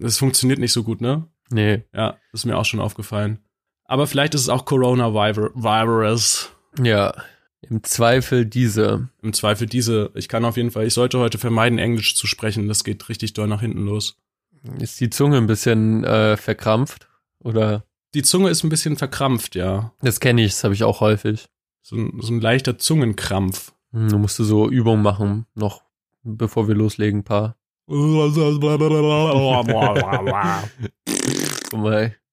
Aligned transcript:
Es 0.00 0.18
funktioniert 0.18 0.58
nicht 0.58 0.72
so 0.72 0.82
gut, 0.82 1.00
ne? 1.00 1.26
Nee. 1.50 1.84
Ja, 1.92 2.16
ist 2.32 2.46
mir 2.46 2.56
auch 2.56 2.64
schon 2.64 2.80
aufgefallen. 2.80 3.38
Aber 3.84 4.06
vielleicht 4.06 4.34
ist 4.34 4.42
es 4.42 4.48
auch 4.48 4.64
Coronavirus. 4.64 6.50
Ja. 6.82 7.14
Im 7.62 7.82
Zweifel 7.82 8.46
diese. 8.46 9.08
Im 9.22 9.32
Zweifel 9.32 9.66
diese. 9.66 10.10
Ich 10.14 10.28
kann 10.28 10.44
auf 10.44 10.56
jeden 10.56 10.70
Fall, 10.70 10.86
ich 10.86 10.94
sollte 10.94 11.18
heute 11.18 11.38
vermeiden, 11.38 11.78
Englisch 11.78 12.14
zu 12.16 12.26
sprechen. 12.26 12.68
Das 12.68 12.84
geht 12.84 13.08
richtig 13.08 13.34
doll 13.34 13.48
nach 13.48 13.60
hinten 13.60 13.84
los. 13.84 14.16
Ist 14.78 15.00
die 15.00 15.10
Zunge 15.10 15.36
ein 15.38 15.46
bisschen 15.46 16.04
äh, 16.04 16.36
verkrampft? 16.36 17.08
Oder? 17.40 17.84
Die 18.14 18.22
Zunge 18.22 18.50
ist 18.50 18.62
ein 18.64 18.70
bisschen 18.70 18.96
verkrampft, 18.96 19.54
ja. 19.54 19.92
Das 20.00 20.20
kenne 20.20 20.42
ich, 20.42 20.52
das 20.52 20.64
habe 20.64 20.74
ich 20.74 20.84
auch 20.84 21.00
häufig. 21.00 21.48
So 21.82 21.96
ein, 21.96 22.18
so 22.20 22.32
ein 22.32 22.40
leichter 22.40 22.78
Zungenkrampf. 22.78 23.72
Hm, 23.92 24.08
Du 24.08 24.18
musst 24.18 24.36
so 24.36 24.68
Übungen 24.68 25.02
machen, 25.02 25.46
noch 25.54 25.82
bevor 26.22 26.68
wir 26.68 26.74
loslegen, 26.74 27.20
ein 27.20 27.24
paar. 27.24 27.56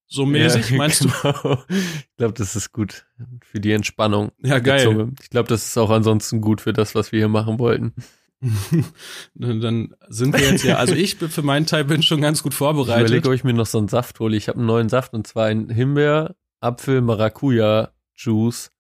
So 0.09 0.25
mäßig, 0.25 0.69
Ja, 0.69 0.77
meinst 0.77 1.03
du? 1.03 1.09
genau. 1.21 1.63
Ich 1.69 2.15
glaube, 2.17 2.33
das 2.33 2.55
ist 2.55 2.71
gut 2.71 3.05
für 3.41 3.59
die 3.59 3.71
Entspannung. 3.73 4.31
Ja, 4.41 4.59
geil. 4.59 5.09
Ich 5.21 5.29
glaube, 5.29 5.49
das 5.49 5.65
ist 5.67 5.77
auch 5.77 5.89
ansonsten 5.89 6.41
gut 6.41 6.61
für 6.61 6.73
das, 6.73 6.95
was 6.95 7.11
wir 7.11 7.19
hier 7.19 7.27
machen 7.27 7.59
wollten. 7.59 7.93
Dann 9.33 9.95
sind 10.09 10.37
wir 10.37 10.47
jetzt 10.51 10.63
ja, 10.63 10.75
also 10.77 10.93
ich 10.93 11.17
bin- 11.17 11.29
für 11.29 11.41
meinen 11.41 11.65
Teil 11.65 11.83
bin 11.85 12.03
schon 12.03 12.21
ganz 12.21 12.43
gut 12.43 12.51
Ich 12.53 12.57
vorbereitet. 12.57 13.07
überlege, 13.07 13.27
ob 13.29 13.33
ich 13.35 13.43
mir 13.43 13.53
noch 13.53 13.65
so 13.65 13.79
einen 13.79 13.87
Saft 13.87 14.19
hole. 14.19 14.37
Ich 14.37 14.47
habe 14.47 14.59
einen 14.59 14.67
neuen 14.67 14.89
Saft 14.89 15.13
und 15.13 15.25
zwar 15.27 15.45
einen 15.47 15.69
Himbeer, 15.69 16.35
Apfel, 16.61 17.01
Maracuja 17.01 17.89
Juice. 18.15 18.71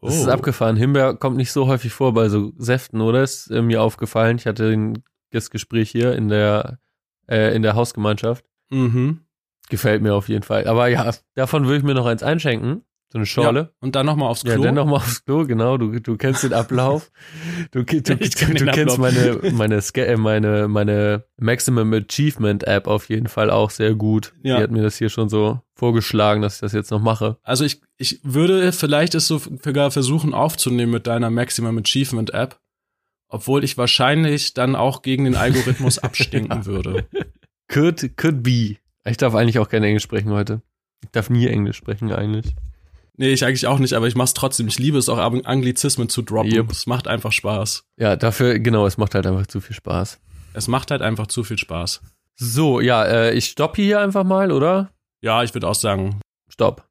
Das 0.00 0.16
ist 0.16 0.26
Oh. 0.26 0.30
abgefahren. 0.30 0.76
Himbeer 0.76 1.14
kommt 1.14 1.36
nicht 1.36 1.52
so 1.52 1.66
häufig 1.66 1.92
vor 1.92 2.12
bei 2.14 2.28
so 2.28 2.52
Säften, 2.56 3.00
oder? 3.00 3.22
Ist 3.22 3.50
äh, 3.50 3.62
mir 3.62 3.82
aufgefallen. 3.82 4.38
Ich 4.38 4.46
hatte 4.46 4.92
ein 5.34 5.38
Gästgespräch 5.38 5.90
hier 5.90 6.14
in 6.14 6.28
der, 6.28 6.78
äh, 7.28 7.54
in 7.54 7.62
der 7.62 7.74
Hausgemeinschaft. 7.74 8.44
Mhm. 8.70 9.20
Gefällt 9.68 10.02
mir 10.02 10.14
auf 10.14 10.28
jeden 10.28 10.42
Fall. 10.42 10.66
Aber 10.66 10.88
ja, 10.88 11.12
davon 11.34 11.64
würde 11.64 11.78
ich 11.78 11.82
mir 11.84 11.94
noch 11.94 12.06
eins 12.06 12.22
einschenken. 12.22 12.82
So 13.14 13.18
eine 13.18 13.26
Schorle. 13.26 13.60
Ja, 13.60 13.70
und 13.80 13.94
dann 13.94 14.06
nochmal 14.06 14.28
aufs 14.28 14.42
Ja, 14.42 14.54
Klo. 14.54 14.64
dann 14.64 14.74
nochmal 14.74 14.96
aufs 14.96 15.24
Klo, 15.24 15.46
genau. 15.46 15.78
Du, 15.78 16.00
du 16.00 16.16
kennst 16.16 16.42
den 16.42 16.52
Ablauf. 16.52 17.10
Du, 17.70 17.82
du, 17.82 18.00
du, 18.02 18.16
du 18.16 18.66
kennst 18.66 18.98
meine, 18.98 19.40
meine, 19.52 19.82
äh, 19.96 20.16
meine, 20.16 20.68
meine 20.68 21.24
Maximum 21.38 21.92
Achievement 21.92 22.64
App 22.64 22.86
auf 22.86 23.08
jeden 23.08 23.26
Fall 23.26 23.50
auch 23.50 23.70
sehr 23.70 23.94
gut. 23.94 24.32
Ja. 24.42 24.56
Die 24.56 24.62
hat 24.64 24.70
mir 24.70 24.82
das 24.82 24.96
hier 24.96 25.08
schon 25.08 25.28
so 25.28 25.60
vorgeschlagen, 25.74 26.42
dass 26.42 26.56
ich 26.56 26.60
das 26.60 26.72
jetzt 26.72 26.90
noch 26.90 27.00
mache. 27.00 27.38
Also 27.42 27.64
ich, 27.64 27.80
ich 27.96 28.20
würde 28.22 28.70
vielleicht 28.72 29.14
es 29.14 29.26
so 29.26 29.38
sogar 29.38 29.90
versuchen 29.90 30.34
aufzunehmen 30.34 30.92
mit 30.92 31.06
deiner 31.06 31.30
Maximum 31.30 31.78
Achievement 31.78 32.34
App, 32.34 32.60
obwohl 33.28 33.64
ich 33.64 33.78
wahrscheinlich 33.78 34.54
dann 34.54 34.76
auch 34.76 35.02
gegen 35.02 35.24
den 35.24 35.36
Algorithmus 35.36 35.98
abstinken 36.02 36.66
würde. 36.66 37.06
Could, 37.68 38.16
could 38.16 38.42
be. 38.42 38.76
Ich 39.04 39.16
darf 39.16 39.34
eigentlich 39.34 39.58
auch 39.58 39.68
kein 39.68 39.82
Englisch 39.82 40.02
sprechen 40.02 40.30
heute. 40.30 40.62
Ich 41.02 41.10
darf 41.10 41.30
nie 41.30 41.46
Englisch 41.46 41.76
sprechen 41.76 42.12
eigentlich. 42.12 42.54
Nee, 43.16 43.32
ich 43.32 43.44
eigentlich 43.44 43.66
auch 43.66 43.78
nicht, 43.78 43.92
aber 43.92 44.08
ich 44.08 44.16
mach's 44.16 44.34
trotzdem. 44.34 44.66
Ich 44.66 44.78
liebe 44.78 44.98
es 44.98 45.08
auch, 45.08 45.18
Anglizismen 45.18 46.08
zu 46.08 46.22
droppen. 46.22 46.52
Yep. 46.52 46.70
Es 46.70 46.86
macht 46.86 47.06
einfach 47.06 47.32
Spaß. 47.32 47.84
Ja, 47.96 48.16
dafür, 48.16 48.58
genau, 48.58 48.86
es 48.86 48.98
macht 48.98 49.14
halt 49.14 49.26
einfach 49.26 49.46
zu 49.46 49.60
viel 49.60 49.76
Spaß. 49.76 50.20
Es 50.54 50.68
macht 50.68 50.90
halt 50.90 51.02
einfach 51.02 51.28
zu 51.28 51.44
viel 51.44 51.58
Spaß. 51.58 52.00
So, 52.34 52.80
ja, 52.80 53.04
äh, 53.04 53.34
ich 53.34 53.46
stoppe 53.46 53.82
hier 53.82 54.00
einfach 54.00 54.24
mal, 54.24 54.50
oder? 54.50 54.90
Ja, 55.20 55.44
ich 55.44 55.54
würde 55.54 55.68
auch 55.68 55.74
sagen, 55.74 56.20
Stopp. 56.48 56.84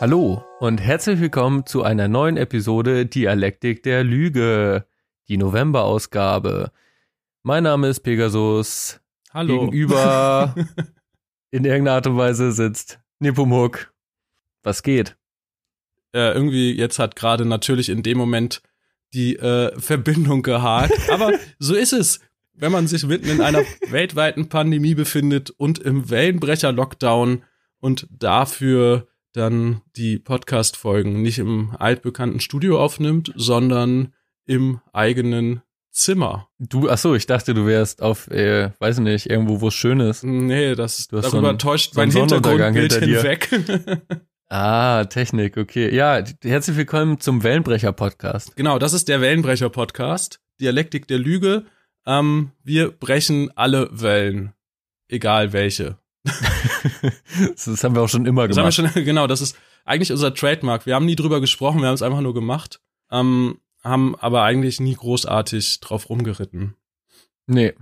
Hallo 0.00 0.42
und 0.60 0.80
herzlich 0.80 1.20
willkommen 1.20 1.66
zu 1.66 1.82
einer 1.82 2.08
neuen 2.08 2.38
Episode 2.38 3.04
Dialektik 3.04 3.82
der 3.82 4.02
Lüge, 4.02 4.86
die 5.28 5.36
November-Ausgabe. 5.36 6.72
Mein 7.42 7.64
Name 7.64 7.88
ist 7.88 8.00
Pegasus. 8.00 9.00
hallo. 9.32 9.66
Gegenüber 9.66 10.54
in 11.50 11.66
irgendeiner 11.66 11.96
Art 11.96 12.06
und 12.06 12.16
Weise 12.16 12.50
sitzt 12.52 12.98
Nepomuk. 13.18 13.92
Was 14.62 14.82
geht? 14.82 15.18
äh, 16.12 16.32
irgendwie 16.32 16.72
jetzt 16.72 16.98
hat 16.98 17.16
gerade 17.16 17.44
natürlich 17.44 17.88
in 17.88 18.02
dem 18.02 18.18
Moment 18.18 18.62
die 19.12 19.36
äh, 19.36 19.78
Verbindung 19.78 20.42
gehakt. 20.42 20.98
Aber 21.10 21.32
so 21.58 21.74
ist 21.74 21.92
es. 21.92 22.20
Wenn 22.54 22.72
man 22.72 22.86
sich 22.86 23.06
mitten 23.06 23.28
in 23.28 23.40
einer 23.40 23.64
weltweiten 23.88 24.48
Pandemie 24.48 24.94
befindet 24.94 25.50
und 25.50 25.78
im 25.78 26.10
Wellenbrecher-Lockdown 26.10 27.42
und 27.80 28.06
dafür 28.10 29.09
dann 29.32 29.82
die 29.96 30.18
Podcast-Folgen 30.18 31.22
nicht 31.22 31.38
im 31.38 31.74
altbekannten 31.78 32.40
Studio 32.40 32.80
aufnimmt, 32.82 33.32
sondern 33.36 34.14
im 34.46 34.80
eigenen 34.92 35.62
Zimmer. 35.92 36.48
Du, 36.58 36.88
ach 36.88 36.98
so, 36.98 37.14
ich 37.14 37.26
dachte, 37.26 37.52
du 37.54 37.66
wärst 37.66 38.02
auf, 38.02 38.28
äh, 38.30 38.70
weiß 38.78 38.98
nicht, 39.00 39.26
irgendwo, 39.28 39.60
wo 39.60 39.68
es 39.68 39.74
schön 39.74 40.00
ist. 40.00 40.22
Nee, 40.24 40.74
das 40.74 41.08
Du 41.08 41.16
hast 41.18 41.26
darüber 41.26 41.40
so 41.42 41.48
einen- 41.48 41.58
täuscht 41.58 41.94
so 41.94 42.00
mein 42.00 42.10
Hintergrundbild 42.10 42.92
hinter 42.92 43.06
dir. 43.06 43.20
hinweg. 43.22 43.48
Ah, 44.52 45.04
Technik, 45.04 45.56
okay. 45.56 45.94
Ja, 45.94 46.24
herzlich 46.42 46.76
willkommen 46.76 47.20
zum 47.20 47.44
Wellenbrecher-Podcast. 47.44 48.56
Genau, 48.56 48.80
das 48.80 48.92
ist 48.94 49.06
der 49.08 49.20
Wellenbrecher-Podcast. 49.20 50.40
Dialektik 50.60 51.06
der 51.06 51.18
Lüge. 51.18 51.66
Ähm, 52.04 52.50
wir 52.64 52.90
brechen 52.90 53.52
alle 53.56 53.88
Wellen. 53.92 54.52
Egal 55.06 55.52
welche. 55.52 55.98
das, 57.64 57.84
haben 57.84 57.94
wir 57.94 58.02
auch 58.02 58.08
schon 58.08 58.26
immer 58.26 58.46
Das 58.48 58.56
haben 58.56 58.64
wir 58.66 58.72
gemacht. 58.72 58.94
schon, 58.94 59.04
genau, 59.04 59.26
das 59.26 59.40
ist 59.40 59.56
eigentlich 59.84 60.12
unser 60.12 60.34
Trademark. 60.34 60.86
Wir 60.86 60.94
haben 60.94 61.06
nie 61.06 61.16
drüber 61.16 61.40
gesprochen, 61.40 61.80
wir 61.80 61.88
haben 61.88 61.94
es 61.94 62.02
einfach 62.02 62.20
nur 62.20 62.34
gemacht. 62.34 62.80
Ähm, 63.10 63.58
haben 63.82 64.14
aber 64.16 64.42
eigentlich 64.42 64.78
nie 64.80 64.94
großartig 64.94 65.80
drauf 65.80 66.08
rumgeritten. 66.10 66.74
nee, 67.46 67.72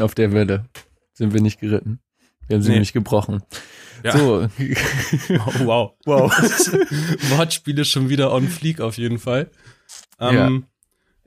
auf 0.00 0.14
der 0.14 0.32
Welle 0.32 0.66
sind 1.14 1.32
wir 1.34 1.40
nicht 1.40 1.60
geritten. 1.60 2.00
Wir 2.46 2.56
haben 2.56 2.62
sie 2.62 2.68
Nee. 2.68 2.74
nämlich 2.76 2.92
gebrochen. 2.92 3.42
Ja. 4.04 4.16
So, 4.16 4.48
wow. 5.64 5.92
wow. 6.04 6.30
Wortspiele 7.30 7.84
schon 7.84 8.08
wieder 8.08 8.32
on 8.32 8.48
fleek 8.48 8.80
auf 8.80 8.96
jeden 8.98 9.18
Fall. 9.18 9.50
Ähm, 10.20 10.34
Ja. 10.34 10.50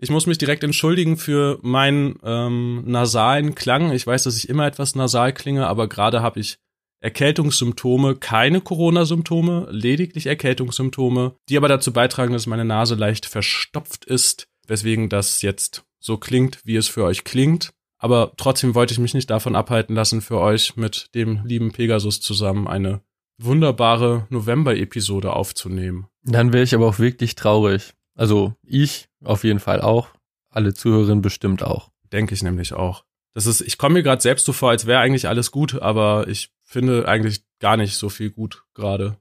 Ich 0.01 0.09
muss 0.09 0.25
mich 0.25 0.39
direkt 0.39 0.63
entschuldigen 0.63 1.15
für 1.15 1.59
meinen 1.61 2.17
ähm, 2.23 2.83
nasalen 2.87 3.53
Klang. 3.53 3.91
Ich 3.91 4.07
weiß, 4.07 4.23
dass 4.23 4.35
ich 4.35 4.49
immer 4.49 4.65
etwas 4.65 4.95
nasal 4.95 5.31
klinge, 5.31 5.67
aber 5.67 5.87
gerade 5.87 6.23
habe 6.23 6.39
ich 6.39 6.57
Erkältungssymptome, 7.01 8.15
keine 8.15 8.61
Corona-Symptome, 8.61 9.67
lediglich 9.69 10.25
Erkältungssymptome, 10.25 11.35
die 11.49 11.57
aber 11.57 11.67
dazu 11.67 11.93
beitragen, 11.93 12.33
dass 12.33 12.47
meine 12.47 12.65
Nase 12.65 12.95
leicht 12.95 13.27
verstopft 13.27 14.05
ist, 14.05 14.47
weswegen 14.67 15.07
das 15.07 15.43
jetzt 15.43 15.83
so 15.99 16.17
klingt, 16.17 16.59
wie 16.63 16.77
es 16.77 16.87
für 16.87 17.03
euch 17.03 17.23
klingt. 17.23 17.71
Aber 17.99 18.33
trotzdem 18.37 18.73
wollte 18.73 18.93
ich 18.93 18.99
mich 18.99 19.13
nicht 19.13 19.29
davon 19.29 19.55
abhalten 19.55 19.95
lassen, 19.95 20.21
für 20.21 20.39
euch 20.39 20.75
mit 20.77 21.13
dem 21.13 21.45
lieben 21.45 21.71
Pegasus 21.71 22.21
zusammen 22.21 22.67
eine 22.67 23.01
wunderbare 23.37 24.25
November-Episode 24.29 25.33
aufzunehmen. 25.33 26.07
Dann 26.23 26.53
wäre 26.53 26.63
ich 26.63 26.73
aber 26.73 26.87
auch 26.87 26.97
wirklich 26.97 27.35
traurig. 27.35 27.93
Also 28.15 28.53
ich 28.63 29.09
auf 29.23 29.43
jeden 29.43 29.59
Fall 29.59 29.81
auch. 29.81 30.09
Alle 30.49 30.73
Zuhörerinnen 30.73 31.21
bestimmt 31.21 31.63
auch. 31.63 31.91
Denke 32.11 32.33
ich 32.33 32.43
nämlich 32.43 32.73
auch. 32.73 33.05
Das 33.33 33.45
ist, 33.45 33.61
ich 33.61 33.77
komme 33.77 33.93
mir 33.93 34.03
gerade 34.03 34.21
selbst 34.21 34.45
so 34.45 34.51
vor, 34.51 34.71
als 34.71 34.85
wäre 34.85 34.99
eigentlich 34.99 35.27
alles 35.27 35.51
gut, 35.51 35.81
aber 35.81 36.27
ich 36.27 36.51
finde 36.63 37.07
eigentlich 37.07 37.43
gar 37.59 37.77
nicht 37.77 37.95
so 37.95 38.09
viel 38.09 38.29
gut 38.29 38.65
gerade. 38.73 39.17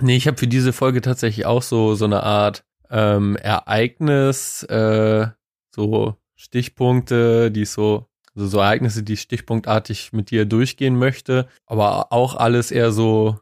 Nee, 0.00 0.16
ich 0.16 0.26
habe 0.26 0.38
für 0.38 0.48
diese 0.48 0.72
Folge 0.72 1.00
tatsächlich 1.00 1.46
auch 1.46 1.62
so 1.62 1.94
so 1.94 2.04
eine 2.04 2.22
Art 2.22 2.64
ähm, 2.90 3.36
Ereignis, 3.36 4.64
äh, 4.64 5.28
so 5.74 6.16
Stichpunkte, 6.34 7.50
die 7.50 7.64
so 7.64 8.08
also 8.34 8.46
so 8.46 8.58
Ereignisse, 8.58 9.02
die 9.02 9.14
ich 9.14 9.20
stichpunktartig 9.20 10.12
mit 10.12 10.30
dir 10.30 10.46
durchgehen 10.46 10.96
möchte, 10.96 11.48
aber 11.66 12.12
auch 12.12 12.34
alles 12.34 12.70
eher 12.70 12.90
so 12.92 13.38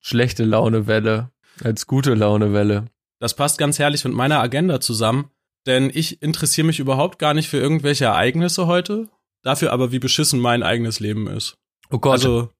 schlechte 0.00 0.44
Launewelle 0.44 1.30
als 1.62 1.86
gute 1.86 2.14
Launewelle. 2.14 2.86
Das 3.22 3.34
passt 3.34 3.56
ganz 3.56 3.78
herrlich 3.78 4.04
mit 4.04 4.14
meiner 4.14 4.40
Agenda 4.40 4.80
zusammen, 4.80 5.30
denn 5.64 5.92
ich 5.94 6.22
interessiere 6.22 6.66
mich 6.66 6.80
überhaupt 6.80 7.20
gar 7.20 7.34
nicht 7.34 7.48
für 7.48 7.58
irgendwelche 7.58 8.06
Ereignisse 8.06 8.66
heute, 8.66 9.08
dafür 9.44 9.72
aber, 9.72 9.92
wie 9.92 10.00
beschissen 10.00 10.40
mein 10.40 10.64
eigenes 10.64 10.98
Leben 10.98 11.28
ist. 11.28 11.56
Oh 11.92 12.00
Gott, 12.00 12.14
Also, 12.14 12.50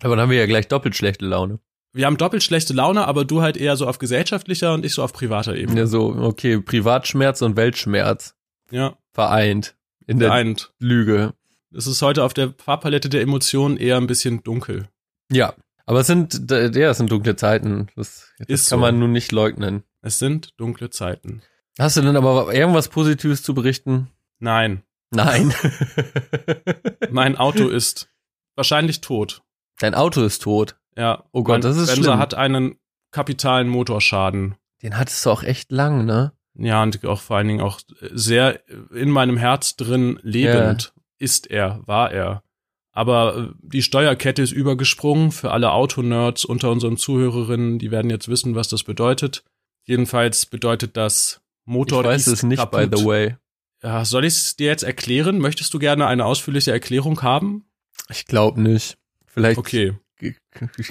aber 0.00 0.14
dann 0.14 0.22
haben 0.22 0.30
wir 0.30 0.38
ja 0.38 0.46
gleich 0.46 0.68
doppelt 0.68 0.94
schlechte 0.94 1.26
Laune. 1.26 1.58
wir 1.92 2.06
haben 2.06 2.18
doppelt 2.18 2.44
schlechte 2.44 2.72
Laune, 2.72 3.08
aber 3.08 3.24
du 3.24 3.42
halt 3.42 3.56
eher 3.56 3.76
so 3.76 3.88
auf 3.88 3.98
gesellschaftlicher 3.98 4.74
und 4.74 4.86
ich 4.86 4.94
so 4.94 5.02
auf 5.02 5.12
privater 5.12 5.56
Ebene. 5.56 5.80
Ja, 5.80 5.86
so, 5.88 6.14
okay, 6.14 6.60
Privatschmerz 6.60 7.42
und 7.42 7.56
Weltschmerz 7.56 8.36
Ja, 8.70 8.96
vereint 9.10 9.74
in 10.06 10.20
der 10.20 10.30
eint. 10.30 10.72
Lüge. 10.78 11.34
Es 11.74 11.88
ist 11.88 12.00
heute 12.00 12.22
auf 12.22 12.32
der 12.32 12.54
Farbpalette 12.58 13.08
der 13.08 13.22
Emotionen 13.22 13.76
eher 13.76 13.96
ein 13.96 14.06
bisschen 14.06 14.44
dunkel. 14.44 14.88
Ja, 15.32 15.54
aber 15.84 15.98
es 15.98 16.06
sind, 16.06 16.48
ja, 16.48 16.90
es 16.90 16.98
sind 16.98 17.10
dunkle 17.10 17.34
Zeiten. 17.34 17.88
Das, 17.96 18.30
das 18.38 18.68
kann 18.68 18.78
so. 18.78 18.82
man 18.82 19.00
nun 19.00 19.10
nicht 19.10 19.32
leugnen. 19.32 19.82
Es 20.02 20.18
sind 20.18 20.58
dunkle 20.58 20.90
Zeiten. 20.90 21.42
Hast 21.78 21.96
du 21.96 22.02
denn 22.02 22.16
aber 22.16 22.52
irgendwas 22.52 22.88
Positives 22.88 23.42
zu 23.42 23.54
berichten? 23.54 24.10
Nein. 24.40 24.82
Nein. 25.10 25.54
mein 27.10 27.36
Auto 27.36 27.68
ist 27.68 28.08
wahrscheinlich 28.56 29.00
tot. 29.00 29.42
Dein 29.78 29.94
Auto 29.94 30.22
ist 30.22 30.42
tot. 30.42 30.76
Ja. 30.96 31.24
Oh 31.32 31.42
Gott, 31.42 31.64
das 31.64 31.76
ist 31.76 31.86
Benzer 31.86 32.02
schlimm. 32.02 32.18
hat 32.18 32.34
einen 32.34 32.76
kapitalen 33.10 33.68
Motorschaden. 33.68 34.56
Den 34.82 34.98
hattest 34.98 35.24
du 35.24 35.30
auch 35.30 35.42
echt 35.42 35.70
lang, 35.70 36.04
ne? 36.04 36.32
Ja, 36.54 36.82
und 36.82 37.02
auch 37.06 37.20
vor 37.20 37.36
allen 37.36 37.48
Dingen 37.48 37.60
auch 37.60 37.80
sehr 38.12 38.68
in 38.92 39.10
meinem 39.10 39.36
Herz 39.36 39.76
drin 39.76 40.18
lebend 40.22 40.92
ist 41.18 41.50
er, 41.50 41.80
war 41.86 42.10
er. 42.10 42.42
Aber 42.90 43.36
äh, 43.36 43.48
die 43.62 43.82
Steuerkette 43.82 44.42
ist 44.42 44.52
übergesprungen 44.52 45.32
für 45.32 45.52
alle 45.52 45.72
Autonerds 45.72 46.44
unter 46.44 46.70
unseren 46.70 46.98
Zuhörerinnen, 46.98 47.78
die 47.78 47.90
werden 47.90 48.10
jetzt 48.10 48.28
wissen, 48.28 48.54
was 48.54 48.68
das 48.68 48.82
bedeutet. 48.82 49.44
Jedenfalls 49.84 50.46
bedeutet 50.46 50.96
das 50.96 51.40
Motor 51.64 52.00
ich 52.02 52.06
weiß 52.06 52.26
ist 52.28 52.32
es 52.32 52.42
nicht, 52.42 52.58
kaputt. 52.58 52.90
by 52.90 52.96
the 52.96 53.04
way. 53.04 53.36
Ja, 53.82 54.04
soll 54.04 54.24
ich 54.24 54.34
es 54.34 54.56
dir 54.56 54.68
jetzt 54.68 54.84
erklären? 54.84 55.38
Möchtest 55.38 55.74
du 55.74 55.78
gerne 55.78 56.06
eine 56.06 56.24
ausführliche 56.24 56.70
Erklärung 56.70 57.22
haben? 57.22 57.64
Ich 58.08 58.26
glaube 58.26 58.60
nicht. 58.60 58.96
Vielleicht 59.26 59.58
Okay. 59.58 59.94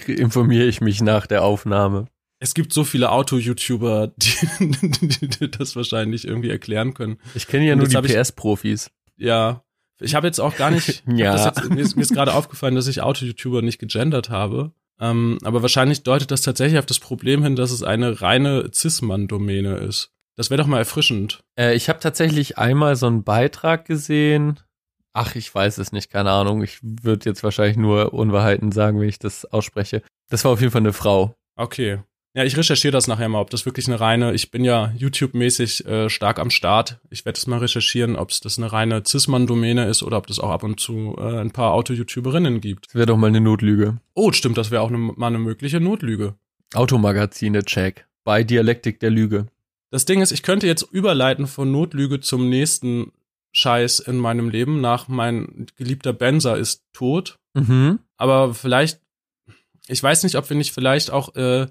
informiere 0.07 0.65
ich 0.65 0.81
mich 0.81 1.01
nach 1.01 1.25
der 1.27 1.43
Aufnahme. 1.43 2.07
Es 2.39 2.53
gibt 2.53 2.73
so 2.73 2.83
viele 2.83 3.11
Auto-YouTuber, 3.11 4.07
die, 4.17 5.27
die 5.27 5.51
das 5.51 5.75
wahrscheinlich 5.75 6.25
irgendwie 6.27 6.49
erklären 6.49 6.93
können. 6.93 7.19
Ich 7.35 7.47
kenne 7.47 7.65
ja 7.65 7.75
nur 7.75 7.88
die 7.88 7.95
PS-Profis. 7.95 8.89
Ja, 9.15 9.63
ich 9.99 10.15
habe 10.15 10.25
jetzt 10.27 10.39
auch 10.39 10.55
gar 10.57 10.71
nicht. 10.71 11.03
Ja. 11.07 11.45
Jetzt, 11.45 11.69
mir 11.69 11.79
ist, 11.79 11.95
mir 11.95 12.01
ist 12.01 12.13
gerade 12.13 12.33
aufgefallen, 12.33 12.73
dass 12.75 12.88
ich 12.88 13.01
Auto-YouTuber 13.01 13.61
nicht 13.61 13.77
gegendert 13.79 14.29
habe. 14.31 14.73
Ähm, 15.01 15.39
aber 15.44 15.62
wahrscheinlich 15.63 16.03
deutet 16.03 16.31
das 16.31 16.44
tatsächlich 16.44 16.77
auf 16.80 16.86
das 16.86 17.00
Problem 17.00 17.44
hin, 17.44 17.56
dass 17.56 17.71
es 17.71 17.81
eine 17.83 18.21
reine 18.21 18.69
Cis-Mann-Domäne 18.71 19.77
ist. 19.77 20.12
Das 20.38 20.50
wäre 20.50 20.62
doch 20.62 20.68
mal 20.68 20.77
erfrischend. 20.77 21.44
Äh, 21.57 21.75
ich 21.75 21.89
habe 21.89 22.00
tatsächlich 22.00 22.57
einmal 22.57 22.95
so 22.95 23.07
einen 23.07 23.24
Beitrag 23.24 23.86
gesehen. 23.86 24.59
Ach, 25.13 25.36
ich 25.36 25.53
weiß 25.53 25.80
es 25.80 25.92
nicht, 25.92 26.09
keine 26.09 26.31
Ahnung. 26.31 26.63
Ich 26.63 26.80
würde 26.81 27.30
jetzt 27.30 27.44
wahrscheinlich 27.44 27.77
nur 27.77 28.13
Unwahrheiten 28.13 28.71
sagen, 28.71 29.00
wenn 29.00 29.09
ich 29.09 29.19
das 29.19 29.45
ausspreche. 29.45 30.03
Das 30.30 30.45
war 30.45 30.51
auf 30.51 30.62
jeden 30.62 30.71
Fall 30.71 30.81
eine 30.81 30.94
Frau. 30.94 31.36
Okay. 31.57 32.00
Ja, 32.33 32.45
ich 32.45 32.55
recherchiere 32.55 32.93
das 32.93 33.07
nachher 33.07 33.27
mal, 33.27 33.41
ob 33.41 33.49
das 33.49 33.65
wirklich 33.65 33.87
eine 33.87 33.99
reine, 33.99 34.33
ich 34.33 34.51
bin 34.51 34.63
ja 34.63 34.93
YouTube-mäßig 34.95 35.85
äh, 35.85 36.09
stark 36.09 36.39
am 36.39 36.49
Start. 36.49 36.99
Ich 37.09 37.25
werde 37.25 37.37
es 37.37 37.45
mal 37.45 37.59
recherchieren, 37.59 38.15
ob 38.15 38.29
es 38.29 38.39
das 38.39 38.57
eine 38.57 38.71
reine 38.71 39.03
Cis-Mann-Domäne 39.05 39.89
ist 39.89 40.01
oder 40.01 40.17
ob 40.17 40.27
das 40.27 40.39
auch 40.39 40.49
ab 40.49 40.63
und 40.63 40.79
zu 40.79 41.15
äh, 41.17 41.39
ein 41.39 41.51
paar 41.51 41.73
Auto-YouTuberinnen 41.73 42.61
gibt. 42.61 42.87
Das 42.87 42.95
wäre 42.95 43.07
doch 43.07 43.17
mal 43.17 43.27
eine 43.27 43.41
Notlüge. 43.41 43.97
Oh, 44.13 44.31
stimmt, 44.31 44.57
das 44.57 44.71
wäre 44.71 44.81
auch 44.81 44.89
ne, 44.89 44.97
mal 44.97 45.27
eine 45.27 45.39
mögliche 45.39 45.81
Notlüge. 45.81 46.35
Automagazine, 46.73 47.65
check. 47.65 48.07
Bei 48.23 48.45
Dialektik 48.45 49.01
der 49.01 49.09
Lüge. 49.09 49.47
Das 49.89 50.05
Ding 50.05 50.21
ist, 50.21 50.31
ich 50.31 50.41
könnte 50.41 50.67
jetzt 50.67 50.83
überleiten 50.83 51.47
von 51.47 51.69
Notlüge 51.69 52.21
zum 52.21 52.47
nächsten 52.49 53.11
Scheiß 53.51 53.99
in 53.99 54.17
meinem 54.17 54.47
Leben 54.49 54.79
nach 54.79 55.09
mein 55.09 55.65
geliebter 55.75 56.13
Benzer 56.13 56.57
ist 56.57 56.85
tot. 56.93 57.39
Mhm. 57.53 57.99
Aber 58.15 58.53
vielleicht, 58.53 59.01
ich 59.87 60.01
weiß 60.01 60.23
nicht, 60.23 60.35
ob 60.35 60.49
wir 60.49 60.55
nicht 60.55 60.71
vielleicht 60.71 61.11
auch, 61.11 61.35
äh, 61.35 61.67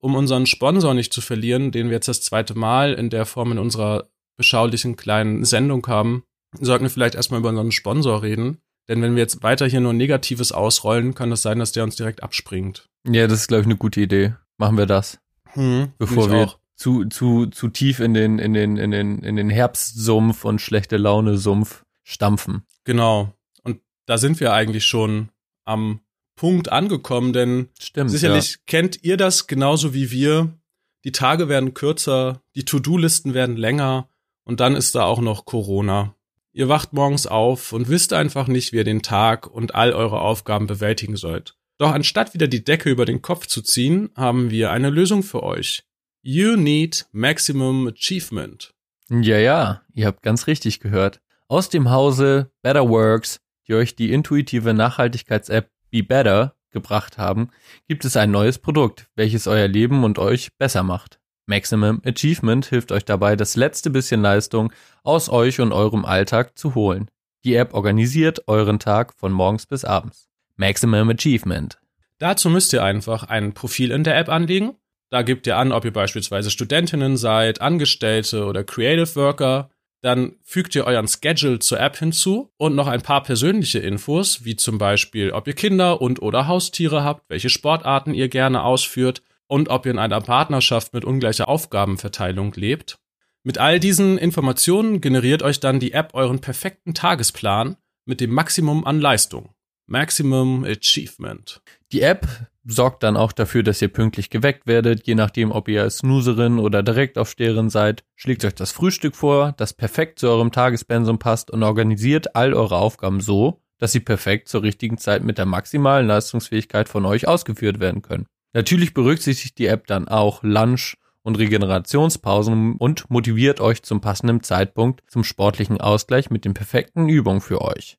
um 0.00 0.14
unseren 0.14 0.46
Sponsor 0.46 0.94
nicht 0.94 1.12
zu 1.12 1.20
verlieren, 1.20 1.72
den 1.72 1.88
wir 1.88 1.94
jetzt 1.94 2.08
das 2.08 2.22
zweite 2.22 2.54
Mal 2.54 2.94
in 2.94 3.10
der 3.10 3.26
Form 3.26 3.52
in 3.52 3.58
unserer 3.58 4.10
beschaulichen 4.36 4.96
kleinen 4.96 5.44
Sendung 5.44 5.86
haben, 5.86 6.24
sollten 6.58 6.84
wir 6.84 6.90
vielleicht 6.90 7.14
erstmal 7.14 7.40
über 7.40 7.50
unseren 7.50 7.72
Sponsor 7.72 8.22
reden. 8.22 8.58
Denn 8.88 9.02
wenn 9.02 9.14
wir 9.14 9.22
jetzt 9.22 9.42
weiter 9.42 9.66
hier 9.66 9.80
nur 9.80 9.92
Negatives 9.92 10.50
ausrollen, 10.50 11.14
kann 11.14 11.30
es 11.30 11.42
sein, 11.42 11.58
dass 11.58 11.72
der 11.72 11.84
uns 11.84 11.96
direkt 11.96 12.22
abspringt. 12.22 12.88
Ja, 13.06 13.26
das 13.28 13.42
ist, 13.42 13.48
glaube 13.48 13.60
ich, 13.60 13.66
eine 13.66 13.76
gute 13.76 14.00
Idee. 14.00 14.34
Machen 14.58 14.78
wir 14.78 14.86
das. 14.86 15.18
Hm, 15.52 15.92
Bevor 15.98 16.30
wir 16.30 16.44
auch. 16.44 16.58
zu, 16.74 17.04
zu, 17.04 17.46
zu 17.46 17.68
tief 17.68 18.00
in 18.00 18.14
den, 18.14 18.38
in 18.38 18.52
den, 18.52 18.76
in 18.78 18.90
den, 18.90 19.20
in 19.20 19.36
den 19.36 19.50
Herbstsumpf 19.50 20.44
und 20.44 20.60
schlechte 20.60 20.96
Laune-Sumpf 20.96 21.84
stampfen. 22.02 22.62
Genau. 22.84 23.32
Und 23.62 23.80
da 24.06 24.18
sind 24.18 24.40
wir 24.40 24.52
eigentlich 24.52 24.84
schon 24.84 25.28
am 25.64 26.00
Punkt 26.40 26.72
angekommen, 26.72 27.34
denn 27.34 27.68
Stimmt. 27.78 28.10
sicherlich 28.10 28.64
kennt 28.64 29.04
ihr 29.04 29.18
das 29.18 29.46
genauso 29.46 29.92
wie 29.92 30.10
wir. 30.10 30.58
Die 31.04 31.12
Tage 31.12 31.50
werden 31.50 31.74
kürzer, 31.74 32.40
die 32.54 32.64
To-Do-Listen 32.64 33.34
werden 33.34 33.58
länger 33.58 34.08
und 34.44 34.58
dann 34.58 34.74
ist 34.74 34.94
da 34.94 35.04
auch 35.04 35.20
noch 35.20 35.44
Corona. 35.44 36.14
Ihr 36.54 36.70
wacht 36.70 36.94
morgens 36.94 37.26
auf 37.26 37.74
und 37.74 37.90
wisst 37.90 38.14
einfach 38.14 38.48
nicht, 38.48 38.72
wie 38.72 38.78
ihr 38.78 38.84
den 38.84 39.02
Tag 39.02 39.48
und 39.48 39.74
all 39.74 39.92
eure 39.92 40.22
Aufgaben 40.22 40.66
bewältigen 40.66 41.16
sollt. 41.16 41.58
Doch 41.76 41.92
anstatt 41.92 42.32
wieder 42.32 42.48
die 42.48 42.64
Decke 42.64 42.88
über 42.88 43.04
den 43.04 43.20
Kopf 43.20 43.46
zu 43.46 43.60
ziehen, 43.60 44.08
haben 44.16 44.48
wir 44.48 44.70
eine 44.70 44.88
Lösung 44.88 45.22
für 45.22 45.42
euch. 45.42 45.82
You 46.22 46.56
need 46.56 47.06
maximum 47.12 47.86
achievement. 47.86 48.72
Ja, 49.10 49.36
ja, 49.36 49.82
ihr 49.92 50.06
habt 50.06 50.22
ganz 50.22 50.46
richtig 50.46 50.80
gehört. 50.80 51.20
Aus 51.48 51.68
dem 51.68 51.90
Hause 51.90 52.50
Better 52.62 52.88
Works, 52.88 53.40
die 53.68 53.74
euch 53.74 53.94
die 53.94 54.10
intuitive 54.10 54.72
Nachhaltigkeits-App 54.72 55.68
Be 55.90 56.02
Better 56.02 56.54
gebracht 56.70 57.18
haben, 57.18 57.50
gibt 57.88 58.04
es 58.04 58.16
ein 58.16 58.30
neues 58.30 58.58
Produkt, 58.58 59.08
welches 59.16 59.46
euer 59.46 59.68
Leben 59.68 60.04
und 60.04 60.18
euch 60.18 60.56
besser 60.56 60.82
macht. 60.82 61.20
Maximum 61.46 62.00
Achievement 62.04 62.66
hilft 62.66 62.92
euch 62.92 63.04
dabei, 63.04 63.34
das 63.34 63.56
letzte 63.56 63.90
bisschen 63.90 64.22
Leistung 64.22 64.72
aus 65.02 65.28
euch 65.28 65.60
und 65.60 65.72
eurem 65.72 66.04
Alltag 66.04 66.56
zu 66.56 66.76
holen. 66.76 67.10
Die 67.44 67.54
App 67.54 67.74
organisiert 67.74 68.46
euren 68.46 68.78
Tag 68.78 69.14
von 69.14 69.32
morgens 69.32 69.66
bis 69.66 69.84
abends. 69.84 70.28
Maximum 70.56 71.10
Achievement. 71.10 71.80
Dazu 72.18 72.50
müsst 72.50 72.72
ihr 72.72 72.84
einfach 72.84 73.24
ein 73.24 73.54
Profil 73.54 73.90
in 73.90 74.04
der 74.04 74.16
App 74.16 74.28
anlegen. 74.28 74.76
Da 75.08 75.22
gebt 75.22 75.46
ihr 75.46 75.56
an, 75.56 75.72
ob 75.72 75.84
ihr 75.84 75.92
beispielsweise 75.92 76.50
Studentinnen 76.50 77.16
seid, 77.16 77.60
Angestellte 77.60 78.44
oder 78.44 78.62
Creative 78.62 79.16
Worker. 79.16 79.70
Dann 80.02 80.36
fügt 80.42 80.74
ihr 80.74 80.84
euren 80.84 81.08
Schedule 81.08 81.58
zur 81.58 81.78
App 81.78 81.96
hinzu 81.98 82.50
und 82.56 82.74
noch 82.74 82.86
ein 82.86 83.02
paar 83.02 83.22
persönliche 83.22 83.80
Infos, 83.80 84.44
wie 84.44 84.56
zum 84.56 84.78
Beispiel, 84.78 85.32
ob 85.32 85.46
ihr 85.46 85.54
Kinder 85.54 86.00
und 86.00 86.22
oder 86.22 86.46
Haustiere 86.46 87.04
habt, 87.04 87.28
welche 87.28 87.50
Sportarten 87.50 88.14
ihr 88.14 88.28
gerne 88.28 88.62
ausführt 88.62 89.22
und 89.46 89.68
ob 89.68 89.84
ihr 89.84 89.92
in 89.92 89.98
einer 89.98 90.20
Partnerschaft 90.20 90.94
mit 90.94 91.04
ungleicher 91.04 91.48
Aufgabenverteilung 91.48 92.52
lebt. 92.54 92.98
Mit 93.42 93.58
all 93.58 93.80
diesen 93.80 94.16
Informationen 94.16 95.00
generiert 95.00 95.42
euch 95.42 95.60
dann 95.60 95.80
die 95.80 95.92
App 95.92 96.14
euren 96.14 96.40
perfekten 96.40 96.94
Tagesplan 96.94 97.76
mit 98.04 98.20
dem 98.20 98.30
Maximum 98.30 98.86
an 98.86 99.00
Leistung. 99.00 99.54
Maximum 99.86 100.64
Achievement. 100.64 101.62
Die 101.92 102.02
App 102.02 102.28
sorgt 102.64 103.02
dann 103.02 103.16
auch 103.16 103.32
dafür, 103.32 103.62
dass 103.62 103.82
ihr 103.82 103.88
pünktlich 103.88 104.30
geweckt 104.30 104.66
werdet, 104.66 105.06
je 105.06 105.16
nachdem, 105.16 105.50
ob 105.50 105.66
ihr 105.68 105.88
Snoozerin 105.90 106.58
oder 106.58 106.82
Direktaufsteherin 106.82 107.68
seid. 107.68 108.04
Schlägt 108.14 108.44
euch 108.44 108.54
das 108.54 108.70
Frühstück 108.70 109.16
vor, 109.16 109.54
das 109.56 109.72
perfekt 109.72 110.20
zu 110.20 110.28
eurem 110.28 110.52
Tagespensum 110.52 111.18
passt 111.18 111.50
und 111.50 111.62
organisiert 111.62 112.36
all 112.36 112.54
eure 112.54 112.76
Aufgaben 112.76 113.20
so, 113.20 113.60
dass 113.78 113.92
sie 113.92 114.00
perfekt 114.00 114.48
zur 114.48 114.62
richtigen 114.62 114.98
Zeit 114.98 115.24
mit 115.24 115.38
der 115.38 115.46
maximalen 115.46 116.06
Leistungsfähigkeit 116.06 116.88
von 116.88 117.04
euch 117.06 117.26
ausgeführt 117.26 117.80
werden 117.80 118.02
können. 118.02 118.26
Natürlich 118.52 118.94
berücksichtigt 118.94 119.58
die 119.58 119.66
App 119.66 119.86
dann 119.86 120.06
auch 120.06 120.42
Lunch 120.42 120.96
und 121.22 121.38
Regenerationspausen 121.38 122.76
und 122.76 123.10
motiviert 123.10 123.60
euch 123.60 123.82
zum 123.82 124.00
passenden 124.00 124.42
Zeitpunkt 124.42 125.02
zum 125.08 125.24
sportlichen 125.24 125.80
Ausgleich 125.80 126.30
mit 126.30 126.44
den 126.44 126.54
perfekten 126.54 127.08
Übungen 127.08 127.40
für 127.40 127.62
euch. 127.62 127.98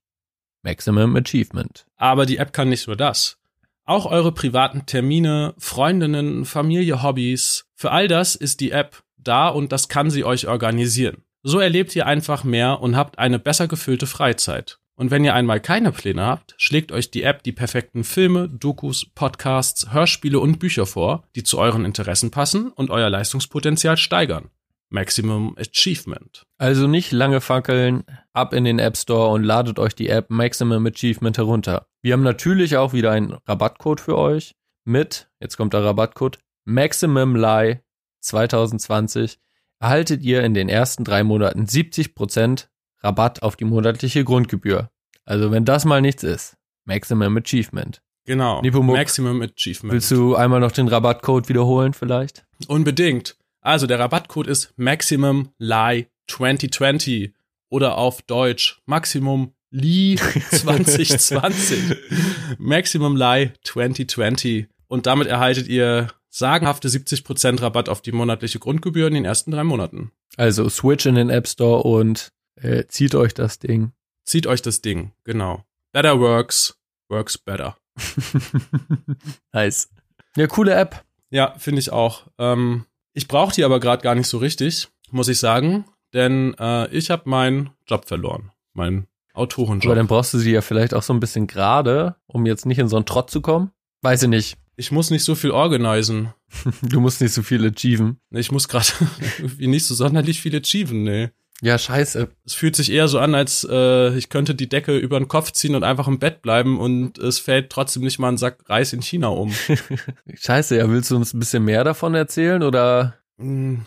Maximum 0.63 1.15
Achievement. 1.15 1.85
Aber 1.97 2.25
die 2.25 2.37
App 2.37 2.53
kann 2.53 2.69
nicht 2.69 2.87
nur 2.87 2.95
das. 2.95 3.40
Auch 3.85 4.05
eure 4.05 4.31
privaten 4.31 4.85
Termine, 4.85 5.53
Freundinnen, 5.57 6.45
Familie, 6.45 7.03
Hobbys, 7.03 7.65
für 7.75 7.91
all 7.91 8.07
das 8.07 8.35
ist 8.35 8.59
die 8.59 8.71
App 8.71 9.03
da 9.17 9.47
und 9.49 9.71
das 9.71 9.89
kann 9.89 10.09
sie 10.09 10.23
euch 10.23 10.47
organisieren. 10.47 11.23
So 11.43 11.59
erlebt 11.59 11.95
ihr 11.95 12.05
einfach 12.05 12.43
mehr 12.43 12.81
und 12.81 12.95
habt 12.95 13.17
eine 13.17 13.39
besser 13.39 13.67
gefüllte 13.67 14.05
Freizeit. 14.05 14.77
Und 14.95 15.09
wenn 15.09 15.25
ihr 15.25 15.33
einmal 15.33 15.59
keine 15.59 15.91
Pläne 15.91 16.23
habt, 16.23 16.53
schlägt 16.57 16.91
euch 16.91 17.09
die 17.09 17.23
App 17.23 17.41
die 17.41 17.51
perfekten 17.51 18.03
Filme, 18.03 18.47
Dokus, 18.47 19.07
Podcasts, 19.15 19.91
Hörspiele 19.91 20.39
und 20.39 20.59
Bücher 20.59 20.85
vor, 20.85 21.23
die 21.35 21.41
zu 21.41 21.57
euren 21.57 21.85
Interessen 21.85 22.29
passen 22.29 22.71
und 22.71 22.91
euer 22.91 23.09
Leistungspotenzial 23.09 23.97
steigern. 23.97 24.51
Maximum 24.91 25.55
Achievement. 25.57 26.45
Also 26.57 26.85
nicht 26.85 27.11
lange 27.11 27.39
fackeln, 27.39 28.03
ab 28.33 28.53
in 28.53 28.65
den 28.65 28.77
App 28.77 28.97
Store 28.97 29.31
und 29.31 29.43
ladet 29.43 29.79
euch 29.79 29.95
die 29.95 30.09
App 30.09 30.29
Maximum 30.29 30.85
Achievement 30.85 31.37
herunter. 31.37 31.87
Wir 32.01 32.13
haben 32.13 32.23
natürlich 32.23 32.75
auch 32.77 32.91
wieder 32.91 33.11
einen 33.11 33.33
Rabattcode 33.47 34.01
für 34.01 34.17
euch 34.17 34.53
mit, 34.83 35.29
jetzt 35.39 35.57
kommt 35.57 35.73
der 35.73 35.83
Rabattcode, 35.83 36.39
Maximum 36.65 37.35
Lie 37.35 37.81
2020 38.19 39.39
erhaltet 39.79 40.21
ihr 40.21 40.43
in 40.43 40.53
den 40.53 40.69
ersten 40.69 41.03
drei 41.03 41.23
Monaten 41.23 41.65
70% 41.65 42.67
Rabatt 42.99 43.41
auf 43.41 43.55
die 43.55 43.65
monatliche 43.65 44.23
Grundgebühr. 44.23 44.91
Also 45.25 45.51
wenn 45.51 45.65
das 45.65 45.85
mal 45.85 46.01
nichts 46.01 46.23
ist. 46.23 46.57
Maximum 46.85 47.37
Achievement. 47.37 48.01
Genau. 48.25 48.61
Nepomuk, 48.61 48.95
Maximum 48.95 49.41
Achievement. 49.41 49.93
Willst 49.93 50.11
du 50.11 50.35
einmal 50.35 50.59
noch 50.59 50.71
den 50.71 50.87
Rabattcode 50.87 51.49
wiederholen 51.49 51.93
vielleicht? 51.93 52.45
Unbedingt. 52.67 53.37
Also 53.61 53.85
der 53.85 53.99
Rabattcode 53.99 54.47
ist 54.47 54.73
Maximum 54.75 55.53
Lie 55.59 56.07
2020 56.27 57.33
oder 57.69 57.97
auf 57.97 58.23
Deutsch 58.23 58.81
Maximum 58.85 59.53
Lie 59.69 60.15
2020. 60.15 61.95
Maximum 62.57 63.15
Lie 63.15 63.53
2020 63.63 64.67
und 64.87 65.05
damit 65.05 65.27
erhaltet 65.27 65.67
ihr 65.67 66.07
sagenhafte 66.29 66.87
70% 66.87 67.61
Rabatt 67.61 67.87
auf 67.87 68.01
die 68.01 68.11
monatliche 68.11 68.59
Grundgebühr 68.59 69.07
in 69.07 69.13
den 69.13 69.25
ersten 69.25 69.51
drei 69.51 69.63
Monaten. 69.63 70.11
Also 70.37 70.67
Switch 70.69 71.05
in 71.05 71.15
den 71.15 71.29
App 71.29 71.47
Store 71.47 71.83
und 71.83 72.31
äh, 72.55 72.85
zieht 72.87 73.15
euch 73.15 73.33
das 73.33 73.59
Ding. 73.59 73.91
Zieht 74.25 74.47
euch 74.47 74.61
das 74.61 74.81
Ding, 74.81 75.11
genau. 75.23 75.63
Better 75.91 76.19
works, 76.19 76.79
works 77.09 77.37
better. 77.37 77.77
nice. 79.53 79.89
Ja, 80.35 80.47
coole 80.47 80.73
App. 80.73 81.03
Ja, 81.29 81.53
finde 81.57 81.79
ich 81.79 81.91
auch. 81.91 82.27
Ähm, 82.37 82.85
ich 83.13 83.27
brauche 83.27 83.53
die 83.53 83.63
aber 83.63 83.79
gerade 83.79 84.03
gar 84.03 84.15
nicht 84.15 84.27
so 84.27 84.37
richtig, 84.37 84.89
muss 85.11 85.27
ich 85.27 85.39
sagen, 85.39 85.85
denn 86.13 86.53
äh, 86.59 86.87
ich 86.89 87.09
habe 87.09 87.29
meinen 87.29 87.71
Job 87.87 88.05
verloren, 88.05 88.51
meinen 88.73 89.07
Autorenjob. 89.33 89.85
Aber 89.85 89.95
dann 89.95 90.07
brauchst 90.07 90.33
du 90.33 90.39
sie 90.39 90.51
ja 90.51 90.61
vielleicht 90.61 90.93
auch 90.93 91.03
so 91.03 91.13
ein 91.13 91.19
bisschen 91.19 91.47
gerade, 91.47 92.15
um 92.27 92.45
jetzt 92.45 92.65
nicht 92.65 92.79
in 92.79 92.87
so 92.87 92.97
einen 92.97 93.05
Trott 93.05 93.29
zu 93.29 93.41
kommen. 93.41 93.71
Weiß 94.01 94.23
ich 94.23 94.29
nicht. 94.29 94.57
Ich 94.75 94.91
muss 94.91 95.11
nicht 95.11 95.23
so 95.23 95.35
viel 95.35 95.51
organisieren. 95.51 96.33
Du 96.81 96.99
musst 96.99 97.21
nicht 97.21 97.33
so 97.33 97.43
viel 97.43 97.65
achieven. 97.65 98.19
Ich 98.31 98.51
muss 98.51 98.67
gerade 98.67 98.87
nicht 99.57 99.85
so 99.85 99.95
sonderlich 99.95 100.41
viel 100.41 100.55
achieven, 100.55 101.03
nee. 101.03 101.29
Ja, 101.63 101.77
scheiße. 101.77 102.27
Es 102.43 102.53
fühlt 102.55 102.75
sich 102.75 102.91
eher 102.91 103.07
so 103.07 103.19
an, 103.19 103.35
als 103.35 103.65
äh, 103.69 104.15
ich 104.17 104.29
könnte 104.29 104.55
die 104.55 104.67
Decke 104.67 104.97
über 104.97 105.19
den 105.19 105.27
Kopf 105.27 105.51
ziehen 105.51 105.75
und 105.75 105.83
einfach 105.83 106.07
im 106.07 106.17
Bett 106.17 106.41
bleiben 106.41 106.79
und 106.79 107.19
es 107.19 107.37
fällt 107.37 107.69
trotzdem 107.69 108.01
nicht 108.03 108.17
mal 108.17 108.29
ein 108.29 108.37
Sack 108.37 108.67
Reis 108.67 108.93
in 108.93 109.03
China 109.03 109.27
um. 109.27 109.53
scheiße, 110.33 110.75
ja, 110.77 110.89
willst 110.89 111.11
du 111.11 111.15
uns 111.15 111.33
ein 111.35 111.39
bisschen 111.39 111.63
mehr 111.63 111.83
davon 111.83 112.15
erzählen 112.15 112.63
oder? 112.63 113.13
Hm, 113.37 113.85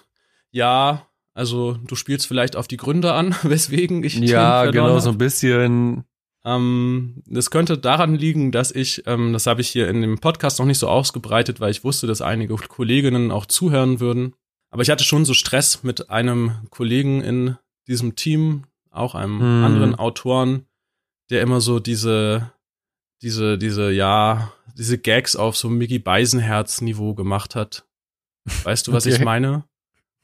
ja, 0.53 1.09
also 1.35 1.73
du 1.85 1.97
spielst 1.97 2.29
vielleicht 2.29 2.55
auf 2.55 2.69
die 2.69 2.77
Gründe 2.77 3.13
an, 3.13 3.35
weswegen 3.43 4.05
ich 4.05 4.15
Ja, 4.21 4.67
genau, 4.71 4.95
hab. 4.95 5.01
so 5.03 5.11
ein 5.11 5.19
bisschen. 5.19 6.05
Ähm, 6.45 7.23
das 7.27 7.51
könnte 7.51 7.77
daran 7.77 8.15
liegen, 8.15 8.53
dass 8.53 8.71
ich, 8.71 9.03
ähm, 9.07 9.33
das 9.33 9.49
habe 9.49 9.63
ich 9.63 9.69
hier 9.69 9.89
in 9.89 10.01
dem 10.01 10.19
Podcast 10.21 10.61
noch 10.61 10.67
nicht 10.67 10.79
so 10.79 10.89
ausgebreitet, 10.89 11.59
weil 11.59 11.73
ich 11.73 11.83
wusste, 11.83 12.07
dass 12.07 12.23
einige 12.23 12.55
Kolleginnen 12.55 13.33
auch 13.33 13.47
zuhören 13.47 13.99
würden. 13.99 14.35
Aber 14.71 14.83
ich 14.83 14.91
hatte 14.91 15.05
schon 15.05 15.25
so 15.25 15.35
Stress 15.35 15.83
mit 15.83 16.11
einem 16.11 16.53
Kollegen 16.71 17.23
in 17.23 17.57
diesem 17.89 18.17
Team, 18.17 18.65
auch 18.91 19.15
einem 19.15 19.41
hm. 19.41 19.65
anderen 19.65 19.95
Autoren, 19.95 20.67
der 21.31 21.43
immer 21.43 21.61
so 21.61 21.81
diese, 21.81 22.53
diese, 23.23 23.59
diese, 23.59 23.91
ja, 23.91 24.53
diese 24.77 24.99
Gags 24.99 25.37
auf 25.37 25.57
so 25.57 25.69
Mickey 25.69 25.99
Beisenherz 25.99 26.81
Niveau 26.81 27.15
gemacht 27.15 27.55
hat. 27.55 27.87
Weißt 28.65 28.87
du, 28.87 28.93
was 28.93 29.07
okay. 29.07 29.17
ich 29.17 29.25
meine? 29.25 29.65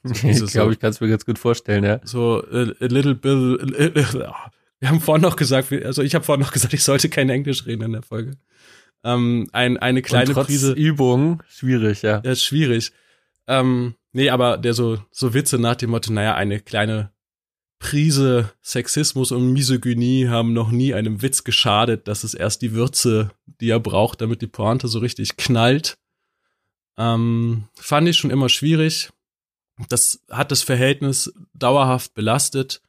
So 0.03 0.29
ich 0.29 0.53
glaube, 0.53 0.73
ich 0.73 0.79
kann 0.79 0.91
es 0.91 1.01
mir 1.01 1.09
ganz 1.09 1.25
gut 1.25 1.39
vorstellen, 1.39 1.85
ja. 1.85 2.01
So 2.05 2.43
a, 2.51 2.73
a 2.81 2.87
little 2.87 3.15
bit. 3.15 4.13
Wir 4.81 4.89
haben 4.89 5.01
vorhin 5.01 5.23
noch 5.23 5.37
gesagt, 5.37 5.73
also 5.73 6.03
ich 6.03 6.15
habe 6.15 6.25
vorhin 6.25 6.43
noch 6.45 6.53
gesagt, 6.53 6.73
ich 6.73 6.83
sollte 6.83 7.09
kein 7.09 7.29
Englisch 7.29 7.67
reden 7.67 7.83
in 7.83 7.93
der 7.93 8.03
Folge. 8.03 8.33
Ähm, 9.05 9.49
ein, 9.53 9.79
eine 9.79 10.03
kleine 10.03 10.29
Und 10.29 10.35
trotz 10.35 10.47
Prise 10.47 10.73
Übung 10.73 11.43
schwierig, 11.49 12.03
ja. 12.03 12.23
Ja, 12.25 12.35
schwierig. 12.35 12.93
Ähm, 13.47 13.95
nee, 14.13 14.31
aber 14.31 14.59
der 14.59 14.75
so 14.75 14.99
so 15.11 15.35
Witze 15.35 15.59
nach 15.59 15.77
dem 15.77 15.91
Motto, 15.91 16.13
naja, 16.13 16.35
eine 16.35 16.61
kleine 16.61 17.11
Prise 17.81 18.53
Sexismus 18.63 19.33
und 19.33 19.53
Misogynie 19.53 20.29
haben 20.29 20.53
noch 20.53 20.71
nie 20.71 20.95
einem 20.95 21.23
Witz 21.23 21.45
geschadet. 21.45 22.07
Das 22.07 22.25
ist 22.25 22.35
erst 22.35 22.63
die 22.63 22.73
Würze, 22.73 23.33
die 23.47 23.71
er 23.71 23.81
braucht, 23.81 24.21
damit 24.21 24.43
die 24.43 24.47
Pointe 24.47 24.87
so 24.87 24.99
richtig 25.01 25.37
knallt. 25.37 25.97
Ähm, 26.99 27.65
fand 27.75 28.07
ich 28.07 28.19
schon 28.19 28.31
immer 28.31 28.51
schwierig. 28.51 29.11
Das 29.89 30.23
hat 30.31 30.53
das 30.53 30.63
Verhältnis 30.63 31.33
dauerhaft 31.55 32.13
belastet. 32.13 32.83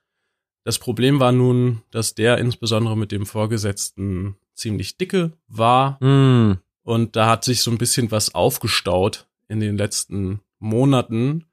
Das 0.66 0.78
Problem 0.78 1.22
war 1.22 1.32
nun, 1.32 1.82
dass 1.92 2.14
der 2.14 2.38
insbesondere 2.38 2.98
mit 2.98 3.14
dem 3.14 3.26
Vorgesetzten 3.26 4.36
ziemlich 4.54 4.98
dicke 4.98 5.32
war. 5.48 6.04
Mm. 6.04 6.60
Und 6.84 7.16
da 7.16 7.30
hat 7.30 7.46
sich 7.46 7.62
so 7.62 7.72
ein 7.72 7.78
bisschen 7.78 8.12
was 8.12 8.36
aufgestaut 8.36 9.26
in 9.48 9.62
den 9.62 9.78
letzten 9.78 10.42
Monaten. 10.60 11.46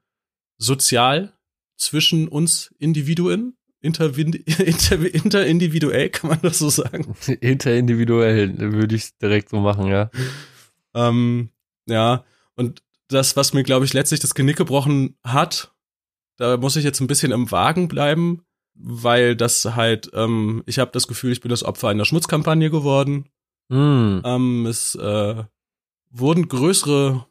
Sozial 0.57 1.31
zwischen 1.79 2.27
uns 2.27 2.73
Individuen? 2.77 3.55
Inter, 3.81 4.15
inter, 4.17 4.99
interindividuell, 4.99 6.09
kann 6.09 6.29
man 6.29 6.39
das 6.41 6.59
so 6.59 6.69
sagen? 6.69 7.15
Interindividuell, 7.41 8.73
würde 8.73 8.95
ich 8.95 9.17
direkt 9.17 9.49
so 9.49 9.59
machen, 9.59 9.87
ja. 9.87 10.11
Ähm, 10.93 11.49
ja, 11.87 12.25
und 12.55 12.83
das, 13.07 13.35
was 13.35 13.53
mir, 13.53 13.63
glaube 13.63 13.85
ich, 13.85 13.93
letztlich 13.93 14.19
das 14.19 14.35
Genick 14.35 14.57
gebrochen 14.57 15.17
hat, 15.23 15.73
da 16.37 16.57
muss 16.57 16.75
ich 16.75 16.83
jetzt 16.83 16.99
ein 16.99 17.07
bisschen 17.07 17.31
im 17.31 17.51
Wagen 17.51 17.87
bleiben, 17.87 18.43
weil 18.75 19.35
das 19.35 19.63
halt, 19.75 20.11
ähm, 20.13 20.63
ich 20.65 20.79
habe 20.79 20.91
das 20.91 21.07
Gefühl, 21.07 21.31
ich 21.31 21.41
bin 21.41 21.49
das 21.49 21.63
Opfer 21.63 21.87
einer 21.89 22.05
Schmutzkampagne 22.05 22.69
geworden. 22.69 23.29
Mm. 23.69 24.19
Ähm, 24.23 24.65
es 24.65 24.95
äh, 24.95 25.43
wurden 26.11 26.47
größere, 26.47 27.25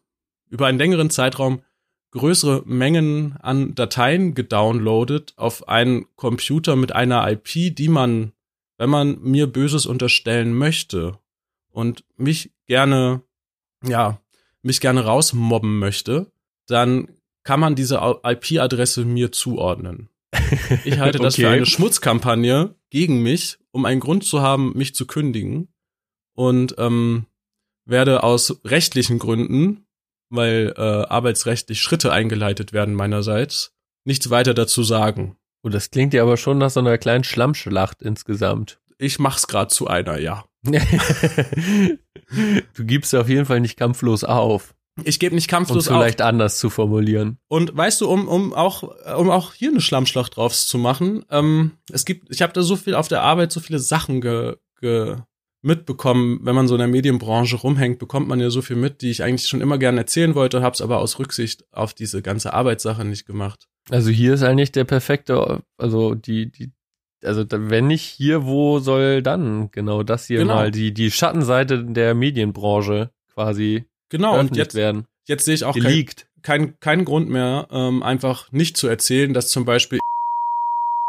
über 0.50 0.66
einen 0.66 0.78
längeren 0.78 1.10
Zeitraum 1.10 1.62
größere 2.10 2.62
Mengen 2.64 3.36
an 3.40 3.74
Dateien 3.74 4.34
gedownloadet 4.34 5.34
auf 5.36 5.68
einen 5.68 6.06
Computer 6.16 6.76
mit 6.76 6.92
einer 6.92 7.30
IP, 7.30 7.74
die 7.74 7.88
man, 7.88 8.32
wenn 8.78 8.90
man 8.90 9.20
mir 9.20 9.46
Böses 9.46 9.86
unterstellen 9.86 10.54
möchte 10.54 11.18
und 11.70 12.04
mich 12.16 12.52
gerne, 12.66 13.22
ja, 13.84 14.20
mich 14.62 14.80
gerne 14.80 15.04
rausmobben 15.04 15.78
möchte, 15.78 16.30
dann 16.66 17.08
kann 17.44 17.60
man 17.60 17.74
diese 17.74 18.00
IP-Adresse 18.24 19.04
mir 19.04 19.32
zuordnen. 19.32 20.08
Ich 20.84 20.98
halte 20.98 21.18
das 21.18 21.34
okay. 21.34 21.42
für 21.42 21.50
eine 21.50 21.66
Schmutzkampagne 21.66 22.74
gegen 22.90 23.22
mich, 23.22 23.58
um 23.70 23.84
einen 23.84 24.00
Grund 24.00 24.24
zu 24.24 24.40
haben, 24.40 24.76
mich 24.76 24.94
zu 24.94 25.06
kündigen. 25.06 25.68
Und 26.34 26.76
ähm, 26.78 27.26
werde 27.84 28.22
aus 28.22 28.60
rechtlichen 28.64 29.18
Gründen 29.18 29.87
weil 30.30 30.74
äh, 30.76 30.80
arbeitsrechtlich 30.80 31.80
Schritte 31.80 32.12
eingeleitet 32.12 32.72
werden 32.72 32.94
meinerseits, 32.94 33.72
nichts 34.04 34.30
weiter 34.30 34.54
dazu 34.54 34.82
sagen. 34.82 35.36
Und 35.62 35.74
das 35.74 35.90
klingt 35.90 36.14
ja 36.14 36.22
aber 36.22 36.36
schon 36.36 36.58
nach 36.58 36.70
so 36.70 36.80
einer 36.80 36.98
kleinen 36.98 37.24
Schlammschlacht 37.24 38.02
insgesamt. 38.02 38.80
Ich 38.98 39.18
mach's 39.18 39.48
grad 39.48 39.70
zu 39.70 39.86
einer, 39.86 40.18
ja. 40.18 40.44
du 40.64 41.98
gibst 42.78 43.14
auf 43.14 43.28
jeden 43.28 43.46
Fall 43.46 43.60
nicht 43.60 43.76
kampflos 43.76 44.24
auf. 44.24 44.74
Ich 45.04 45.20
gebe 45.20 45.34
nicht 45.34 45.48
kampflos 45.48 45.88
um 45.88 45.94
vielleicht 45.94 46.20
anders 46.20 46.58
zu 46.58 46.70
formulieren. 46.70 47.38
Und 47.48 47.76
weißt 47.76 48.00
du, 48.00 48.08
um, 48.08 48.26
um 48.26 48.52
auch 48.52 48.82
um 49.16 49.30
auch 49.30 49.54
hier 49.54 49.70
eine 49.70 49.80
Schlammschlacht 49.80 50.36
drauf 50.36 50.54
zu 50.54 50.78
machen, 50.78 51.24
ähm, 51.30 51.72
es 51.92 52.04
gibt, 52.04 52.32
ich 52.34 52.42
habe 52.42 52.52
da 52.52 52.62
so 52.62 52.76
viel 52.76 52.94
auf 52.94 53.08
der 53.08 53.22
Arbeit, 53.22 53.52
so 53.52 53.60
viele 53.60 53.78
Sachen 53.78 54.20
ge, 54.20 54.56
ge, 54.80 55.16
mitbekommen, 55.62 56.40
wenn 56.42 56.54
man 56.54 56.68
so 56.68 56.74
in 56.74 56.80
der 56.80 56.88
Medienbranche 56.88 57.56
rumhängt, 57.56 57.98
bekommt 57.98 58.28
man 58.28 58.40
ja 58.40 58.50
so 58.50 58.62
viel 58.62 58.76
mit, 58.76 59.02
die 59.02 59.10
ich 59.10 59.22
eigentlich 59.22 59.48
schon 59.48 59.60
immer 59.60 59.78
gerne 59.78 60.00
erzählen 60.00 60.34
wollte, 60.34 60.62
habe 60.62 60.74
es 60.74 60.80
aber 60.80 60.98
aus 60.98 61.18
Rücksicht 61.18 61.64
auf 61.72 61.94
diese 61.94 62.22
ganze 62.22 62.52
Arbeitssache 62.52 63.04
nicht 63.04 63.26
gemacht. 63.26 63.66
Also 63.90 64.10
hier 64.10 64.34
ist 64.34 64.42
eigentlich 64.42 64.72
der 64.72 64.84
perfekte, 64.84 65.62
also 65.76 66.14
die, 66.14 66.50
die, 66.50 66.70
also 67.24 67.44
wenn 67.48 67.88
nicht 67.88 68.04
hier, 68.04 68.44
wo 68.44 68.78
soll 68.78 69.22
dann 69.22 69.70
genau 69.72 70.02
das 70.02 70.26
hier 70.26 70.38
genau. 70.38 70.54
mal 70.54 70.70
die, 70.70 70.92
die 70.92 71.10
Schattenseite 71.10 71.84
der 71.84 72.14
Medienbranche 72.14 73.10
quasi 73.34 73.84
genau 74.10 74.38
und 74.38 74.56
jetzt 74.56 74.74
werden. 74.74 75.06
Jetzt 75.26 75.44
sehe 75.44 75.54
ich 75.54 75.64
auch 75.64 75.74
keinen 75.74 76.06
kein, 76.42 76.78
kein 76.80 77.04
Grund 77.04 77.28
mehr, 77.28 77.66
ähm, 77.70 78.02
einfach 78.02 78.52
nicht 78.52 78.76
zu 78.76 78.86
erzählen, 78.86 79.34
dass 79.34 79.48
zum 79.48 79.64
Beispiel 79.64 79.98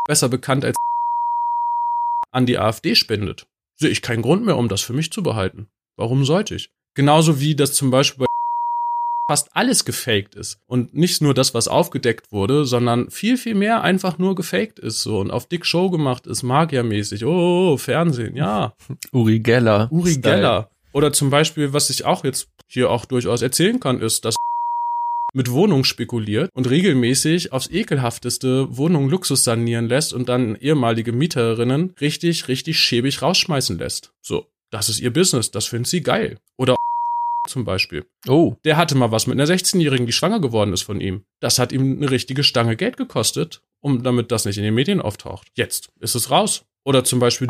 besser 0.06 0.28
bekannt 0.28 0.66
als 0.66 0.76
an 2.32 2.46
die 2.46 2.58
AfD 2.58 2.96
spendet 2.96 3.46
sehe 3.80 3.90
ich 3.90 4.02
keinen 4.02 4.22
Grund 4.22 4.46
mehr, 4.46 4.58
um 4.58 4.68
das 4.68 4.82
für 4.82 4.94
mich 4.94 5.12
zu 5.12 5.24
behalten. 5.24 5.68
Warum 5.96 6.26
sollte 6.26 6.56
ich? 6.56 6.70
Genauso 6.96 7.40
wie 7.40 7.56
das 7.56 7.74
zum 7.74 7.92
Beispiel 7.92 8.20
bei 8.20 8.26
fast 9.30 9.50
alles 9.56 9.86
gefaked 9.86 10.34
ist. 10.34 10.58
Und 10.66 10.96
nicht 10.96 11.22
nur 11.22 11.36
das, 11.36 11.54
was 11.54 11.68
aufgedeckt 11.68 12.32
wurde, 12.32 12.66
sondern 12.66 13.12
viel, 13.12 13.38
viel 13.38 13.54
mehr 13.54 13.84
einfach 13.84 14.18
nur 14.18 14.34
gefaked 14.34 14.80
ist 14.80 15.04
so 15.04 15.20
und 15.20 15.30
auf 15.30 15.48
Dick 15.48 15.68
Show 15.68 15.92
gemacht 15.92 16.26
ist, 16.26 16.42
magiermäßig. 16.42 17.26
Oh, 17.26 17.78
Fernsehen, 17.78 18.36
ja. 18.36 18.74
Uri 19.12 19.40
Geller. 19.40 19.88
Uri 19.92 20.14
Style. 20.14 20.36
Geller. 20.36 20.70
Oder 20.94 21.14
zum 21.14 21.30
Beispiel, 21.30 21.74
was 21.74 21.92
ich 21.92 22.06
auch 22.06 22.24
jetzt 22.24 22.50
hier 22.68 22.90
auch 22.90 23.06
durchaus 23.06 23.44
erzählen 23.44 23.80
kann, 23.80 24.02
ist, 24.02 24.26
dass 24.26 24.36
mit 25.34 25.52
Wohnungen 25.52 25.84
spekuliert 25.84 26.50
und 26.54 26.70
regelmäßig 26.70 27.52
aufs 27.52 27.70
ekelhafteste 27.70 28.78
Wohnungen 28.78 29.10
Luxus 29.10 29.44
sanieren 29.44 29.88
lässt 29.88 30.14
und 30.14 30.30
dann 30.30 30.56
ehemalige 30.56 31.12
Mieterinnen 31.12 31.94
richtig, 32.02 32.48
richtig 32.48 32.80
schäbig 32.80 33.22
rausschmeißen 33.22 33.78
lässt. 33.78 34.12
So, 34.22 34.46
das 34.72 34.90
ist 34.90 35.00
ihr 35.00 35.14
Business, 35.14 35.52
das 35.52 35.66
findet 35.66 35.88
sie 35.88 36.02
geil. 36.02 36.40
Oder 36.58 36.76
zum 37.48 37.66
Beispiel. 37.66 38.06
Oh. 38.28 38.56
Der 38.66 38.78
hatte 38.78 38.96
mal 38.96 39.12
was 39.12 39.28
mit 39.28 39.40
einer 39.40 39.52
16-Jährigen, 39.52 40.06
die 40.06 40.14
schwanger 40.14 40.40
geworden 40.40 40.74
ist 40.74 40.84
von 40.84 41.02
ihm. 41.02 41.24
Das 41.40 41.60
hat 41.60 41.72
ihm 41.72 41.98
eine 41.98 42.12
richtige 42.12 42.44
Stange 42.44 42.76
Geld 42.76 42.98
gekostet, 42.98 43.62
um 43.82 44.04
damit 44.04 44.32
das 44.32 44.46
nicht 44.46 44.58
in 44.58 44.64
den 44.64 44.76
Medien 44.76 45.02
auftaucht. 45.02 45.48
Jetzt 45.56 45.90
ist 46.00 46.16
es 46.16 46.32
raus. 46.32 46.66
Oder 46.86 47.04
zum 47.04 47.20
Beispiel 47.20 47.48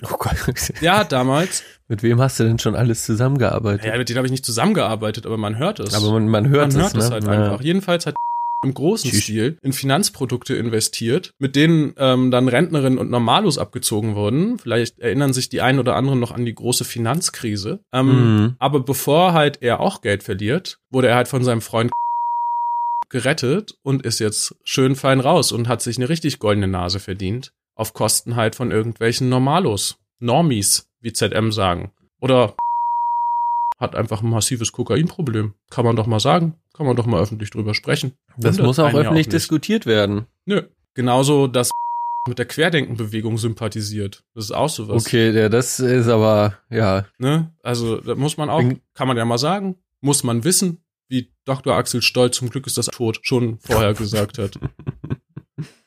Oh 0.00 0.16
Gott. 0.18 0.36
Der 0.80 0.98
hat 0.98 1.12
damals. 1.12 1.62
Mit 1.88 2.02
wem 2.02 2.20
hast 2.20 2.40
du 2.40 2.44
denn 2.44 2.58
schon 2.58 2.74
alles 2.74 3.04
zusammengearbeitet? 3.04 3.84
Ja, 3.84 3.96
mit 3.98 4.08
denen 4.08 4.16
habe 4.16 4.26
ich 4.26 4.32
nicht 4.32 4.46
zusammengearbeitet, 4.46 5.26
aber 5.26 5.36
man 5.36 5.58
hört 5.58 5.80
es. 5.80 5.94
Aber 5.94 6.12
man, 6.12 6.28
man 6.28 6.48
hört 6.48 6.60
man 6.60 6.68
es. 6.70 6.74
Man 6.76 6.82
hört 6.82 6.96
es 6.96 7.08
ne? 7.08 7.14
halt 7.14 7.24
ja. 7.24 7.30
einfach. 7.30 7.60
Jedenfalls 7.62 8.06
hat 8.06 8.14
im 8.64 8.72
großen 8.72 9.10
Stil 9.12 9.58
in 9.62 9.72
Finanzprodukte 9.72 10.54
investiert, 10.54 11.34
mit 11.38 11.56
denen 11.56 11.94
ähm, 11.98 12.30
dann 12.30 12.48
Rentnerinnen 12.48 12.98
und 12.98 13.10
Normalos 13.10 13.58
abgezogen 13.58 14.14
wurden. 14.14 14.58
Vielleicht 14.58 15.00
erinnern 15.00 15.32
sich 15.32 15.48
die 15.48 15.60
einen 15.60 15.80
oder 15.80 15.96
anderen 15.96 16.20
noch 16.20 16.32
an 16.32 16.46
die 16.46 16.54
große 16.54 16.84
Finanzkrise. 16.84 17.80
Ähm, 17.92 18.06
mhm. 18.06 18.56
Aber 18.58 18.80
bevor 18.80 19.32
halt 19.32 19.58
er 19.60 19.80
auch 19.80 20.00
Geld 20.00 20.22
verliert, 20.22 20.78
wurde 20.90 21.08
er 21.08 21.16
halt 21.16 21.28
von 21.28 21.44
seinem 21.44 21.60
Freund 21.60 21.90
gerettet 23.10 23.78
und 23.82 24.06
ist 24.06 24.20
jetzt 24.20 24.54
schön 24.64 24.96
fein 24.96 25.20
raus 25.20 25.52
und 25.52 25.68
hat 25.68 25.82
sich 25.82 25.98
eine 25.98 26.08
richtig 26.08 26.38
goldene 26.38 26.68
Nase 26.68 27.00
verdient. 27.00 27.52
Auf 27.74 27.94
Kosten 27.94 28.36
halt 28.36 28.54
von 28.54 28.70
irgendwelchen 28.70 29.28
Normalos. 29.28 29.98
Normies, 30.20 30.88
wie 31.00 31.12
ZM 31.12 31.52
sagen. 31.52 31.92
Oder 32.20 32.54
hat 33.78 33.96
einfach 33.96 34.22
ein 34.22 34.30
massives 34.30 34.72
Kokainproblem. 34.72 35.54
Kann 35.70 35.84
man 35.84 35.96
doch 35.96 36.06
mal 36.06 36.20
sagen. 36.20 36.54
Kann 36.74 36.86
man 36.86 36.96
doch 36.96 37.06
mal 37.06 37.20
öffentlich 37.20 37.50
drüber 37.50 37.74
sprechen. 37.74 38.12
Das 38.36 38.58
muss 38.58 38.78
auch 38.78 38.94
öffentlich 38.94 39.26
auch 39.26 39.30
diskutiert 39.30 39.86
werden. 39.86 40.26
Nö. 40.46 40.62
Genauso, 40.94 41.46
dass 41.46 41.70
mit 42.28 42.38
der 42.38 42.46
Querdenkenbewegung 42.46 43.36
sympathisiert. 43.38 44.24
Das 44.34 44.44
ist 44.44 44.52
auch 44.52 44.68
sowas. 44.68 45.04
Okay, 45.04 45.30
ja, 45.32 45.48
das 45.48 45.80
ist 45.80 46.08
aber, 46.08 46.58
ja. 46.70 47.06
Ne? 47.18 47.52
Also, 47.62 48.00
da 48.00 48.14
muss 48.14 48.36
man 48.36 48.48
auch, 48.48 48.62
kann 48.94 49.08
man 49.08 49.16
ja 49.16 49.24
mal 49.24 49.38
sagen, 49.38 49.76
muss 50.00 50.22
man 50.22 50.44
wissen, 50.44 50.78
wie 51.08 51.28
Dr. 51.44 51.74
Axel 51.74 52.02
Stoll 52.02 52.30
zum 52.30 52.50
Glück 52.50 52.66
ist 52.66 52.78
das 52.78 52.86
tot 52.86 53.18
schon 53.22 53.58
vorher 53.58 53.94
gesagt 53.94 54.38
hat. 54.38 54.58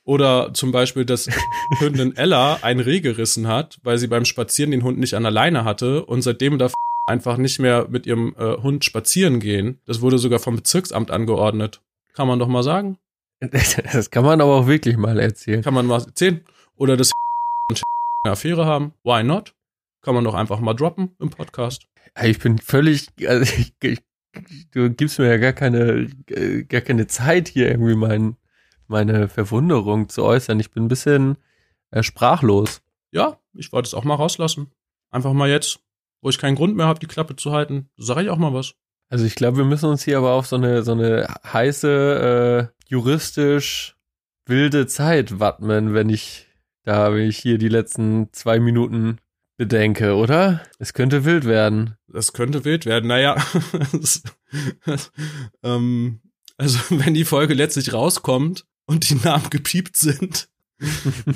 Oder 0.06 0.54
zum 0.54 0.72
Beispiel, 0.72 1.04
dass 1.04 1.28
Hündin 1.80 2.16
Ella 2.16 2.60
ein 2.62 2.80
Reh 2.80 3.02
gerissen 3.02 3.48
hat, 3.48 3.80
weil 3.84 3.98
sie 3.98 4.08
beim 4.08 4.24
Spazieren 4.24 4.72
den 4.72 4.84
Hund 4.84 5.00
nicht 5.00 5.16
an 5.16 5.24
der 5.24 5.32
Leine 5.32 5.66
hatte 5.66 6.06
und 6.06 6.22
seitdem 6.22 6.60
darf 6.60 6.74
einfach 7.08 7.38
nicht 7.38 7.60
mehr 7.60 7.88
mit 7.90 8.06
ihrem 8.06 8.36
äh, 8.38 8.58
Hund 8.58 8.86
spazieren 8.86 9.40
gehen. 9.40 9.80
Das 9.86 10.02
wurde 10.02 10.20
sogar 10.20 10.40
vom 10.40 10.56
Bezirksamt 10.56 11.12
angeordnet. 11.12 11.82
Kann 12.14 12.28
man 12.28 12.40
doch 12.40 12.48
mal 12.48 12.64
sagen. 12.64 12.98
Das 13.92 14.10
kann 14.12 14.24
man 14.24 14.42
aber 14.42 14.56
auch 14.56 14.68
wirklich 14.68 14.98
mal 14.98 15.20
erzählen. 15.20 15.62
Kann 15.62 15.74
man 15.74 15.86
mal 15.86 16.02
erzählen. 16.02 16.42
Oder 16.78 16.98
das 16.98 17.12
eine 18.24 18.32
Affäre 18.32 18.66
haben. 18.66 18.94
Why 19.04 19.24
not? 19.24 19.54
Kann 20.02 20.16
man 20.16 20.24
doch 20.24 20.34
einfach 20.34 20.60
mal 20.60 20.74
droppen 20.74 21.16
im 21.20 21.30
Podcast. 21.30 21.88
Ich 22.24 22.40
bin 22.40 22.60
völlig, 22.60 23.10
also 23.28 23.44
ich, 23.44 23.74
ich, 23.82 24.00
du 24.72 24.90
gibst 24.90 25.20
mir 25.20 25.28
ja 25.28 25.38
gar 25.38 25.54
keine, 25.54 26.08
äh, 26.30 26.64
gar 26.64 26.82
keine 26.82 27.08
Zeit 27.08 27.48
hier 27.48 27.70
irgendwie 27.70 27.96
mein, 27.96 28.38
meine 28.88 29.28
Verwunderung 29.28 30.10
zu 30.10 30.24
äußern. 30.24 30.60
Ich 30.60 30.72
bin 30.72 30.86
ein 30.86 30.90
bisschen 30.90 31.38
äh, 31.92 32.04
sprachlos. 32.04 32.82
Ja, 33.12 33.40
ich 33.54 33.72
wollte 33.72 33.88
es 33.88 33.94
auch 33.94 34.04
mal 34.04 34.16
rauslassen. 34.16 34.72
Einfach 35.12 35.34
mal 35.34 35.50
jetzt 35.50 35.80
wo 36.26 36.30
ich 36.30 36.40
keinen 36.40 36.56
Grund 36.56 36.76
mehr 36.76 36.88
habe, 36.88 37.00
die 37.00 37.06
Klappe 37.06 37.36
zu 37.36 37.52
halten, 37.52 37.88
sage 37.98 38.24
ich 38.24 38.30
auch 38.32 38.40
mal 38.40 38.52
was. 38.52 38.74
Also 39.10 39.26
ich 39.26 39.36
glaube, 39.36 39.58
wir 39.58 39.66
müssen 39.66 39.88
uns 39.92 40.04
hier 40.04 40.18
aber 40.18 40.32
auf 40.32 40.48
so 40.48 40.56
eine 40.56 40.82
so 40.82 40.94
eine 40.94 41.28
heiße 41.54 42.72
äh, 42.74 42.90
juristisch 42.90 43.96
wilde 44.48 44.88
Zeit 44.88 45.40
wappnen, 45.40 45.94
wenn 45.94 46.10
ich 46.10 46.48
da 46.84 47.14
wenn 47.14 47.30
ich 47.30 47.38
hier 47.38 47.60
die 47.60 47.70
letzten 47.70 48.34
zwei 48.34 48.60
Minuten 48.60 49.20
bedenke, 49.56 50.16
oder? 50.16 50.62
Es 50.80 50.96
könnte 50.96 51.26
wild 51.26 51.46
werden. 51.46 51.96
Das 52.08 52.34
könnte 52.34 52.66
wild 52.66 52.88
werden. 52.88 53.06
Naja, 53.06 53.38
ähm, 55.64 56.22
also 56.58 56.80
wenn 56.90 57.14
die 57.14 57.26
Folge 57.26 57.54
letztlich 57.54 57.94
rauskommt 57.94 58.66
und 58.86 59.10
die 59.10 59.16
Namen 59.16 59.50
gepiept 59.50 59.98
sind, 59.98 60.48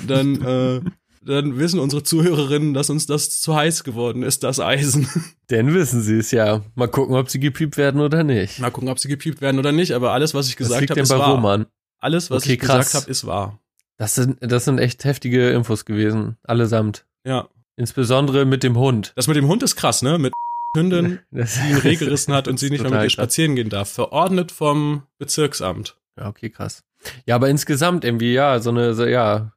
dann 0.06 0.42
äh, 0.42 0.80
dann 1.22 1.58
wissen 1.58 1.80
unsere 1.80 2.02
Zuhörerinnen, 2.02 2.72
dass 2.72 2.88
uns 2.88 3.06
das 3.06 3.40
zu 3.40 3.54
heiß 3.54 3.84
geworden 3.84 4.22
ist, 4.22 4.42
das 4.42 4.58
Eisen. 4.58 5.06
Denn 5.50 5.74
wissen 5.74 6.00
sie 6.00 6.18
es 6.18 6.30
ja. 6.30 6.62
Mal 6.74 6.88
gucken, 6.88 7.14
ob 7.14 7.28
sie 7.28 7.40
gepiept 7.40 7.76
werden 7.76 8.00
oder 8.00 8.24
nicht. 8.24 8.58
Mal 8.58 8.70
gucken, 8.70 8.88
ob 8.88 8.98
sie 8.98 9.08
gepiept 9.08 9.40
werden 9.40 9.58
oder 9.58 9.72
nicht. 9.72 9.92
Aber 9.92 10.12
alles, 10.12 10.32
was 10.32 10.48
ich 10.48 10.56
gesagt 10.56 10.88
habe, 10.90 11.00
ist 11.00 11.10
wahr. 11.10 11.34
Roman? 11.34 11.66
Alles, 11.98 12.30
was 12.30 12.44
okay, 12.44 12.54
ich 12.54 12.60
krass. 12.60 12.86
gesagt 12.86 13.04
habe, 13.04 13.10
ist 13.10 13.26
wahr. 13.26 13.60
Das 13.98 14.14
sind, 14.14 14.38
das 14.40 14.64
sind 14.64 14.78
echt 14.78 15.04
heftige 15.04 15.50
Infos 15.50 15.84
gewesen, 15.84 16.38
allesamt. 16.42 17.04
Ja. 17.24 17.48
Insbesondere 17.76 18.46
mit 18.46 18.62
dem 18.62 18.78
Hund. 18.78 19.12
Das 19.16 19.26
mit 19.26 19.36
dem 19.36 19.46
Hund 19.46 19.62
ist 19.62 19.76
krass, 19.76 20.00
ne? 20.00 20.18
Mit 20.18 20.32
Hündin, 20.76 21.18
das, 21.30 21.54
die 21.54 21.70
ihn 21.70 21.76
Reh 21.76 21.96
gerissen 21.96 22.32
hat 22.32 22.48
und 22.48 22.58
sie 22.58 22.70
nicht 22.70 22.82
mehr 22.82 22.90
mit 22.90 23.02
ihr 23.02 23.10
spazieren 23.10 23.56
gehen 23.56 23.68
darf. 23.68 23.90
Verordnet 23.90 24.52
vom 24.52 25.02
Bezirksamt. 25.18 25.98
Ja, 26.16 26.28
okay, 26.28 26.48
krass. 26.48 26.82
Ja, 27.26 27.34
aber 27.34 27.48
insgesamt 27.48 28.04
irgendwie, 28.04 28.32
ja, 28.32 28.58
so 28.60 28.70
eine, 28.70 28.94
so, 28.94 29.04
ja, 29.04 29.52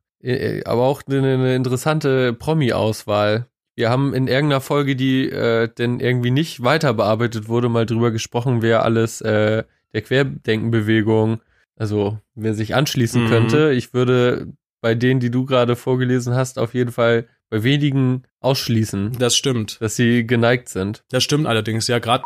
aber 0.66 0.84
auch 0.84 1.02
eine, 1.08 1.18
eine 1.18 1.56
interessante 1.56 2.34
Promi-Auswahl. 2.34 3.48
Wir 3.76 3.90
haben 3.90 4.14
in 4.14 4.28
irgendeiner 4.28 4.62
Folge, 4.62 4.96
die 4.96 5.30
äh, 5.30 5.68
denn 5.68 6.00
irgendwie 6.00 6.32
nicht 6.32 6.64
weiter 6.64 6.94
bearbeitet 6.94 7.48
wurde, 7.48 7.70
mal 7.70 7.86
drüber 7.86 8.12
gesprochen, 8.12 8.62
wer 8.62 8.84
alles 8.84 9.20
äh, 9.22 9.64
der 9.94 10.02
Querdenkenbewegung, 10.02 11.42
also 11.76 12.20
wer 12.36 12.54
sich 12.54 12.76
anschließen 12.76 13.26
mhm. 13.26 13.30
könnte. 13.30 13.72
Ich 13.74 13.94
würde 13.94 14.54
bei 14.82 14.96
denen, 14.96 15.20
die 15.20 15.32
du 15.32 15.46
gerade 15.46 15.76
vorgelesen 15.76 16.36
hast, 16.36 16.60
auf 16.60 16.74
jeden 16.74 16.92
Fall 16.92 17.28
bei 17.50 17.64
wenigen 17.64 18.24
ausschließen. 18.42 19.14
Das 19.18 19.36
stimmt. 19.36 19.82
Dass 19.82 19.96
sie 19.96 20.26
geneigt 20.26 20.70
sind. 20.70 21.04
Das 21.10 21.24
stimmt 21.24 21.48
allerdings, 21.48 21.88
ja, 21.88 22.00
gerade 22.00 22.24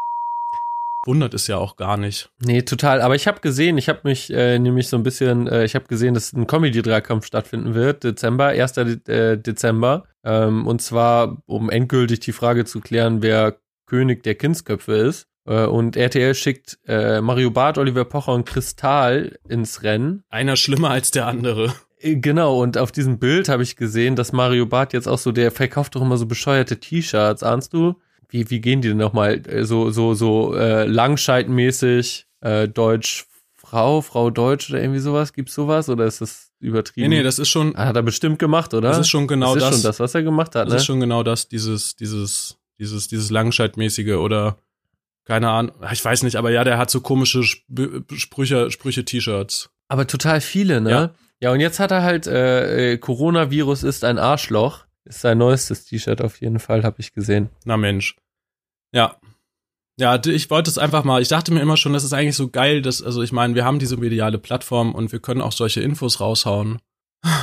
wundert 1.07 1.33
es 1.33 1.47
ja 1.47 1.57
auch 1.57 1.77
gar 1.77 1.97
nicht. 1.97 2.29
Nee, 2.39 2.61
total. 2.61 3.01
Aber 3.01 3.15
ich 3.15 3.27
habe 3.27 3.39
gesehen, 3.39 3.77
ich 3.77 3.89
habe 3.89 4.01
mich 4.03 4.31
äh, 4.31 4.59
nämlich 4.59 4.89
so 4.89 4.97
ein 4.97 5.03
bisschen, 5.03 5.47
äh, 5.47 5.63
ich 5.63 5.73
habe 5.73 5.85
gesehen, 5.85 6.13
dass 6.13 6.33
ein 6.33 6.45
Comedy-Dreikampf 6.45 7.25
stattfinden 7.25 7.73
wird, 7.73 8.03
Dezember, 8.03 8.47
1. 8.47 8.73
De 8.73 8.97
äh, 9.07 9.37
Dezember. 9.37 10.03
Ähm, 10.23 10.67
und 10.67 10.81
zwar, 10.81 11.41
um 11.45 11.69
endgültig 11.69 12.19
die 12.19 12.33
Frage 12.33 12.65
zu 12.65 12.81
klären, 12.81 13.21
wer 13.23 13.57
König 13.87 14.23
der 14.23 14.35
Kindsköpfe 14.35 14.93
ist. 14.93 15.27
Äh, 15.45 15.65
und 15.65 15.95
RTL 15.95 16.35
schickt 16.35 16.77
äh, 16.85 17.21
Mario 17.21 17.49
Barth, 17.49 17.77
Oliver 17.77 18.05
Pocher 18.05 18.33
und 18.33 18.45
Kristall 18.45 19.39
ins 19.47 19.83
Rennen. 19.83 20.23
Einer 20.29 20.57
schlimmer 20.57 20.91
als 20.91 21.11
der 21.11 21.25
andere. 21.25 21.73
Äh, 21.99 22.17
genau, 22.17 22.61
und 22.61 22.77
auf 22.77 22.91
diesem 22.91 23.17
Bild 23.17 23.49
habe 23.49 23.63
ich 23.63 23.75
gesehen, 23.75 24.15
dass 24.15 24.33
Mario 24.33 24.65
Barth 24.65 24.93
jetzt 24.93 25.07
auch 25.07 25.17
so, 25.17 25.31
der 25.31 25.51
verkauft 25.51 25.95
doch 25.95 26.01
immer 26.01 26.17
so 26.17 26.25
bescheuerte 26.25 26.79
T-Shirts, 26.79 27.43
ahnst 27.43 27.73
du? 27.73 27.95
Wie, 28.29 28.49
wie 28.49 28.61
gehen 28.61 28.81
die 28.81 28.89
denn 28.89 28.97
nochmal? 28.97 29.41
Äh, 29.47 29.63
so, 29.65 29.89
so, 29.89 30.13
so 30.13 30.55
äh, 30.55 30.85
langscheidmäßig, 30.85 32.27
äh, 32.41 32.67
Deutsch 32.67 33.25
Frau, 33.55 34.01
Frau 34.01 34.29
Deutsch 34.29 34.69
oder 34.69 34.81
irgendwie 34.81 34.99
sowas? 34.99 35.33
Gibt's 35.33 35.53
sowas 35.53 35.89
oder 35.89 36.05
ist 36.05 36.21
das 36.21 36.51
übertrieben? 36.59 37.09
Nee, 37.09 37.17
nee, 37.17 37.23
das 37.23 37.37
ist 37.37 37.49
schon. 37.49 37.75
Ah, 37.75 37.85
hat 37.87 37.95
er 37.95 38.03
bestimmt 38.03 38.39
gemacht, 38.39 38.73
oder? 38.73 38.89
Das 38.89 38.99
ist 38.99 39.09
schon 39.09 39.27
genau 39.27 39.55
das. 39.55 39.63
Das 39.63 39.69
ist 39.71 39.81
schon 39.81 39.89
das, 39.89 39.99
was 39.99 40.15
er 40.15 40.23
gemacht 40.23 40.55
hat, 40.55 40.67
das 40.67 40.73
ne? 40.73 40.77
ist 40.77 40.85
schon 40.85 40.99
genau 40.99 41.23
das, 41.23 41.49
dieses, 41.49 41.95
dieses, 41.95 42.57
dieses, 42.79 43.07
dieses 43.07 43.29
Langscheidmäßige 43.29 44.13
oder 44.13 44.57
keine 45.27 45.49
Ahnung, 45.49 45.75
ich 45.91 46.03
weiß 46.03 46.23
nicht, 46.23 46.37
aber 46.37 46.51
ja, 46.51 46.63
der 46.63 46.77
hat 46.77 46.89
so 46.89 47.01
komische 47.01 47.43
Sprüche, 47.43 48.71
Sprüche 48.71 49.03
T-Shirts. 49.03 49.69
Aber 49.89 50.07
total 50.07 50.39
viele, 50.39 50.79
ne? 50.79 50.89
Ja. 50.89 51.11
ja, 51.41 51.51
und 51.51 51.59
jetzt 51.59 51.81
hat 51.81 51.91
er 51.91 52.01
halt, 52.03 52.27
äh, 52.27 52.93
äh 52.93 52.97
Coronavirus 52.97 53.83
ist 53.83 54.05
ein 54.05 54.19
Arschloch. 54.19 54.85
Ist 55.07 55.21
sein 55.21 55.37
neuestes 55.37 55.85
T-Shirt 55.85 56.21
auf 56.21 56.41
jeden 56.41 56.59
Fall, 56.59 56.83
habe 56.83 56.99
ich 56.99 57.13
gesehen. 57.13 57.49
Na 57.63 57.77
Mensch. 57.77 58.17
Ja. 58.91 59.17
Ja, 59.99 60.21
ich 60.23 60.49
wollte 60.49 60.69
es 60.69 60.77
einfach 60.77 61.03
mal, 61.03 61.21
ich 61.21 61.29
dachte 61.29 61.51
mir 61.51 61.61
immer 61.61 61.77
schon, 61.77 61.93
das 61.93 62.03
ist 62.03 62.13
eigentlich 62.13 62.35
so 62.35 62.49
geil, 62.49 62.81
dass, 62.81 63.01
also 63.01 63.23
ich 63.23 63.31
meine, 63.31 63.55
wir 63.55 63.65
haben 63.65 63.79
diese 63.79 63.97
mediale 63.97 64.37
Plattform 64.37 64.93
und 64.93 65.11
wir 65.11 65.19
können 65.19 65.41
auch 65.41 65.53
solche 65.53 65.81
Infos 65.81 66.19
raushauen. 66.19 66.79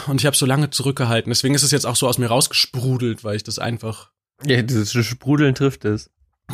Und 0.06 0.20
ich 0.20 0.26
habe 0.26 0.36
so 0.36 0.46
lange 0.46 0.70
zurückgehalten. 0.70 1.30
Deswegen 1.30 1.54
ist 1.54 1.64
es 1.64 1.72
jetzt 1.72 1.84
auch 1.84 1.96
so 1.96 2.06
aus 2.06 2.18
mir 2.18 2.28
rausgesprudelt, 2.28 3.24
weil 3.24 3.36
ich 3.36 3.42
das 3.42 3.58
einfach. 3.58 4.12
Ja, 4.44 4.62
dieses 4.62 4.92
Sprudeln 4.92 5.54
trifft 5.54 5.84
es. 5.84 6.10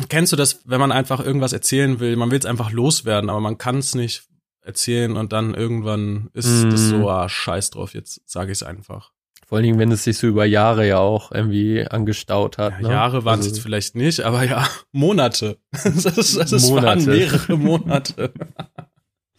Kennst 0.09 0.31
du 0.31 0.37
das, 0.37 0.61
wenn 0.65 0.79
man 0.79 0.91
einfach 0.91 1.23
irgendwas 1.23 1.53
erzählen 1.53 1.99
will? 1.99 2.15
Man 2.15 2.31
will 2.31 2.39
es 2.39 2.45
einfach 2.45 2.71
loswerden, 2.71 3.29
aber 3.29 3.41
man 3.41 3.57
kann 3.57 3.77
es 3.77 3.93
nicht 3.93 4.23
erzählen 4.63 5.17
und 5.17 5.33
dann 5.33 5.53
irgendwann 5.53 6.29
ist 6.33 6.63
mm. 6.63 6.69
das 6.69 6.87
so, 6.89 7.09
ah, 7.09 7.27
scheiß 7.27 7.71
drauf, 7.71 7.93
jetzt 7.93 8.21
sage 8.29 8.51
ich 8.51 8.59
es 8.59 8.63
einfach. 8.63 9.11
Vor 9.51 9.57
allen 9.57 9.65
Dingen, 9.65 9.79
wenn 9.79 9.91
es 9.91 10.05
sich 10.05 10.17
so 10.17 10.27
über 10.27 10.45
Jahre 10.45 10.87
ja 10.87 10.99
auch 10.99 11.33
irgendwie 11.33 11.85
angestaut 11.85 12.57
hat. 12.57 12.75
Ja, 12.79 12.87
ne? 12.87 12.93
Jahre 12.93 13.25
waren 13.25 13.41
es 13.41 13.47
also, 13.47 13.55
jetzt 13.55 13.61
vielleicht 13.61 13.95
nicht, 13.97 14.21
aber 14.21 14.45
ja, 14.45 14.65
Monate. 14.93 15.57
das, 15.71 16.05
ist, 16.05 16.37
das 16.37 16.69
Monate. 16.69 16.85
waren 16.85 17.05
mehrere 17.05 17.57
Monate. 17.57 18.31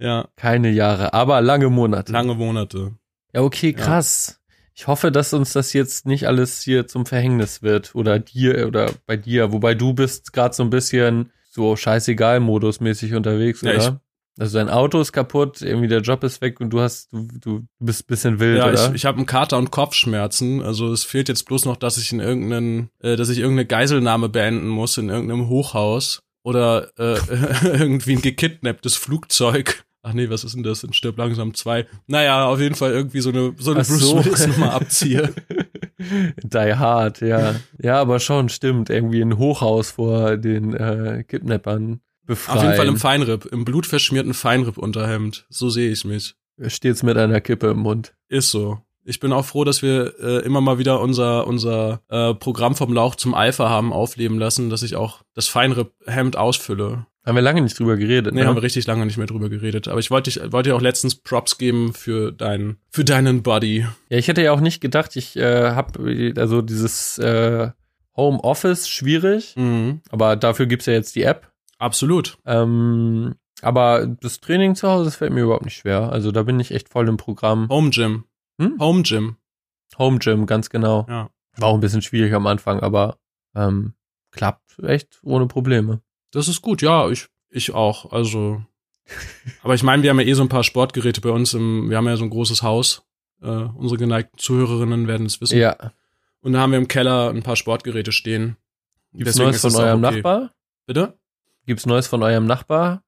ja. 0.01 0.27
Keine 0.35 0.71
Jahre, 0.71 1.15
aber 1.15 1.41
lange 1.41 1.71
Monate. 1.71 2.11
Lange 2.11 2.35
Monate. 2.35 2.97
Ja, 3.33 3.43
okay, 3.43 3.73
krass. 3.75 4.41
Ja. 4.41 4.55
Ich 4.75 4.87
hoffe, 4.89 5.13
dass 5.13 5.33
uns 5.33 5.53
das 5.53 5.73
jetzt 5.73 6.05
nicht 6.05 6.27
alles 6.27 6.61
hier 6.63 6.89
zum 6.89 7.07
Verhängnis 7.07 7.63
wird 7.63 7.95
oder 7.95 8.19
dir 8.19 8.67
oder 8.67 8.91
bei 9.07 9.17
dir, 9.17 9.53
wobei 9.53 9.77
du 9.77 9.95
bist 9.95 10.33
gerade 10.33 10.53
so 10.53 10.65
ein 10.65 10.71
bisschen 10.71 11.31
so 11.49 11.77
scheißegal 11.77 12.41
modusmäßig 12.41 13.15
unterwegs, 13.15 13.61
ja, 13.61 13.75
oder? 13.75 14.01
Also 14.39 14.59
dein 14.59 14.69
Auto 14.69 15.01
ist 15.01 15.13
kaputt, 15.13 15.63
irgendwie 15.63 15.89
der 15.89 16.01
Job 16.01 16.23
ist 16.23 16.41
weg 16.41 16.61
und 16.61 16.71
du 16.71 16.81
hast, 16.81 17.09
du, 17.13 17.27
du 17.41 17.67
bist 17.81 18.07
bisschen 18.07 18.39
wild, 18.39 18.59
ja, 18.59 18.69
oder? 18.69 18.89
ich, 18.89 18.95
ich 18.95 19.05
habe 19.05 19.19
einen 19.19 19.27
Kater 19.27 19.59
und 19.59 19.73
Kopfschmerzen. 19.73 20.63
Also 20.63 20.93
es 20.93 21.03
fehlt 21.03 21.29
jetzt 21.29 21.45
bloß 21.45 21.65
noch, 21.65 21.77
dass 21.77 21.99
ich 21.99 22.13
in 22.13 22.21
irgendeinen, 22.21 22.91
äh, 23.01 23.17
dass 23.17 23.31
ich 23.31 23.39
irgendeine 23.39 23.67
Geiselnahme 23.67 24.29
beenden 24.29 24.69
muss 24.69 24.97
in 24.97 25.09
irgendeinem 25.09 25.49
Hochhaus 25.49 26.23
oder 26.45 26.89
äh, 26.99 27.19
irgendwie 27.65 28.13
ein 28.13 28.23
gekidnapptes 28.23 28.95
Flugzeug. 28.97 29.85
Ach 30.03 30.13
nee, 30.13 30.31
was 30.31 30.45
ist 30.45 30.55
denn 30.55 30.63
das? 30.63 30.85
In 30.85 30.93
Stirb 30.93 31.19
langsam 31.19 31.55
zwei. 31.55 31.87
Naja, 32.07 32.47
auf 32.47 32.61
jeden 32.61 32.77
Fall 32.77 32.93
irgendwie 32.93 33.21
so 33.21 33.31
eine, 33.31 33.55
so 33.59 33.73
eine 33.73 33.81
Ach 33.81 33.87
Bruce 33.87 34.01
so. 34.01 34.25
Willis 34.25 34.47
Nummer 34.47 34.73
abziehe. 34.73 35.35
Die 35.99 36.75
Hard, 36.75 37.21
ja. 37.21 37.57
Ja, 37.79 38.01
aber 38.01 38.21
schon, 38.21 38.49
stimmt. 38.49 38.89
Irgendwie 38.89 39.21
ein 39.21 39.37
Hochhaus 39.37 39.91
vor 39.91 40.37
den 40.37 40.75
äh, 40.75 41.25
Kidnappern 41.27 42.01
befreien. 42.29 42.59
Auf 42.59 42.63
jeden 42.63 42.77
Fall 42.77 42.87
im 42.87 42.97
Feinripp, 42.99 43.47
im 43.47 43.65
blutverschmierten 43.65 44.35
Feinripp-Unterhemd. 44.35 45.47
So 45.49 45.69
sehe 45.71 45.91
ich 45.91 46.05
mich. 46.05 46.37
Stets 46.69 47.03
mit 47.03 47.17
einer 47.17 47.41
Kippe 47.41 47.69
im 47.71 47.79
Mund. 47.79 48.15
Ist 48.29 48.51
so. 48.51 48.79
Ich 49.05 49.21
bin 49.21 49.33
auch 49.33 49.45
froh, 49.45 49.65
dass 49.65 49.81
wir 49.83 50.15
äh, 50.21 50.45
immer 50.45 50.61
mal 50.61 50.79
wieder 50.79 51.01
unser 51.01 51.47
unser 51.47 52.03
äh, 52.09 52.35
Programm 52.35 52.75
vom 52.77 52.93
Lauch 52.93 53.15
zum 53.15 53.35
Alpha 53.35 53.69
haben 53.69 53.93
aufleben 53.93 54.39
lassen, 54.39 54.69
dass 54.71 54.83
ich 54.83 54.97
auch 54.97 55.23
das 55.35 55.49
Feinripp-Hemd 55.49 56.37
ausfülle. 56.37 57.07
Haben 57.25 57.37
wir 57.37 57.43
lange 57.43 57.61
nicht 57.63 57.79
drüber 57.79 57.97
geredet. 57.97 58.35
Nee, 58.35 58.43
ne? 58.43 58.47
haben 58.47 58.57
wir 58.57 58.63
richtig 58.63 58.87
lange 58.87 59.05
nicht 59.07 59.19
mehr 59.19 59.27
drüber 59.27 59.49
geredet. 59.49 59.89
Aber 59.89 60.01
ich 60.01 60.11
wollte 60.11 60.31
dich, 60.31 60.53
wollte 60.53 60.71
dir 60.71 60.77
auch 60.77 60.81
letztens 60.81 61.15
Props 61.15 61.59
geben 61.59 61.93
für 61.95 62.33
deinen, 62.33 62.79
für 62.91 63.05
deinen 63.05 63.43
Body. 63.43 63.87
Ja, 64.09 64.19
ich 64.19 64.29
hätte 64.29 64.43
ja 64.43 64.53
auch 64.53 64.61
nicht 64.61 64.81
gedacht, 64.81 65.15
ich 65.17 65.37
äh, 65.37 65.71
habe 65.71 66.33
also 66.37 66.63
dieses 66.63 67.19
äh, 67.19 67.71
Home 68.17 68.41
Office 68.43 68.89
schwierig, 68.89 69.55
Mhm. 69.57 70.01
aber 70.11 70.37
dafür 70.37 70.67
gibt's 70.67 70.87
ja 70.87 70.93
jetzt 70.95 71.15
die 71.17 71.23
App. 71.23 71.48
Absolut. 71.79 72.39
Ähm, 72.45 73.35
aber 73.63 74.07
das 74.07 74.41
Training 74.41 74.75
zu 74.75 74.89
Hause 74.89 75.05
das 75.05 75.17
fällt 75.17 75.33
mir 75.33 75.43
überhaupt 75.43 75.65
nicht 75.65 75.77
schwer. 75.77 76.13
Also 76.13 76.33
da 76.33 76.43
bin 76.43 76.61
ich 76.61 76.73
echt 76.73 76.89
voll 76.89 77.09
im 77.09 77.17
Programm. 77.17 77.69
Home 77.69 77.91
Gym. 77.91 78.25
Hm? 78.61 78.77
Home 78.79 79.03
Gym. 79.03 79.37
Home 79.99 80.19
Gym, 80.19 80.47
ganz 80.47 80.71
genau. 80.71 81.07
Ja. 81.09 81.31
War 81.57 81.69
auch 81.69 81.75
ein 81.75 81.81
bisschen 81.81 82.03
schwierig 82.03 82.33
am 82.35 82.47
Anfang, 82.47 82.81
aber 82.81 83.19
ähm, 83.55 83.95
klappt 84.31 84.79
echt 84.81 85.19
ohne 85.23 85.47
Probleme. 85.47 86.01
Das 86.31 86.49
ist 86.49 86.63
gut, 86.63 86.83
ja, 86.83 87.09
ich, 87.11 87.27
ich 87.51 87.73
auch. 87.75 88.13
Also. 88.13 88.63
Aber 89.63 89.75
ich 89.75 89.83
meine, 89.83 90.03
wir 90.03 90.11
haben 90.11 90.21
ja 90.21 90.27
eh 90.27 90.35
so 90.35 90.43
ein 90.43 90.51
paar 90.51 90.65
Sportgeräte 90.65 91.23
bei 91.23 91.31
uns 91.31 91.55
im, 91.55 91.89
wir 91.89 91.97
haben 91.97 92.07
ja 92.07 92.17
so 92.17 92.25
ein 92.25 92.31
großes 92.31 92.63
Haus. 92.63 93.03
Äh, 93.41 93.47
unsere 93.47 93.99
geneigten 93.99 94.39
Zuhörerinnen 94.39 95.09
werden 95.09 95.27
es 95.27 95.41
wissen. 95.41 95.59
Ja. 95.59 95.93
Und 96.41 96.53
da 96.53 96.61
haben 96.61 96.73
wir 96.73 96.79
im 96.79 96.89
Keller 96.89 97.31
ein 97.31 97.43
paar 97.43 97.57
Sportgeräte 97.57 98.13
stehen. 98.13 98.57
Gibt's 99.13 99.33
Deswegen 99.33 99.51
Neues 99.51 99.63
von 99.63 99.75
eurem 99.77 100.05
okay. 100.05 100.17
Nachbar? 100.17 100.51
Bitte? 100.87 101.18
Gibt's 101.69 101.85
Neues 101.85 102.07
von 102.07 102.23
eurem 102.23 102.47
Nachbar? 102.47 103.03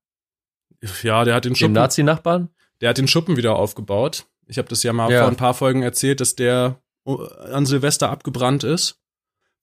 Ja, 1.02 1.24
der 1.24 1.34
hat 1.34 1.46
den 1.46 1.54
Dem 1.54 1.56
Schuppen, 1.56 1.72
Nazi-Nachbarn? 1.72 2.50
der 2.82 2.90
hat 2.90 2.98
den 2.98 3.08
Schuppen 3.08 3.36
wieder 3.38 3.56
aufgebaut. 3.56 4.26
Ich 4.46 4.58
habe 4.58 4.68
das 4.68 4.82
ja 4.82 4.92
mal 4.92 5.10
Ja. 5.10 5.20
vor 5.20 5.28
ein 5.28 5.36
paar 5.36 5.54
Folgen 5.54 5.82
erzählt, 5.82 6.20
dass 6.20 6.36
der 6.36 6.78
äh, 7.06 7.12
an 7.52 7.64
Silvester 7.64 8.10
abgebrannt 8.10 8.62
ist. 8.62 9.00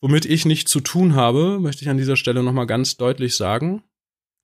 Womit 0.02 0.26
ich 0.26 0.46
nichts 0.46 0.72
zu 0.72 0.80
tun 0.80 1.16
habe, 1.16 1.60
möchte 1.60 1.84
ich 1.84 1.90
an 1.90 1.98
dieser 1.98 2.16
Stelle 2.16 2.42
nochmal 2.42 2.66
ganz 2.66 2.98
deutlich 2.98 3.36
sagen. 3.36 3.84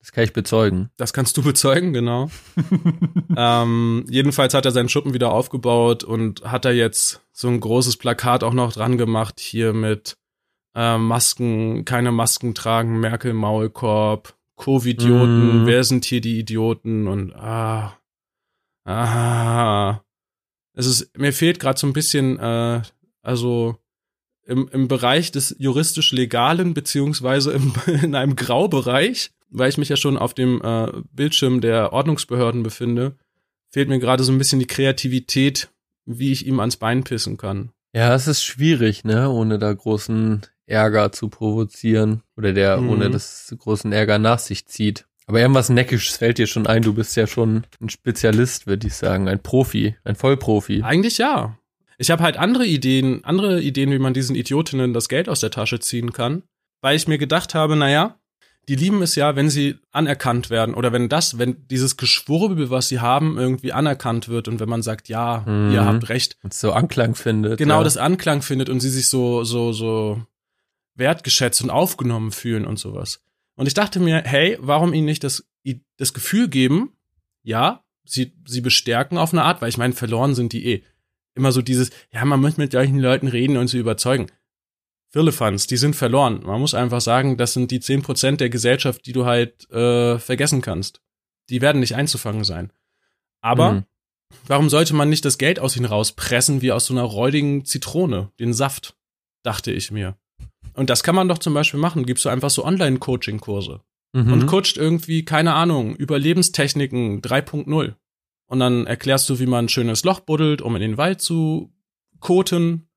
Das 0.00 0.12
kann 0.12 0.22
ich 0.22 0.32
bezeugen. 0.32 0.90
Das 0.98 1.12
kannst 1.12 1.36
du 1.36 1.42
bezeugen, 1.42 1.92
genau. 1.92 2.30
ähm, 3.36 4.04
jedenfalls 4.08 4.54
hat 4.54 4.66
er 4.66 4.70
seinen 4.72 4.88
Schuppen 4.88 5.14
wieder 5.14 5.32
aufgebaut 5.32 6.04
und 6.04 6.44
hat 6.44 6.64
da 6.64 6.70
jetzt 6.70 7.22
so 7.32 7.48
ein 7.48 7.58
großes 7.58 7.96
Plakat 7.96 8.44
auch 8.44 8.52
noch 8.52 8.72
dran 8.72 8.98
gemacht, 8.98 9.40
hier 9.40 9.72
mit 9.72 10.16
äh, 10.76 10.98
Masken, 10.98 11.84
keine 11.84 12.12
Masken 12.12 12.54
tragen, 12.54 13.00
Merkel 13.00 13.32
Maulkorb, 13.32 14.34
Covidioten, 14.56 15.62
Mhm. 15.62 15.66
wer 15.66 15.84
sind 15.84 16.04
hier 16.04 16.20
die 16.20 16.38
Idioten 16.38 17.06
und 17.08 17.34
ah, 17.34 17.98
ah. 18.84 20.00
Es 20.76 20.86
ist, 20.86 21.16
mir 21.16 21.32
fehlt 21.32 21.60
gerade 21.60 21.78
so 21.78 21.86
ein 21.86 21.92
bisschen, 21.92 22.38
äh, 22.38 22.82
also 23.22 23.76
im, 24.46 24.68
im 24.72 24.88
Bereich 24.88 25.30
des 25.32 25.54
juristisch 25.58 26.12
Legalen, 26.12 26.74
beziehungsweise 26.74 27.52
im, 27.52 27.72
in 28.02 28.14
einem 28.14 28.36
Graubereich, 28.36 29.30
weil 29.50 29.68
ich 29.68 29.78
mich 29.78 29.88
ja 29.88 29.96
schon 29.96 30.18
auf 30.18 30.34
dem 30.34 30.60
äh, 30.62 30.90
Bildschirm 31.12 31.60
der 31.60 31.92
Ordnungsbehörden 31.92 32.62
befinde, 32.62 33.16
fehlt 33.70 33.88
mir 33.88 33.98
gerade 34.00 34.24
so 34.24 34.32
ein 34.32 34.38
bisschen 34.38 34.58
die 34.58 34.66
Kreativität, 34.66 35.70
wie 36.06 36.32
ich 36.32 36.46
ihm 36.46 36.60
ans 36.60 36.76
Bein 36.76 37.04
pissen 37.04 37.36
kann. 37.36 37.70
Ja, 37.94 38.14
es 38.14 38.26
ist 38.26 38.42
schwierig, 38.42 39.04
ne, 39.04 39.30
ohne 39.30 39.58
da 39.58 39.72
großen 39.72 40.42
Ärger 40.66 41.12
zu 41.12 41.28
provozieren 41.28 42.22
oder 42.36 42.52
der 42.52 42.78
Mhm. 42.78 42.88
ohne 42.90 43.10
das 43.10 43.54
großen 43.58 43.92
Ärger 43.92 44.18
nach 44.18 44.38
sich 44.38 44.66
zieht. 44.66 45.06
Aber 45.26 45.40
irgendwas 45.40 45.70
Neckisches 45.70 46.16
fällt 46.18 46.38
dir 46.38 46.46
schon 46.46 46.66
ein. 46.66 46.82
Du 46.82 46.92
bist 46.94 47.16
ja 47.16 47.26
schon 47.26 47.64
ein 47.80 47.88
Spezialist, 47.88 48.66
würde 48.66 48.86
ich 48.86 48.94
sagen, 48.94 49.28
ein 49.28 49.42
Profi, 49.42 49.96
ein 50.04 50.16
Vollprofi. 50.16 50.82
Eigentlich 50.82 51.18
ja. 51.18 51.56
Ich 51.96 52.10
habe 52.10 52.22
halt 52.22 52.36
andere 52.36 52.66
Ideen, 52.66 53.24
andere 53.24 53.60
Ideen, 53.62 53.90
wie 53.90 53.98
man 53.98 54.12
diesen 54.14 54.36
Idiotinnen 54.36 54.92
das 54.92 55.08
Geld 55.08 55.28
aus 55.28 55.40
der 55.40 55.50
Tasche 55.50 55.80
ziehen 55.80 56.12
kann, 56.12 56.42
weil 56.82 56.96
ich 56.96 57.08
mir 57.08 57.18
gedacht 57.18 57.54
habe, 57.54 57.76
naja, 57.76 58.18
die 58.68 58.74
lieben 58.76 59.00
es 59.02 59.14
ja, 59.14 59.36
wenn 59.36 59.48
sie 59.50 59.76
anerkannt 59.92 60.50
werden 60.50 60.74
oder 60.74 60.92
wenn 60.92 61.08
das, 61.08 61.38
wenn 61.38 61.66
dieses 61.68 61.96
Geschwurbel, 61.96 62.70
was 62.70 62.88
sie 62.88 63.00
haben, 63.00 63.38
irgendwie 63.38 63.72
anerkannt 63.72 64.28
wird 64.28 64.48
und 64.48 64.58
wenn 64.58 64.68
man 64.68 64.82
sagt, 64.82 65.08
ja, 65.08 65.44
Mhm. 65.46 65.70
ihr 65.72 65.84
habt 65.84 66.08
recht, 66.08 66.36
Und 66.42 66.52
so 66.52 66.72
Anklang 66.72 67.14
findet. 67.14 67.58
genau 67.58 67.78
ja. 67.78 67.84
das 67.84 67.96
Anklang 67.96 68.42
findet 68.42 68.68
und 68.70 68.80
sie 68.80 68.90
sich 68.90 69.08
so, 69.08 69.44
so, 69.44 69.72
so 69.72 70.20
wertgeschätzt 70.94 71.62
und 71.62 71.70
aufgenommen 71.70 72.32
fühlen 72.32 72.66
und 72.66 72.78
sowas. 72.78 73.22
Und 73.56 73.66
ich 73.66 73.74
dachte 73.74 74.00
mir, 74.00 74.22
hey, 74.24 74.56
warum 74.60 74.92
ihnen 74.92 75.06
nicht 75.06 75.24
das, 75.24 75.46
das 75.96 76.14
Gefühl 76.14 76.48
geben, 76.48 76.96
ja, 77.42 77.84
sie, 78.04 78.32
sie 78.46 78.60
bestärken 78.60 79.18
auf 79.18 79.32
eine 79.32 79.42
Art, 79.42 79.62
weil 79.62 79.68
ich 79.68 79.78
meine, 79.78 79.94
verloren 79.94 80.34
sind 80.34 80.52
die 80.52 80.66
eh. 80.66 80.82
Immer 81.34 81.52
so 81.52 81.62
dieses, 81.62 81.90
ja, 82.12 82.24
man 82.24 82.40
muss 82.40 82.56
mit 82.56 82.72
solchen 82.72 82.98
Leuten 82.98 83.28
reden 83.28 83.56
und 83.56 83.68
sie 83.68 83.78
überzeugen. 83.78 84.26
Firlefanz, 85.10 85.66
die 85.66 85.76
sind 85.76 85.94
verloren. 85.94 86.42
Man 86.44 86.60
muss 86.60 86.74
einfach 86.74 87.00
sagen, 87.00 87.36
das 87.36 87.52
sind 87.52 87.70
die 87.70 87.80
10% 87.80 88.36
der 88.36 88.50
Gesellschaft, 88.50 89.06
die 89.06 89.12
du 89.12 89.26
halt 89.26 89.70
äh, 89.70 90.18
vergessen 90.18 90.60
kannst. 90.60 91.00
Die 91.50 91.60
werden 91.60 91.80
nicht 91.80 91.94
einzufangen 91.94 92.44
sein. 92.44 92.72
Aber 93.40 93.72
Mhm. 93.72 93.84
Warum 94.46 94.68
sollte 94.68 94.94
man 94.94 95.08
nicht 95.08 95.24
das 95.24 95.38
Geld 95.38 95.58
aus 95.58 95.76
ihnen 95.76 95.86
rauspressen 95.86 96.62
wie 96.62 96.72
aus 96.72 96.86
so 96.86 96.94
einer 96.94 97.02
räudigen 97.02 97.64
Zitrone, 97.64 98.30
den 98.38 98.52
Saft, 98.52 98.96
dachte 99.42 99.72
ich 99.72 99.90
mir. 99.90 100.16
Und 100.74 100.90
das 100.90 101.02
kann 101.02 101.14
man 101.14 101.28
doch 101.28 101.38
zum 101.38 101.54
Beispiel 101.54 101.80
machen. 101.80 102.04
Gibst 102.06 102.24
du 102.24 102.28
einfach 102.28 102.50
so 102.50 102.64
Online-Coaching-Kurse 102.64 103.80
Mhm. 104.14 104.32
und 104.32 104.46
coacht 104.46 104.76
irgendwie, 104.76 105.24
keine 105.24 105.54
Ahnung, 105.54 105.96
Überlebenstechniken 105.96 107.20
3.0. 107.20 107.94
Und 108.46 108.60
dann 108.60 108.86
erklärst 108.86 109.28
du, 109.28 109.40
wie 109.40 109.46
man 109.46 109.64
ein 109.64 109.68
schönes 109.68 110.04
Loch 110.04 110.20
buddelt, 110.20 110.62
um 110.62 110.76
in 110.76 110.82
den 110.82 110.96
Wald 110.96 111.20
zu 111.20 111.72
koten. 112.20 112.88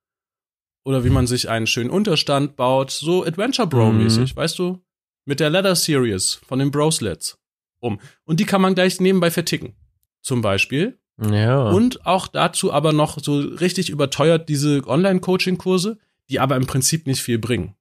Oder 0.86 1.04
wie 1.04 1.10
man 1.10 1.26
sich 1.28 1.50
einen 1.50 1.68
schönen 1.68 1.90
Unterstand 1.90 2.56
baut. 2.56 2.92
So 2.92 3.26
Adventure 3.26 3.68
Bro-mäßig, 3.68 4.36
weißt 4.36 4.58
du? 4.60 4.80
Mit 5.26 5.40
der 5.40 5.50
Leather 5.50 5.76
Series 5.76 6.36
von 6.48 6.60
den 6.60 6.72
Broslets. 6.72 7.38
Um. 7.80 8.00
Und 8.24 8.40
die 8.40 8.46
kann 8.46 8.62
man 8.62 8.76
gleich 8.76 9.00
nebenbei 9.02 9.30
verticken. 9.32 9.76
Zum 10.22 10.42
Beispiel 10.42 10.98
ja. 11.20 11.70
und 11.70 12.06
auch 12.06 12.28
dazu 12.28 12.72
aber 12.72 12.94
noch 12.94 13.18
so 13.20 13.40
richtig 13.40 13.90
überteuert 13.90 14.50
diese 14.50 14.86
Online-Coaching-Kurse, 14.88 15.98
die 16.30 16.40
aber 16.40 16.56
im 16.56 16.68
Prinzip 16.68 17.08
nicht 17.08 17.22
viel 17.22 17.40
bringen. 17.40 17.76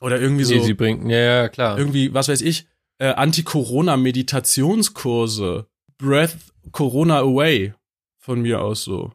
Oder 0.00 0.20
irgendwie 0.20 0.44
so, 0.44 0.54
Nee, 0.54 0.60
sie 0.64 0.74
bringt, 0.74 1.08
ja, 1.10 1.18
ja, 1.18 1.48
klar. 1.48 1.78
irgendwie, 1.78 2.12
was 2.12 2.28
weiß 2.28 2.42
ich, 2.42 2.66
äh, 2.98 3.14
Anti-Corona-Meditationskurse, 3.14 5.66
Breath 5.98 6.36
Corona 6.72 7.20
Away, 7.20 7.72
von 8.18 8.42
mir 8.42 8.60
aus 8.60 8.84
so. 8.84 9.12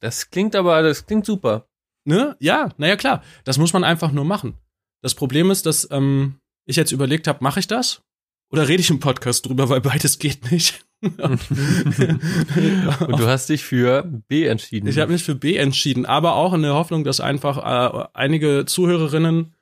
Das 0.00 0.30
klingt 0.30 0.56
aber, 0.56 0.82
das 0.82 1.06
klingt 1.06 1.26
super. 1.26 1.68
Ne? 2.06 2.36
Ja, 2.40 2.70
naja, 2.78 2.96
klar. 2.96 3.22
Das 3.44 3.58
muss 3.58 3.72
man 3.72 3.84
einfach 3.84 4.12
nur 4.12 4.24
machen. 4.24 4.58
Das 5.02 5.14
Problem 5.14 5.50
ist, 5.50 5.66
dass 5.66 5.88
ähm, 5.90 6.40
ich 6.64 6.76
jetzt 6.76 6.92
überlegt 6.92 7.28
habe, 7.28 7.42
mache 7.42 7.60
ich 7.60 7.66
das? 7.66 8.02
Oder 8.50 8.68
rede 8.68 8.80
ich 8.80 8.90
im 8.90 9.00
Podcast 9.00 9.46
drüber, 9.46 9.68
weil 9.68 9.80
beides 9.80 10.18
geht 10.18 10.50
nicht. 10.50 10.83
Und 13.06 13.18
du 13.18 13.26
hast 13.26 13.48
dich 13.48 13.64
für 13.64 14.02
B 14.28 14.46
entschieden. 14.46 14.86
Ich 14.88 14.98
habe 14.98 15.12
mich 15.12 15.24
für 15.24 15.34
B 15.34 15.56
entschieden, 15.56 16.06
aber 16.06 16.34
auch 16.34 16.52
in 16.54 16.62
der 16.62 16.74
Hoffnung, 16.74 17.04
dass 17.04 17.20
einfach 17.20 17.58
äh, 17.58 18.06
einige 18.14 18.64
Zuhörerinnen 18.66 19.54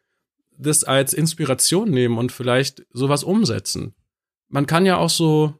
das 0.59 0.85
als 0.85 1.13
Inspiration 1.13 1.91
nehmen 1.91 2.19
und 2.19 2.33
vielleicht 2.33 2.85
sowas 2.93 3.25
umsetzen. 3.25 3.95
Man 4.49 4.67
kann 4.67 4.87
ja 4.87 4.97
auch 4.99 5.11
so 5.11 5.55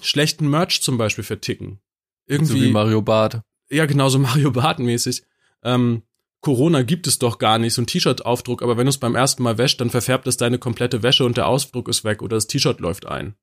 schlechten 0.00 0.48
Merch 0.48 0.82
zum 0.82 0.98
Beispiel 0.98 1.24
verticken. 1.24 1.80
Irgendwie, 2.26 2.60
so 2.60 2.66
wie 2.66 2.70
Mario 2.70 3.02
Barth. 3.02 3.42
ja, 3.70 3.86
genauso 3.86 4.18
Mario 4.20 4.50
Barth-mäßig. 4.50 5.22
Ähm, 5.62 6.02
Corona 6.40 6.82
gibt 6.82 7.06
es 7.06 7.18
doch 7.20 7.38
gar 7.38 7.58
nicht, 7.58 7.72
so 7.74 7.82
ein 7.82 7.86
T-Shirt-Aufdruck, 7.86 8.62
aber 8.62 8.76
wenn 8.76 8.86
du 8.86 8.90
es 8.90 8.98
beim 8.98 9.14
ersten 9.14 9.44
Mal 9.44 9.58
wäscht, 9.58 9.80
dann 9.80 9.90
verfärbt 9.90 10.26
es 10.26 10.36
deine 10.36 10.58
komplette 10.58 11.04
Wäsche 11.04 11.24
und 11.24 11.36
der 11.36 11.46
Ausdruck 11.46 11.88
ist 11.88 12.02
weg 12.02 12.20
oder 12.20 12.36
das 12.36 12.48
T-Shirt 12.48 12.80
läuft 12.80 13.06
ein. 13.06 13.36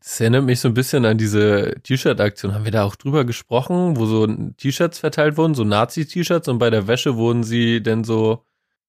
Das 0.00 0.20
erinnert 0.20 0.44
mich 0.44 0.60
so 0.60 0.68
ein 0.68 0.74
bisschen 0.74 1.04
an 1.04 1.18
diese 1.18 1.74
T-Shirt-Aktion. 1.82 2.54
Haben 2.54 2.64
wir 2.64 2.72
da 2.72 2.84
auch 2.84 2.96
drüber 2.96 3.24
gesprochen, 3.24 3.96
wo 3.96 4.06
so 4.06 4.26
T-Shirts 4.26 4.98
verteilt 4.98 5.36
wurden, 5.36 5.54
so 5.54 5.64
Nazi-T-Shirts 5.64 6.48
und 6.48 6.58
bei 6.58 6.70
der 6.70 6.86
Wäsche 6.88 7.16
wurden 7.16 7.44
sie 7.44 7.82
denn 7.82 8.04
so, 8.04 8.44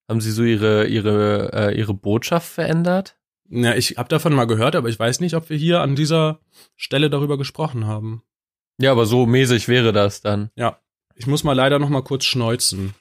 haben 0.07 0.21
sie 0.21 0.31
so 0.31 0.43
ihre, 0.43 0.87
ihre, 0.87 1.51
äh, 1.53 1.77
ihre 1.77 1.93
Botschaft 1.93 2.47
verändert? 2.51 3.15
Ja, 3.49 3.75
ich 3.75 3.97
habe 3.97 4.09
davon 4.09 4.33
mal 4.33 4.45
gehört, 4.45 4.75
aber 4.75 4.89
ich 4.89 4.99
weiß 4.99 5.19
nicht, 5.19 5.35
ob 5.35 5.49
wir 5.49 5.57
hier 5.57 5.81
an 5.81 5.95
dieser 5.95 6.39
Stelle 6.75 7.09
darüber 7.09 7.37
gesprochen 7.37 7.85
haben. 7.87 8.23
Ja, 8.79 8.91
aber 8.91 9.05
so 9.05 9.25
mäßig 9.25 9.67
wäre 9.67 9.93
das 9.93 10.21
dann. 10.21 10.49
Ja, 10.55 10.79
ich 11.15 11.27
muss 11.27 11.43
mal 11.43 11.53
leider 11.53 11.79
noch 11.79 11.89
mal 11.89 12.03
kurz 12.03 12.25
schneuzen. 12.25 12.93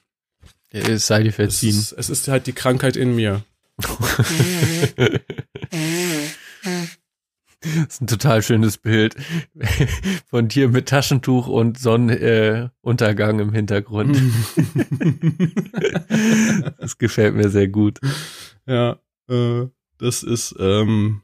Es 0.71 1.07
sei 1.07 1.23
dir 1.23 1.29
Es 1.29 1.35
verziehen. 1.35 1.69
ist, 1.77 1.91
es 1.93 2.09
ist 2.09 2.27
halt 2.27 2.47
die 2.47 2.53
Krankheit 2.53 2.95
in 2.95 3.15
mir. 3.15 3.43
Das 7.61 7.95
ist 7.95 8.01
ein 8.01 8.07
total 8.07 8.41
schönes 8.43 8.77
Bild 8.77 9.15
von 10.29 10.47
dir 10.47 10.69
mit 10.69 10.87
Taschentuch 10.87 11.47
und 11.47 11.79
Sonnenuntergang 11.79 13.39
im 13.39 13.53
Hintergrund. 13.53 14.17
Das 16.79 16.97
gefällt 16.97 17.35
mir 17.35 17.49
sehr 17.49 17.67
gut. 17.67 17.99
ja, 18.65 18.99
äh, 19.29 19.65
das 19.97 20.23
ist, 20.23 20.55
ähm, 20.59 21.21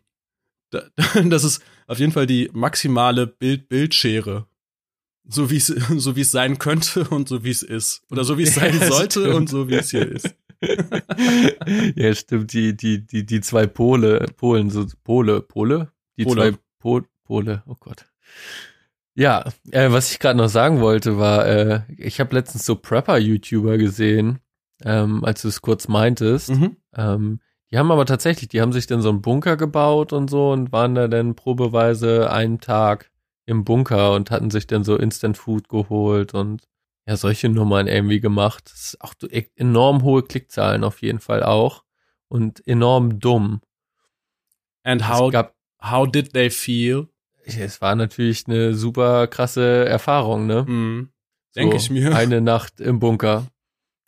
Das 1.26 1.44
ist 1.44 1.62
auf 1.88 2.00
jeden 2.00 2.12
Fall 2.12 2.26
die 2.28 2.50
maximale 2.54 3.28
Bild-Bild-Schere. 3.28 4.48
So 5.26 5.50
wie 5.50 5.58
es, 5.58 5.68
so 5.68 6.16
wie 6.16 6.22
es 6.22 6.32
sein 6.32 6.58
könnte 6.60 7.06
und 7.10 7.30
so 7.30 7.44
wie 7.44 7.52
es 7.52 7.64
ist. 7.64 8.02
Oder 8.12 8.24
so 8.24 8.38
wie 8.38 8.44
es 8.44 8.56
sein 8.56 8.78
Ja, 8.80 8.88
sollte 8.92 9.22
stimmt. 9.22 9.36
und 9.36 9.50
so 9.50 9.70
wie 9.70 9.76
es 9.76 9.92
hier 9.92 10.08
ist. 10.12 10.36
ja, 11.96 12.14
stimmt, 12.16 12.52
die, 12.54 12.76
die, 12.76 13.06
die, 13.06 13.26
die 13.26 13.42
zwei 13.42 13.68
Pole, 13.68 14.26
Polen, 14.36 14.70
so 14.70 14.86
Pole, 15.04 15.42
Pole? 15.42 15.93
Die 16.18 16.26
Pole. 16.26 16.54
zwei 16.54 16.60
po 16.80 17.02
Pole, 17.24 17.64
oh 17.68 17.76
Gott. 17.80 18.06
Ja, 19.16 19.46
äh, 19.72 19.92
was 19.92 20.12
ich 20.12 20.20
gerade 20.20 20.38
noch 20.38 20.50
sagen 20.50 20.82
wollte, 20.82 21.18
war, 21.18 21.46
äh, 21.46 21.82
ich 21.98 22.20
habe 22.20 22.36
letztens 22.36 22.66
so 22.66 22.76
Prepper-YouTuber 22.76 23.78
gesehen, 23.78 24.40
ähm, 24.84 25.24
als 25.24 25.44
du 25.44 25.48
es 25.48 25.62
kurz 25.62 25.88
meintest. 25.88 26.50
Mhm. 26.50 26.78
Ähm, 26.96 27.40
die 27.72 27.78
haben 27.78 27.92
aber 27.92 28.06
tatsächlich, 28.06 28.50
die 28.50 28.62
haben 28.62 28.74
sich 28.74 28.88
dann 28.88 29.02
so 29.02 29.10
einen 29.10 29.22
Bunker 29.22 29.56
gebaut 29.58 30.14
und 30.14 30.30
so 30.30 30.52
und 30.52 30.72
waren 30.72 30.96
da 30.96 31.08
dann 31.08 31.36
probeweise 31.36 32.32
einen 32.32 32.60
Tag 32.60 33.12
im 33.46 33.64
Bunker 33.64 34.14
und 34.14 34.32
hatten 34.32 34.50
sich 34.52 34.68
dann 34.68 34.84
so 34.84 34.96
Instant 34.96 35.38
Food 35.38 35.70
geholt 35.70 36.34
und 36.34 36.64
ja, 37.08 37.18
solche 37.18 37.50
Nummern 37.50 37.88
irgendwie 37.88 38.20
gemacht. 38.20 38.66
Das 38.72 38.82
ist 38.82 39.02
auch 39.02 39.14
e- 39.30 39.48
enorm 39.56 40.04
hohe 40.04 40.24
Klickzahlen 40.24 40.84
auf 40.84 41.02
jeden 41.02 41.20
Fall 41.20 41.44
auch 41.44 41.84
und 42.30 42.66
enorm 42.68 43.20
dumm. 43.20 43.62
And 44.84 45.08
how, 45.08 45.32
how 45.84 46.10
did 46.10 46.34
they 46.34 46.50
feel? 46.50 47.08
es 47.46 47.82
war 47.82 47.96
natürlich 47.96 48.48
eine 48.48 48.74
super 48.74 49.28
krasse 49.28 49.86
Erfahrung, 49.86 50.48
ne? 50.48 50.64
Mhm. 50.68 51.10
Denke 51.56 51.76
ich 51.76 51.90
mir. 51.90 52.16
Eine 52.16 52.42
Nacht 52.42 52.80
im 52.80 53.00
Bunker. 53.00 53.48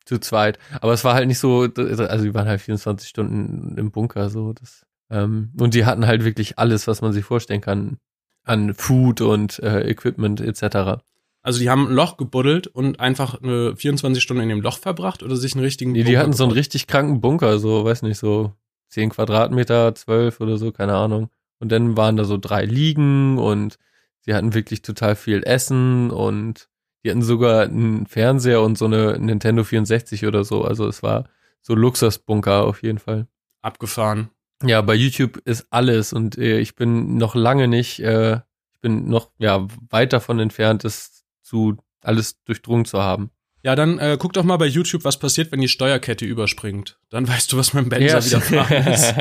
Zu 0.05 0.19
zweit. 0.19 0.59
Aber 0.81 0.93
es 0.93 1.03
war 1.03 1.15
halt 1.15 1.27
nicht 1.27 1.39
so, 1.39 1.61
also 1.61 2.23
die 2.23 2.33
waren 2.33 2.47
halt 2.47 2.61
24 2.61 3.09
Stunden 3.09 3.75
im 3.77 3.91
Bunker, 3.91 4.29
so. 4.29 4.53
Das, 4.53 4.85
ähm, 5.09 5.51
und 5.59 5.73
die 5.73 5.85
hatten 5.85 6.05
halt 6.05 6.23
wirklich 6.23 6.59
alles, 6.59 6.87
was 6.87 7.01
man 7.01 7.11
sich 7.11 7.25
vorstellen 7.25 7.61
kann. 7.61 7.97
An 8.43 8.75
Food 8.75 9.21
und 9.21 9.57
äh, 9.59 9.81
Equipment 9.89 10.39
etc. 10.39 11.01
Also 11.41 11.59
die 11.59 11.69
haben 11.69 11.87
ein 11.87 11.93
Loch 11.93 12.17
gebuddelt 12.17 12.67
und 12.67 12.99
einfach 12.99 13.41
eine 13.41 13.75
24 13.75 14.21
Stunden 14.21 14.43
in 14.43 14.49
dem 14.49 14.61
Loch 14.61 14.77
verbracht 14.77 15.23
oder 15.23 15.35
sich 15.35 15.55
einen 15.55 15.63
richtigen 15.63 15.91
Nee, 15.91 15.99
die 15.99 16.11
Bunker 16.11 16.19
hatten 16.19 16.33
so 16.33 16.43
einen 16.43 16.49
gebaut? 16.51 16.59
richtig 16.59 16.85
kranken 16.85 17.21
Bunker, 17.21 17.57
so, 17.57 17.83
weiß 17.83 18.03
nicht, 18.03 18.19
so 18.19 18.53
10 18.89 19.09
Quadratmeter, 19.09 19.95
12 19.95 20.39
oder 20.39 20.57
so, 20.57 20.71
keine 20.71 20.93
Ahnung. 20.93 21.29
Und 21.65 21.69
dann 21.69 21.97
waren 21.97 22.15
da 22.15 22.25
so 22.25 22.37
drei 22.37 22.63
Liegen 22.63 23.39
und 23.39 23.79
sie 24.19 24.35
hatten 24.35 24.53
wirklich 24.53 24.83
total 24.83 25.15
viel 25.15 25.41
Essen 25.41 26.11
und 26.11 26.69
die 27.03 27.09
hatten 27.09 27.23
sogar 27.23 27.63
einen 27.63 28.05
Fernseher 28.05 28.61
und 28.61 28.77
so 28.77 28.85
eine 28.85 29.17
Nintendo 29.17 29.63
64 29.63 30.27
oder 30.27 30.43
so. 30.43 30.63
Also 30.63 30.87
es 30.87 31.01
war 31.01 31.27
so 31.63 31.73
Luxusbunker 31.73 32.65
auf 32.65 32.83
jeden 32.83 32.99
Fall. 32.99 33.25
abgefahren. 33.63 34.29
Ja, 34.63 34.79
bei 34.83 34.93
YouTube 34.93 35.37
ist 35.45 35.65
alles 35.71 36.13
und 36.13 36.37
äh, 36.37 36.59
ich 36.59 36.75
bin 36.75 37.17
noch 37.17 37.33
lange 37.33 37.67
nicht, 37.67 37.99
äh, 37.99 38.41
ich 38.71 38.79
bin 38.79 39.09
noch 39.09 39.31
ja 39.39 39.67
weit 39.89 40.13
davon 40.13 40.37
entfernt, 40.37 40.85
es 40.85 41.25
zu 41.41 41.77
alles 42.01 42.43
durchdrungen 42.43 42.85
zu 42.85 43.01
haben. 43.01 43.31
Ja, 43.63 43.75
dann 43.75 43.97
äh, 43.97 44.17
guck 44.19 44.33
doch 44.33 44.43
mal 44.43 44.57
bei 44.57 44.67
YouTube, 44.67 45.03
was 45.03 45.17
passiert, 45.17 45.51
wenn 45.51 45.61
die 45.61 45.67
Steuerkette 45.67 46.25
überspringt. 46.25 46.99
Dann 47.09 47.27
weißt 47.27 47.51
du, 47.51 47.57
was 47.57 47.73
mein 47.73 47.89
Benzer 47.89 48.23
wieder 48.23 48.41
fragen 48.67 48.85
ist. 48.85 49.15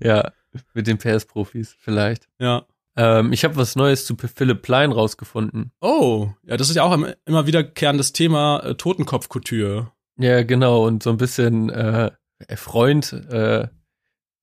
ja, 0.00 0.30
mit 0.74 0.86
den 0.86 0.98
PS-Profis 0.98 1.76
vielleicht. 1.78 2.28
Ja. 2.38 2.66
Ähm, 2.96 3.32
ich 3.32 3.44
habe 3.44 3.56
was 3.56 3.76
Neues 3.76 4.04
zu 4.06 4.16
Philipp 4.16 4.62
Plein 4.62 4.90
rausgefunden. 4.92 5.72
Oh, 5.80 6.30
ja, 6.42 6.56
das 6.56 6.68
ist 6.68 6.76
ja 6.76 6.82
auch 6.82 6.92
im- 6.92 7.12
immer 7.26 7.46
wiederkehrendes 7.46 8.12
Thema 8.12 8.60
äh, 8.64 8.74
Totenkopfkultur. 8.74 9.92
Ja, 10.18 10.42
genau, 10.42 10.86
und 10.86 11.02
so 11.02 11.10
ein 11.10 11.16
bisschen 11.16 11.70
äh, 11.70 12.10
Freund 12.56 13.12
äh, 13.12 13.68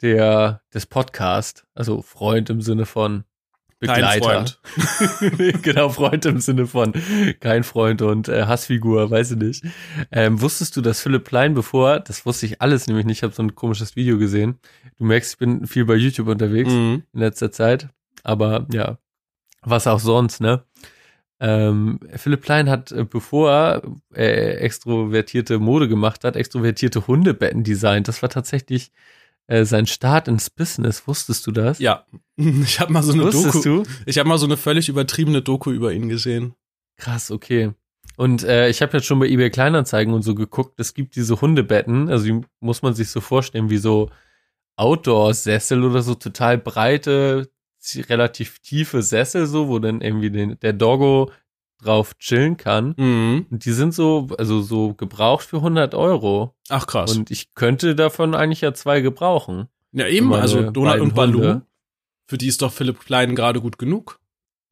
der 0.02 0.62
des 0.74 0.86
Podcast, 0.86 1.66
also 1.74 2.02
Freund 2.02 2.50
im 2.50 2.62
Sinne 2.62 2.86
von 2.86 3.24
Begleiter. 3.80 4.46
Freund. 4.46 4.60
genau, 5.64 5.90
Freund 5.90 6.26
im 6.26 6.40
Sinne 6.40 6.66
von 6.66 6.94
kein 7.40 7.64
Freund 7.64 8.02
und 8.02 8.30
äh, 8.30 8.46
Hassfigur, 8.46 9.12
weiß 9.12 9.32
ich 9.32 9.38
nicht. 9.38 9.66
Ähm, 10.12 10.42
wusstest 10.42 10.78
du, 10.78 10.82
dass 10.82 11.02
Philipp 11.02 11.26
Plein, 11.26 11.54
bevor, 11.54 12.00
das 12.00 12.26
wusste 12.26 12.46
ich 12.46 12.62
alles 12.62 12.88
nämlich 12.88 13.06
nicht, 13.06 13.18
ich 13.18 13.24
habe 13.24 13.34
so 13.34 13.44
ein 13.44 13.54
komisches 13.54 13.96
Video 13.96 14.18
gesehen. 14.18 14.60
Du 14.98 15.06
merkst, 15.06 15.34
ich 15.34 15.38
bin 15.40 15.68
viel 15.68 15.86
bei 15.86 15.96
YouTube 15.96 16.28
unterwegs 16.28 16.72
Mhm. 16.72 17.04
in 17.14 17.20
letzter 17.20 17.52
Zeit, 17.52 17.90
aber 18.24 18.66
ja, 18.72 18.98
was 19.62 19.88
auch 19.88 20.00
sonst, 20.00 20.40
ne? 20.42 20.64
Ähm, 21.42 22.00
Philipp 22.16 22.42
Plein 22.42 22.70
hat, 22.70 22.94
äh, 22.94 23.04
bevor 23.04 23.82
er 24.14 24.62
extrovertierte 24.62 25.60
Mode 25.60 25.90
gemacht 25.90 26.24
hat, 26.24 26.38
extrovertierte 26.38 27.08
Hundebetten 27.08 27.64
designt. 27.66 28.08
Das 28.08 28.22
war 28.22 28.30
tatsächlich 28.30 28.92
äh, 29.48 29.66
sein 29.66 29.86
Start 29.86 30.28
ins 30.28 30.50
Business. 30.50 31.08
Wusstest 31.08 31.46
du 31.48 31.52
das? 31.52 31.80
Ja, 31.80 32.06
ich 32.36 32.80
habe 32.80 32.94
mal 32.94 33.04
so 33.04 33.14
eine 33.14 33.26
Wusstest 33.26 33.66
Doku. 33.66 33.84
du? 33.84 33.90
Ich 34.06 34.18
habe 34.18 34.30
mal 34.30 34.38
so 34.38 34.46
eine 34.46 34.58
völlig 34.58 34.90
übertriebene 34.90 35.42
Doku 35.42 35.72
über 35.72 35.94
ihn 35.94 36.10
gesehen. 36.10 36.56
Krass, 36.98 37.32
okay. 37.32 37.74
Und 38.18 38.44
äh, 38.44 38.70
ich 38.70 38.82
habe 38.82 38.94
jetzt 38.94 39.06
schon 39.06 39.20
bei 39.20 39.28
eBay 39.28 39.50
Kleinanzeigen 39.50 40.14
und 40.14 40.22
so 40.22 40.36
geguckt, 40.36 40.80
es 40.80 40.94
gibt 40.94 41.16
diese 41.16 41.42
Hundebetten, 41.42 42.10
also 42.10 42.26
die 42.26 42.42
muss 42.62 42.82
man 42.82 42.94
sich 42.94 43.10
so 43.10 43.20
vorstellen 43.20 43.70
wie 43.70 43.78
so 43.78 44.10
Outdoor-Sessel 44.78 45.84
oder 45.84 46.02
so 46.02 46.16
total 46.16 46.58
breite, 46.58 47.50
relativ 48.10 48.60
tiefe 48.60 49.02
Sessel 49.02 49.46
so, 49.46 49.68
wo 49.68 49.80
dann 49.80 50.02
irgendwie 50.02 50.32
den, 50.32 50.58
der 50.62 50.74
Doggo 50.74 51.32
drauf 51.82 52.18
chillen 52.18 52.58
kann. 52.58 52.94
Mhm. 52.98 53.46
Und 53.50 53.66
die 53.66 53.72
sind 53.72 53.94
so, 53.94 54.30
also 54.38 54.62
so 54.62 54.94
gebraucht 54.94 55.46
für 55.46 55.58
100 55.58 55.94
Euro. 55.96 56.56
Ach 56.70 56.88
krass. 56.88 57.16
Und 57.16 57.32
ich 57.32 57.54
könnte 57.54 57.96
davon 57.96 58.34
eigentlich 58.34 58.62
ja 58.62 58.74
zwei 58.74 59.02
gebrauchen. 59.02 59.68
ja, 59.92 60.08
eben, 60.08 60.34
also 60.34 60.70
Donald 60.72 61.02
und 61.02 61.16
Baloo, 61.16 61.40
Hunde. 61.40 61.62
für 62.28 62.38
die 62.38 62.48
ist 62.48 62.62
doch 62.62 62.72
Philipp 62.72 63.00
Klein 63.02 63.36
gerade 63.36 63.62
gut 63.62 63.78
genug. 63.78 64.20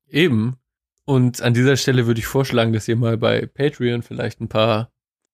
Eben. 0.07 0.57
Und 1.05 1.41
an 1.41 1.53
dieser 1.53 1.75
Stelle 1.75 2.07
würde 2.07 2.19
ich 2.19 2.27
vorschlagen, 2.27 2.71
dass 2.73 2.87
ihr 2.87 2.95
mal 2.95 3.17
bei 3.17 3.45
Patreon 3.45 4.03
vielleicht 4.03 4.39
ein 4.39 4.47
paar 4.47 4.89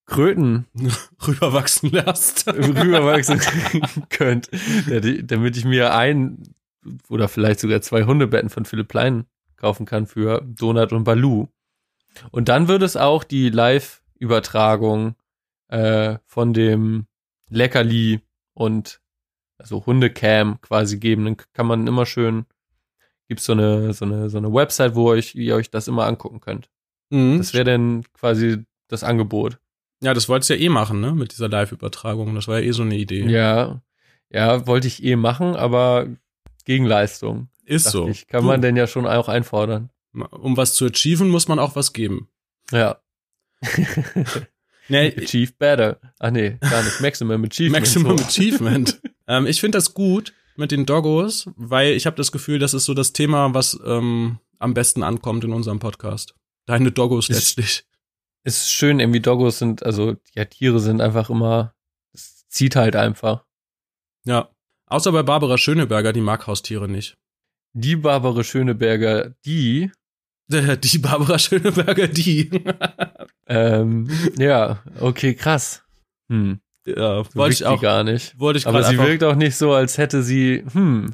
Kröten 0.06 0.66
Rüberwachsen 1.28 1.92
lässt. 1.92 2.48
rüberwachsen 2.52 3.40
könnt, 4.10 4.50
damit 5.24 5.58
ich 5.58 5.66
mir 5.66 5.94
ein 5.94 6.56
oder 7.10 7.28
vielleicht 7.28 7.60
sogar 7.60 7.82
zwei 7.82 8.04
Hundebetten 8.04 8.50
von 8.50 8.66
Philipp 8.66 8.88
Plein 8.88 9.26
kaufen 9.56 9.86
kann 9.86 10.08
für 10.08 10.42
Donut 10.42 10.92
und 10.94 11.04
Baloo. 11.04 11.48
Und 12.32 12.50
dann 12.50 12.68
würde 12.68 12.86
es 12.86 12.98
auch 12.98 13.24
die 13.24 13.50
Live-Übertragung 13.50 15.16
äh, 15.70 16.18
von 16.26 16.54
dem 16.54 17.06
Leckerli 17.50 18.22
und 18.54 19.02
also 19.58 19.86
Hundecam 19.86 20.60
quasi 20.62 20.98
geben. 20.98 21.26
Dann 21.26 21.38
kann 21.54 21.68
man 21.68 21.88
immer 21.88 22.06
schön, 22.06 22.46
gibt's 23.28 23.46
so 23.46 23.54
eine, 23.54 23.94
so 23.94 24.06
eine, 24.06 24.30
so 24.30 24.38
eine 24.38 24.54
Website, 24.54 24.96
wo 24.96 25.10
euch, 25.10 25.36
ihr 25.36 25.56
euch 25.56 25.70
das 25.70 25.88
immer 25.88 26.06
angucken 26.06 26.40
könnt. 26.40 26.70
Mhm. 27.10 27.38
Das 27.38 27.54
wäre 27.54 27.66
dann 27.66 28.04
quasi 28.14 28.66
das 28.88 29.04
Angebot. 29.04 29.60
ja, 30.02 30.14
das 30.14 30.30
wolltest 30.30 30.50
du 30.50 30.56
ja 30.56 30.62
eh 30.62 30.70
machen, 30.70 31.00
ne? 31.02 31.14
Mit 31.14 31.32
dieser 31.34 31.50
Live-Übertragung. 31.50 32.34
Das 32.36 32.48
war 32.48 32.60
ja 32.60 32.66
eh 32.66 32.72
so 32.72 32.84
eine 32.84 32.96
Idee. 32.96 33.26
Ja, 33.26 33.82
ja, 34.32 34.66
wollte 34.68 34.88
ich 34.88 35.04
eh 35.04 35.16
machen, 35.16 35.56
aber 35.56 36.08
Gegenleistung. 36.66 37.50
Ist 37.66 37.90
so. 37.90 38.08
Ich, 38.08 38.28
kann 38.28 38.42
Du, 38.42 38.48
man 38.48 38.62
denn 38.62 38.76
ja 38.76 38.88
schon 38.88 39.06
auch 39.08 39.28
einfordern. 39.28 39.90
Um 40.14 40.58
was 40.58 40.74
zu 40.74 40.86
achieven, 40.86 41.30
muss 41.30 41.48
man 41.48 41.60
auch 41.60 41.76
was 41.76 41.94
geben. 41.94 42.30
Ja. 42.72 43.02
Nee, 44.90 45.14
Achieve 45.16 45.54
better. 45.58 46.00
Ach 46.18 46.32
nee, 46.32 46.58
gar 46.62 46.82
nicht. 46.84 47.00
Maximum 47.00 47.44
Achievement. 47.46 47.72
Maximum 47.80 48.18
so. 48.18 48.24
Achievement. 48.26 49.00
ähm, 49.28 49.46
ich 49.46 49.62
finde 49.62 49.78
das 49.78 49.94
gut 49.94 50.34
mit 50.56 50.72
den 50.72 50.88
Doggos, 50.88 51.48
weil 51.56 51.94
ich 51.94 52.08
habe 52.08 52.16
das 52.16 52.32
Gefühl, 52.32 52.58
das 52.58 52.74
ist 52.74 52.86
so 52.86 52.96
das 52.96 53.14
Thema, 53.14 53.54
was 53.54 53.80
ähm, 53.86 54.40
am 54.58 54.74
besten 54.74 55.04
ankommt 55.04 55.44
in 55.44 55.54
unserem 55.54 55.78
Podcast. 55.80 56.34
Deine 56.66 56.92
Doggos 56.92 57.30
Ist- 57.30 57.36
letztlich. 57.58 57.86
Ist 58.44 58.72
schön, 58.72 59.00
irgendwie 59.00 59.20
Doggos 59.20 59.60
sind, 59.60 59.84
also 59.84 60.16
ja, 60.34 60.46
Tiere 60.46 60.80
sind 60.80 61.02
einfach 61.02 61.30
immer, 61.30 61.76
es 62.14 62.48
zieht 62.48 62.76
halt 62.76 62.96
einfach. 62.96 63.46
Ja. 64.26 64.50
Außer 64.88 65.12
bei 65.12 65.22
Barbara 65.24 65.58
Schöneberger, 65.58 66.14
die 66.14 66.22
mag 66.22 66.48
Haustiere 66.48 66.88
nicht. 66.90 67.18
Die 67.74 67.98
Barbara 67.98 68.44
Schöneberger, 68.44 69.36
die, 69.46 69.92
Die 70.50 70.98
Barbara 70.98 71.38
Schöneberger, 71.38 72.08
die. 72.08 72.50
ähm, 73.48 74.10
ja, 74.38 74.80
okay, 75.00 75.34
krass. 75.36 75.84
Hm, 76.30 76.60
ja, 76.88 77.24
so 77.24 77.36
wollte 77.36 77.54
ich 77.54 77.66
auch. 77.66 77.82
gar 77.82 78.04
nicht. 78.04 78.38
Wollte 78.40 78.60
ich 78.60 78.68
Aber 78.68 78.84
sie 78.84 78.98
wirkt 78.98 79.24
auch 79.24 79.36
nicht 79.36 79.56
so, 79.56 79.74
als 79.74 79.98
hätte 79.98 80.24
sie, 80.24 80.64
hm, 80.72 81.14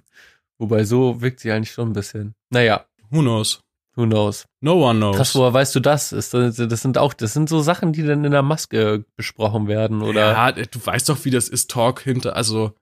wobei 0.58 0.84
so 0.86 1.22
wirkt 1.22 1.40
sie 1.42 1.52
eigentlich 1.52 1.72
schon 1.74 1.90
ein 1.90 1.94
bisschen. 1.94 2.34
Naja, 2.50 2.86
Who 3.12 3.22
knows? 3.22 3.62
who 3.98 4.04
knows. 4.06 4.46
No 4.60 4.74
one 4.90 5.00
knows. 5.00 5.16
Krass, 5.16 5.36
woher 5.36 5.54
weißt 5.54 5.74
du 5.76 5.80
das? 5.80 6.12
Ist, 6.12 6.34
das 6.34 6.56
das 6.58 6.82
sind 6.82 6.98
auch, 6.98 7.14
das 7.14 7.32
sind 7.34 7.48
so 7.48 7.62
Sachen, 7.62 7.94
die 7.94 8.04
dann 8.04 8.26
in 8.26 8.32
der 8.32 8.42
Maske 8.42 9.06
besprochen 9.16 9.68
werden, 9.70 10.02
oder? 10.02 10.32
Ja, 10.32 10.52
du 10.52 10.86
weißt 10.86 11.08
doch, 11.08 11.24
wie 11.24 11.30
das 11.30 11.48
ist, 11.48 11.72
Talk 11.72 12.02
hinter, 12.02 12.36
also 12.36 12.74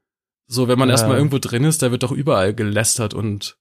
so, 0.48 0.68
wenn 0.68 0.80
man 0.80 0.90
Ja. 0.90 0.94
erstmal 0.94 1.18
irgendwo 1.18 1.38
drin 1.40 1.66
ist, 1.66 1.82
da 1.84 1.92
wird 1.92 2.02
doch 2.04 2.12
überall 2.12 2.54
gelästert 2.56 3.14
und 3.14 3.58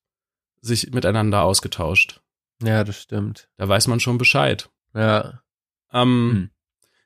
sich 0.62 0.92
miteinander 0.92 1.42
ausgetauscht. 1.42 2.20
Ja, 2.64 2.84
das 2.84 3.00
stimmt. 3.00 3.48
Da 3.56 3.68
weiß 3.68 3.86
man 3.88 4.00
schon 4.00 4.18
Bescheid. 4.18 4.70
Ja. 4.94 5.40
Ähm, 5.92 6.30
Hm. 6.32 6.50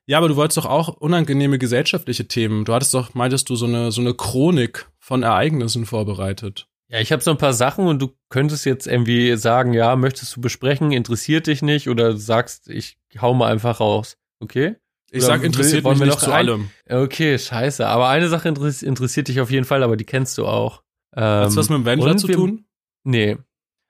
Ja, 0.08 0.18
aber 0.18 0.28
du 0.28 0.36
wolltest 0.36 0.56
doch 0.56 0.66
auch 0.66 0.88
unangenehme 0.88 1.58
gesellschaftliche 1.58 2.28
Themen. 2.28 2.64
Du 2.64 2.72
hattest 2.72 2.94
doch, 2.94 3.14
meintest 3.14 3.50
du, 3.50 3.56
so 3.56 3.66
eine, 3.66 3.90
so 3.90 4.00
eine 4.00 4.14
Chronik 4.14 4.86
von 5.00 5.24
Ereignissen 5.24 5.84
vorbereitet. 5.84 6.68
Ja, 6.88 7.00
ich 7.00 7.10
habe 7.10 7.20
so 7.24 7.32
ein 7.32 7.38
paar 7.38 7.52
Sachen 7.54 7.88
und 7.88 8.00
du 8.00 8.12
könntest 8.28 8.64
jetzt 8.66 8.86
irgendwie 8.86 9.36
sagen, 9.36 9.72
ja, 9.72 9.96
möchtest 9.96 10.36
du 10.36 10.40
besprechen, 10.40 10.92
interessiert 10.92 11.48
dich 11.48 11.60
nicht 11.60 11.88
oder 11.88 12.12
du 12.12 12.18
sagst, 12.18 12.68
ich 12.68 12.98
hau 13.20 13.34
mal 13.34 13.50
einfach 13.50 13.80
raus. 13.80 14.16
Okay? 14.38 14.76
Ich 15.10 15.24
sag, 15.24 15.42
interessiert 15.42 15.82
wollen 15.82 15.94
mich 15.98 16.02
wir 16.02 16.06
nicht 16.06 16.14
noch 16.14 16.22
zu 16.22 16.30
rein? 16.30 16.48
allem. 16.48 16.70
Okay, 16.88 17.36
scheiße. 17.36 17.84
Aber 17.88 18.08
eine 18.08 18.28
Sache 18.28 18.48
interess- 18.48 18.84
interessiert 18.84 19.26
dich 19.26 19.40
auf 19.40 19.50
jeden 19.50 19.64
Fall, 19.64 19.82
aber 19.82 19.96
die 19.96 20.04
kennst 20.04 20.38
du 20.38 20.46
auch. 20.46 20.82
Ähm, 21.16 21.22
Hat's 21.22 21.56
was 21.56 21.68
mit 21.68 21.78
dem 21.78 21.84
Wendler 21.84 22.16
zu 22.16 22.28
wir- 22.28 22.36
tun? 22.36 22.64
Nee. 23.02 23.38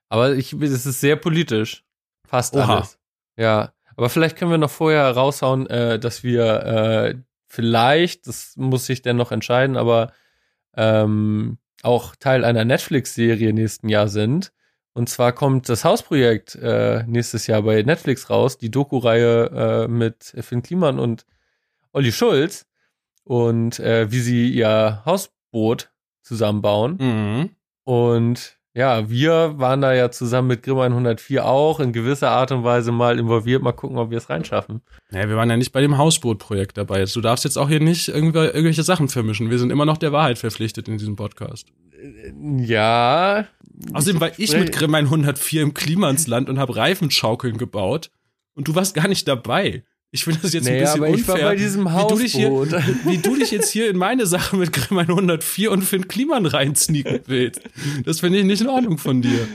Aber 0.08 0.34
ich, 0.34 0.52
es 0.52 0.86
ist 0.86 1.00
sehr 1.00 1.16
politisch. 1.16 1.84
Fast 2.26 2.54
Oha. 2.54 2.76
alles. 2.76 2.98
Ja. 3.36 3.72
Aber 3.96 4.10
vielleicht 4.10 4.36
können 4.36 4.50
wir 4.50 4.58
noch 4.58 4.70
vorher 4.70 5.10
raushauen, 5.10 5.66
äh, 5.68 5.98
dass 5.98 6.22
wir 6.22 6.44
äh, 6.44 7.14
vielleicht, 7.46 8.26
das 8.26 8.54
muss 8.56 8.88
ich 8.88 9.02
dann 9.02 9.16
noch 9.16 9.32
entscheiden, 9.32 9.76
aber 9.76 10.12
ähm, 10.76 11.58
auch 11.82 12.14
Teil 12.16 12.44
einer 12.44 12.64
Netflix-Serie 12.64 13.52
nächsten 13.52 13.88
Jahr 13.88 14.08
sind. 14.08 14.52
Und 14.92 15.08
zwar 15.08 15.32
kommt 15.32 15.68
das 15.68 15.84
Hausprojekt 15.84 16.54
äh, 16.56 17.04
nächstes 17.06 17.46
Jahr 17.46 17.62
bei 17.62 17.82
Netflix 17.82 18.30
raus, 18.30 18.58
die 18.58 18.70
Doku-Reihe 18.70 19.84
äh, 19.84 19.88
mit 19.88 20.34
Finn 20.40 20.62
Kliman 20.62 20.98
und 20.98 21.26
Olli 21.92 22.12
Schulz 22.12 22.66
und 23.24 23.78
äh, 23.78 24.10
wie 24.10 24.20
sie 24.20 24.50
ihr 24.50 25.02
Hausboot 25.04 25.90
zusammenbauen. 26.22 26.96
Mhm. 26.98 27.50
Und 27.84 28.58
ja, 28.76 29.08
wir 29.08 29.54
waren 29.56 29.80
da 29.80 29.94
ja 29.94 30.10
zusammen 30.10 30.48
mit 30.48 30.62
Grimm 30.62 30.80
104 30.80 31.46
auch 31.46 31.80
in 31.80 31.94
gewisser 31.94 32.30
Art 32.30 32.52
und 32.52 32.62
Weise 32.62 32.92
mal 32.92 33.18
involviert. 33.18 33.62
Mal 33.62 33.72
gucken, 33.72 33.96
ob 33.96 34.10
wir 34.10 34.18
es 34.18 34.28
reinschaffen. 34.28 34.82
Ja, 35.10 35.26
wir 35.26 35.36
waren 35.36 35.48
ja 35.48 35.56
nicht 35.56 35.72
bei 35.72 35.80
dem 35.80 35.96
Hausboot-Projekt 35.96 36.76
dabei. 36.76 37.06
Du 37.06 37.22
darfst 37.22 37.44
jetzt 37.44 37.56
auch 37.56 37.70
hier 37.70 37.80
nicht 37.80 38.08
irgendwelche 38.08 38.82
Sachen 38.82 39.08
vermischen. 39.08 39.48
Wir 39.48 39.58
sind 39.58 39.70
immer 39.70 39.86
noch 39.86 39.96
der 39.96 40.12
Wahrheit 40.12 40.36
verpflichtet 40.38 40.88
in 40.88 40.98
diesem 40.98 41.16
Podcast. 41.16 41.68
Ja. 42.58 43.46
Außerdem 43.94 44.20
war 44.20 44.38
ich 44.38 44.52
mit 44.52 44.72
Grimm 44.72 44.94
104 44.94 45.62
im 45.62 45.72
Klimansland 45.72 46.50
und 46.50 46.58
habe 46.58 46.76
Reifenschaukeln 46.76 47.56
gebaut. 47.56 48.10
Und 48.54 48.68
du 48.68 48.74
warst 48.74 48.94
gar 48.94 49.08
nicht 49.08 49.26
dabei. 49.26 49.84
Ich 50.12 50.24
finde 50.24 50.40
das 50.40 50.52
jetzt 50.52 50.66
ein 50.66 50.72
Naja, 50.74 50.84
bisschen 50.92 51.00
aber 51.04 51.08
ich 51.10 51.16
unfair. 51.16 51.34
war 51.34 51.50
bei 51.50 51.56
diesem 51.56 51.84
wie 51.84 52.08
du, 52.08 52.18
dich 52.18 52.32
hier, 52.34 52.48
Hausboot. 52.50 52.82
wie 53.04 53.18
du 53.18 53.36
dich 53.36 53.50
jetzt 53.50 53.70
hier 53.70 53.90
in 53.90 53.96
meine 53.96 54.26
Sache 54.26 54.56
mit 54.56 54.72
Grimm 54.72 54.98
104 54.98 55.70
und 55.70 55.82
Finn 55.82 56.08
Kliman 56.08 56.46
reinsneaken 56.46 57.20
willst. 57.26 57.60
Das 58.04 58.20
finde 58.20 58.38
ich 58.38 58.44
nicht 58.44 58.62
in 58.62 58.68
Ordnung 58.68 58.98
von 58.98 59.20
dir. 59.20 59.46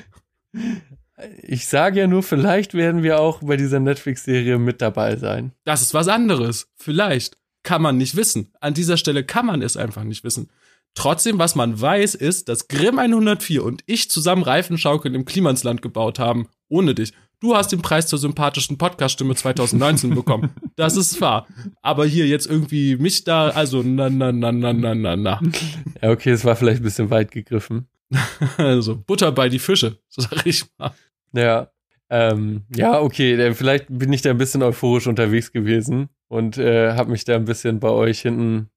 Ich 1.43 1.67
sage 1.67 1.99
ja 1.99 2.07
nur, 2.07 2.23
vielleicht 2.23 2.73
werden 2.73 3.03
wir 3.03 3.19
auch 3.19 3.41
bei 3.43 3.55
dieser 3.57 3.79
Netflix-Serie 3.79 4.57
mit 4.57 4.81
dabei 4.81 5.15
sein. 5.17 5.51
Das 5.65 5.81
ist 5.81 5.93
was 5.93 6.07
anderes. 6.07 6.67
Vielleicht. 6.75 7.37
Kann 7.63 7.83
man 7.83 7.97
nicht 7.97 8.15
wissen. 8.15 8.51
An 8.59 8.73
dieser 8.73 8.97
Stelle 8.97 9.23
kann 9.23 9.45
man 9.45 9.61
es 9.61 9.77
einfach 9.77 10.03
nicht 10.03 10.23
wissen. 10.23 10.49
Trotzdem, 10.95 11.37
was 11.37 11.53
man 11.55 11.79
weiß, 11.79 12.15
ist, 12.15 12.49
dass 12.49 12.67
Grimm 12.67 12.97
104 12.97 13.63
und 13.63 13.83
ich 13.85 14.09
zusammen 14.09 14.41
Reifenschaukeln 14.43 15.13
im 15.13 15.25
Klimansland 15.25 15.81
gebaut 15.83 16.17
haben. 16.17 16.47
Ohne 16.69 16.95
dich. 16.95 17.13
Du 17.41 17.55
hast 17.55 17.71
den 17.71 17.81
Preis 17.81 18.05
zur 18.05 18.19
sympathischen 18.19 18.77
Podcast-Stimme 18.77 19.33
2019 19.33 20.13
bekommen. 20.13 20.51
Das 20.75 20.95
ist 20.95 21.19
wahr. 21.21 21.47
Aber 21.81 22.05
hier 22.05 22.27
jetzt 22.27 22.45
irgendwie 22.45 22.95
mich 22.97 23.23
da, 23.23 23.49
also 23.49 23.81
na, 23.81 24.11
na, 24.11 24.31
na, 24.31 24.51
na, 24.51 24.71
na, 24.71 24.93
na, 24.93 25.15
na. 25.15 25.41
Ja, 26.01 26.11
okay, 26.11 26.29
es 26.29 26.45
war 26.45 26.55
vielleicht 26.55 26.81
ein 26.81 26.83
bisschen 26.83 27.09
weit 27.09 27.31
gegriffen. 27.31 27.87
Also 28.57 28.95
Butter 28.95 29.31
bei 29.31 29.49
die 29.49 29.59
Fische, 29.59 29.97
sag 30.09 30.45
ich 30.45 30.65
mal. 30.77 30.91
Ja. 31.33 31.71
Ähm, 32.09 32.63
ja, 32.75 32.99
okay, 32.99 33.37
dann 33.37 33.55
vielleicht 33.55 33.85
bin 33.89 34.11
ich 34.13 34.21
da 34.21 34.31
ein 34.31 34.37
bisschen 34.37 34.61
euphorisch 34.61 35.07
unterwegs 35.07 35.51
gewesen 35.51 36.09
und 36.27 36.57
äh, 36.57 36.93
habe 36.93 37.09
mich 37.09 37.23
da 37.23 37.35
ein 37.35 37.45
bisschen 37.45 37.79
bei 37.79 37.89
euch 37.89 38.21
hinten 38.21 38.69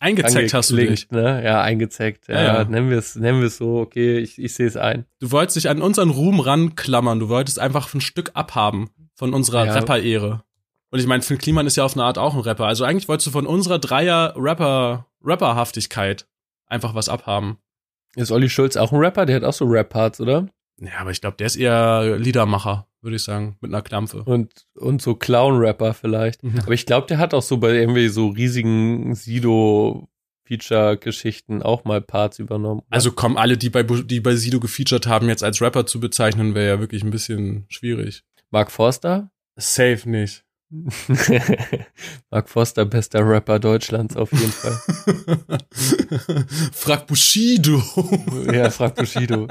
Eingezeckt 0.00 0.52
hast 0.52 0.70
du 0.70 0.76
dich. 0.76 1.10
ne? 1.10 1.42
Ja, 1.44 1.62
eingezeckt. 1.62 2.28
Ja, 2.28 2.34
Ja, 2.34 2.44
ja. 2.58 2.64
nennen 2.64 2.90
wir 2.90 2.98
es, 2.98 3.16
nennen 3.16 3.40
wir 3.40 3.46
es 3.46 3.56
so. 3.56 3.78
Okay, 3.80 4.18
ich, 4.18 4.38
ich 4.38 4.54
sehe 4.54 4.66
es 4.66 4.76
ein. 4.76 5.06
Du 5.20 5.30
wolltest 5.30 5.56
dich 5.56 5.68
an 5.70 5.80
unseren 5.80 6.10
Ruhm 6.10 6.40
ranklammern. 6.40 7.18
Du 7.18 7.28
wolltest 7.28 7.58
einfach 7.58 7.92
ein 7.94 8.00
Stück 8.00 8.30
abhaben 8.34 8.90
von 9.14 9.32
unserer 9.32 9.64
Ja. 9.66 9.72
Rapper-Ehre. 9.72 10.42
Und 10.90 10.98
ich 11.00 11.06
meine, 11.06 11.22
Finn 11.22 11.38
Kliman 11.38 11.66
ist 11.66 11.76
ja 11.76 11.84
auf 11.84 11.94
eine 11.94 12.04
Art 12.04 12.18
auch 12.18 12.34
ein 12.34 12.40
Rapper. 12.40 12.66
Also 12.66 12.84
eigentlich 12.84 13.08
wolltest 13.08 13.26
du 13.28 13.30
von 13.30 13.46
unserer 13.46 13.78
Dreier-Rapper, 13.78 15.06
Rapperhaftigkeit 15.24 16.26
einfach 16.66 16.94
was 16.94 17.08
abhaben. 17.08 17.58
Ist 18.14 18.30
Olli 18.30 18.48
Schulz 18.48 18.76
auch 18.76 18.92
ein 18.92 18.98
Rapper? 18.98 19.26
Der 19.26 19.36
hat 19.36 19.44
auch 19.44 19.52
so 19.52 19.64
Rap-Parts, 19.66 20.20
oder? 20.20 20.48
Ja, 20.78 20.90
aber 21.00 21.10
ich 21.10 21.20
glaube, 21.20 21.36
der 21.38 21.46
ist 21.46 21.56
eher 21.56 22.16
Liedermacher, 22.18 22.86
würde 23.06 23.16
ich 23.16 23.22
sagen, 23.22 23.56
mit 23.60 23.72
einer 23.72 23.80
Klampfe. 23.82 24.22
Und, 24.24 24.66
und 24.74 25.00
so 25.00 25.14
Clown-Rapper 25.14 25.94
vielleicht. 25.94 26.42
Mhm. 26.42 26.58
Aber 26.60 26.72
ich 26.72 26.84
glaube, 26.84 27.06
der 27.06 27.16
hat 27.18 27.32
auch 27.32 27.42
so 27.42 27.56
bei 27.58 27.72
irgendwie 27.74 28.08
so 28.08 28.28
riesigen 28.28 29.14
Sido-Feature-Geschichten 29.14 31.62
auch 31.62 31.84
mal 31.84 32.02
Parts 32.02 32.38
übernommen. 32.38 32.82
Also 32.90 33.12
kommen 33.12 33.38
alle, 33.38 33.56
die 33.56 33.70
bei, 33.70 33.84
die 33.84 34.20
bei 34.20 34.36
Sido 34.36 34.60
gefeatured 34.60 35.06
haben, 35.06 35.28
jetzt 35.28 35.44
als 35.44 35.62
Rapper 35.62 35.86
zu 35.86 36.00
bezeichnen, 36.00 36.54
wäre 36.54 36.74
ja 36.74 36.80
wirklich 36.80 37.04
ein 37.04 37.10
bisschen 37.10 37.64
schwierig. 37.68 38.24
Mark 38.50 38.70
Forster? 38.70 39.30
Safe 39.56 40.08
nicht. 40.08 40.45
Mark 42.30 42.48
Forster, 42.48 42.84
bester 42.86 43.20
Rapper 43.20 43.60
Deutschlands 43.60 44.16
auf 44.16 44.32
jeden 44.32 44.50
Fall. 44.50 44.76
Frag 46.72 47.06
Bushido. 47.06 47.80
ja, 48.52 48.70
frag 48.70 48.96
Bushido. 48.96 49.46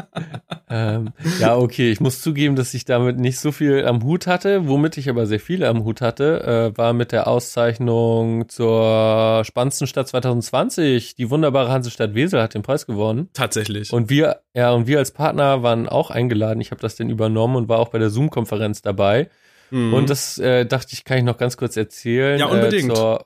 ähm, 0.70 1.14
ja, 1.40 1.56
okay, 1.56 1.90
ich 1.90 2.02
muss 2.02 2.22
zugeben, 2.22 2.58
dass 2.58 2.74
ich 2.74 2.84
damit 2.84 3.18
nicht 3.18 3.40
so 3.40 3.54
viel 3.54 3.86
am 3.86 4.04
Hut 4.04 4.28
hatte. 4.28 4.68
Womit 4.68 4.98
ich 4.98 5.10
aber 5.10 5.26
sehr 5.26 5.40
viel 5.40 5.64
am 5.64 5.86
Hut 5.86 6.02
hatte, 6.02 6.74
äh, 6.74 6.78
war 6.78 6.92
mit 6.92 7.14
der 7.14 7.28
Auszeichnung 7.28 8.50
zur 8.50 9.44
spannendsten 9.46 9.88
Stadt 9.88 10.10
2020. 10.10 11.16
Die 11.16 11.30
wunderbare 11.30 11.72
Hansestadt 11.72 12.14
Wesel 12.14 12.42
hat 12.42 12.56
den 12.56 12.62
Preis 12.62 12.86
gewonnen. 12.86 13.30
Tatsächlich. 13.32 13.94
Und 13.94 14.10
wir, 14.10 14.42
ja, 14.54 14.72
und 14.72 14.86
wir 14.88 14.98
als 14.98 15.12
Partner 15.12 15.64
waren 15.64 15.88
auch 15.88 16.12
eingeladen. 16.12 16.60
Ich 16.60 16.72
habe 16.72 16.82
das 16.82 16.98
denn 16.98 17.10
übernommen 17.10 17.56
und 17.56 17.70
war 17.70 17.80
auch 17.80 17.90
bei 17.90 18.00
der 18.00 18.10
Zoom-Konferenz 18.10 18.82
dabei. 18.82 19.30
Mhm. 19.72 19.94
Und 19.94 20.10
das 20.10 20.38
äh, 20.38 20.66
dachte 20.66 20.94
ich, 20.94 21.04
kann 21.04 21.18
ich 21.18 21.24
noch 21.24 21.38
ganz 21.38 21.58
kurz 21.58 21.78
erzählen. 21.78 22.40
Ja, 22.40 22.48
unbedingt. 22.48 22.92
Äh, 22.92 22.94
zur, 22.94 23.26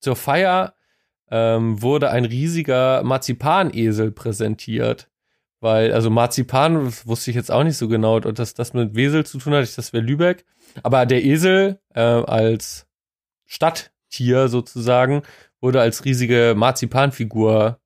zur 0.00 0.16
Feier 0.16 0.74
ähm, 1.30 1.80
wurde 1.82 2.10
ein 2.10 2.24
riesiger 2.24 3.02
Marzipanesel 3.02 4.10
präsentiert. 4.12 5.08
Weil, 5.60 5.92
also 5.92 6.08
Marzipan 6.08 6.86
wusste 7.04 7.30
ich 7.30 7.36
jetzt 7.36 7.50
auch 7.50 7.64
nicht 7.64 7.76
so 7.76 7.86
genau, 7.86 8.18
dass 8.18 8.54
das 8.54 8.72
mit 8.72 8.94
Wesel 8.94 9.26
zu 9.26 9.38
tun 9.38 9.52
hat. 9.52 9.64
Ich, 9.64 9.74
das 9.74 9.92
wäre 9.92 10.02
Lübeck. 10.02 10.46
Aber 10.82 11.04
der 11.04 11.22
Esel 11.22 11.78
äh, 11.94 12.00
als 12.00 12.86
Stadttier 13.44 14.48
sozusagen 14.48 15.22
wurde 15.60 15.80
als 15.80 16.04
riesige 16.04 16.54
Marzipanfigur 16.56 17.78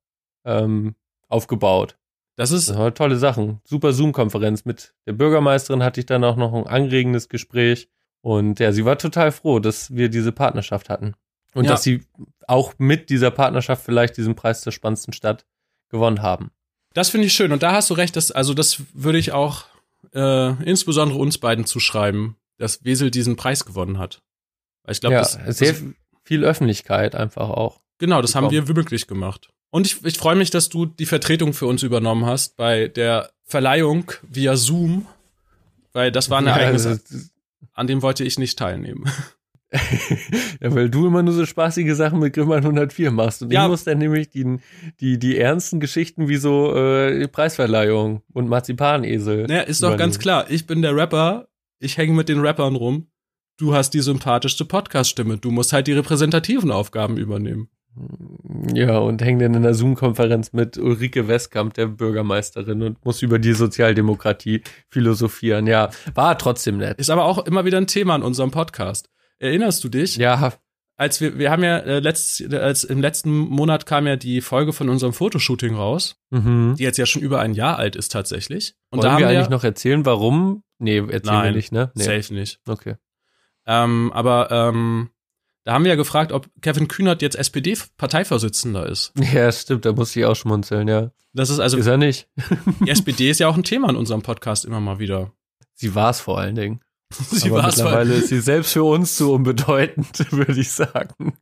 ähm, 0.45 0.95
aufgebaut. 1.27 1.97
das 2.37 2.51
ist 2.51 2.69
Das 2.69 2.93
tolle 2.93 3.17
Sachen. 3.17 3.59
Super 3.65 3.91
Zoom-Konferenz 3.91 4.63
mit 4.63 4.93
der 5.05 5.13
Bürgermeisterin 5.13 5.83
hatte 5.83 5.99
ich 5.99 6.05
dann 6.05 6.23
auch 6.23 6.37
noch 6.37 6.53
ein 6.53 6.67
anregendes 6.67 7.27
Gespräch. 7.27 7.89
Und 8.25 8.59
ja, 8.59 8.71
sie 8.71 8.85
war 8.85 8.97
total 8.97 9.31
froh, 9.31 9.59
dass 9.59 9.93
wir 9.93 10.09
diese 10.09 10.31
Partnerschaft 10.31 10.89
hatten. 10.89 11.13
Und 11.53 11.65
Ja. 11.65 11.71
dass 11.71 11.83
sie 11.83 12.01
auch 12.47 12.73
mit 12.79 13.11
dieser 13.11 13.29
Partnerschaft 13.29 13.85
vielleicht 13.85 14.17
diesen 14.17 14.33
Preis 14.33 14.61
zur 14.61 14.71
spannendsten 14.71 15.13
Stadt 15.13 15.45
gewonnen 15.89 16.23
haben. 16.23 16.49
Das 16.95 17.09
finde 17.09 17.27
ich 17.27 17.33
schön. 17.33 17.51
Und 17.51 17.61
da 17.61 17.73
hast 17.73 17.91
du 17.91 17.93
recht, 17.93 18.15
dass, 18.15 18.31
also 18.31 18.55
das 18.55 18.81
würde 18.93 19.19
ich 19.19 19.31
auch 19.31 19.65
äh, 20.15 20.63
insbesondere 20.63 21.19
uns 21.19 21.37
beiden 21.37 21.65
zuschreiben, 21.65 22.35
dass 22.57 22.83
Wesel 22.83 23.11
diesen 23.11 23.35
Preis 23.35 23.63
gewonnen 23.63 23.99
hat. 23.99 24.23
Weil 24.83 24.93
ich 24.93 25.01
glaube, 25.01 25.17
ja, 25.17 25.19
das, 25.21 25.33
sehr 25.57 25.73
das, 25.73 25.83
viel 26.23 26.43
Öffentlichkeit 26.45 27.13
einfach 27.13 27.49
auch. 27.51 27.79
genau, 27.99 28.23
das 28.23 28.33
haben 28.33 28.49
bekommen. 28.49 28.67
wir 28.69 28.73
möglich 28.75 29.05
gemacht. 29.05 29.49
Und 29.69 29.85
ich, 29.85 30.03
ich 30.03 30.17
freue 30.17 30.35
mich, 30.35 30.49
dass 30.49 30.69
du 30.69 30.87
die 30.87 31.05
Vertretung 31.05 31.53
für 31.53 31.67
uns 31.67 31.83
übernommen 31.83 32.25
hast 32.25 32.57
bei 32.57 32.87
der 32.87 33.29
Verleihung 33.43 34.11
via 34.23 34.55
Zoom, 34.55 35.05
weil 35.93 36.11
das 36.11 36.31
war 36.31 36.39
ein 36.39 36.47
Ja, 36.47 36.55
Ereignis, 36.57 36.87
also, 36.87 37.01
an 37.75 37.87
dem 37.87 38.01
wollte 38.01 38.23
ich 38.23 38.39
nicht 38.39 38.57
teilnehmen. 38.57 39.05
ja, 40.61 40.73
weil 40.73 40.89
du 40.89 41.07
immer 41.07 41.21
nur 41.23 41.33
so 41.33 41.45
spaßige 41.45 41.93
Sachen 41.95 42.19
mit 42.19 42.33
Grimmern 42.33 42.59
104 42.63 43.11
machst. 43.11 43.41
Und 43.43 43.51
Ja. 43.51 43.65
ich 43.65 43.69
muss 43.69 43.83
dann 43.83 43.97
nämlich 43.97 44.29
die, 44.29 44.57
die, 44.99 45.19
die 45.19 45.37
ernsten 45.37 45.79
Geschichten 45.79 46.27
wie 46.27 46.37
so 46.37 46.73
äh, 46.75 47.27
Preisverleihung 47.27 48.21
und 48.33 48.47
Marzipanesel. 48.47 49.45
Naja, 49.47 49.61
ist 49.61 49.83
doch 49.83 49.97
ganz 49.97 50.17
klar. 50.19 50.45
Ich 50.49 50.65
bin 50.65 50.81
der 50.81 50.95
Rapper, 50.95 51.47
ich 51.79 51.97
hänge 51.97 52.13
mit 52.13 52.29
den 52.29 52.39
Rappern 52.39 52.75
rum. 52.75 53.07
Du 53.57 53.73
hast 53.73 53.91
die 53.91 54.01
sympathischste 54.01 54.65
Podcast-Stimme. 54.65 55.37
Du 55.37 55.49
musst 55.51 55.71
halt 55.71 55.87
die 55.87 55.93
repräsentativen 55.93 56.71
Aufgaben 56.71 57.17
übernehmen. 57.17 57.69
Ja, 58.73 58.97
und 58.97 59.21
hängt 59.21 59.41
dann 59.41 59.53
in 59.53 59.63
einer 59.63 59.73
Zoom-Konferenz 59.73 60.53
mit 60.53 60.77
Ulrike 60.77 61.27
Westkamp, 61.27 61.73
der 61.73 61.87
Bürgermeisterin, 61.87 62.81
und 62.83 63.03
muss 63.05 63.21
über 63.21 63.39
die 63.39 63.53
Sozialdemokratie 63.53 64.63
philosophieren. 64.89 65.67
Ja, 65.67 65.89
war 66.13 66.37
trotzdem 66.37 66.77
nett. 66.77 66.99
Ist 66.99 67.09
aber 67.09 67.25
auch 67.25 67.45
immer 67.45 67.65
wieder 67.65 67.77
ein 67.77 67.87
Thema 67.87 68.15
in 68.15 68.23
unserem 68.23 68.51
Podcast. 68.51 69.09
Erinnerst 69.39 69.83
du 69.83 69.89
dich? 69.89 70.17
Ja, 70.17 70.53
Als 70.97 71.19
wir, 71.19 71.37
wir 71.37 71.51
haben 71.51 71.63
ja 71.63 71.77
äh, 71.79 71.99
letzt, 71.99 72.53
als 72.53 72.85
im 72.85 73.01
letzten 73.01 73.31
Monat 73.31 73.85
kam 73.85 74.07
ja 74.07 74.15
die 74.15 74.39
Folge 74.39 74.71
von 74.71 74.87
unserem 74.87 75.11
Fotoshooting 75.11 75.75
raus, 75.75 76.15
mhm. 76.29 76.75
die 76.77 76.83
jetzt 76.83 76.97
ja 76.97 77.05
schon 77.05 77.21
über 77.21 77.41
ein 77.41 77.53
Jahr 77.53 77.77
alt 77.77 77.97
ist 77.97 78.11
tatsächlich. 78.13 78.75
Und 78.91 78.99
Wollen 78.99 79.03
da 79.03 79.11
haben 79.11 79.19
wir 79.19 79.29
wir 79.29 79.37
eigentlich 79.37 79.49
noch 79.49 79.65
erzählen, 79.65 80.05
warum? 80.05 80.63
Nee, 80.79 80.99
erzählen 80.99 81.23
wir 81.23 81.31
Nein, 81.31 81.53
nicht, 81.53 81.71
ne? 81.73 81.91
Nee. 81.95 82.03
safe 82.03 82.33
nicht. 82.33 82.59
Okay. 82.67 82.95
Ähm, 83.65 84.11
aber 84.13 84.49
ähm, 84.51 85.09
Da 85.65 85.73
haben 85.73 85.83
wir 85.83 85.89
ja 85.89 85.95
gefragt, 85.95 86.31
ob 86.31 86.47
Kevin 86.61 86.87
Kühnert 86.87 87.23
jetzt 87.23 87.35
SPD-Parteivorsitzender 87.35 88.87
ist. 88.87 89.11
Ja, 89.33 89.51
stimmt, 89.51 89.85
da 89.85 89.93
muss 89.93 90.15
ich 90.15 90.23
auch 90.23 90.35
schmunzeln, 90.35 90.87
ja. 90.87 91.11
Das 91.33 91.49
ist 91.49 91.59
also, 91.59 91.77
Ist 91.77 91.87
er 91.87 91.97
nicht. 91.97 92.29
die 92.85 92.89
SPD 92.91 93.31
ist 93.31 93.39
ja 93.39 93.47
auch 93.47 93.57
ein 93.57 93.63
Thema 93.63 93.89
in 93.89 93.95
unserem 93.95 94.21
Podcast 94.21 94.63
immer 94.63 94.79
mal 94.79 94.99
wieder. 94.99 95.33
Sie 95.73 95.95
war 95.95 96.11
es 96.11 96.21
vor 96.21 96.39
allen 96.39 96.53
Dingen. 96.55 96.81
Sie 97.11 97.49
Aber 97.49 97.63
mittlerweile 97.63 98.13
ist 98.13 98.29
sie 98.29 98.41
selbst 98.41 98.73
für 98.73 98.83
uns 98.83 99.15
zu 99.15 99.33
unbedeutend, 99.33 100.31
würde 100.31 100.59
ich 100.59 100.71
sagen. 100.71 101.33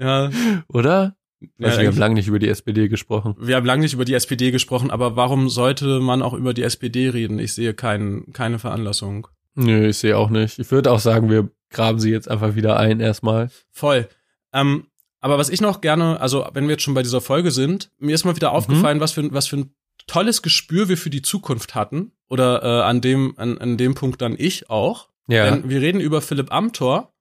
Ja, 0.00 0.30
Oder? 0.68 1.16
ja 1.58 1.68
Also 1.68 1.80
wir 1.80 1.88
haben 1.88 1.98
lange 1.98 2.14
nicht 2.14 2.28
über 2.28 2.38
die 2.38 2.48
SPD 2.48 2.88
gesprochen. 2.88 3.34
wir 3.38 3.56
haben 3.56 3.66
lange 3.66 3.82
nicht 3.82 3.94
über 3.94 4.04
die 4.04 4.14
SPD 4.14 4.52
gesprochen, 4.52 4.90
aber 4.90 5.16
warum 5.16 5.48
sollte 5.48 6.00
man 6.00 6.22
auch 6.22 6.34
über 6.34 6.54
die 6.54 6.62
SPD 6.62 7.08
reden? 7.08 7.38
Ich 7.40 7.52
sehe 7.54 7.74
kein, 7.74 8.32
keine 8.32 8.58
Veranlassung. 8.58 9.28
Nö, 9.56 9.88
ich 9.88 9.98
sehe 9.98 10.16
auch 10.16 10.30
nicht. 10.30 10.58
Ich 10.58 10.70
würde 10.70 10.90
auch 10.92 11.00
sagen, 11.00 11.30
wir 11.30 11.48
graben 11.70 11.98
sie 11.98 12.10
jetzt 12.10 12.28
einfach 12.30 12.54
wieder 12.54 12.78
ein 12.78 13.00
erstmal. 13.00 13.50
Voll. 13.72 14.08
Ähm, 14.52 14.86
aber 15.20 15.38
was 15.38 15.48
ich 15.48 15.60
noch 15.60 15.80
gerne, 15.80 16.20
also 16.20 16.46
wenn 16.52 16.64
wir 16.64 16.72
jetzt 16.72 16.82
schon 16.82 16.94
bei 16.94 17.02
dieser 17.02 17.20
Folge 17.20 17.50
sind, 17.50 17.90
mir 17.98 18.14
ist 18.14 18.24
mal 18.24 18.36
wieder 18.36 18.50
Mhm. 18.50 18.56
aufgefallen, 18.56 19.00
was 19.00 19.12
für, 19.12 19.22
ein- 19.22 19.32
was 19.32 19.48
für 19.48 19.56
ein 19.56 19.74
tolles 20.06 20.42
Gespür 20.42 20.88
wir 20.88 20.96
für 20.96 21.10
die 21.10 21.22
Zukunft 21.22 21.74
hatten. 21.74 22.12
Oder 22.28 22.62
äh, 22.62 22.82
an 22.82 23.00
dem, 23.00 23.34
an, 23.38 23.58
an 23.58 23.76
dem 23.76 23.94
Punkt 23.94 24.20
dann 24.22 24.34
ich 24.38 24.68
auch. 24.70 25.08
Ja. 25.28 25.50
Denn 25.50 25.68
wir 25.68 25.80
reden 25.80 26.00
über 26.00 26.20
Philipp 26.22 26.52
Amthor 26.52 27.12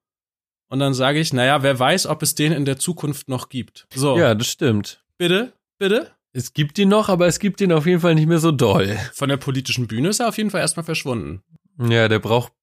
und 0.69 0.79
dann 0.79 0.93
sage 0.93 1.19
ich, 1.19 1.31
naja, 1.33 1.63
wer 1.63 1.77
weiß, 1.79 2.05
ob 2.07 2.21
es 2.21 2.35
den 2.35 2.51
in 2.51 2.65
der 2.65 2.77
Zukunft 2.77 3.29
noch 3.29 3.49
gibt. 3.49 3.87
So, 3.93 4.17
ja, 4.17 4.35
das 4.35 4.47
stimmt. 4.47 5.03
bitte, 5.17 5.53
bitte. 5.79 6.11
Es 6.33 6.53
gibt 6.53 6.77
ihn 6.79 6.89
noch, 6.89 7.07
aber 7.07 7.27
es 7.27 7.39
gibt 7.39 7.61
ihn 7.61 7.71
auf 7.71 7.85
jeden 7.85 8.01
Fall 8.01 8.13
nicht 8.15 8.27
mehr 8.27 8.39
so 8.39 8.51
doll. 8.51 8.97
Von 9.13 9.29
der 9.29 9.37
politischen 9.37 9.87
Bühne 9.87 10.09
ist 10.09 10.19
er 10.19 10.27
auf 10.27 10.37
jeden 10.37 10.49
Fall 10.51 10.61
erstmal 10.61 10.83
verschwunden. 10.83 11.41
Ja, 11.77 12.07
der 12.07 12.19
braucht 12.19 12.53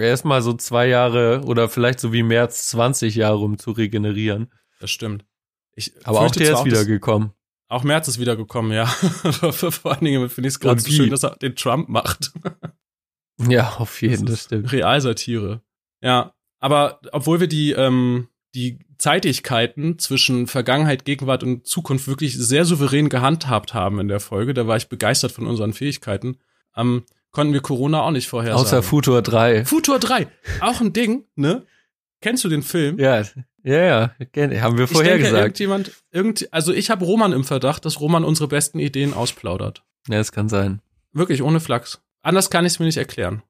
erstmal 0.00 0.42
so 0.42 0.54
zwei 0.54 0.88
Jahre 0.88 1.42
oder 1.44 1.68
vielleicht 1.68 2.00
so 2.00 2.12
wie 2.12 2.22
März 2.22 2.66
20 2.68 3.14
Jahre, 3.14 3.38
um 3.38 3.58
zu 3.58 3.70
regenerieren. 3.72 4.52
Das 4.80 4.90
stimmt. 4.90 5.24
Ich 5.74 5.92
Aber 6.04 6.20
auch 6.20 6.30
der 6.30 6.52
ist 6.54 6.64
wieder 6.64 6.78
dass- 6.78 6.86
gekommen. 6.86 7.32
Auch 7.68 7.84
Merz 7.84 8.06
ist 8.06 8.18
wiedergekommen, 8.18 8.72
ja. 8.72 8.84
Vor 9.52 9.92
allen 9.92 10.04
Dingen 10.04 10.28
finde 10.28 10.48
ich 10.48 10.54
es 10.54 10.60
gerade 10.60 10.78
so 10.78 10.90
schön, 10.90 11.08
dass 11.08 11.22
er 11.22 11.36
den 11.36 11.56
Trump 11.56 11.88
macht. 11.88 12.32
Ja, 13.48 13.76
auf 13.78 14.02
jeden, 14.02 14.26
das 14.26 14.34
ist 14.40 14.44
stimmt. 14.44 14.70
Realsatire. 14.72 15.62
Ja, 16.00 16.34
aber 16.60 17.00
obwohl 17.12 17.40
wir 17.40 17.46
die, 17.48 17.72
ähm, 17.72 18.28
die 18.54 18.78
Zeitigkeiten 18.98 19.98
zwischen 19.98 20.46
Vergangenheit, 20.46 21.04
Gegenwart 21.04 21.42
und 21.42 21.66
Zukunft 21.66 22.06
wirklich 22.06 22.36
sehr 22.38 22.64
souverän 22.64 23.08
gehandhabt 23.08 23.74
haben 23.74 23.98
in 23.98 24.08
der 24.08 24.20
Folge, 24.20 24.54
da 24.54 24.66
war 24.66 24.76
ich 24.76 24.88
begeistert 24.88 25.32
von 25.32 25.46
unseren 25.46 25.72
Fähigkeiten, 25.72 26.38
ähm, 26.76 27.04
konnten 27.32 27.52
wir 27.52 27.60
Corona 27.60 28.02
auch 28.02 28.10
nicht 28.10 28.28
vorhersagen. 28.28 28.62
Außer 28.64 28.82
Futur 28.82 29.22
3. 29.22 29.64
Futur 29.64 29.98
3, 29.98 30.28
auch 30.60 30.80
ein 30.80 30.92
Ding, 30.92 31.24
ne? 31.34 31.66
Kennst 32.20 32.44
du 32.44 32.48
den 32.48 32.62
Film? 32.62 32.98
Ja, 32.98 33.22
ja, 33.64 33.84
ja, 33.84 34.60
haben 34.60 34.78
wir 34.78 34.88
vorher 34.88 35.12
denke, 35.14 35.24
gesagt. 35.28 35.42
irgendjemand, 35.42 35.92
irgend, 36.10 36.52
also 36.52 36.72
ich 36.72 36.90
habe 36.90 37.04
Roman 37.04 37.32
im 37.32 37.44
Verdacht, 37.44 37.84
dass 37.84 38.00
Roman 38.00 38.24
unsere 38.24 38.48
besten 38.48 38.78
Ideen 38.78 39.14
ausplaudert. 39.14 39.84
Ja, 40.08 40.18
es 40.18 40.32
kann 40.32 40.48
sein. 40.48 40.80
Wirklich, 41.12 41.42
ohne 41.42 41.60
Flachs. 41.60 42.00
Anders 42.22 42.50
kann 42.50 42.64
ich 42.64 42.74
es 42.74 42.78
mir 42.78 42.86
nicht 42.86 42.96
erklären. 42.96 43.42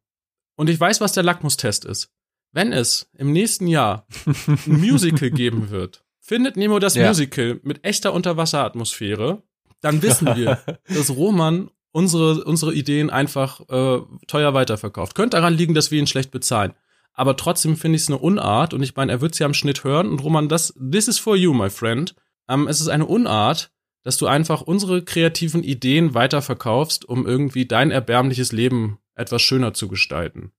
Und 0.56 0.68
ich 0.68 0.78
weiß, 0.78 1.00
was 1.00 1.12
der 1.12 1.22
Lackmustest 1.22 1.84
ist. 1.84 2.10
Wenn 2.52 2.72
es 2.72 3.10
im 3.16 3.32
nächsten 3.32 3.66
Jahr 3.66 4.06
ein 4.66 4.80
Musical 4.80 5.30
geben 5.30 5.70
wird, 5.70 6.04
findet 6.20 6.56
Nemo 6.56 6.78
das 6.78 6.94
Ja. 6.94 7.08
Musical 7.08 7.60
mit 7.62 7.84
echter 7.84 8.12
Unterwasseratmosphäre, 8.12 9.42
dann 9.80 10.02
wissen 10.02 10.34
wir, 10.36 10.62
dass 10.88 11.10
Roman 11.10 11.70
unsere, 11.93 12.45
unsere 12.45 12.74
Ideen 12.74 13.11
einfach 13.11 13.61
äh, 13.68 14.01
teuer 14.26 14.55
weiterverkauft. 14.55 15.14
Könnte 15.14 15.36
daran 15.36 15.55
liegen, 15.55 15.74
dass 15.74 15.90
wir 15.90 15.99
ihn 15.99 16.07
schlecht 16.07 16.30
bezahlen. 16.30 16.72
Aber 17.14 17.36
trotzdem 17.36 17.76
finde 17.76 17.97
ich 17.97 18.03
es 18.03 18.09
eine 18.09 18.18
Unart 18.18 18.74
und 18.74 18.82
ich 18.82 18.97
meine, 18.97 19.12
er 19.12 19.20
wird 19.20 19.38
ja 19.38 19.47
am 19.47 19.55
Schnitt 19.55 19.84
hören 19.84 20.09
und 20.09 20.20
Roman, 20.20 20.49
das, 20.49 20.74
this 20.74 21.09
is 21.09 21.18
for 21.18 21.36
you, 21.36 21.53
my 21.53 21.68
friend. 21.68 22.14
Ähm, 22.49 22.66
es 22.68 22.80
ist 22.80 22.88
eine 22.88 23.07
Unart, 23.07 23.70
dass 24.03 24.16
du 24.16 24.26
einfach 24.26 24.62
unsere 24.62 25.03
kreativen 25.03 25.62
Ideen 25.62 26.14
weiterverkaufst, 26.14 27.05
um 27.05 27.26
irgendwie 27.26 27.66
dein 27.66 27.90
erbärmliches 27.90 28.51
Leben 28.51 28.99
etwas 29.14 29.43
schöner 29.43 29.74
zu 29.74 29.88
gestalten. 29.88 30.53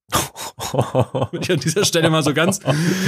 Würde 0.72 1.40
ich 1.42 1.52
an 1.52 1.60
dieser 1.60 1.86
Stelle 1.86 2.10
mal 2.10 2.24
so 2.24 2.34
ganz, 2.34 2.60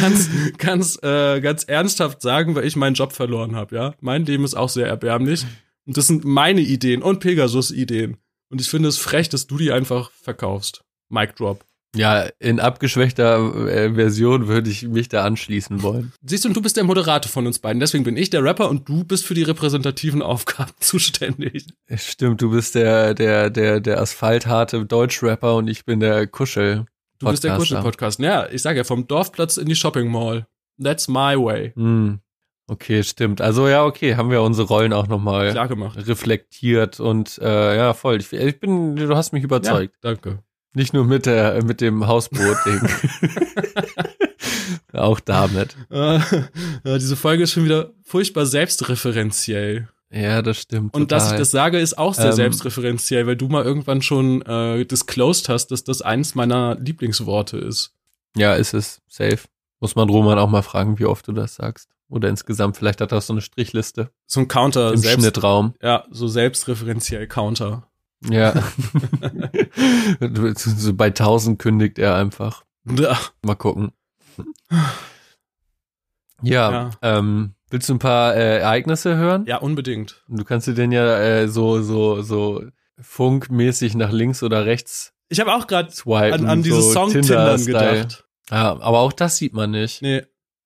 ganz, 0.02 0.30
ganz, 0.58 1.00
äh, 1.04 1.40
ganz 1.40 1.64
ernsthaft 1.64 2.22
sagen, 2.22 2.56
weil 2.56 2.66
ich 2.66 2.76
meinen 2.76 2.96
Job 2.96 3.14
verloren 3.14 3.56
habe, 3.56 3.76
ja. 3.76 3.94
Mein 4.02 4.26
Leben 4.26 4.44
ist 4.44 4.56
auch 4.56 4.70
sehr 4.70 4.88
erbärmlich. 4.88 5.46
Und 5.86 5.98
das 5.98 6.08
sind 6.08 6.26
meine 6.26 6.62
Ideen 6.62 7.02
und 7.02 7.20
Pegasus-Ideen. 7.20 8.18
Und 8.50 8.62
ich 8.62 8.70
finde 8.70 8.90
es 8.90 8.98
frech, 8.98 9.30
dass 9.30 9.48
du 9.48 9.58
die 9.58 9.72
einfach 9.72 10.12
verkaufst. 10.12 10.84
Mic 11.10 11.34
drop. 11.36 11.66
Ja, 11.96 12.28
in 12.40 12.60
abgeschwächter 12.60 13.68
äh, 13.68 13.94
Version 13.94 14.48
würde 14.48 14.70
ich 14.70 14.84
mich 14.84 15.08
da 15.08 15.24
anschließen 15.24 15.82
wollen. 15.82 16.12
Siehst 16.26 16.44
du, 16.44 16.50
und 16.50 16.58
du 16.58 16.62
bist 16.62 16.76
der 16.76 16.84
Moderator 16.84 17.32
von 17.32 17.48
uns 17.48 17.60
beiden. 17.60 17.80
Deswegen 17.80 18.04
bin 18.04 18.18
ich 18.18 18.30
der 18.30 18.44
Rapper 18.44 18.70
und 18.70 18.88
du 18.90 19.06
bist 19.06 19.26
für 19.26 19.34
die 19.34 19.44
repräsentativen 19.44 20.22
Aufgaben 20.22 20.74
zuständig. 20.80 21.68
Stimmt, 21.96 22.42
du 22.42 22.52
bist 22.52 22.76
der, 22.76 23.14
der, 23.14 23.50
der, 23.50 23.80
der 23.80 24.02
asphaltharte 24.02 24.86
Deutschrapper 24.86 25.56
und 25.56 25.70
ich 25.70 25.86
bin 25.86 26.02
der 26.02 26.28
Kuschel. 26.28 26.86
Du 27.20 27.30
bist 27.30 27.46
der 27.46 27.52
Podcaster. 27.52 27.76
Kuschel-Podcast. 27.76 28.20
Ja, 28.20 28.50
ich 28.50 28.62
sage 28.62 28.80
ja, 28.80 28.84
vom 28.84 29.08
Dorfplatz 29.08 29.56
in 29.56 29.68
die 29.68 29.76
Shopping 29.76 30.12
Mall. 30.12 30.48
That's 30.82 31.08
my 31.08 31.36
way. 31.38 31.72
Hm. 31.76 32.20
Okay, 32.68 33.04
stimmt. 33.04 33.42
Also 33.42 33.68
ja, 33.68 33.86
okay, 33.86 34.16
haben 34.16 34.32
wir 34.32 34.42
unsere 34.42 34.68
Rollen 34.68 34.92
auch 34.92 35.08
nochmal 35.08 35.52
Klar 35.52 35.68
gemacht. 35.68 35.98
reflektiert 36.08 37.00
und 37.00 37.38
äh, 37.38 37.78
ja, 37.78 37.94
voll. 37.94 38.20
Ich, 38.20 38.34
ich 38.34 38.60
bin, 38.60 38.96
du 38.96 39.16
hast 39.16 39.34
mich 39.34 39.44
überzeugt. 39.44 39.94
Ja, 40.04 40.14
danke. 40.14 40.40
Nicht 40.74 40.94
nur 40.94 41.06
mit 41.06 41.26
der, 41.26 41.64
mit 41.64 41.80
dem 41.80 42.08
Hausboot-Ding. 42.08 42.82
auch 44.94 45.20
damit. 45.20 45.76
Äh, 45.90 46.20
ja, 46.20 46.22
diese 46.98 47.16
Folge 47.16 47.44
ist 47.44 47.52
schon 47.52 47.66
wieder 47.66 47.92
furchtbar 48.04 48.46
selbstreferenziell. 48.46 49.90
Ja, 50.12 50.42
das 50.42 50.60
stimmt. 50.60 50.94
Und 50.96 51.12
dass 51.12 51.24
ich 51.24 51.30
total. 51.30 51.40
das 51.40 51.52
sage, 51.52 51.80
ist 51.80 51.98
auch 51.98 52.14
sehr 52.14 52.28
Ähm, 52.28 52.34
selbstreferenziell, 52.34 53.28
weil 53.28 53.36
du 53.36 53.48
mal 53.48 53.64
irgendwann 53.64 54.02
schon 54.02 54.42
äh, 54.44 54.86
disclosed 54.86 55.50
hast, 55.50 55.68
dass 55.68 55.84
das 55.84 56.02
eins 56.02 56.36
meiner 56.36 56.76
Lieblingsworte 56.76 57.58
ist. 57.58 57.94
Ja, 58.36 58.56
ist 58.56 58.74
es. 58.74 59.02
Safe. 59.08 59.40
Muss 59.80 59.96
man 59.96 60.10
Roman 60.10 60.40
auch 60.40 60.50
mal 60.50 60.62
fragen, 60.62 61.00
wie 61.00 61.06
oft 61.06 61.28
du 61.28 61.32
das 61.32 61.56
sagst. 61.56 61.90
Oder 62.08 62.30
insgesamt, 62.30 62.78
vielleicht 62.78 63.02
hat 63.02 63.12
er 63.12 63.18
auch 63.18 63.24
so 63.24 63.34
eine 63.34 63.42
Strichliste 63.42 64.12
So 64.28 64.40
ein 64.42 64.48
Counter, 64.48 64.92
im 64.92 64.98
selbst, 64.98 65.22
Schnittraum. 65.22 65.74
ja, 65.82 66.06
so 66.12 66.28
selbstreferenziell 66.28 67.28
Counter. 67.28 67.90
Ja. 68.30 68.54
so 70.56 70.94
bei 70.94 71.08
1000 71.08 71.60
kündigt 71.60 72.00
er 72.00 72.16
einfach. 72.16 72.64
Ja. 72.86 73.18
Mal 73.44 73.56
gucken. 73.56 73.92
Ja, 76.42 76.72
Ja. 76.72 76.90
Ähm, 77.02 77.56
willst 77.70 77.90
du 77.90 77.96
ein 77.96 78.00
paar 78.00 78.36
äh, 78.36 78.60
Ereignisse 78.60 79.16
hören? 79.16 79.46
Ja, 79.48 79.58
unbedingt. 79.58 80.24
Du 80.28 80.44
kannst 80.44 80.68
dir 80.68 80.74
denn 80.74 80.92
ja 80.92 81.20
äh, 81.20 81.48
so, 81.48 81.82
so, 81.82 82.22
so 82.22 82.64
funkmäßig 83.00 83.96
nach 83.96 84.12
links 84.12 84.44
oder 84.44 84.66
rechts 84.66 85.14
Ich 85.30 85.40
habe 85.40 85.54
auch 85.54 85.68
gerade 85.68 85.92
an, 86.12 86.46
an 86.46 86.64
dieses 86.64 86.86
so 86.86 86.92
Song 86.92 87.10
Tindern 87.12 87.58
Tinder-Style. 87.58 88.02
gedacht. 88.04 88.26
Ja, 88.52 88.80
aber 88.80 89.00
auch 89.00 89.14
das 89.14 89.38
sieht 89.38 89.54
man 89.54 89.72
nicht. 89.72 90.02
Nee, 90.02 90.24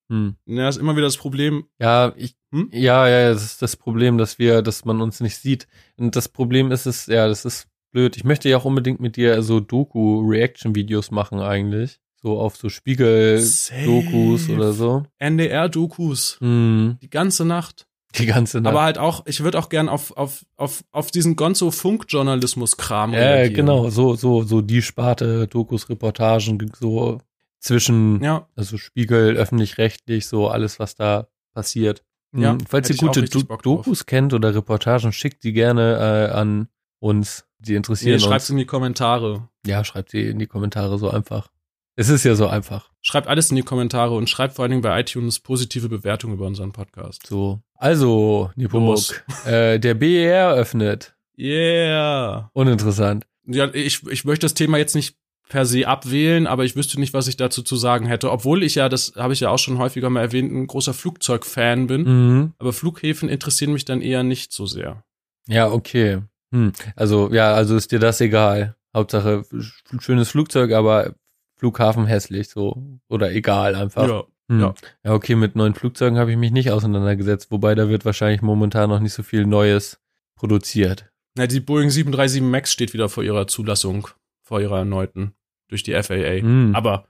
Hm. 0.10 0.36
ja, 0.45 0.68
ist 0.70 0.78
immer 0.78 0.95
wieder 0.95 1.05
das 1.07 1.18
Problem. 1.18 1.66
Ja, 1.80 2.14
ich, 2.18 2.36
Hm? 2.51 2.70
ja, 2.74 3.07
ja, 3.07 3.30
das 3.32 3.43
ist 3.43 3.62
das 3.62 3.76
Problem, 3.76 4.18
dass 4.18 4.39
wir, 4.39 4.62
dass 4.64 4.84
man 4.84 5.01
uns 5.01 5.20
nicht 5.20 5.38
sieht. 5.38 5.68
Und 5.97 6.16
das 6.16 6.28
Problem 6.30 6.72
ist 6.72 6.88
es, 6.88 7.05
ja, 7.05 7.28
das 7.28 7.45
ist 7.45 7.68
blöd. 7.91 8.18
Ich 8.18 8.24
möchte 8.24 8.49
ja 8.49 8.57
auch 8.57 8.66
unbedingt 8.66 8.99
mit 8.99 9.18
dir 9.18 9.41
so 9.43 9.60
Doku-Reaction-Videos 9.60 11.12
machen 11.12 11.39
eigentlich. 11.39 11.99
So 12.22 12.39
auf 12.39 12.57
so 12.57 12.70
Spiegel-Dokus 12.70 14.49
oder 14.49 14.74
so. 14.74 15.03
NDR-Dokus. 15.20 16.38
Hm, 16.41 16.97
Die 17.01 17.10
ganze 17.10 17.45
Nacht. 17.45 17.86
die 18.18 18.26
ganze 18.26 18.60
Nacht. 18.62 18.72
Aber 18.74 18.82
halt 18.84 18.97
auch, 18.97 19.26
ich 19.28 19.43
würde 19.43 19.60
auch 19.60 19.70
gern 19.70 19.88
auf, 19.88 20.18
auf, 20.18 20.43
auf, 20.57 20.84
auf 20.91 21.12
diesen 21.12 21.36
Gonzo-Funk-Journalismus-Kram 21.36 23.14
ja, 23.14 23.20
reagieren. 23.20 23.53
genau, 23.53 23.89
so, 23.89 24.16
so, 24.16 24.41
so 24.43 24.62
die 24.62 24.82
Sparte, 24.82 25.47
Dokus, 25.47 25.88
Reportagen, 25.89 26.72
so 26.80 27.20
zwischen, 27.60 28.24
Ja, 28.24 28.47
also 28.55 28.78
Spiegel, 28.78 29.36
öffentlich-rechtlich, 29.38 30.28
so 30.28 30.47
alles, 30.47 30.80
was 30.80 30.95
da 30.95 31.28
passiert. 31.53 32.03
Ja, 32.36 32.51
Hm, 32.51 32.60
Falls 32.68 32.89
ihr 32.89 32.95
gute 32.97 33.24
Do. 33.24 33.41
Dokus 33.41 34.05
kennt 34.05 34.34
oder 34.34 34.53
Reportagen, 34.53 35.12
schickt 35.12 35.43
die 35.43 35.53
gerne 35.53 36.30
äh, 36.32 36.34
an 36.34 36.68
uns. 36.99 37.45
Die 37.60 37.72
nee, 37.72 37.78
interessieren 37.78 38.20
schreibt's 38.20 38.45
uns. 38.45 38.51
in 38.51 38.57
die 38.57 38.66
Kommentare. 38.66 39.49
Ja, 39.66 39.84
schreibt 39.84 40.12
sie 40.12 40.28
in 40.30 40.39
die 40.39 40.47
Kommentare 40.47 40.97
so 40.97 41.10
einfach. 41.10 41.49
Es 41.95 42.07
ist 42.07 42.24
ja 42.24 42.36
so 42.36 42.47
einfach. 42.47 42.89
Schreibt 43.01 43.28
alles 43.28 43.49
in 43.49 43.57
die 43.57 43.64
Kommentare 43.64 44.16
und 44.16 44.30
schreibt 44.30 44.53
vor 44.55 44.64
allen 44.64 44.70
Dingen 44.70 44.82
bei 44.82 44.97
iTunes 45.01 45.39
positive 45.39 45.89
Bewertungen 45.89 46.36
über 46.36 46.45
unseren 46.45 46.72
Podcast. 46.72 47.28
So. 47.28 47.60
Also, 47.76 48.51
Nepomuk, 48.55 49.26
äh, 49.45 49.80
der 49.80 49.95
BER 49.95 50.53
öffnet. 50.53 51.16
Yeah. 51.38 52.49
Uninteressant. 52.53 53.26
Ja, 53.45 53.68
ich, 53.74 54.05
ich 54.07 54.24
möchte 54.24 54.45
das 54.45 54.53
Thema 54.53 54.78
jetzt 54.78 54.95
nicht 54.95 55.18
per 55.49 55.65
se 55.65 55.85
abwählen, 55.87 56.47
aber 56.47 56.63
ich 56.63 56.75
wüsste 56.77 56.99
nicht, 56.99 57.13
was 57.13 57.27
ich 57.27 57.35
dazu 57.35 57.61
zu 57.63 57.75
sagen 57.75 58.05
hätte. 58.05 58.31
Obwohl 58.31 58.63
ich 58.63 58.75
ja, 58.75 58.87
das 58.87 59.13
habe 59.17 59.33
ich 59.33 59.41
ja 59.41 59.49
auch 59.49 59.59
schon 59.59 59.77
häufiger 59.79 60.09
mal 60.09 60.21
erwähnt, 60.21 60.51
ein 60.53 60.67
großer 60.67 60.93
Flugzeugfan 60.93 61.87
bin. 61.87 62.03
Mhm. 62.03 62.53
Aber 62.59 62.71
Flughäfen 62.71 63.27
interessieren 63.27 63.73
mich 63.73 63.83
dann 63.83 64.01
eher 64.01 64.23
nicht 64.23 64.53
so 64.53 64.65
sehr. 64.65 65.03
Ja, 65.47 65.69
okay. 65.71 66.19
Hm. 66.53 66.71
Also, 66.95 67.31
ja, 67.33 67.53
also 67.53 67.75
ist 67.75 67.91
dir 67.91 67.99
das 67.99 68.21
egal. 68.21 68.75
Hauptsache 68.95 69.43
sch- 69.51 70.01
schönes 70.01 70.29
Flugzeug, 70.29 70.71
aber 70.71 71.13
Flughafen 71.57 72.05
hässlich, 72.05 72.47
so. 72.49 72.81
Oder 73.09 73.31
egal 73.33 73.75
einfach. 73.75 74.07
Ja. 74.07 74.23
Hm. 74.49 74.59
Ja. 74.61 74.73
Ja. 75.03 75.13
okay, 75.13 75.35
mit 75.35 75.55
neuen 75.55 75.75
Flugzeugen 75.75 76.17
habe 76.17 76.31
ich 76.31 76.37
mich 76.37 76.51
nicht 76.51 76.71
auseinandergesetzt, 76.71 77.51
wobei 77.51 77.75
da 77.75 77.89
wird 77.89 78.05
wahrscheinlich 78.05 78.41
momentan 78.41 78.89
noch 78.89 78.99
nicht 78.99 79.13
so 79.13 79.21
viel 79.23 79.45
Neues 79.45 79.99
produziert. 80.35 81.11
Na, 81.35 81.45
die 81.47 81.59
Boeing 81.59 81.89
737 81.89 82.41
MAX 82.41 82.71
steht 82.71 82.93
wieder 82.93 83.09
vor 83.09 83.23
ihrer 83.23 83.45
Zulassung, 83.47 84.07
vor 84.41 84.59
ihrer 84.61 84.79
erneuten, 84.79 85.33
durch 85.70 85.84
die 85.84 85.93
FAA. 85.93 86.41
Hm. 86.41 86.76
Aber 86.76 87.05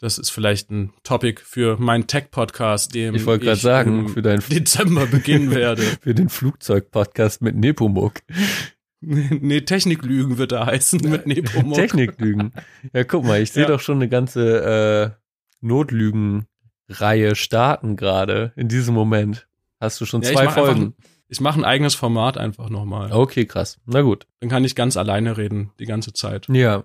das 0.00 0.18
ist 0.18 0.30
vielleicht 0.30 0.70
ein 0.70 0.92
Topic 1.04 1.40
für 1.44 1.76
meinen 1.76 2.06
Tech-Podcast, 2.06 2.94
dem 2.94 3.14
Ich 3.14 3.26
wollte 3.26 3.44
gerade 3.44 3.60
sagen, 3.60 4.00
im 4.00 4.08
für 4.08 4.22
deinen 4.22 4.42
Dezember 4.48 5.06
beginnen 5.06 5.50
werde. 5.54 5.82
für 5.82 6.14
den 6.14 6.28
Flugzeug-Podcast 6.30 7.42
mit 7.42 7.54
Nepomuk. 7.54 8.14
nee, 9.00 9.60
Techniklügen 9.60 10.38
wird 10.38 10.52
er 10.52 10.66
heißen 10.66 11.00
mit 11.08 11.26
Nepomuk. 11.26 11.74
Techniklügen. 11.74 12.52
Ja, 12.94 13.04
guck 13.04 13.24
mal, 13.24 13.40
ich 13.42 13.52
sehe 13.52 13.62
Ja. 13.64 13.68
doch 13.68 13.80
schon 13.80 13.96
eine 13.96 14.08
ganze 14.08 15.14
äh, 15.14 15.66
Notlügen-Reihe 15.66 17.34
starten 17.34 17.96
gerade 17.96 18.52
in 18.56 18.68
diesem 18.68 18.94
Moment. 18.94 19.46
Hast 19.80 20.00
du 20.00 20.06
schon 20.06 20.22
Ja, 20.22 20.30
ich 20.30 20.34
zwei 20.36 20.42
einfach 20.48 20.66
Folgen? 20.66 20.94
Ich 21.28 21.40
mache 21.40 21.60
ein 21.60 21.64
eigenes 21.64 21.94
Format 21.94 22.38
einfach 22.38 22.70
nochmal. 22.70 23.12
Okay, 23.12 23.44
krass. 23.46 23.78
Na 23.86 24.00
gut. 24.02 24.26
Dann 24.40 24.50
kann 24.50 24.64
ich 24.64 24.74
ganz 24.74 24.96
alleine 24.96 25.36
reden, 25.36 25.70
die 25.78 25.86
ganze 25.86 26.12
Zeit. 26.12 26.48
Ja. 26.48 26.84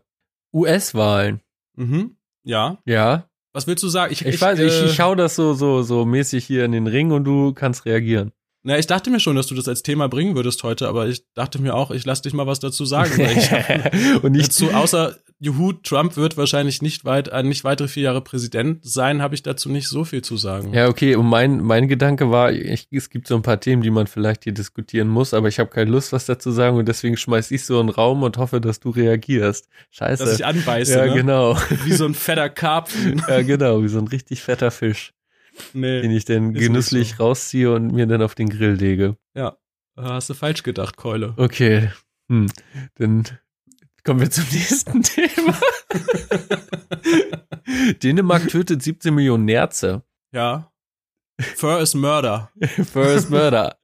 US-Wahlen. 0.55 1.41
Mhm. 1.75 2.15
Ja. 2.43 2.79
Ja. 2.85 3.29
Was 3.53 3.67
willst 3.67 3.83
du 3.83 3.89
sagen? 3.89 4.11
Ich, 4.11 4.23
weiß, 4.41 4.59
ich, 4.59 4.73
äh, 4.73 4.85
ich 4.85 4.93
schau 4.93 5.15
das 5.15 5.35
so, 5.35 5.53
so, 5.53 5.83
so 5.83 6.05
mäßig 6.05 6.45
hier 6.45 6.65
in 6.65 6.71
den 6.71 6.87
Ring 6.87 7.11
und 7.11 7.25
du 7.25 7.53
kannst 7.53 7.85
reagieren. 7.85 8.31
Na, 8.63 8.79
ich 8.79 8.87
dachte 8.87 9.11
mir 9.11 9.19
schon, 9.19 9.35
dass 9.35 9.45
du 9.45 9.53
das 9.53 9.67
als 9.67 9.83
Thema 9.83 10.09
bringen 10.09 10.35
würdest 10.35 10.63
heute, 10.63 10.87
aber 10.87 11.07
ich 11.07 11.23
dachte 11.35 11.61
mir 11.61 11.75
auch, 11.75 11.91
ich 11.91 12.03
lass 12.05 12.23
dich 12.23 12.33
mal 12.33 12.47
was 12.47 12.59
dazu 12.59 12.83
sagen. 12.83 13.21
Ich 13.21 13.51
und 14.23 14.33
ich, 14.35 14.47
dazu, 14.47 14.71
außer 14.71 15.15
Juhu, 15.39 15.73
Trump 15.73 16.15
wird 16.15 16.37
wahrscheinlich 16.37 16.81
nicht 16.81 17.03
weit, 17.03 17.27
äh, 17.27 17.43
nicht 17.43 17.65
weitere 17.65 17.89
vier 17.89 18.03
Jahre 18.03 18.21
Präsident 18.21 18.79
sein, 18.85 19.21
habe 19.21 19.35
ich 19.35 19.43
dazu 19.43 19.69
nicht 19.69 19.89
so 19.89 20.05
viel 20.05 20.21
zu 20.21 20.37
sagen. 20.37 20.73
Ja, 20.73 20.87
okay, 20.87 21.15
und 21.15 21.25
mein, 21.25 21.61
mein 21.61 21.89
Gedanke 21.89 22.31
war, 22.31 22.53
ich, 22.53 22.87
es 22.89 23.09
gibt 23.09 23.27
so 23.27 23.35
ein 23.35 23.41
paar 23.41 23.59
Themen, 23.59 23.81
die 23.81 23.89
man 23.91 24.07
vielleicht 24.07 24.45
hier 24.45 24.53
diskutieren 24.53 25.09
muss, 25.09 25.33
aber 25.33 25.49
ich 25.49 25.59
habe 25.59 25.69
keine 25.69 25.91
Lust, 25.91 26.13
was 26.13 26.25
dazu 26.25 26.51
sagen 26.51 26.77
und 26.77 26.87
deswegen 26.87 27.17
schmeiß 27.17 27.51
ich 27.51 27.65
so 27.65 27.79
einen 27.81 27.89
Raum 27.89 28.23
und 28.23 28.37
hoffe, 28.37 28.61
dass 28.61 28.79
du 28.79 28.91
reagierst. 28.91 29.67
Scheiße. 29.91 30.23
Dass 30.23 30.39
ich 30.39 30.45
anbeiße, 30.45 30.97
ja, 30.97 31.05
ne? 31.07 31.13
genau. 31.13 31.57
Wie 31.83 31.93
so 31.93 32.05
ein 32.05 32.13
fetter 32.13 32.49
Karpfen. 32.49 33.21
ja, 33.27 33.41
genau, 33.41 33.83
wie 33.83 33.89
so 33.89 33.99
ein 33.99 34.07
richtig 34.07 34.41
fetter 34.41 34.71
Fisch, 34.71 35.13
den 35.73 35.81
nee, 35.81 36.15
ich 36.15 36.23
dann 36.23 36.53
genüsslich 36.53 37.09
nicht 37.09 37.19
rausziehe 37.19 37.73
und 37.73 37.91
mir 37.91 38.07
dann 38.07 38.21
auf 38.21 38.35
den 38.35 38.49
Grill 38.49 38.73
lege. 38.73 39.17
ja. 39.33 39.57
Hast 39.97 40.29
du 40.29 40.33
falsch 40.33 40.63
gedacht, 40.63 40.97
Keule. 40.97 41.33
Okay, 41.37 41.89
hm. 42.27 42.47
dann 42.95 43.23
kommen 44.05 44.21
wir 44.21 44.31
zum 44.31 44.45
nächsten 44.51 45.03
Thema. 45.03 45.59
Dänemark 48.01 48.47
tötet 48.47 48.81
17 48.81 49.13
Millionen 49.13 49.45
Nerze. 49.45 50.03
Ja. 50.31 50.71
Fur 51.39 51.79
is 51.81 51.95
Murder. 51.95 52.51
First 52.59 53.29
Murder. 53.29 53.77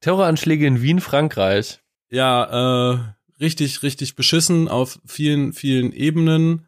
Terroranschläge 0.00 0.66
in 0.66 0.82
Wien, 0.82 1.00
Frankreich. 1.00 1.80
Ja, 2.10 2.92
äh, 2.92 2.98
richtig, 3.40 3.82
richtig 3.82 4.16
beschissen 4.16 4.68
auf 4.68 4.98
vielen, 5.06 5.52
vielen 5.52 5.92
Ebenen. 5.92 6.66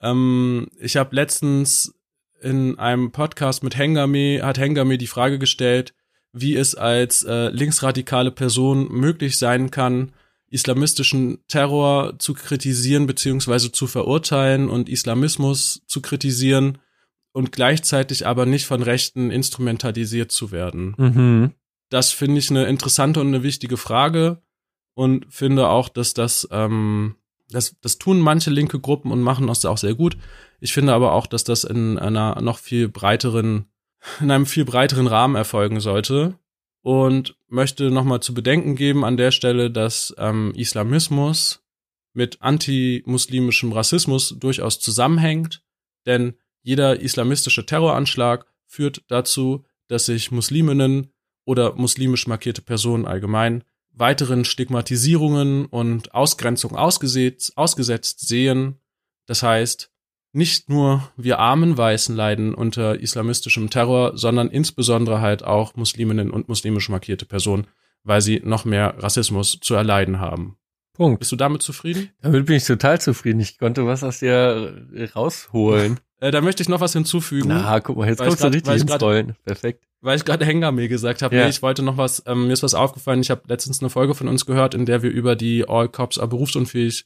Ähm, 0.00 0.68
ich 0.78 0.96
habe 0.96 1.14
letztens 1.14 1.94
in 2.40 2.78
einem 2.78 3.12
Podcast 3.12 3.62
mit 3.62 3.76
Hengame, 3.76 4.40
hat 4.42 4.58
Hengame 4.58 4.98
die 4.98 5.06
Frage 5.06 5.38
gestellt, 5.38 5.94
wie 6.32 6.56
es 6.56 6.74
als 6.74 7.22
äh, 7.22 7.48
linksradikale 7.48 8.30
Person 8.30 8.88
möglich 8.92 9.38
sein 9.38 9.70
kann, 9.70 10.12
islamistischen 10.48 11.38
Terror 11.48 12.18
zu 12.18 12.34
kritisieren 12.34 13.06
beziehungsweise 13.06 13.72
zu 13.72 13.86
verurteilen 13.86 14.68
und 14.68 14.88
Islamismus 14.88 15.82
zu 15.86 16.00
kritisieren 16.00 16.78
und 17.32 17.52
gleichzeitig 17.52 18.26
aber 18.26 18.46
nicht 18.46 18.66
von 18.66 18.82
Rechten 18.82 19.30
instrumentalisiert 19.30 20.32
zu 20.32 20.52
werden. 20.52 20.94
Mhm. 20.96 21.52
Das 21.90 22.12
finde 22.12 22.38
ich 22.38 22.50
eine 22.50 22.66
interessante 22.66 23.20
und 23.20 23.28
eine 23.28 23.42
wichtige 23.42 23.76
Frage 23.76 24.42
und 24.94 25.26
finde 25.28 25.68
auch, 25.68 25.88
dass 25.88 26.14
das, 26.14 26.48
ähm, 26.50 27.16
das, 27.50 27.76
das 27.80 27.98
tun 27.98 28.20
manche 28.20 28.50
linke 28.50 28.80
Gruppen 28.80 29.12
und 29.12 29.22
machen 29.22 29.46
das 29.46 29.64
auch 29.64 29.78
sehr 29.78 29.94
gut. 29.94 30.16
Ich 30.60 30.72
finde 30.72 30.94
aber 30.94 31.12
auch, 31.12 31.26
dass 31.26 31.44
das 31.44 31.64
in 31.64 31.98
einer 31.98 32.40
noch 32.40 32.58
viel 32.58 32.88
breiteren, 32.88 33.66
in 34.20 34.30
einem 34.30 34.46
viel 34.46 34.64
breiteren 34.64 35.06
Rahmen 35.06 35.34
erfolgen 35.34 35.80
sollte 35.80 36.38
und 36.82 37.35
möchte 37.48 37.90
nochmal 37.90 38.20
zu 38.20 38.34
bedenken 38.34 38.74
geben 38.76 39.04
an 39.04 39.16
der 39.16 39.30
Stelle, 39.30 39.70
dass 39.70 40.14
ähm, 40.18 40.52
Islamismus 40.54 41.62
mit 42.12 42.42
antimuslimischem 42.42 43.72
Rassismus 43.72 44.36
durchaus 44.38 44.80
zusammenhängt, 44.80 45.62
denn 46.06 46.34
jeder 46.62 47.00
islamistische 47.00 47.66
Terroranschlag 47.66 48.46
führt 48.66 49.04
dazu, 49.08 49.64
dass 49.88 50.06
sich 50.06 50.32
Musliminnen 50.32 51.12
oder 51.44 51.74
muslimisch 51.74 52.26
markierte 52.26 52.62
Personen 52.62 53.06
allgemein 53.06 53.62
weiteren 53.92 54.44
Stigmatisierungen 54.44 55.66
und 55.66 56.14
Ausgrenzung 56.14 56.76
ausgesetzt, 56.76 57.56
ausgesetzt 57.56 58.26
sehen. 58.26 58.80
Das 59.26 59.42
heißt, 59.42 59.90
nicht 60.36 60.68
nur 60.68 61.08
wir 61.16 61.38
armen 61.38 61.76
Weißen 61.76 62.14
leiden 62.14 62.54
unter 62.54 63.00
islamistischem 63.00 63.70
Terror, 63.70 64.16
sondern 64.16 64.48
insbesondere 64.50 65.20
halt 65.20 65.42
auch 65.44 65.74
Musliminnen 65.76 66.30
und 66.30 66.48
muslimisch 66.48 66.88
markierte 66.88 67.24
Personen, 67.26 67.66
weil 68.04 68.20
sie 68.20 68.40
noch 68.44 68.64
mehr 68.64 68.94
Rassismus 68.98 69.58
zu 69.60 69.74
erleiden 69.74 70.20
haben. 70.20 70.56
Punkt. 70.94 71.18
Bist 71.20 71.32
du 71.32 71.36
damit 71.36 71.62
zufrieden? 71.62 72.10
Damit 72.22 72.46
bin 72.46 72.56
ich 72.56 72.64
total 72.64 73.00
zufrieden. 73.00 73.40
Ich 73.40 73.58
konnte 73.58 73.86
was 73.86 74.02
aus 74.04 74.20
dir 74.20 74.86
rausholen. 75.14 76.00
Äh, 76.18 76.30
da 76.30 76.40
möchte 76.40 76.62
ich 76.62 76.70
noch 76.70 76.80
was 76.80 76.94
hinzufügen. 76.94 77.48
Na, 77.48 77.78
guck 77.80 77.98
mal, 77.98 78.08
jetzt 78.08 78.20
kommst 78.24 78.42
du 78.42 78.46
richtig 78.46 78.72
ins 78.72 78.86
grad- 78.86 79.02
Rollen. 79.02 79.36
Perfekt. 79.44 79.84
weil 80.00 80.16
ich 80.16 80.24
gerade 80.24 80.46
Hengame 80.46 80.88
gesagt 80.88 81.20
habe, 81.20 81.36
Ja. 81.36 81.42
nee, 81.44 81.50
ich 81.50 81.60
wollte 81.60 81.82
noch 81.82 81.98
was, 81.98 82.22
ähm, 82.26 82.46
mir 82.46 82.54
ist 82.54 82.62
was 82.62 82.72
aufgefallen, 82.72 83.20
ich 83.20 83.28
habe 83.28 83.42
letztens 83.48 83.80
eine 83.82 83.90
Folge 83.90 84.14
von 84.14 84.26
uns 84.26 84.46
gehört, 84.46 84.72
in 84.72 84.86
der 84.86 85.02
wir 85.02 85.10
über 85.10 85.36
die 85.36 85.68
All 85.68 85.90
Cops 85.90 86.16
are 86.18 86.26
berufsunfähig 86.26 87.04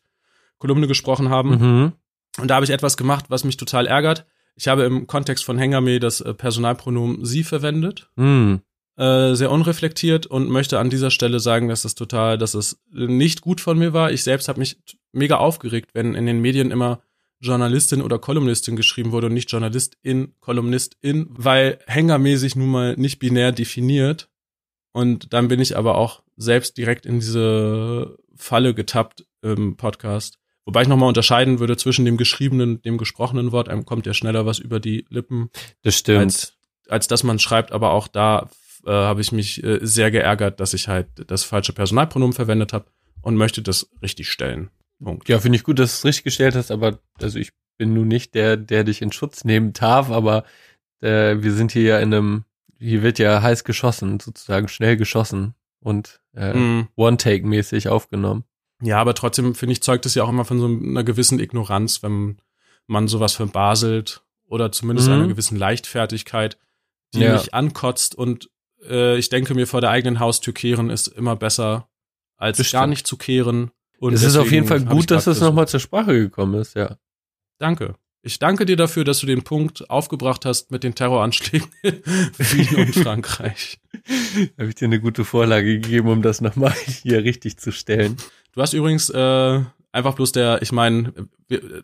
Kolumne 0.59 0.87
gesprochen 0.87 1.29
haben. 1.29 1.51
Mhm. 1.51 1.93
Und 2.39 2.49
da 2.49 2.55
habe 2.57 2.65
ich 2.65 2.71
etwas 2.71 2.97
gemacht, 2.97 3.27
was 3.29 3.45
mich 3.45 3.57
total 3.57 3.87
ärgert. 3.87 4.27
Ich 4.57 4.69
habe 4.69 4.85
im 4.85 5.07
Kontext 5.07 5.45
von 5.45 5.59
Hengame 5.59 6.01
das 6.01 6.21
äh, 6.21 6.35
Personalpronomen 6.35 7.25
sie 7.25 7.45
verwendet, 7.45 8.11
Mhm. 8.17 8.61
äh, 8.97 9.35
sehr 9.35 9.51
unreflektiert 9.51 10.27
und 10.27 10.49
möchte 10.51 10.79
an 10.79 10.91
dieser 10.91 11.11
Stelle 11.11 11.41
sagen, 11.41 11.69
dass 11.69 11.83
das 11.83 11.95
total, 11.95 12.37
dass 12.39 12.55
es 12.55 12.81
nicht 12.93 13.41
gut 13.41 13.61
von 13.61 13.79
mir 13.79 13.93
war. 13.93 14.13
Ich 14.13 14.23
selbst 14.23 14.49
habe 14.49 14.59
mich 14.59 14.79
mega 15.13 15.37
aufgeregt, 15.37 15.91
wenn 15.95 16.15
in 16.15 16.27
den 16.27 16.41
Medien 16.41 16.71
immer 16.71 17.01
Journalistin 17.43 18.03
oder 18.03 18.19
Kolumnistin 18.19 18.77
geschrieben 18.77 19.13
wurde 19.13 19.29
und 19.29 19.35
nicht 19.35 19.51
Journalistin, 19.51 20.35
Kolumnistin, 20.41 21.27
weil 21.31 21.79
Hengame 21.87 22.37
sich 22.37 22.55
nun 22.55 22.69
mal 22.69 22.97
nicht 22.97 23.19
binär 23.19 23.53
definiert. 23.53 24.29
Und 24.93 25.33
dann 25.33 25.49
bin 25.49 25.61
ich 25.61 25.77
aber 25.77 25.97
auch 25.97 26.23
selbst 26.37 26.77
direkt 26.77 27.07
in 27.07 27.21
diese 27.21 28.19
Falle 28.37 28.75
getappt 28.75 29.25
im 29.43 29.77
Podcast. 29.77 30.39
Wobei 30.65 30.83
ich 30.83 30.89
nochmal 30.89 31.09
unterscheiden 31.09 31.59
würde 31.59 31.77
zwischen 31.77 32.05
dem 32.05 32.17
geschriebenen 32.17 32.77
und 32.77 32.85
dem 32.85 32.99
gesprochenen 32.99 33.51
Wort. 33.53 33.69
Einem 33.69 33.85
kommt 33.87 34.07
ja 34.07 34.15
schneller 34.15 34.47
was 34.47 34.59
über 34.59 34.79
die 34.81 35.07
Lippen, 35.09 35.51
Das 35.83 35.97
stimmt. 35.97 36.19
als, 36.21 36.55
als 36.89 37.09
dass 37.09 37.23
man 37.23 37.39
schreibt. 37.39 37.73
Aber 37.73 37.93
auch 37.93 38.09
da 38.09 38.51
äh, 38.85 38.91
habe 38.91 39.21
ich 39.21 39.33
mich 39.33 39.63
äh, 39.65 39.79
sehr 39.83 40.11
geärgert, 40.11 40.61
dass 40.61 40.75
ich 40.75 40.89
halt 40.89 41.09
das 41.27 41.45
falsche 41.45 41.73
Personalpronomen 41.73 42.33
verwendet 42.35 42.73
habe 42.73 42.87
und 43.23 43.37
möchte 43.37 43.63
das 43.63 43.91
richtig 44.03 44.29
stellen. 44.31 44.71
Punkt. 45.03 45.29
Ja, 45.29 45.39
finde 45.39 45.57
ich 45.57 45.65
gut, 45.65 45.79
dass 45.79 45.93
du 45.93 45.97
es 45.97 46.05
richtig 46.05 46.25
gestellt 46.25 46.55
hast, 46.55 46.71
aber 46.71 46.99
also 47.21 47.39
ich 47.39 47.53
bin 47.79 47.95
nun 47.95 48.09
nicht 48.09 48.35
der, 48.35 48.59
der 48.59 48.85
dich 48.85 49.01
in 49.01 49.13
Schutz 49.13 49.45
nehmen 49.45 49.73
darf, 49.73 50.11
aber 50.11 50.45
äh, 51.01 51.37
wir 51.41 51.53
sind 51.55 51.73
hier 51.73 51.83
ja 51.83 51.99
in 52.01 52.13
einem, 52.13 52.45
hier 52.79 53.03
wird 53.03 53.19
ja 53.19 53.41
heiß 53.41 53.65
geschossen, 53.65 54.21
sozusagen 54.21 54.69
schnell 54.69 54.99
geschossen 54.99 55.55
und 55.81 56.21
äh, 56.35 56.53
Mm. 56.53 56.89
One-Take-mäßig 56.97 57.89
aufgenommen. 57.89 58.45
Ja, 58.83 58.99
aber 58.99 59.15
trotzdem 59.15 59.55
finde 59.55 59.73
ich, 59.73 59.83
zeugt 59.83 60.07
es 60.07 60.15
ja 60.15 60.25
auch 60.25 60.29
immer 60.29 60.45
von 60.45 60.59
so 60.59 60.67
einer 60.67 61.05
gewissen 61.05 61.39
Ignoranz, 61.39 62.03
wenn 62.03 62.39
man 62.87 63.09
sowas 63.09 63.35
verbaselt 63.35 64.23
oder 64.47 64.73
zumindest 64.73 65.09
Mhm. 65.09 65.15
einer 65.15 65.29
gewissen 65.29 65.57
Leichtfertigkeit, 65.57 66.59
die 67.15 67.21
Ja. 67.21 67.35
mich 67.35 67.53
ankotzt 67.55 68.15
und 68.15 68.51
äh, 68.89 69.19
ich 69.19 69.29
denke 69.29 69.55
mir, 69.55 69.67
vor 69.67 69.81
der 69.83 69.91
eigenen 69.91 70.21
Haustür 70.21 70.55
kehren 70.55 70.89
ist 70.91 71.07
immer 71.09 71.37
besser, 71.37 71.89
als 72.37 72.57
Das 72.59 72.71
gar 72.73 72.87
nicht 72.87 73.07
zu 73.07 73.17
kehren. 73.19 73.71
Und 73.99 74.15
es 74.15 74.23
ist 74.23 74.37
auf 74.37 74.51
jeden 74.51 74.67
Fall 74.67 74.81
gut, 74.83 75.11
dass 75.11 75.27
es 75.27 75.41
nochmal 75.41 75.69
zur 75.69 75.81
Sprache 75.81 76.15
gekommen 76.15 76.59
ist, 76.59 76.75
ja. 76.75 76.97
Danke. 77.59 77.97
Ich 78.23 78.39
danke 78.39 78.65
dir 78.67 78.77
dafür, 78.77 79.05
dass 79.05 79.21
du 79.21 79.27
den 79.27 79.43
Punkt 79.43 79.89
aufgebracht 79.91 80.45
hast 80.47 80.71
mit 80.71 80.83
den 80.85 80.95
Terroranschlägen 80.95 81.69
in 81.83 82.03
Wien 82.39 82.77
und 82.77 82.95
Frankreich. 82.95 83.79
Habe 84.59 84.69
ich 84.71 84.75
dir 84.75 84.87
eine 84.87 85.01
gute 85.01 85.25
Vorlage 85.25 85.79
gegeben, 85.81 86.09
um 86.09 86.23
das 86.23 86.41
nochmal 86.41 86.73
hier 87.03 87.23
richtig 87.25 87.59
zu 87.59 87.73
stellen. 87.73 88.17
Du 88.53 88.61
hast 88.61 88.73
übrigens 88.73 89.11
äh, 89.11 89.61
einfach 89.93 90.15
bloß 90.15 90.33
der, 90.33 90.63
ich 90.63 90.73
meine, 90.73 91.13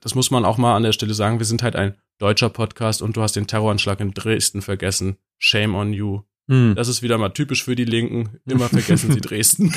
das 0.01 0.15
muss 0.15 0.31
man 0.31 0.45
auch 0.45 0.59
mal 0.59 0.77
an 0.77 0.83
der 0.83 0.93
Stelle 0.93 1.15
sagen, 1.15 1.39
wir 1.39 1.47
sind 1.47 1.63
halt 1.63 1.77
ein 1.77 1.95
deutscher 2.19 2.51
Podcast 2.51 3.03
und 3.03 3.17
du 3.17 3.23
hast 3.23 3.37
den 3.37 3.47
Terroranschlag 3.47 4.01
in 4.01 4.13
Dresden 4.13 4.63
vergessen. 4.63 5.17
Shame 5.39 5.75
on 5.75 5.93
you. 5.93 6.23
Hm. 6.49 6.75
Das 6.77 6.89
ist 6.89 7.03
wieder 7.03 7.19
mal 7.19 7.31
typisch 7.31 7.65
für 7.65 7.77
die 7.77 7.85
Linken. 7.85 8.41
Immer 8.47 8.69
vergessen 8.69 9.13
sie 9.13 9.21
Dresden. 9.21 9.73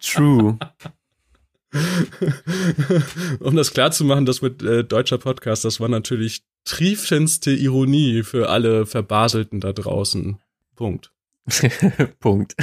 True. 0.00 0.58
um 3.40 3.56
das 3.56 3.72
klar 3.72 3.92
zu 3.92 4.04
machen, 4.04 4.26
das 4.26 4.42
mit 4.42 4.62
äh, 4.62 4.84
deutscher 4.84 5.18
Podcast, 5.18 5.64
das 5.64 5.80
war 5.80 5.88
natürlich 5.88 6.42
triefendste 6.64 7.52
Ironie 7.52 8.22
für 8.22 8.48
alle 8.48 8.86
Verbaselten 8.86 9.60
da 9.60 9.72
draußen. 9.72 10.38
Punkt. 10.74 11.12
Punkt. 12.20 12.56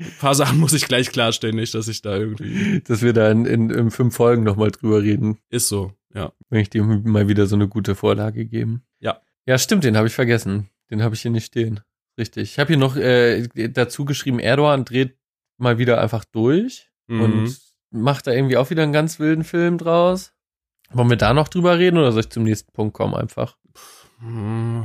Ein 0.00 0.12
paar 0.18 0.34
Sachen 0.34 0.58
muss 0.58 0.72
ich 0.72 0.86
gleich 0.88 1.10
klarstellen, 1.12 1.56
nicht, 1.56 1.74
dass 1.74 1.88
ich 1.88 2.02
da 2.02 2.16
irgendwie. 2.16 2.80
Dass 2.80 3.02
wir 3.02 3.12
da 3.12 3.30
in, 3.30 3.46
in, 3.46 3.70
in 3.70 3.90
fünf 3.90 4.14
Folgen 4.16 4.42
nochmal 4.42 4.70
drüber 4.70 5.02
reden. 5.02 5.38
Ist 5.50 5.68
so, 5.68 5.92
ja. 6.14 6.32
Wenn 6.50 6.60
ich 6.60 6.70
dir 6.70 6.82
mal 6.82 7.28
wieder 7.28 7.46
so 7.46 7.54
eine 7.56 7.68
gute 7.68 7.94
Vorlage 7.94 8.44
geben. 8.46 8.82
Ja. 8.98 9.20
Ja, 9.46 9.56
stimmt, 9.58 9.84
den 9.84 9.96
habe 9.96 10.06
ich 10.08 10.14
vergessen. 10.14 10.68
Den 10.90 11.02
habe 11.02 11.14
ich 11.14 11.22
hier 11.22 11.30
nicht 11.30 11.46
stehen. 11.46 11.80
Richtig. 12.18 12.52
Ich 12.52 12.58
habe 12.58 12.68
hier 12.68 12.76
noch 12.76 12.96
äh, 12.96 13.46
dazu 13.68 14.04
geschrieben, 14.04 14.38
Erdogan 14.38 14.84
dreht 14.84 15.16
mal 15.58 15.78
wieder 15.78 16.00
einfach 16.00 16.24
durch 16.24 16.90
Mhm. 17.06 17.20
und 17.20 17.58
macht 17.90 18.26
da 18.26 18.32
irgendwie 18.32 18.56
auch 18.56 18.70
wieder 18.70 18.82
einen 18.82 18.92
ganz 18.94 19.18
wilden 19.18 19.44
Film 19.44 19.76
draus. 19.78 20.32
Wollen 20.90 21.10
wir 21.10 21.16
da 21.18 21.34
noch 21.34 21.48
drüber 21.48 21.78
reden 21.78 21.98
oder 21.98 22.12
soll 22.12 22.20
ich 22.22 22.30
zum 22.30 22.44
nächsten 22.44 22.72
Punkt 22.72 22.94
kommen 22.94 23.14
einfach? 23.14 23.56
Hm, 24.20 24.84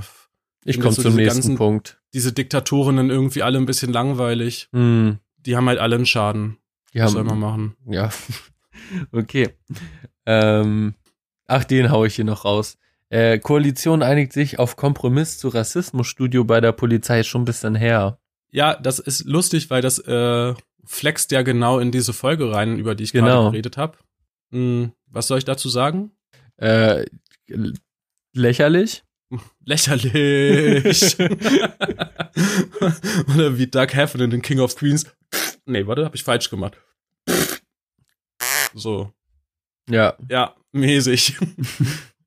Ich 0.65 0.79
komme 0.79 0.93
so 0.93 1.01
zum 1.03 1.15
nächsten 1.15 1.35
ganzen- 1.41 1.55
Punkt. 1.57 2.01
Diese 2.13 2.33
Diktatorinnen 2.33 3.09
irgendwie 3.09 3.43
alle 3.43 3.57
ein 3.57 3.65
bisschen 3.65 3.93
langweilig. 3.93 4.67
Hm, 4.73 5.19
Die 5.37 5.55
haben 5.55 5.67
halt 5.67 5.79
alle 5.79 5.95
einen 5.95 6.05
Schaden. 6.05 6.57
die 6.93 6.99
Was 6.99 7.11
soll 7.11 7.21
haben, 7.21 7.39
man 7.39 7.39
machen? 7.39 7.75
Ja. 7.87 8.09
okay. 9.11 9.49
Ähm, 10.25 10.95
ach, 11.47 11.63
den 11.63 11.91
hau 11.91 12.03
ich 12.05 12.15
hier 12.15 12.25
noch 12.25 12.45
raus. 12.45 12.77
Äh, 13.09 13.39
Koalition 13.39 14.03
einigt 14.03 14.33
sich 14.33 14.59
auf 14.59 14.75
Kompromiss 14.75 15.37
zu 15.37 15.47
Rassismusstudio 15.47 16.43
bei 16.43 16.61
der 16.61 16.71
Polizei 16.73 17.23
schon 17.23 17.41
ein 17.41 17.45
bisschen 17.45 17.75
her. 17.75 18.19
Ja, 18.51 18.75
das 18.75 18.99
ist 18.99 19.25
lustig, 19.25 19.69
weil 19.69 19.81
das 19.81 19.97
äh, 19.99 20.53
flext 20.83 21.31
ja 21.31 21.41
genau 21.43 21.79
in 21.79 21.91
diese 21.91 22.13
Folge 22.13 22.51
rein, 22.51 22.77
über 22.77 22.95
die 22.95 23.03
ich 23.05 23.11
Genau. 23.11 23.25
gerade 23.43 23.51
geredet 23.51 23.77
habe. 23.77 23.97
Hm, 24.51 24.91
was 25.07 25.27
soll 25.27 25.37
ich 25.37 25.45
dazu 25.45 25.69
sagen? 25.69 26.11
Äh, 26.57 27.05
lächerlich? 28.33 29.03
Lächerlich. 29.63 31.17
Oder 33.35 33.57
wie 33.57 33.67
Doug 33.67 33.87
Heffernan 33.93 34.25
in 34.25 34.31
den 34.31 34.41
King 34.41 34.59
of 34.59 34.75
Queens. 34.75 35.05
Nee, 35.65 35.85
warte, 35.87 36.05
habe 36.05 36.15
ich 36.15 36.23
falsch 36.23 36.49
gemacht. 36.49 36.77
So, 38.73 39.11
Ja. 39.89 40.15
ja, 40.29 40.55
mäßig. 40.71 41.37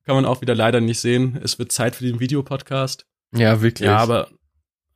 Kann 0.04 0.16
man 0.16 0.24
auch 0.24 0.40
wieder 0.40 0.54
leider 0.54 0.80
nicht 0.80 1.00
sehen. 1.00 1.38
Es 1.42 1.58
wird 1.58 1.72
Zeit 1.72 1.94
für 1.96 2.04
den 2.04 2.20
Videopodcast. 2.20 3.06
Ja, 3.34 3.60
wirklich. 3.62 3.86
Ja, 3.86 3.98
aber 3.98 4.28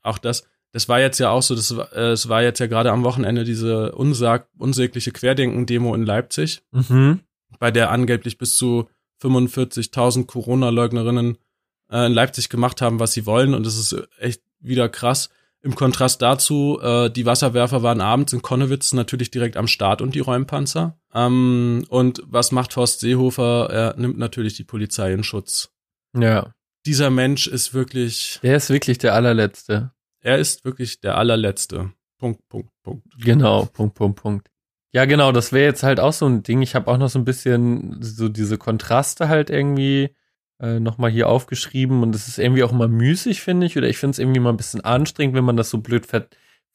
auch 0.03 0.19
das, 0.19 0.47
das 0.73 0.89
war 0.89 1.01
jetzt 1.01 1.19
ja 1.19 1.31
auch 1.31 1.43
so, 1.43 1.55
das 1.55 1.77
war, 1.77 1.93
äh, 1.93 2.11
es 2.11 2.29
war 2.29 2.43
jetzt 2.43 2.59
ja 2.59 2.67
gerade 2.67 2.91
am 2.93 3.05
Wochenende 3.05 3.45
diese 3.45 3.93
unsag, 3.93 4.49
unsägliche 4.59 5.13
Querdenken-Demo 5.13 5.95
in 5.95 6.05
Leipzig, 6.05 6.63
Mhm. 6.73 7.21
bei 7.59 7.71
der 7.71 7.91
angeblich 7.91 8.37
bis 8.39 8.57
zu 8.57 8.89
45.000 9.23 10.27
Corona-Leugnerinnen 10.27 11.39
äh, 11.91 12.07
in 12.07 12.13
Leipzig 12.13 12.49
gemacht 12.49 12.81
haben, 12.83 13.01
was 13.01 13.13
sie 13.13 13.27
wollen. 13.27 13.55
Und 13.55 13.67
das 13.67 13.77
ist 13.77 13.97
echt 14.19 14.43
wieder 14.61 14.89
krass. 14.89 15.31
Im 15.63 15.75
Kontrast 15.75 16.23
dazu, 16.23 16.79
äh, 16.81 17.11
die 17.11 17.27
Wasserwerfer 17.27 17.83
waren 17.83 18.01
abends 18.01 18.33
in 18.33 18.43
Konnewitz 18.43 18.93
natürlich 18.93 19.31
direkt 19.31 19.57
am 19.57 19.67
Start 19.67 20.01
und 20.01 20.15
die 20.15 20.21
Räumpanzer. 20.21 20.99
Ähm, 21.13 21.85
und 21.89 22.23
was 22.27 22.53
macht 22.53 22.77
Horst 22.77 23.01
Seehofer? 23.01 23.69
Er 23.71 23.95
nimmt 23.99 24.19
natürlich 24.19 24.55
die 24.55 24.65
Polizei 24.65 25.13
in 25.13 25.25
Schutz. 25.25 25.71
Ja. 26.17 26.53
Dieser 26.85 27.11
Mensch 27.11 27.49
ist 27.49 27.75
wirklich, 27.75 28.39
Der 28.45 28.57
ist 28.57 28.71
wirklich 28.71 28.99
der 28.99 29.15
allerletzte. 29.15 29.91
er 30.21 30.39
ist 30.39 30.65
wirklich 30.65 31.01
der 31.01 31.17
allerletzte. 31.19 31.93
Punkt, 32.19 32.49
Punkt, 32.49 32.71
Punkt. 32.85 33.05
Genau, 33.19 33.65
Punkt, 33.67 33.95
Punkt, 33.97 34.23
Punkt. 34.23 34.49
Ja, 34.93 35.05
genau, 35.05 35.33
das 35.33 35.53
wäre 35.53 35.65
jetzt 35.67 35.83
halt 35.83 35.99
auch 36.01 36.13
so 36.13 36.27
ein 36.27 36.43
Ding. 36.45 36.63
Ich 36.63 36.75
habe 36.77 36.91
auch 36.91 36.97
noch 36.97 37.11
so 37.11 37.19
ein 37.19 37.25
bisschen 37.25 37.99
so 38.01 38.29
diese 38.29 38.57
Kontraste 38.57 39.29
halt 39.29 39.51
irgendwie 39.51 40.15
äh, 40.61 40.81
nochmal 40.81 41.11
hier 41.11 41.29
aufgeschrieben 41.29 42.03
und 42.03 42.15
es 42.15 42.29
ist 42.29 42.39
irgendwie 42.39 42.65
auch 42.65 42.73
immer 42.73 42.89
müßig, 42.89 43.43
finde 43.43 43.67
ich, 43.67 43.77
oder 43.77 43.89
ich 43.89 43.99
finde 43.99 44.13
es 44.13 44.19
irgendwie 44.19 44.41
mal 44.41 44.51
ein 44.51 44.57
bisschen 44.57 44.81
anstrengend, 44.83 45.35
wenn 45.35 45.45
man 45.45 45.57
das 45.57 45.71
so 45.71 45.79
blöd 45.79 46.07
ver 46.07 46.29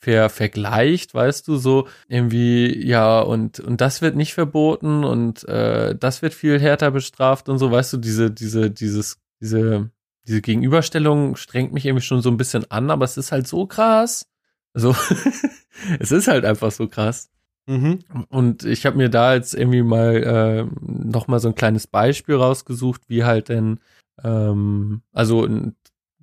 ver 0.03 0.29
vergleicht, 0.29 1.13
weißt 1.13 1.47
du, 1.47 1.57
so 1.57 1.87
irgendwie, 2.07 2.85
ja, 2.87 3.19
und, 3.21 3.59
und 3.59 3.81
das 3.81 4.01
wird 4.01 4.15
nicht 4.15 4.33
verboten 4.33 5.03
und 5.03 5.47
äh, 5.47 5.95
das 5.95 6.23
wird 6.23 6.33
viel 6.33 6.59
härter 6.59 6.89
bestraft 6.91 7.49
und 7.49 7.59
so, 7.59 7.71
weißt 7.71 7.93
du, 7.93 7.97
diese, 7.97 8.31
diese, 8.31 8.71
dieses, 8.71 9.19
diese, 9.39 9.91
diese 10.27 10.41
Gegenüberstellung 10.41 11.35
strengt 11.35 11.71
mich 11.73 11.85
irgendwie 11.85 12.03
schon 12.03 12.21
so 12.21 12.29
ein 12.29 12.37
bisschen 12.37 12.69
an, 12.71 12.89
aber 12.89 13.05
es 13.05 13.17
ist 13.17 13.31
halt 13.31 13.47
so 13.47 13.67
krass. 13.67 14.27
Also, 14.73 14.95
es 15.99 16.11
ist 16.11 16.27
halt 16.27 16.45
einfach 16.45 16.71
so 16.71 16.87
krass. 16.87 17.29
Mhm. 17.67 17.99
Und 18.29 18.65
ich 18.65 18.85
habe 18.85 18.97
mir 18.97 19.09
da 19.09 19.33
jetzt 19.35 19.53
irgendwie 19.53 19.83
mal 19.83 20.15
äh, 20.15 20.65
noch 20.81 21.27
mal 21.27 21.39
so 21.39 21.49
ein 21.49 21.55
kleines 21.55 21.87
Beispiel 21.87 22.35
rausgesucht, 22.35 23.03
wie 23.07 23.23
halt 23.23 23.49
denn, 23.49 23.79
ähm, 24.23 25.01
also 25.13 25.45
in 25.45 25.75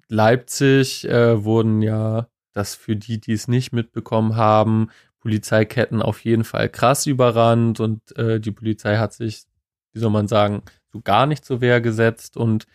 Leipzig 0.09 1.09
äh, 1.09 1.45
wurden 1.45 1.83
ja, 1.83 2.29
das 2.53 2.75
für 2.75 2.97
die, 2.97 3.21
die 3.21 3.33
es 3.33 3.47
nicht 3.47 3.73
mitbekommen 3.73 4.37
haben, 4.37 4.89
Polizeiketten 5.21 6.03
auf 6.03 6.25
jeden 6.25 6.45
Fall 6.45 6.69
krass 6.69 7.07
überrannt 7.07 7.81
und 7.81 8.17
äh, 8.17 8.41
die 8.41 8.51
Polizei 8.51 8.97
hat 8.97 9.13
sich, 9.13 9.45
wie 9.93 10.01
soll 10.01 10.11
man 10.11 10.29
sagen, 10.29 10.63
so 10.93 11.01
gar 11.01 11.27
nicht 11.27 11.45
zur 11.45 11.61
Wehr 11.61 11.81
gesetzt 11.81 12.37
und 12.37 12.67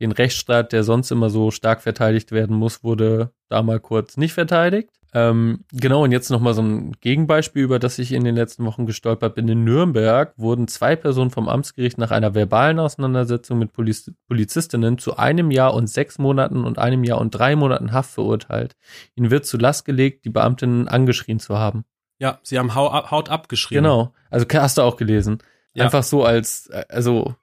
den 0.00 0.12
Rechtsstaat, 0.12 0.72
der 0.72 0.82
sonst 0.82 1.10
immer 1.10 1.30
so 1.30 1.50
stark 1.50 1.82
verteidigt 1.82 2.32
werden 2.32 2.56
muss, 2.56 2.82
wurde 2.82 3.32
da 3.48 3.62
mal 3.62 3.80
kurz 3.80 4.16
nicht 4.16 4.32
verteidigt. 4.32 4.99
Ähm, 5.12 5.64
genau, 5.72 6.04
und 6.04 6.12
jetzt 6.12 6.30
nochmal 6.30 6.54
so 6.54 6.62
ein 6.62 6.92
Gegenbeispiel, 7.00 7.62
über 7.62 7.78
das 7.78 7.98
ich 7.98 8.12
in 8.12 8.22
den 8.22 8.36
letzten 8.36 8.64
Wochen 8.64 8.86
gestolpert 8.86 9.34
bin. 9.34 9.48
In 9.48 9.64
Nürnberg 9.64 10.32
wurden 10.36 10.68
zwei 10.68 10.94
Personen 10.94 11.30
vom 11.30 11.48
Amtsgericht 11.48 11.98
nach 11.98 12.10
einer 12.12 12.34
verbalen 12.34 12.78
Auseinandersetzung 12.78 13.58
mit 13.58 13.72
Poliz 13.72 14.10
Polizistinnen 14.28 14.98
zu 14.98 15.16
einem 15.16 15.50
Jahr 15.50 15.74
und 15.74 15.88
sechs 15.88 16.18
Monaten 16.18 16.64
und 16.64 16.78
einem 16.78 17.02
Jahr 17.02 17.18
und 17.20 17.30
drei 17.30 17.56
Monaten 17.56 17.92
Haft 17.92 18.12
verurteilt. 18.12 18.76
Ihnen 19.16 19.30
wird 19.30 19.46
zu 19.46 19.56
Last 19.56 19.84
gelegt, 19.84 20.24
die 20.24 20.30
Beamtinnen 20.30 20.86
angeschrien 20.86 21.40
zu 21.40 21.58
haben. 21.58 21.84
Ja, 22.18 22.38
sie 22.42 22.58
haben 22.58 22.74
Hau 22.74 23.10
Haut 23.10 23.30
abgeschrieben. 23.30 23.82
Genau. 23.82 24.12
Also 24.30 24.46
hast 24.52 24.78
du 24.78 24.82
auch 24.82 24.96
gelesen. 24.96 25.38
Ja. 25.74 25.84
Einfach 25.84 26.02
so 26.02 26.24
als, 26.24 26.66
äh, 26.68 26.84
also 26.88 27.34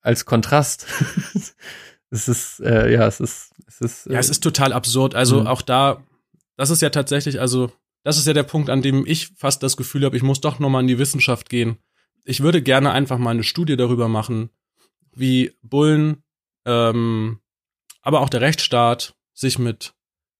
als 0.00 0.24
Kontrast. 0.24 0.86
es 2.10 2.28
ist, 2.28 2.60
äh, 2.60 2.92
ja, 2.92 3.06
es 3.06 3.20
ist, 3.20 3.52
es 3.66 3.80
ist. 3.80 4.06
Ja, 4.06 4.18
es 4.18 4.30
ist 4.30 4.42
total 4.42 4.72
absurd. 4.72 5.14
Also 5.14 5.40
Mhm. 5.40 5.46
auch 5.46 5.62
da, 5.62 5.98
das 6.56 6.70
ist 6.70 6.82
ja 6.82 6.90
tatsächlich, 6.90 7.40
also 7.40 7.70
das 8.02 8.18
ist 8.18 8.26
ja 8.26 8.32
der 8.32 8.42
Punkt, 8.44 8.70
an 8.70 8.82
dem 8.82 9.04
ich 9.06 9.28
fast 9.36 9.62
das 9.62 9.76
Gefühl 9.76 10.04
habe, 10.04 10.16
ich 10.16 10.22
muss 10.22 10.40
doch 10.40 10.58
nochmal 10.58 10.82
in 10.82 10.88
die 10.88 10.98
Wissenschaft 10.98 11.48
gehen. 11.48 11.78
Ich 12.24 12.40
würde 12.40 12.62
gerne 12.62 12.92
einfach 12.92 13.18
mal 13.18 13.30
eine 13.30 13.44
Studie 13.44 13.76
darüber 13.76 14.08
machen, 14.08 14.50
wie 15.12 15.52
Bullen, 15.62 16.22
ähm, 16.64 17.40
aber 18.02 18.20
auch 18.20 18.28
der 18.28 18.40
Rechtsstaat 18.40 19.14
sich 19.32 19.58
mit 19.58 19.94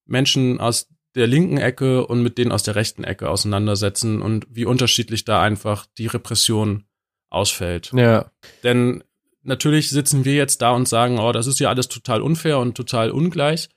Menschen 0.04 0.60
aus 0.60 0.88
der 1.16 1.26
linken 1.26 1.58
Ecke 1.58 2.06
und 2.06 2.22
mit 2.22 2.38
denen 2.38 2.52
aus 2.52 2.62
der 2.62 2.76
rechten 2.76 3.02
Ecke 3.02 3.30
auseinandersetzen 3.30 4.20
und 4.22 4.46
wie 4.50 4.66
unterschiedlich 4.66 5.24
da 5.24 5.42
einfach 5.42 5.86
die 5.98 6.06
Repression 6.06 6.84
ausfällt. 7.30 7.90
ja, 7.92 8.30
Denn 8.62 9.02
natürlich 9.42 9.90
sitzen 9.90 10.24
wir 10.24 10.34
jetzt 10.34 10.62
da 10.62 10.70
und 10.70 10.86
sagen, 10.86 11.18
oh, 11.18 11.32
das 11.32 11.46
ist 11.46 11.58
ja 11.58 11.68
alles 11.70 11.88
total 11.88 12.20
unfair 12.20 12.58
und 12.58 12.76
total 12.76 13.10
ungleich. 13.10 13.68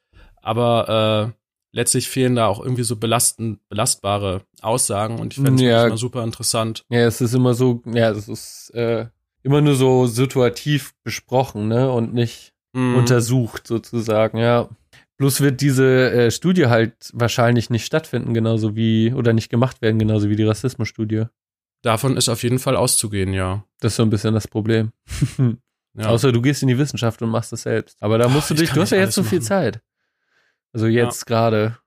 Aber 0.41 1.33
äh, 1.33 1.38
letztlich 1.71 2.09
fehlen 2.09 2.35
da 2.35 2.47
auch 2.47 2.59
irgendwie 2.63 2.83
so 2.83 2.95
belasten, 2.95 3.59
belastbare 3.69 4.41
Aussagen 4.61 5.19
und 5.19 5.33
ich 5.37 5.43
fände 5.43 5.63
es 5.63 5.69
Ja. 5.83 5.89
mal 5.89 5.97
super 5.97 6.23
interessant. 6.23 6.83
ja, 6.89 7.01
es 7.01 7.21
ist 7.21 7.33
immer 7.33 7.53
so, 7.53 7.81
ja, 7.85 8.09
es 8.11 8.27
ist 8.27 8.71
äh, 8.73 9.07
immer 9.43 9.61
nur 9.61 9.75
so 9.75 10.05
situativ 10.07 10.93
besprochen, 11.03 11.67
ne, 11.67 11.91
und 11.91 12.13
nicht 12.13 12.53
Mhm. 12.73 12.95
untersucht 12.97 13.65
sozusagen, 13.65 14.37
ja. 14.37 14.69
Bloß 15.17 15.41
wird 15.41 15.59
diese 15.61 16.11
äh, 16.11 16.31
Studie 16.31 16.67
halt 16.67 16.93
wahrscheinlich 17.13 17.69
nicht 17.69 17.85
stattfinden, 17.85 18.33
genauso 18.33 18.75
wie, 18.75 19.11
oder 19.13 19.33
nicht 19.33 19.49
gemacht 19.49 19.81
werden, 19.81 19.97
genauso 19.99 20.29
wie 20.29 20.35
die 20.35 20.43
Rassismusstudie. 20.45 21.25
Davon 21.81 22.15
ist 22.15 22.29
auf 22.29 22.43
jeden 22.43 22.59
Fall 22.59 22.75
auszugehen, 22.75 23.33
ja. 23.33 23.63
Das 23.79 23.93
ist 23.93 23.95
so 23.97 24.03
ein 24.03 24.09
bisschen 24.09 24.33
das 24.33 24.47
Problem. 24.47 24.91
ja. 25.97 26.05
Außer 26.07 26.31
du 26.31 26.41
gehst 26.41 26.61
in 26.61 26.67
die 26.67 26.77
Wissenschaft 26.77 27.21
und 27.21 27.29
machst 27.29 27.51
das 27.51 27.63
selbst. 27.63 27.97
Aber 28.01 28.17
da 28.17 28.27
musst 28.29 28.49
du 28.49 28.53
ich 28.53 28.59
dich, 28.61 28.71
du 28.71 28.81
hast 28.81 28.91
ja 28.91 28.97
jetzt 28.99 29.15
so 29.15 29.23
viel. 29.23 29.41
Zeit. 29.41 29.81
Also 30.73 30.87
jetzt 30.87 31.25
gerade, 31.25 31.77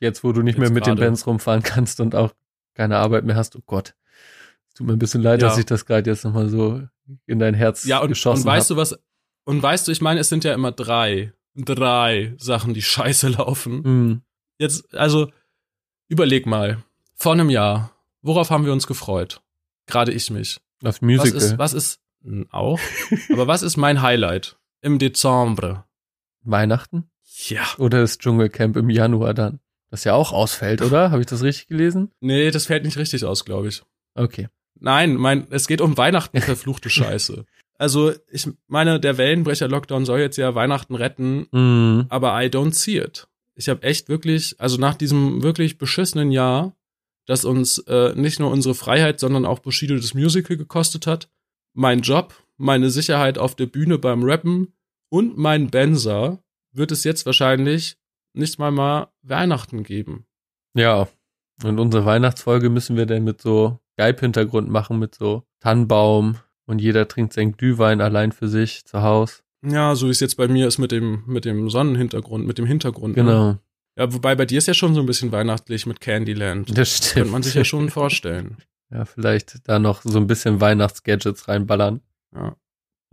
jetzt 0.00 0.22
wo 0.24 0.32
du 0.32 0.42
nicht 0.42 0.58
mehr 0.58 0.68
Jetzt 0.68 0.74
mit 0.74 0.86
den 0.86 0.94
gerade. 0.96 1.06
Bands 1.08 1.26
rumfahren 1.26 1.62
kannst 1.62 2.00
und 2.00 2.14
auch 2.14 2.32
keine 2.74 2.98
Arbeit 2.98 3.24
mehr 3.24 3.36
hast. 3.36 3.56
Oh 3.56 3.62
Gott. 3.66 3.94
Es 4.68 4.74
tut 4.74 4.86
mir 4.86 4.92
ein 4.92 4.98
bisschen 4.98 5.22
leid, 5.22 5.42
Ja. 5.42 5.48
dass 5.48 5.58
ich 5.58 5.66
das 5.66 5.86
gerade 5.86 6.08
jetzt 6.10 6.24
nochmal 6.24 6.48
so 6.48 6.82
in 7.26 7.38
dein 7.38 7.54
Herz 7.54 7.84
ja, 7.84 7.98
und, 7.98 8.08
geschossen 8.08 8.42
und 8.42 8.46
weißt 8.46 8.70
habe. 8.70 8.76
du 8.76 8.80
was? 8.80 8.98
Und 9.44 9.62
weißt 9.62 9.86
du, 9.88 9.92
ich 9.92 10.00
meine, 10.00 10.20
es 10.20 10.28
sind 10.28 10.44
ja 10.44 10.52
immer 10.54 10.72
drei, 10.72 11.32
drei 11.54 12.34
Sachen, 12.38 12.74
die 12.74 12.82
scheiße 12.82 13.28
laufen. 13.28 13.84
Hm. 13.84 14.22
Jetzt, 14.58 14.94
also, 14.94 15.30
überleg 16.08 16.46
mal. 16.46 16.82
Vor 17.14 17.32
einem 17.32 17.48
Jahr, 17.50 17.92
worauf 18.22 18.50
haben 18.50 18.66
wir 18.66 18.72
uns 18.72 18.86
gefreut? 18.86 19.40
Gerade 19.86 20.12
ich 20.12 20.30
mich. 20.30 20.60
Das 20.80 20.96
Was 20.96 21.02
Musical. 21.02 21.36
ist, 21.36 21.58
was 21.58 21.72
ist, 21.72 22.00
auch, 22.50 22.78
aber 23.32 23.46
was 23.46 23.62
ist 23.62 23.76
mein 23.76 24.02
Highlight 24.02 24.58
im 24.82 24.98
Dezember? 24.98 25.86
Weihnachten? 26.42 27.08
Ja. 27.48 27.64
Oder 27.78 28.00
das 28.00 28.18
Dschungelcamp 28.18 28.76
im 28.76 28.90
Januar 28.90 29.34
dann? 29.34 29.60
Das 29.90 30.04
ja 30.04 30.14
auch 30.14 30.32
ausfällt, 30.32 30.82
oder? 30.82 31.10
Habe 31.10 31.20
ich 31.20 31.26
das 31.26 31.42
richtig 31.42 31.68
gelesen? 31.68 32.10
Nee, 32.20 32.50
das 32.50 32.66
fällt 32.66 32.84
nicht 32.84 32.96
richtig 32.96 33.24
aus, 33.24 33.44
glaube 33.44 33.68
ich. 33.68 33.82
Okay. 34.14 34.48
Nein, 34.78 35.14
mein, 35.16 35.46
es 35.50 35.66
geht 35.68 35.80
um 35.80 35.96
Weihnachten, 35.96 36.40
verfluchte 36.40 36.90
Scheiße. 36.90 37.44
Also, 37.78 38.10
ich 38.30 38.48
meine, 38.68 38.98
der 38.98 39.18
Wellenbrecher-Lockdown 39.18 40.06
soll 40.06 40.20
jetzt 40.20 40.38
ja 40.38 40.54
Weihnachten 40.54 40.94
retten, 40.94 41.46
Mhm. 41.52 42.06
aber 42.08 42.32
I 42.42 42.46
don't 42.46 42.72
see 42.72 42.96
it. 42.96 43.28
Ich 43.54 43.68
habe 43.68 43.82
echt 43.82 44.08
wirklich, 44.08 44.54
also 44.58 44.78
nach 44.78 44.94
diesem 44.94 45.42
wirklich 45.42 45.76
beschissenen 45.76 46.30
Jahr, 46.30 46.74
das 47.26 47.44
uns 47.44 47.76
äh, 47.86 48.14
nicht 48.14 48.40
nur 48.40 48.50
unsere 48.50 48.74
Freiheit, 48.74 49.20
sondern 49.20 49.44
auch 49.44 49.58
Bushido 49.58 49.94
das 49.94 50.14
Musical 50.14 50.56
gekostet 50.56 51.06
hat, 51.06 51.28
mein 51.74 52.00
Job, 52.00 52.32
meine 52.56 52.88
Sicherheit 52.88 53.36
auf 53.36 53.54
der 53.54 53.66
Bühne 53.66 53.98
beim 53.98 54.22
Rappen 54.22 54.72
und 55.10 55.36
mein 55.36 55.68
Benzer, 55.68 56.42
wird 56.76 56.92
es 56.92 57.04
jetzt 57.04 57.26
wahrscheinlich 57.26 57.96
nicht 58.34 58.58
mal 58.58 58.70
mal 58.70 59.08
Weihnachten 59.22 59.82
geben. 59.82 60.26
Ja. 60.74 61.08
Und 61.64 61.80
unsere 61.80 62.04
Weihnachtsfolge 62.04 62.68
müssen 62.68 62.96
wir 62.96 63.06
dann 63.06 63.24
mit 63.24 63.40
so 63.40 63.78
Skype-Hintergrund 63.92 64.68
machen, 64.68 64.98
mit 64.98 65.14
so 65.14 65.44
Tannenbaum 65.60 66.36
und 66.66 66.80
jeder 66.80 67.08
trinkt 67.08 67.32
seinen 67.32 67.56
Glühwein 67.56 68.00
allein 68.00 68.32
für 68.32 68.48
sich 68.48 68.84
zu 68.84 69.02
Hause. 69.02 69.42
Ja, 69.64 69.94
so 69.94 70.06
wie 70.06 70.10
es 70.10 70.20
jetzt 70.20 70.36
bei 70.36 70.48
mir 70.48 70.68
ist 70.68 70.78
mit 70.78 70.92
dem, 70.92 71.22
mit 71.26 71.44
dem 71.44 71.70
Sonnenhintergrund, 71.70 72.46
mit 72.46 72.58
dem 72.58 72.66
Hintergrund. 72.66 73.16
Ne? 73.16 73.22
Genau. 73.22 73.58
Ja, 73.98 74.12
wobei 74.12 74.34
bei 74.34 74.44
dir 74.44 74.58
ist 74.58 74.68
ja 74.68 74.74
schon 74.74 74.94
so 74.94 75.00
ein 75.00 75.06
bisschen 75.06 75.32
weihnachtlich 75.32 75.86
mit 75.86 76.00
Candyland. 76.00 76.76
Das 76.76 76.96
stimmt. 76.96 77.14
Könnte 77.14 77.32
man 77.32 77.42
sich 77.42 77.54
ja 77.54 77.64
schon 77.64 77.88
vorstellen. 77.90 78.58
Ja, 78.90 79.04
vielleicht 79.04 79.66
da 79.66 79.78
noch 79.78 80.02
so 80.02 80.18
ein 80.18 80.26
bisschen 80.26 80.60
Weihnachtsgadgets 80.60 81.48
reinballern. 81.48 82.02
Ja. 82.34 82.54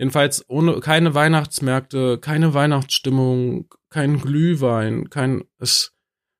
Jedenfalls 0.04 0.44
ohne 0.50 0.82
keine 0.82 1.14
Weihnachtsmärkte, 1.16 2.18
keine 2.18 2.54
Weihnachtsstimmung, 2.54 3.74
kein 3.90 4.20
Glühwein, 4.20 5.10
kein 5.10 5.46
es 5.60 5.94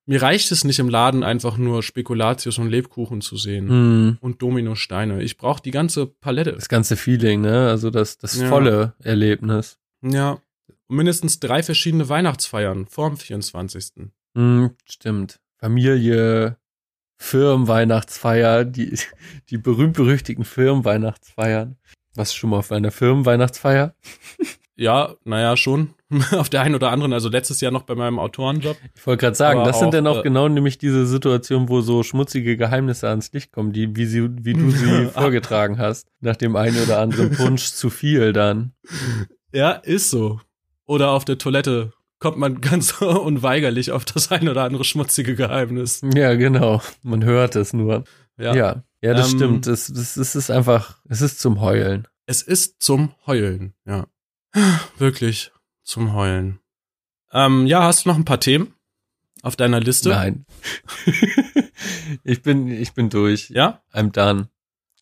mir 0.06 0.22
reicht 0.22 0.52
es 0.52 0.66
nicht 0.66 0.80
im 0.80 0.90
Laden 0.90 1.24
einfach 1.24 1.56
nur 1.56 1.82
Spekulatius 1.82 2.58
und 2.58 2.68
Lebkuchen 2.70 3.22
zu 3.22 3.38
sehen 3.38 3.70
Hm. 3.70 4.18
und 4.20 4.42
Dominosteine. 4.42 5.24
Ich 5.24 5.38
brauche 5.38 5.62
die 5.62 5.72
ganze 5.72 6.08
Palette. 6.08 6.52
Das 6.52 6.68
ganze 6.68 6.98
Feeling, 6.98 7.40
ne? 7.40 7.70
Also 7.70 7.90
das, 7.90 8.18
das 8.18 8.38
Ja. 8.38 8.50
volle 8.50 8.96
Erlebnis. 9.02 9.80
Ja. 10.02 10.40
Mindestens 10.90 11.40
drei 11.40 11.64
verschiedene 11.64 12.10
Weihnachtsfeiern 12.10 12.86
vorm 12.88 13.16
24. 13.16 14.10
Hm, 14.36 14.72
stimmt. 14.84 15.40
Familie, 15.58 16.58
Firmenweihnachtsfeier, 17.18 18.66
die, 18.66 18.98
die 19.50 19.58
berühmt-berüchtigten 19.58 20.44
Firmenweihnachtsfeiern. 20.44 21.78
Was 22.16 22.34
schon 22.34 22.52
mal 22.52 22.60
auf 22.60 22.72
einer 22.72 22.92
Firmenweihnachtsfeier? 22.92 23.96
Ja, 24.76 25.16
naja, 25.24 25.56
schon. 25.56 25.94
Auf 26.32 26.50
der 26.50 26.62
einen 26.62 26.76
oder 26.76 26.92
anderen, 26.92 27.14
also 27.14 27.30
letztes 27.30 27.62
Jahr 27.62 27.72
noch 27.72 27.84
bei 27.84 27.96
meinem 27.96 28.20
Autorenjob. 28.20 28.78
Ich 28.96 29.06
wollte 29.06 29.22
gerade 29.22 29.36
sagen, 29.36 29.60
Aber 29.60 29.68
das 29.68 29.80
sind 29.80 29.90
auch, 29.90 29.92
dann 29.92 30.08
auch 30.08 30.20
äh, 30.20 30.24
genau 30.24 30.48
nämlich 30.48 30.78
diese 30.78 31.06
Situationen, 31.06 31.70
wo 31.70 31.82
so 31.82 32.04
schmutzige 32.04 32.58
Geheimnisse 32.58 33.08
ans 33.10 33.32
Licht 33.34 33.52
kommen, 33.52 33.72
die, 33.72 33.96
wie, 33.96 34.06
sie, 34.06 34.30
wie 34.44 34.54
du 34.54 34.72
sie 34.72 35.06
vorgetragen 35.14 35.78
hast. 35.78 36.08
Nach 36.22 36.36
dem 36.36 36.56
einen 36.56 36.82
oder 36.82 37.00
anderen 37.00 37.32
Punsch 37.32 37.72
zu 37.72 37.90
viel 37.90 38.34
dann. 38.34 38.74
Ja, 39.52 39.72
ist 39.72 40.10
so. 40.10 40.40
Oder 40.86 41.12
auf 41.12 41.26
der 41.26 41.38
Toilette 41.38 41.94
kommt 42.20 42.38
man 42.38 42.62
ganz 42.62 43.00
unweigerlich 43.02 43.92
auf 43.92 44.06
das 44.06 44.32
ein 44.32 44.50
oder 44.50 44.64
andere 44.64 44.84
schmutzige 44.84 45.36
Geheimnis. 45.36 46.02
Ja, 46.16 46.34
genau. 46.34 46.82
Man 47.04 47.24
hört 47.24 47.56
es 47.56 47.74
nur. 47.74 48.06
Ja, 48.38 48.56
ja, 48.56 48.84
das 49.12 49.32
Ähm, 49.34 49.38
stimmt. 49.38 49.68
Das, 49.68 49.88
das, 49.92 50.14
das 50.14 50.36
ist 50.36 50.50
einfach, 50.50 50.98
es 51.10 51.20
ist 51.22 51.40
zum 51.42 51.60
Heulen. 51.60 52.08
Es 52.26 52.42
ist 52.42 52.82
zum 52.82 53.12
Heulen, 53.28 53.74
ja. 53.86 54.08
Wirklich 54.98 55.52
zum 55.84 56.14
Heulen. 56.14 56.60
Ähm, 57.34 57.68
ja, 57.68 57.84
hast 57.84 58.06
du 58.06 58.10
noch 58.10 58.16
ein 58.16 58.24
paar 58.24 58.40
Themen 58.40 58.74
auf 59.42 59.58
deiner 59.58 59.82
Liste? 59.82 60.10
Nein. 60.10 60.46
ich 62.24 62.42
bin, 62.42 62.68
ich 62.70 62.94
bin 62.94 63.10
durch. 63.10 63.50
Ja? 63.50 63.82
I'm 63.94 64.12
done 64.12 64.48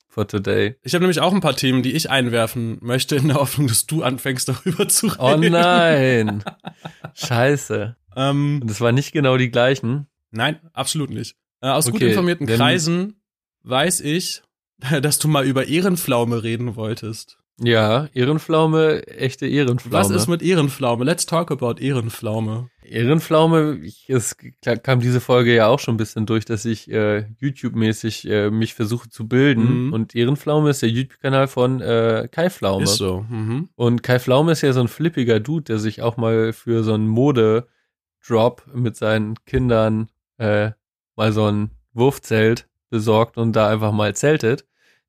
for 0.08 0.28
today. 0.28 0.76
Ich 0.82 0.94
habe 0.94 1.04
nämlich 1.04 1.20
auch 1.20 1.34
ein 1.34 1.42
paar 1.42 1.56
Themen, 1.56 1.84
die 1.84 1.94
ich 1.94 2.10
einwerfen 2.10 2.78
möchte, 2.82 3.16
in 3.18 3.28
der 3.28 3.38
Hoffnung, 3.38 3.68
dass 3.68 3.86
du 3.86 4.04
anfängst, 4.04 4.48
darüber 4.50 4.88
zu 4.88 5.08
reden. 5.08 5.20
Oh 5.20 5.38
nein. 5.38 6.44
Scheiße. 7.14 7.96
Ähm, 8.16 8.60
Und 8.62 8.70
das 8.70 8.82
waren 8.82 8.96
nicht 8.96 9.12
genau 9.12 9.38
die 9.38 9.52
gleichen. 9.52 10.08
nein, 10.32 10.60
absolut 10.74 11.10
nicht. 11.12 11.36
Äh, 11.62 11.68
aus 11.70 11.86
gut 11.86 11.96
Okay, 11.96 12.10
informierten 12.10 12.48
dann- 12.48 12.58
Kreisen 12.58 13.21
weiß 13.64 14.02
ich, 14.02 14.42
dass 15.02 15.20
du 15.20 15.28
mal 15.28 15.46
über 15.46 15.68
Ehrenpflaume 15.68 16.44
reden 16.44 16.76
wolltest. 16.76 17.38
Ja, 17.64 18.08
Ehrenpflaume, 18.14 19.06
echte 19.08 19.46
Ehrenpflaume. 19.46 19.94
Was 19.94 20.10
ist 20.10 20.28
mit 20.28 20.42
Ehrenpflaume? 20.42 21.06
Let's 21.06 21.28
talk 21.28 21.52
about 21.52 21.80
Ehrenpflaume. 21.80 22.70
Ehrenpflaume, 22.84 23.78
ich, 23.84 24.10
es 24.10 24.36
kam 24.82 25.00
diese 25.00 25.22
Folge 25.22 25.54
ja 25.54 25.68
auch 25.68 25.80
schon 25.80 25.94
ein 25.94 25.98
bisschen 25.98 26.26
durch, 26.26 26.44
dass 26.46 26.66
ich 26.66 26.90
äh, 26.90 27.26
YouTube-mäßig 27.40 28.28
äh, 28.28 28.50
mich 28.50 28.74
versuche 28.74 29.10
zu 29.10 29.28
bilden. 29.28 29.88
Mhm. 29.88 29.94
Und 29.94 30.16
Ehrenpflaume 30.16 30.72
ist 30.72 30.82
der 30.82 30.90
YouTube-Kanal 30.90 31.48
von 31.48 31.82
äh, 31.82 32.28
Kai 32.32 32.50
Pflaume. 32.50 32.84
Ist 32.84 32.96
so. 32.96 33.26
Mhm. 33.30 33.70
Und 33.76 34.02
Kai 34.02 34.20
Pflaume 34.20 34.54
ist 34.54 34.62
ja 34.62 34.74
so 34.74 34.82
ein 34.82 34.88
flippiger 34.88 35.40
Dude, 35.40 35.66
der 35.66 35.78
sich 35.78 36.02
auch 36.02 36.18
mal 36.18 36.54
für 36.54 36.84
so 36.84 36.96
einen 36.96 37.08
Mode-Drop 37.08 38.64
mit 38.74 38.96
seinen 38.96 39.36
Kindern 39.46 40.10
äh, 40.40 40.72
mal 41.16 41.32
so 41.32 41.46
ein 41.46 41.70
Wurfzelt 41.94 42.68
besorgt 42.92 43.38
und 43.38 43.54
da 43.56 43.68
einfach 43.68 43.92
mal 43.92 44.16
zeltet, 44.16 44.66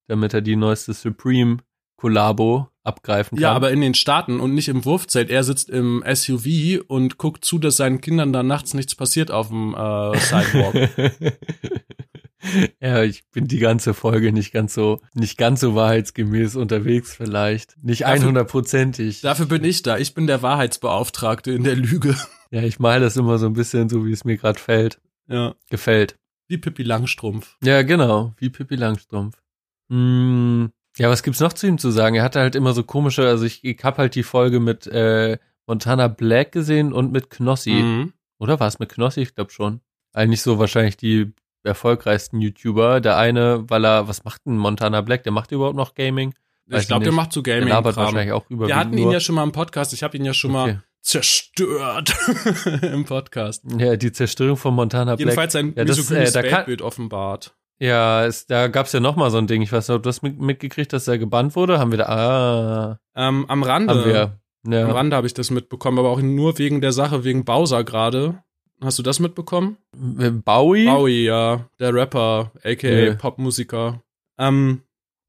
damit 0.06 0.32
er 0.32 0.40
die 0.40 0.56
neueste 0.56 0.94
Supreme-Kollabo 0.94 2.68
abgreifen 2.84 3.36
kann. 3.36 3.42
Ja, 3.42 3.52
aber 3.52 3.70
in 3.70 3.80
den 3.80 3.94
Staaten 3.94 4.40
und 4.40 4.54
nicht 4.54 4.68
im 4.68 4.84
Wurfzelt. 4.84 5.30
Er 5.30 5.44
sitzt 5.44 5.70
im 5.70 6.02
SUV 6.10 6.80
und 6.88 7.18
guckt 7.18 7.44
zu, 7.44 7.58
dass 7.58 7.76
seinen 7.76 8.00
Kindern 8.00 8.32
da 8.32 8.42
nachts 8.42 8.74
nichts 8.74 8.94
passiert 8.94 9.30
auf 9.30 9.48
dem 9.48 9.74
äh, 9.74 10.18
Sidewalk. 10.18 10.90
ja, 12.80 13.02
ich 13.04 13.28
bin 13.30 13.46
die 13.46 13.58
ganze 13.58 13.94
Folge 13.94 14.32
nicht 14.32 14.52
ganz 14.52 14.74
so, 14.74 15.00
nicht 15.14 15.38
ganz 15.38 15.60
so 15.60 15.74
wahrheitsgemäß 15.74 16.56
unterwegs 16.56 17.14
vielleicht. 17.14 17.76
Nicht 17.82 18.02
Dafür- 18.02 18.30
100%ig. 18.30 19.20
Dafür 19.22 19.46
bin 19.46 19.62
ich 19.64 19.82
da. 19.82 19.98
Ich 19.98 20.14
bin 20.14 20.26
der 20.26 20.42
Wahrheitsbeauftragte 20.42 21.52
in 21.52 21.62
der 21.64 21.76
Lüge. 21.76 22.16
Ja, 22.50 22.62
ich 22.62 22.78
male 22.78 23.00
das 23.00 23.16
immer 23.16 23.38
so 23.38 23.46
ein 23.46 23.54
bisschen 23.54 23.88
so, 23.88 24.04
wie 24.04 24.12
es 24.12 24.24
mir 24.24 24.36
gerade 24.36 24.58
fällt. 24.58 25.00
Ja. 25.28 25.54
Gefällt. 25.70 26.18
Wie 26.53 26.59
Pippi 26.59 26.82
Langstrumpf. 26.82 27.57
Ja, 27.64 27.80
genau, 27.80 28.34
wie 28.36 28.50
Pippi 28.50 28.76
Langstrumpf. 28.76 29.38
Mm, 29.88 30.66
ja, 30.98 31.09
was 31.09 31.22
gibt's 31.22 31.40
noch 31.40 31.55
zu 31.55 31.66
ihm 31.66 31.78
zu 31.78 31.90
sagen? 31.90 32.14
Er 32.16 32.22
hatte 32.24 32.40
halt 32.40 32.55
immer 32.55 32.74
so 32.74 32.82
komische, 32.82 33.26
also 33.26 33.46
ich, 33.46 33.64
ich 33.64 33.82
hab 33.82 33.96
halt 33.96 34.14
die 34.14 34.22
Folge 34.22 34.61
mit 34.61 34.86
äh, 34.86 35.38
Montana 35.66 36.09
Black 36.09 36.53
gesehen 36.53 36.92
und 36.92 37.11
mit 37.11 37.30
Knossi. 37.30 37.72
Mhm. 37.72 38.12
Oder 38.38 38.61
war 38.61 38.68
es 38.68 38.78
mit 38.78 38.90
Knossi? 38.90 39.22
Ich 39.22 39.34
glaube 39.34 39.50
schon. 39.50 39.80
Eigentlich 40.12 40.42
so 40.42 40.59
wahrscheinlich 40.59 40.98
die 40.98 41.32
erfolgreichsten 41.64 42.38
YouTuber. 42.42 43.00
Der 43.00 43.16
eine, 43.16 43.64
weil 43.70 43.86
er, 43.86 44.07
was 44.07 44.24
macht 44.24 44.44
denn 44.44 44.59
Montana 44.59 45.00
Black? 45.00 45.22
Der 45.22 45.32
macht 45.32 45.53
überhaupt 45.53 45.76
noch 45.76 45.94
Gaming? 45.94 46.34
Weiß 46.66 46.82
Ich 46.82 46.88
glaube, 46.88 47.05
der 47.05 47.14
macht 47.14 47.32
so 47.32 47.40
Der 47.40 47.64
labert 47.64 47.96
wahrscheinlich 47.96 48.32
auch 48.32 48.44
überwiegend 48.50 48.68
Wir 48.68 48.76
hatten 48.76 48.98
ihn 48.98 49.05
nur. 49.05 49.12
ja 49.14 49.20
schon 49.20 49.36
mal 49.36 49.44
im 49.44 49.53
Podcast. 49.53 49.94
Ich 49.94 50.03
habe 50.03 50.18
ihn 50.18 50.24
ja 50.26 50.34
schon 50.34 50.55
Okay. 50.55 50.72
mal 50.74 50.82
zerstört 51.03 52.14
im 52.82 53.05
Podcast. 53.05 53.64
Ja, 53.78 53.96
die 53.96 54.12
Zerstörung 54.12 54.57
von 54.57 54.74
Montana 54.74 55.16
Black. 55.16 55.20
Jedenfalls 55.20 55.53
sein 55.53 55.72
Ja, 55.76 55.84
das, 55.84 56.11
äh, 56.11 56.30
da 56.30 56.42
kann- 56.42 56.53
Weltbild 56.59 56.82
offenbart. 56.82 57.55
Ja, 57.78 58.24
es, 58.26 58.46
da 58.46 58.68
gab's 58.68 58.92
ja 58.92 59.00
noch 59.00 59.16
mal 59.16 59.30
so 59.30 59.38
ein 59.38 59.48
Ding. 59.48 59.61
Ich 59.61 59.72
weiß 59.72 59.88
nicht, 59.88 59.96
ob 59.96 60.05
du 60.05 60.09
das 60.09 60.22
mit, 60.22 60.38
mitgekriegt, 60.40 60.92
dass 60.92 61.09
er 61.09 61.18
gebannt 61.18 61.57
wurde. 61.57 61.80
Haben 61.80 61.90
wir 61.90 61.98
da, 61.98 62.05
ah, 62.07 62.98
Ähm, 63.16 63.44
am 63.48 63.62
Rande. 63.64 63.92
haben 63.94 64.05
wir. 64.05 64.38
Ja. 64.68 64.84
Am 64.84 64.92
Rande 64.92 65.16
habe 65.16 65.26
ich 65.26 65.34
das 65.34 65.50
mitbekommen, 65.50 65.98
aber 65.98 66.11
auch 66.11 66.20
nur 66.20 66.57
wegen 66.59 66.80
der 66.80 66.92
Sache, 66.92 67.24
wegen 67.24 67.44
Bowser 67.44 67.82
gerade. 67.82 68.40
Hast 68.80 68.98
du 69.00 69.03
das 69.03 69.18
mitbekommen? 69.18 69.78
Bowie? 69.96 70.86
Bowie, 70.86 71.24
ja, 71.24 71.68
der 71.80 71.92
Rapper, 71.94 72.53
aka 72.62 72.88
Nee. 72.88 73.14
Popmusiker. 73.14 74.00
Ähm, 74.38 74.82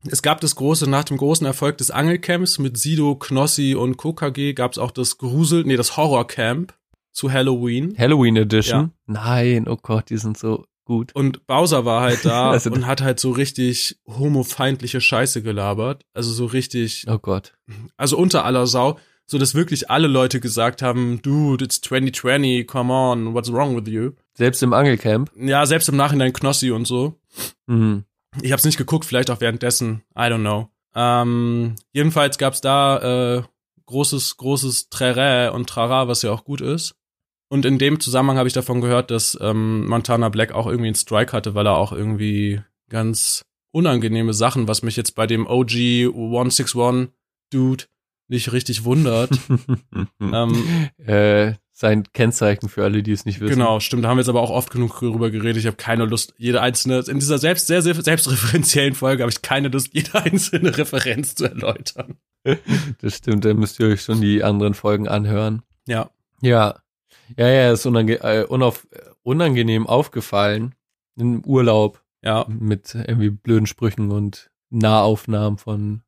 es 0.10 0.22
gab 0.22 0.42
das 0.42 0.56
große, 0.56 0.90
nach 0.90 1.04
dem 1.06 1.18
großen 1.18 1.46
Erfolg 1.46 1.78
des 1.78 1.92
Angelcamps 1.92 2.60
mit 2.60 2.78
Sido, 2.78 3.16
Knossi 3.16 3.76
und 3.76 3.98
KKG 3.98 4.54
gab 4.54 4.72
es 4.74 4.78
auch 4.78 4.92
das 4.92 5.18
Grusel, 5.18 5.64
nee, 5.64 5.78
das 5.78 5.96
Horrorcamp 5.98 6.74
zu 7.12 7.32
Halloween. 7.32 7.96
Halloween 7.98 8.36
Edition? 8.38 8.92
Nein, 9.06 9.68
oh 9.68 9.78
Gott, 9.82 10.10
die 10.10 10.18
sind 10.18 10.38
so 10.38 10.66
gut. 10.86 11.14
Und 11.16 11.46
Bowser 11.48 11.86
war 11.86 12.02
halt 12.02 12.26
da 12.26 12.52
Also- 12.52 12.72
und 12.72 12.86
hat 12.88 13.02
halt 13.02 13.20
so 13.20 13.32
richtig 13.32 13.98
homofeindliche 14.08 15.00
Scheiße 15.00 15.42
gelabert. 15.44 16.04
Also 16.14 16.32
so 16.34 16.46
richtig, 16.46 17.06
Oh 17.08 17.20
Gott. 17.20 17.54
also 17.98 18.18
unter 18.18 18.46
aller 18.46 18.68
Sau, 18.68 18.98
so 19.26 19.38
dass 19.38 19.56
wirklich 19.56 19.90
alle 19.90 20.08
Leute 20.08 20.40
gesagt 20.42 20.82
haben, 20.82 21.22
dude, 21.22 21.64
it's 21.64 21.80
2020, 21.82 22.68
come 22.68 22.92
on, 22.92 23.34
what's 23.34 23.52
wrong 23.52 23.76
with 23.76 23.92
you? 23.92 24.12
Selbst 24.36 24.62
im 24.64 24.74
Angelcamp? 24.74 25.32
Ja, 25.38 25.66
selbst 25.66 25.88
im 25.88 25.96
Nachhinein 25.96 26.34
Knossi 26.34 26.72
und 26.72 26.86
so. 26.86 27.16
Mhm. 27.68 28.04
Ich 28.42 28.52
hab's 28.52 28.66
nicht 28.66 28.78
geguckt, 28.78 29.06
vielleicht 29.06 29.30
auch 29.30 29.42
währenddessen, 29.42 30.04
I 30.16 30.24
don't 30.24 30.40
know. 30.40 30.70
Ähm, 30.96 31.76
jedenfalls 31.92 32.38
gab's 32.38 32.62
da 32.62 33.38
äh, 33.38 33.44
großes, 33.86 34.38
großes 34.38 34.90
Trerä 34.90 35.50
und 35.50 35.68
Trara, 35.68 36.08
was 36.08 36.22
ja 36.22 36.32
auch 36.32 36.44
gut 36.44 36.62
ist. 36.62 36.96
Und 37.50 37.66
in 37.66 37.78
dem 37.78 38.00
Zusammenhang 38.00 38.38
habe 38.38 38.48
ich 38.48 38.54
davon 38.54 38.82
gehört, 38.82 39.12
dass 39.12 39.38
ähm, 39.40 39.88
Montana 39.88 40.30
Black 40.30 40.54
auch 40.54 40.66
irgendwie 40.66 40.88
einen 40.88 40.96
Strike 40.96 41.34
hatte, 41.34 41.54
weil 41.54 41.68
er 41.68 41.78
auch 41.78 41.92
irgendwie 41.92 42.62
ganz 42.90 43.46
unangenehme 43.72 44.34
Sachen, 44.34 44.68
was 44.68 44.82
mich 44.82 44.96
jetzt 44.96 45.14
bei 45.16 45.28
dem 45.28 45.46
OG 45.46 45.74
161 46.08 47.14
Dude 47.52 47.86
nicht 48.28 48.52
richtig 48.52 48.84
wundert. 48.86 49.32
ähm, 50.20 50.90
äh, 50.98 51.54
sein 51.76 52.04
Kennzeichen 52.14 52.70
für 52.70 52.84
alle, 52.84 53.02
die 53.02 53.12
es 53.12 53.26
nicht 53.26 53.40
wissen. 53.40 53.56
Genau, 53.56 53.80
stimmt. 53.80 54.04
Da 54.04 54.10
haben 54.10 54.18
wir 54.18 54.22
jetzt 54.22 54.30
aber 54.30 54.42
auch 54.42 54.52
oft 54.52 54.70
genug 54.72 55.00
drüber 55.00 55.32
geredet. 55.32 55.58
Ich 55.58 55.66
habe 55.66 55.76
keine 55.76 56.06
Lust, 56.06 56.34
jede 56.38 56.62
einzelne, 56.62 57.00
in 57.08 57.20
dieser 57.20 57.40
selbst, 57.40 57.66
sehr, 57.68 57.82
sehr 57.82 57.96
selbstreferenziellen 58.00 58.94
Folge 58.94 59.24
habe 59.24 59.32
ich 59.32 59.42
keine 59.42 59.70
Lust, 59.70 59.90
jede 59.94 60.14
einzelne 60.24 60.78
Referenz 60.78 61.34
zu 61.36 61.46
erläutern. 61.46 62.16
Das 63.02 63.16
stimmt, 63.18 63.44
da 63.46 63.54
müsst 63.54 63.80
ihr 63.80 63.88
euch 63.88 64.02
schon 64.04 64.22
die 64.22 64.44
anderen 64.44 64.74
Folgen 64.76 65.08
anhören. 65.08 65.64
Ja. 65.88 66.10
Ja. 66.42 66.76
Ja, 67.38 67.48
ja, 67.48 67.72
ist 67.72 67.86
unange 67.86 68.22
äh, 68.22 68.46
unauf 68.46 68.86
unangenehm 69.24 69.88
aufgefallen 69.88 70.76
im 71.16 71.44
Urlaub 71.46 72.02
Ja. 72.22 72.46
mit 72.50 72.94
irgendwie 72.94 73.30
blöden 73.30 73.66
Sprüchen 73.66 74.12
und 74.12 74.52
Nahaufnahmen 74.70 75.58
von 75.58 76.02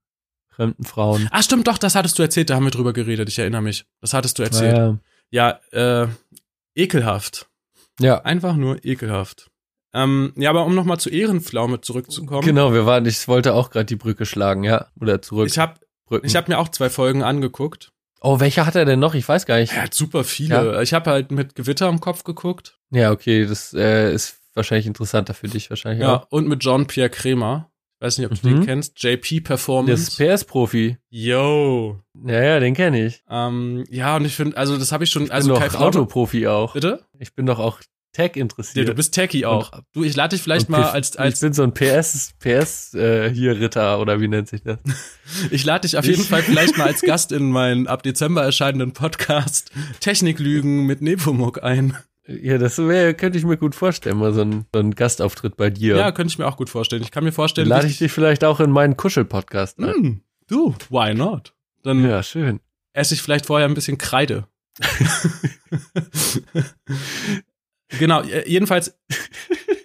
fremden 0.47 0.83
Frauen. 0.83 1.27
Ah, 1.31 1.41
stimmt 1.41 1.67
doch, 1.67 1.77
das 1.77 1.95
hattest 1.95 2.19
du 2.19 2.23
erzählt, 2.23 2.49
da 2.49 2.55
haben 2.55 2.65
wir 2.65 2.71
drüber 2.71 2.93
geredet, 2.93 3.29
ich 3.29 3.39
erinnere 3.39 3.61
mich. 3.61 3.85
Das 4.01 4.13
hattest 4.13 4.37
du 4.37 4.43
erzählt. 4.43 4.77
Ja, 4.77 4.87
Ja, 4.87 4.97
äh, 5.31 6.07
ekelhaft. 6.75 7.47
ja. 7.99 8.21
Einfach 8.21 8.55
nur 8.55 8.83
ekelhaft. 8.85 9.49
Ähm, 9.93 10.33
ja, 10.35 10.49
aber 10.49 10.65
um 10.65 10.75
nochmal 10.75 10.99
zu 10.99 11.09
Ehrenpflaume 11.09 11.79
zurückzukommen. 11.81 12.41
genau, 12.41 12.73
wir 12.73 12.85
waren, 12.85 13.05
ich 13.05 13.27
wollte 13.29 13.53
auch 13.53 13.69
gerade 13.69 13.85
die 13.85 13.95
Brücke 13.95 14.25
schlagen, 14.25 14.63
ja. 14.65 14.87
Oder 14.99 15.21
zurück. 15.21 15.47
Ich 15.47 15.57
habe 15.57 15.75
ich 16.23 16.35
hab 16.35 16.49
mir 16.49 16.59
auch 16.59 16.69
zwei 16.69 16.89
Folgen 16.89 17.23
angeguckt. 17.23 17.91
oh, 18.21 18.39
welche 18.41 18.65
hat 18.65 18.75
er 18.75 18.83
denn 18.85 18.99
noch? 18.99 19.13
Ich 19.15 19.27
weiß 19.27 19.45
gar 19.45 19.57
nicht. 19.57 19.71
Er 19.73 19.83
hat 19.83 19.93
super 19.93 20.23
viele. 20.25 20.83
Ich 20.83 20.93
habe 20.93 21.09
halt 21.09 21.31
mit 21.31 21.55
Gewitter 21.55 21.87
im 21.87 21.99
Kopf 22.01 22.23
geguckt. 22.25 22.77
Ja, 22.91 23.11
okay, 23.11 23.45
das 23.45 23.73
äh, 23.73 24.13
ist 24.13 24.37
wahrscheinlich 24.53 24.85
interessanter 24.85 25.33
für 25.33 25.47
dich 25.47 25.69
wahrscheinlich 25.69 26.01
Ja, 26.01 26.23
auch. 26.23 26.27
und 26.29 26.47
mit 26.47 26.59
Jean-Pierre 26.61 27.09
Kremer. 27.09 27.71
Ich 28.05 28.07
weiß 28.07 28.17
nicht, 28.19 28.31
ob 28.31 28.39
du 28.39 28.47
Mhm. 28.47 28.55
den 28.57 28.65
kennst. 28.67 29.01
JP 29.01 29.35
Der 29.39 29.41
Performance. 29.41 29.93
ist 30.09 30.17
PS-Profi. 30.17 30.97
Yo. 31.09 31.99
Ja, 32.23 32.43
ja, 32.43 32.59
den 32.59 32.75
kenne 32.75 33.03
ich. 33.07 33.23
Ähm, 33.27 33.83
ja, 33.89 34.15
und 34.15 34.25
ich 34.25 34.35
finde, 34.35 34.57
also 34.57 34.77
das 34.77 34.91
habe 34.91 35.03
ich 35.05 35.09
schon, 35.09 35.23
Ich 35.23 35.33
also 35.33 35.55
bin 35.55 35.63
doch 35.71 35.73
Autoprofi 35.81 36.45
auch. 36.45 36.73
Bitte? 36.75 36.99
Ich 37.17 37.33
bin 37.33 37.47
doch 37.47 37.57
auch 37.57 37.79
Tech 38.13 38.33
Ja, 38.35 38.41
interessiert. 38.43 38.87
du 38.87 38.93
bist 38.93 39.15
Techie 39.15 39.47
auch. 39.47 39.71
Und- 39.73 39.81
Du, 39.93 40.03
ich 40.03 40.15
lade 40.15 40.35
dich 40.35 40.43
vielleicht 40.43 40.69
mal 40.69 40.83
P- 40.83 40.89
als, 40.89 41.15
ich 41.15 41.19
als 41.19 41.39
bin 41.39 41.53
so 41.53 41.63
ein 41.63 41.73
PS, 41.73 42.33
PS 42.39 42.93
äh, 42.93 43.29
hier 43.33 43.59
Ritter 43.59 43.99
oder 43.99 44.21
wie 44.21 44.27
nennt 44.27 44.49
sich 44.49 44.61
das? 44.61 44.77
ich 45.49 45.65
lade 45.65 45.81
dich 45.87 45.97
auf 45.97 46.05
jeden 46.05 46.23
Fall 46.23 46.43
vielleicht 46.43 46.77
mal 46.77 46.85
als 46.85 47.01
Gast 47.01 47.31
in 47.31 47.49
meinen 47.49 47.87
ab 47.87 48.03
Dezember 48.03 48.43
erscheinenden 48.43 48.91
Podcast 48.93 49.71
Techniklügen 49.99 50.85
mit 50.85 51.01
Nepomuk 51.01 51.63
ein. 51.63 51.97
Ja, 52.27 52.57
das 52.57 52.77
wär, 52.79 53.13
könnte 53.13 53.37
ich 53.37 53.45
mir 53.45 53.55
gut 53.57 53.75
vorstellen, 53.75 54.17
mal 54.17 54.33
so 54.33 54.41
ein, 54.41 54.65
so 54.73 54.79
ein 54.79 54.95
Gastauftritt 54.95 55.57
bei 55.57 55.69
dir. 55.69 55.95
Ja, 55.95 56.11
könnte 56.11 56.31
ich 56.31 56.39
mir 56.39 56.47
auch 56.47 56.57
gut 56.57 56.69
vorstellen. 56.71 57.03
Ich 57.03 57.11
kann 57.11 57.23
mir 57.23 57.29
Dann 57.29 57.35
vorstellen, 57.35 57.67
lade 57.67 57.85
wie 57.85 57.91
ich 57.91 57.97
dich 57.99 58.11
vielleicht 58.11 58.43
auch 58.43 58.59
in 58.59 58.71
meinen 58.71 58.97
Kuschel-Podcast 58.97 59.77
ein. 59.79 59.93
Hm, 59.93 60.21
du, 60.47 60.73
why 60.89 61.13
not? 61.13 61.53
Dann 61.83 62.03
Ja, 62.03 62.23
schön. 62.23 62.61
esse 62.93 63.13
ich 63.13 63.21
vielleicht 63.21 63.45
vorher 63.45 63.67
ein 63.67 63.75
bisschen 63.75 63.97
Kreide. 63.99 64.47
genau, 67.89 68.21
äh, 68.23 68.47
jedenfalls 68.49 68.97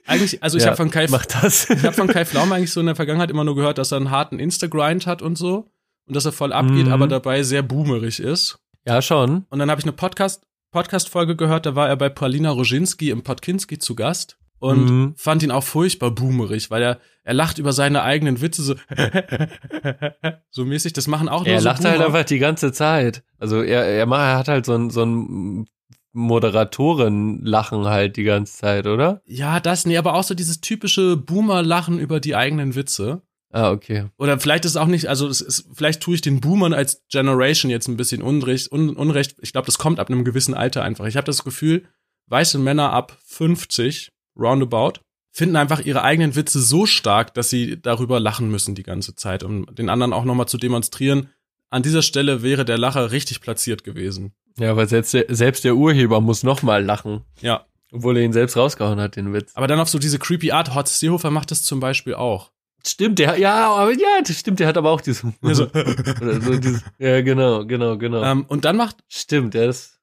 eigentlich, 0.07 0.43
also 0.43 0.57
ich 0.57 0.63
Ja, 0.65 0.71
habe 0.71 0.77
von 0.77 0.91
Kai 0.91 1.07
Mach 1.11 1.27
das. 1.27 1.69
ich 1.71 1.85
habe 1.85 1.93
von 1.93 2.09
Kai 2.09 2.25
Pflaume 2.25 2.55
eigentlich 2.55 2.73
so 2.73 2.81
in 2.81 2.87
der 2.87 2.97
Vergangenheit 2.97 3.31
immer 3.31 3.45
nur 3.45 3.55
gehört, 3.57 3.79
dass 3.79 3.93
er 3.93 3.99
einen 3.99 4.11
harten 4.11 4.39
Insta-Grind 4.39 5.07
hat 5.07 5.23
und 5.23 5.37
so 5.37 5.71
und 6.07 6.17
dass 6.17 6.25
er 6.25 6.33
voll 6.33 6.53
abgeht, 6.53 6.87
Mhm. 6.87 6.93
aber 6.93 7.07
dabei 7.07 7.43
sehr 7.43 7.63
boomerig 7.63 8.19
ist. 8.21 8.59
ja, 8.87 9.03
schon. 9.03 9.45
Und 9.51 9.59
dann 9.59 9.71
habe 9.71 9.81
ich 9.81 9.85
eine 9.85 9.93
Podcast 9.93 10.43
Podcast-Folge 10.71 11.37
gehört, 11.37 11.67
da 11.67 11.75
war 11.75 11.89
er 11.89 11.97
bei 11.97 12.09
Paulina 12.09 12.51
Roginski 12.51 13.11
im 13.11 13.23
Podkinski 13.23 13.79
zu 13.79 13.95
Gast 13.95 14.39
und 14.59 14.85
Mhm. 14.91 15.15
fand 15.17 15.43
ihn 15.43 15.51
auch 15.51 15.65
furchtbar 15.65 16.11
boomerig, 16.11 16.71
weil 16.71 16.83
er 16.83 17.01
er 17.23 17.35
lacht 17.35 17.59
über 17.59 17.73
seine 17.73 18.03
eigenen 18.03 18.41
Witze 18.41 18.63
so 18.63 18.75
so 20.51 20.65
mäßig. 20.65 20.93
Das 20.95 21.07
machen 21.07 21.29
auch 21.29 21.45
nur 21.45 21.53
Er 21.55 21.61
so 21.61 21.65
lacht 21.67 21.85
halt 21.85 21.97
Boomer. 21.97 22.07
einfach 22.07 22.25
die 22.25 22.39
ganze 22.39 22.73
Zeit. 22.73 23.23
Also 23.39 23.63
er, 23.63 23.85
er, 23.85 24.07
macht, 24.07 24.21
er 24.23 24.39
hat 24.39 24.49
halt 24.49 24.67
so 24.67 24.75
ein, 24.75 24.91
so 24.91 25.05
ein 25.05 25.67
Moderatoren-Lachen 26.13 27.85
halt 27.87 28.17
die 28.17 28.25
ganze 28.25 28.57
Zeit, 28.57 28.87
oder? 28.87 29.23
Ja, 29.27 29.61
das, 29.61 29.87
nee, 29.87 29.97
aber 29.97 30.15
auch 30.15 30.25
so 30.25 30.35
dieses 30.35 30.61
typische 30.61 31.17
Boomer-Lachen 31.17 31.99
über 31.99 32.21
die 32.21 32.35
eigenen 32.37 32.75
Witze. 32.75 33.23
Ah, 33.53 33.73
okay. 33.73 34.07
Oder 34.17 34.39
vielleicht 34.39 34.65
ist 34.65 34.73
es 34.73 34.77
auch 34.77 34.87
nicht, 34.87 35.09
also 35.09 35.27
es 35.27 35.41
ist, 35.41 35.67
vielleicht 35.73 36.01
tue 36.01 36.15
ich 36.15 36.21
den 36.21 36.41
Boomern 36.41 36.73
als 36.73 37.03
Generation 37.11 37.71
jetzt 37.71 37.89
ein 37.89 37.97
bisschen 37.97 38.23
Unrecht. 38.23 38.71
Un, 38.71 38.91
Unrecht. 38.91 39.37
Ich 39.41 39.53
glaube, 39.53 39.67
das 39.67 39.79
kommt 39.79 39.99
ab 39.99 40.09
einem 40.09 40.25
gewissen 40.25 40.55
Alter 40.55 40.83
einfach. 40.85 41.07
Ich 41.07 41.17
habe 41.17 41.25
das 41.25 41.43
Gefühl, 41.43 41.85
weiße 42.29 42.59
Männer 42.59 42.93
ab 42.93 43.19
50, 43.27 44.11
roundabout, 44.39 45.01
finden 45.33 45.57
einfach 45.57 45.81
ihre 45.81 46.03
eigenen 46.03 46.37
Witze 46.37 46.61
so 46.61 46.87
stark, 46.87 47.35
dass 47.35 47.51
sie 47.51 47.81
darüber 47.81 48.21
lachen 48.21 48.51
müssen 48.51 48.77
die 48.77 48.85
ganze 48.85 49.17
Zeit, 49.17 49.43
um 49.43 49.67
den 49.75 49.89
anderen 49.89 50.13
auch 50.13 50.25
nochmal 50.25 50.47
zu 50.47 50.57
demonstrieren. 50.57 51.31
An 51.71 51.83
dieser 51.83 52.03
Stelle 52.03 52.43
wäre 52.43 52.65
der 52.65 52.79
Lacher 52.79 53.11
richtig 53.11 53.41
platziert 53.41 53.83
gewesen. 53.83 54.33
Ja, 54.59 54.77
weil 54.77 54.89
selbst 54.89 55.15
der, 55.15 55.27
selbst 55.29 55.65
der 55.65 55.77
Urheber 55.77 56.21
muss 56.21 56.43
nochmal 56.43 56.85
lachen. 56.85 57.23
Ja. 57.41 57.67
Obwohl 57.93 58.17
er 58.17 58.23
ihn 58.23 58.33
selbst 58.33 58.57
rausgehauen 58.57 59.01
hat, 59.01 59.17
den 59.17 59.33
Witz. 59.33 59.53
Aber 59.55 59.67
dann 59.67 59.81
auf 59.81 59.89
so 59.89 59.99
diese 59.99 60.21
creepy 60.21 60.53
Art. 60.53 60.75
Horst 60.75 61.01
Seehofer 61.01 61.31
macht 61.31 61.51
das 61.51 61.65
zum 61.65 61.81
Beispiel 61.81 62.15
auch. 62.15 62.53
Stimmt, 62.87 63.19
der, 63.19 63.39
ja, 63.39 63.73
aber 63.75 63.93
ja, 63.93 64.21
das 64.27 64.39
stimmt, 64.39 64.61
der 64.61 64.69
hat 64.69 64.77
aber 64.77 64.91
auch 64.91 65.01
dieses, 65.01 65.25
Also, 65.43 65.67
so 65.75 66.57
dieses, 66.59 66.83
ja, 66.99 67.21
genau, 67.23 67.65
genau, 67.67 67.97
genau. 67.99 68.23
ähm, 68.23 68.45
und 68.49 68.65
dann 68.65 68.77
macht 68.77 68.97
Stimmt, 69.09 69.55
der 69.55 69.69
ist, 69.71 70.01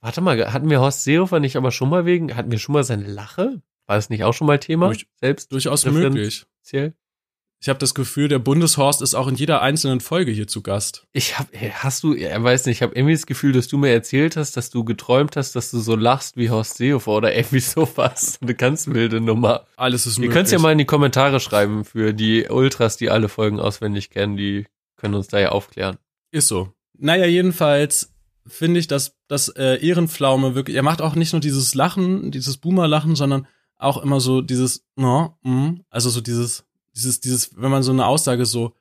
warte 0.00 0.20
mal, 0.20 0.52
hatten 0.52 0.68
wir 0.70 0.80
Horst 0.80 1.04
Seehofer 1.04 1.40
nicht 1.40 1.56
aber 1.56 1.70
schon 1.70 1.88
mal 1.88 2.04
wegen, 2.06 2.34
hatten 2.36 2.50
wir 2.50 2.58
schon 2.58 2.72
mal 2.72 2.84
seine 2.84 3.06
Lache? 3.06 3.62
War 3.86 3.96
das 3.96 4.10
nicht 4.10 4.24
auch 4.24 4.34
schon 4.34 4.46
mal 4.48 4.58
Thema? 4.58 4.86
Durch- 4.88 5.06
Selbst 5.20 5.52
durchaus 5.52 5.84
möglich. 5.92 6.46
Ich 7.66 7.68
habe 7.68 7.80
das 7.80 7.96
Gefühl, 7.96 8.28
der 8.28 8.38
Bundeshorst 8.38 9.02
ist 9.02 9.16
auch 9.16 9.26
in 9.26 9.34
jeder 9.34 9.60
einzelnen 9.60 9.98
Folge 9.98 10.30
hier 10.30 10.46
zu 10.46 10.62
Gast. 10.62 11.04
Ich 11.12 11.36
hab, 11.36 11.48
ey, 11.52 11.72
hast 11.74 12.04
du, 12.04 12.14
er 12.14 12.40
weiß 12.40 12.64
nicht, 12.66 12.76
ich 12.76 12.82
habe 12.82 12.94
irgendwie 12.94 13.14
das 13.14 13.26
Gefühl, 13.26 13.50
dass 13.50 13.66
du 13.66 13.76
mir 13.76 13.90
erzählt 13.90 14.36
hast, 14.36 14.56
dass 14.56 14.70
du 14.70 14.84
geträumt 14.84 15.34
hast, 15.34 15.56
dass 15.56 15.72
du 15.72 15.80
so 15.80 15.96
lachst 15.96 16.36
wie 16.36 16.48
Horst 16.48 16.76
Seehofer 16.76 17.10
oder 17.10 17.34
irgendwie 17.34 17.58
sowas. 17.58 18.38
Eine 18.40 18.54
ganz 18.54 18.86
wilde 18.86 19.20
Nummer. 19.20 19.66
Alles 19.74 20.06
ist 20.06 20.16
Ihr 20.16 20.20
möglich. 20.20 20.34
könnt 20.36 20.52
ja 20.52 20.60
mal 20.60 20.70
in 20.70 20.78
die 20.78 20.84
Kommentare 20.84 21.40
schreiben 21.40 21.84
für 21.84 22.14
die 22.14 22.46
Ultras, 22.48 22.98
die 22.98 23.10
alle 23.10 23.28
Folgen 23.28 23.58
auswendig 23.58 24.10
kennen, 24.10 24.36
die 24.36 24.66
können 24.96 25.16
uns 25.16 25.26
da 25.26 25.40
ja 25.40 25.48
aufklären. 25.48 25.96
Ist 26.30 26.46
so. 26.46 26.72
Naja, 26.96 27.26
jedenfalls 27.26 28.14
finde 28.46 28.78
ich, 28.78 28.86
dass 28.86 29.16
das 29.26 29.48
äh, 29.48 29.84
Ehrenpflaume 29.84 30.54
wirklich, 30.54 30.76
er 30.76 30.84
macht 30.84 31.02
auch 31.02 31.16
nicht 31.16 31.32
nur 31.32 31.40
dieses 31.40 31.74
Lachen, 31.74 32.30
dieses 32.30 32.58
Boomer-Lachen, 32.58 33.16
sondern 33.16 33.48
auch 33.76 34.00
immer 34.00 34.20
so 34.20 34.40
dieses, 34.40 34.84
no, 34.94 35.36
mm, 35.42 35.80
also 35.90 36.10
so 36.10 36.20
dieses, 36.20 36.65
dieses, 36.96 37.20
dieses, 37.20 37.50
wenn 37.60 37.70
man 37.70 37.82
so 37.82 37.92
eine 37.92 38.06
Aussage 38.06 38.46
so, 38.46 38.72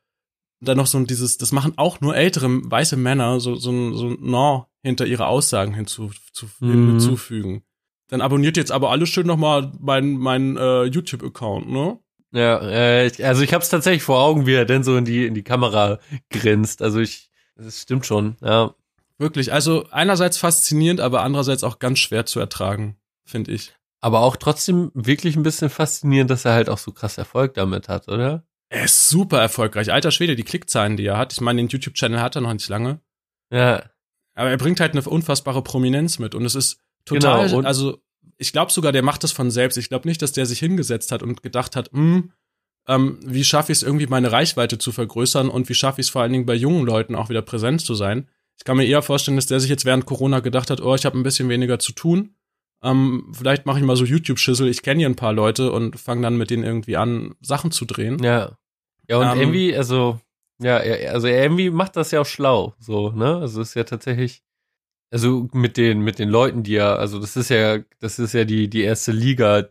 dann 0.61 0.77
noch 0.77 0.87
so 0.87 0.97
ein 0.97 1.05
dieses, 1.05 1.37
das 1.37 1.51
machen 1.51 1.73
auch 1.77 2.01
nur 2.01 2.15
ältere 2.15 2.47
weiße 2.49 2.95
Männer, 2.97 3.39
so, 3.39 3.55
so 3.55 3.71
ein, 3.71 3.93
so 3.93 4.07
ein 4.09 4.17
no 4.21 4.67
hinter 4.83 5.05
ihre 5.05 5.27
Aussagen 5.27 5.73
hinzu, 5.73 6.11
zu, 6.31 6.45
Mhm. 6.59 6.91
hinzufügen. 6.91 7.63
Dann 8.07 8.21
abonniert 8.21 8.55
jetzt 8.57 8.71
aber 8.71 8.91
alle 8.91 9.05
schön 9.07 9.27
nochmal 9.27 9.71
meinen 9.79 10.17
mein, 10.17 10.57
äh, 10.57 10.83
YouTube-Account, 10.85 11.69
ne? 11.69 11.99
Ja, 12.31 12.59
äh, 12.61 13.07
ich- 13.07 13.25
also 13.25 13.41
ich 13.41 13.53
habe 13.53 13.63
es 13.63 13.69
tatsächlich 13.69 14.03
vor 14.03 14.19
Augen, 14.21 14.45
wie 14.45 14.53
er 14.53 14.65
denn 14.65 14.83
so 14.83 14.95
in 14.97 15.05
die 15.05 15.25
in 15.25 15.33
die 15.33 15.43
Kamera 15.43 15.99
grinst. 16.29 16.81
Also 16.81 16.99
ich, 16.99 17.29
das 17.55 17.81
stimmt 17.81 18.05
schon. 18.05 18.37
Ja, 18.41 18.73
Wirklich. 19.17 19.53
Also 19.53 19.85
einerseits 19.91 20.37
faszinierend, 20.37 20.99
aber 20.99 21.23
andererseits 21.23 21.63
auch 21.63 21.79
ganz 21.79 21.99
schwer 21.99 22.25
zu 22.25 22.39
ertragen, 22.41 22.97
finde 23.25 23.53
ich. 23.53 23.73
Aber 24.05 24.19
auch 24.19 24.35
trotzdem 24.35 24.91
wirklich 24.93 25.35
ein 25.35 25.41
bisschen 25.41 25.71
faszinierend, 25.71 26.29
dass 26.29 26.45
er 26.45 26.53
halt 26.53 26.69
auch 26.69 26.77
so 26.77 26.91
krass 26.91 27.17
Erfolg 27.17 27.55
damit 27.55 27.89
hat, 27.89 28.07
oder? 28.07 28.45
Er 28.69 28.85
ist 28.85 29.09
super 29.09 29.41
erfolgreich. 29.41 29.91
Alter 29.91 30.11
Schwede, 30.11 30.35
die 30.35 30.43
Klickzahlen, 30.43 30.95
die 30.95 31.07
er 31.07 31.17
hat. 31.17 31.33
Ich 31.33 31.41
meine, 31.41 31.59
den 31.59 31.69
YouTube-Channel 31.69 32.21
hat 32.21 32.35
er 32.35 32.41
noch 32.41 32.53
nicht 32.53 32.69
lange. 32.69 32.99
Ja, 33.51 33.89
Aber 34.35 34.51
er 34.51 34.57
bringt 34.57 34.79
halt 34.79 34.91
eine 34.91 35.01
unfassbare 35.01 35.63
Prominenz 35.63 36.19
mit. 36.19 36.35
Und 36.35 36.45
es 36.45 36.53
ist 36.53 36.83
total, 37.03 37.47
Genau, 37.47 37.61
also 37.61 37.97
ich 38.37 38.51
glaube 38.51 38.71
sogar, 38.71 38.91
der 38.91 39.01
macht 39.01 39.23
das 39.23 39.31
von 39.31 39.49
selbst. 39.49 39.75
Ich 39.75 39.89
glaube 39.89 40.07
nicht, 40.07 40.21
dass 40.21 40.33
der 40.33 40.45
sich 40.45 40.59
hingesetzt 40.59 41.11
hat 41.11 41.23
und 41.23 41.41
gedacht 41.41 41.75
hat, 41.75 41.91
hm, 41.91 42.31
ähm, 42.87 43.17
wie 43.25 43.43
schaffe 43.43 43.71
ich 43.71 43.79
es 43.79 43.83
irgendwie, 43.83 44.05
meine 44.05 44.31
Reichweite 44.31 44.77
zu 44.77 44.91
vergrößern 44.91 45.49
und 45.49 45.67
wie 45.67 45.73
schaffe 45.73 45.99
ich 45.99 46.05
es 46.05 46.11
vor 46.11 46.21
allen 46.21 46.31
Dingen 46.31 46.45
bei 46.45 46.53
jungen 46.53 46.85
Leuten 46.85 47.15
auch 47.15 47.29
wieder 47.29 47.41
präsent 47.41 47.81
zu 47.81 47.95
sein. 47.95 48.29
Ich 48.55 48.65
kann 48.65 48.77
mir 48.77 48.85
eher 48.85 49.01
vorstellen, 49.01 49.37
dass 49.37 49.47
der 49.47 49.59
sich 49.59 49.71
jetzt 49.71 49.83
während 49.83 50.05
Corona 50.05 50.41
gedacht 50.41 50.69
hat, 50.69 50.79
oh, 50.79 50.93
ich 50.93 51.07
habe 51.07 51.17
ein 51.17 51.23
bisschen 51.23 51.49
weniger 51.49 51.79
zu 51.79 51.91
tun. 51.91 52.34
Ähm, 52.85 53.31
vielleicht 53.33 53.65
mache 53.65 53.79
ich 53.79 53.85
mal 53.85 53.95
so 53.95 54.05
YouTube-Schüssel. 54.05 54.67
Ich 54.69 54.81
kenne 54.83 54.99
hier 54.99 55.09
ein 55.09 55.15
paar 55.15 55.33
Leute 55.33 55.71
und 55.71 55.99
fange 55.99 56.21
dann 56.21 56.37
mit 56.37 56.49
denen 56.51 56.63
irgendwie 56.63 56.95
an, 56.97 57.35
Sachen 57.41 57.71
zu 57.71 57.85
drehen. 57.85 58.21
ja. 58.23 58.57
Ja, 59.07 59.17
und 59.19 59.27
Ähm, 59.33 59.39
irgendwie, 59.39 59.75
also, 59.75 60.19
ja, 60.59 60.77
also 60.77 61.27
er 61.27 61.43
irgendwie 61.43 61.69
macht 61.69 61.95
das 61.95 62.09
ja 62.09 62.21
auch 62.21 62.25
schlau, 62.25 62.73
so, 62.79 63.11
ne? 63.11 63.37
Also 63.37 63.61
ist 63.61 63.75
ja 63.75 63.83
tatsächlich, 63.83 64.41
also 65.11 65.47
mit 65.53 65.77
den, 65.77 65.99
mit 66.01 66.17
den 66.17 66.27
Leuten, 66.29 66.63
die 66.63 66.75
er, 66.77 66.97
also 66.97 67.19
das 67.19 67.35
ist 67.37 67.49
ja, 67.49 67.77
das 67.99 68.17
ist 68.17 68.33
ja 68.33 68.45
die, 68.45 68.67
die 68.67 68.81
erste 68.81 69.11
Liga, 69.11 69.69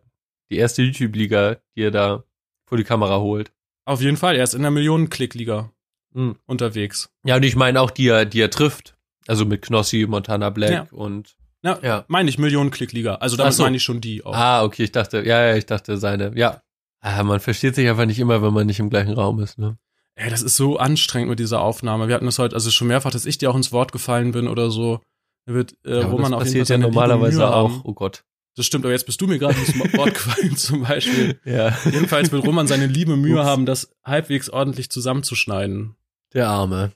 die 0.52 0.56
erste 0.56 0.82
YouTube-Liga, 0.82 1.56
die 1.74 1.82
er 1.82 1.90
da 1.90 2.22
vor 2.68 2.78
die 2.78 2.84
Kamera 2.84 3.18
holt. 3.18 3.50
Auf 3.86 4.00
jeden 4.02 4.16
Fall, 4.16 4.36
er 4.36 4.44
ist 4.44 4.54
in 4.54 4.62
der 4.62 4.70
Millionen-Klick-Liga 4.70 5.70
Mhm. 6.12 6.36
unterwegs. 6.46 7.10
Ja, 7.24 7.34
und 7.34 7.42
ich 7.44 7.56
meine 7.56 7.80
auch, 7.80 7.90
die 7.90 8.06
er, 8.06 8.24
die 8.24 8.40
er 8.40 8.50
trifft. 8.50 8.96
Also 9.26 9.44
mit 9.44 9.62
Knossi, 9.62 10.06
Montana 10.08 10.50
Black 10.50 10.70
Ja. 10.70 10.86
und, 10.92 11.34
Ja, 11.64 11.78
ja. 11.82 12.04
meine 12.08 12.28
ich 12.28 12.38
Millionen-Klick-Liga. 12.38 13.16
Also 13.16 13.36
damit 13.36 13.54
so. 13.54 13.62
meine 13.62 13.76
ich 13.76 13.82
schon 13.82 14.00
die 14.00 14.24
auch. 14.24 14.34
Ah, 14.34 14.62
okay, 14.64 14.84
ich 14.84 14.92
dachte, 14.92 15.22
ja, 15.24 15.46
ja, 15.46 15.56
ich 15.56 15.66
dachte 15.66 15.96
seine, 15.96 16.36
ja. 16.36 16.60
Ah, 17.00 17.22
man 17.22 17.40
versteht 17.40 17.74
sich 17.74 17.88
einfach 17.88 18.06
nicht 18.06 18.18
immer, 18.18 18.42
wenn 18.42 18.52
man 18.52 18.66
nicht 18.66 18.80
im 18.80 18.90
gleichen 18.90 19.12
Raum 19.14 19.40
ist, 19.40 19.58
ne? 19.58 19.76
Ey, 20.16 20.30
das 20.30 20.42
ist 20.42 20.56
so 20.56 20.76
anstrengend 20.78 21.30
mit 21.30 21.38
dieser 21.40 21.60
Aufnahme. 21.60 22.06
Wir 22.08 22.14
hatten 22.14 22.26
das 22.26 22.38
heute, 22.38 22.54
also 22.54 22.70
schon 22.70 22.86
mehrfach, 22.88 23.10
dass 23.10 23.26
ich 23.26 23.38
dir 23.38 23.50
auch 23.50 23.56
ins 23.56 23.72
Wort 23.72 23.92
gefallen 23.92 24.32
bin 24.32 24.46
oder 24.46 24.70
so. 24.70 25.00
Wird 25.46 25.74
äh, 25.84 26.00
Ja, 26.00 26.06
Roman 26.06 26.32
das 26.32 26.42
auf 26.42 26.46
jeden 26.46 26.52
Fall 26.52 26.58
ja 26.58 26.64
seine 26.66 26.84
liebe 26.84 26.94
normalerweise 26.94 27.52
auch. 27.54 27.80
Oh 27.84 27.92
Gott. 27.94 28.24
Das 28.56 28.64
stimmt, 28.66 28.84
aber 28.84 28.92
jetzt 28.92 29.06
bist 29.06 29.20
du 29.20 29.26
mir 29.26 29.38
gerade 29.38 29.58
ins 29.58 29.74
Wort 29.96 30.14
gefallen 30.14 30.56
zum 30.56 30.82
Beispiel. 30.82 31.40
Ja. 31.44 31.76
Jedenfalls 31.84 32.30
wird 32.30 32.46
Roman 32.46 32.66
seine 32.68 32.86
liebe 32.86 33.16
Mühe 33.16 33.40
Ups. 33.40 33.44
haben, 33.46 33.66
das 33.66 33.90
halbwegs 34.04 34.48
ordentlich 34.48 34.90
zusammenzuschneiden. 34.90 35.96
Der 36.32 36.48
Arme. 36.48 36.92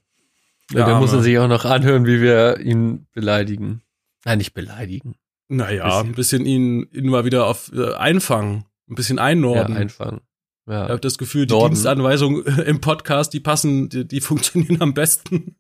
Der 0.73 0.81
Ja, 0.81 0.87
da 0.87 1.01
muss 1.01 1.11
Arme. 1.11 1.21
er 1.21 1.25
sich 1.25 1.39
auch 1.39 1.49
noch 1.49 1.65
anhören, 1.65 2.07
wie 2.07 2.21
wir 2.21 2.61
ihn 2.61 3.07
beleidigen. 3.13 3.83
Nein, 4.25 4.39
nicht 4.39 4.55
beleidigen. 4.55 5.15
Naja, 5.49 5.85
Bisschen. 5.87 6.07
ein 6.07 6.15
bisschen 6.15 6.47
ihn, 6.47 6.89
ihn 6.93 7.09
mal 7.09 7.25
wieder 7.25 7.47
auf 7.47 7.73
äh, 7.75 7.95
einfangen, 7.95 8.65
ein 8.91 8.95
bisschen 8.97 9.17
Ja, 9.17 9.25
einnorden. 9.25 9.77
einfangen. 9.77 10.21
ich 10.67 10.73
Ja. 10.73 10.89
habe 10.89 11.01
das 11.01 11.17
Gefühl, 11.19 11.47
die 11.47 11.55
Norden. 11.55 11.75
Dienstanweisungen 11.75 12.45
im 12.67 12.81
Podcast, 12.81 13.33
die 13.33 13.41
passen, 13.41 13.89
die, 13.89 14.07
die 14.07 14.21
funktionieren 14.21 14.83
am 14.83 14.93
besten. 14.95 15.57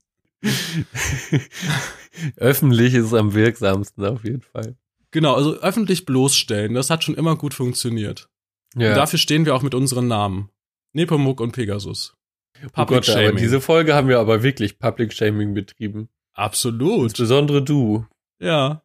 Öffentlich 2.36 2.94
ist 2.94 3.06
es 3.06 3.14
am 3.14 3.34
wirksamsten 3.34 4.04
auf 4.04 4.24
jeden 4.24 4.42
Fall. 4.42 4.76
Genau, 5.10 5.34
also 5.34 5.54
öffentlich 5.60 6.04
bloßstellen, 6.04 6.74
das 6.74 6.90
hat 6.90 7.02
schon 7.04 7.14
immer 7.14 7.36
gut 7.36 7.54
funktioniert. 7.54 8.28
Ja. 8.76 8.90
Und 8.90 8.96
dafür 8.96 9.18
stehen 9.18 9.46
wir 9.46 9.54
auch 9.54 9.62
mit 9.62 9.74
unseren 9.74 10.06
Namen. 10.08 10.50
Nepomuk 10.92 11.40
und 11.40 11.52
Pegasus. 11.52 12.14
oh 12.62 12.68
Public 12.72 12.88
Gott, 13.04 13.08
aber 13.10 13.20
Shaming. 13.22 13.36
diese 13.38 13.60
Folge 13.60 13.94
haben 13.94 14.08
wir 14.08 14.18
aber 14.18 14.42
wirklich 14.42 14.78
Public 14.78 15.12
Shaming 15.12 15.54
betrieben. 15.54 16.08
Absolut. 16.34 17.04
Insbesondere 17.04 17.62
du. 17.62 18.06
Ja. 18.38 18.82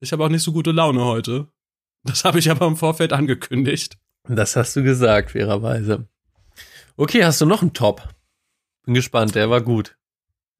Ich 0.00 0.12
habe 0.12 0.24
auch 0.24 0.28
nicht 0.28 0.42
so 0.42 0.52
gute 0.52 0.72
Laune 0.72 1.04
heute. 1.04 1.48
Das 2.02 2.24
habe 2.24 2.38
ich 2.38 2.50
aber 2.50 2.66
im 2.66 2.76
Vorfeld 2.76 3.12
angekündigt. 3.12 3.98
Das 4.28 4.56
hast 4.56 4.76
du 4.76 4.82
gesagt, 4.82 5.32
fairerweise. 5.32 6.08
Okay, 6.96 7.24
hast 7.24 7.40
du 7.40 7.46
noch 7.46 7.62
einen 7.62 7.72
Top? 7.72 8.08
Bin 8.84 8.94
gespannt, 8.94 9.34
der 9.34 9.50
war 9.50 9.62
gut. 9.62 9.96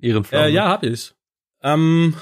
Ehrenflamme. 0.01 0.47
Äh, 0.47 0.51
ja, 0.53 0.69
habe 0.69 0.89
ich. 0.89 1.15
Ähm, 1.63 2.15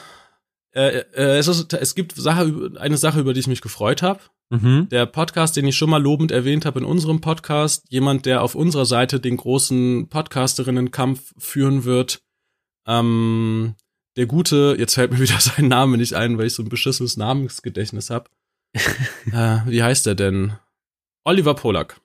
äh, 0.72 0.98
äh, 0.98 1.38
es, 1.38 1.48
ist, 1.48 1.72
es 1.72 1.94
gibt 1.94 2.12
Sache, 2.12 2.72
eine 2.78 2.96
Sache, 2.96 3.20
über 3.20 3.32
die 3.32 3.40
ich 3.40 3.46
mich 3.46 3.60
gefreut 3.60 4.02
habe. 4.02 4.20
Mhm. 4.50 4.88
Der 4.90 5.06
Podcast, 5.06 5.56
den 5.56 5.66
ich 5.66 5.76
schon 5.76 5.90
mal 5.90 6.02
lobend 6.02 6.30
erwähnt 6.30 6.66
habe 6.66 6.80
in 6.80 6.84
unserem 6.84 7.20
Podcast, 7.20 7.86
jemand, 7.88 8.26
der 8.26 8.42
auf 8.42 8.54
unserer 8.54 8.84
Seite 8.84 9.18
den 9.18 9.36
großen 9.36 10.08
Podcasterinnenkampf 10.08 11.32
führen 11.38 11.84
wird. 11.84 12.22
Ähm, 12.86 13.74
der 14.16 14.26
gute, 14.26 14.76
jetzt 14.78 14.94
fällt 14.94 15.12
mir 15.12 15.18
wieder 15.20 15.40
sein 15.40 15.68
Name 15.68 15.96
nicht 15.96 16.14
ein, 16.14 16.38
weil 16.38 16.46
ich 16.46 16.54
so 16.54 16.62
ein 16.62 16.68
beschissenes 16.68 17.16
Namensgedächtnis 17.16 18.10
habe. 18.10 18.30
äh, 18.74 19.60
wie 19.66 19.82
heißt 19.82 20.06
er 20.06 20.14
denn? 20.14 20.54
Oliver 21.24 21.54
Polak. 21.54 22.00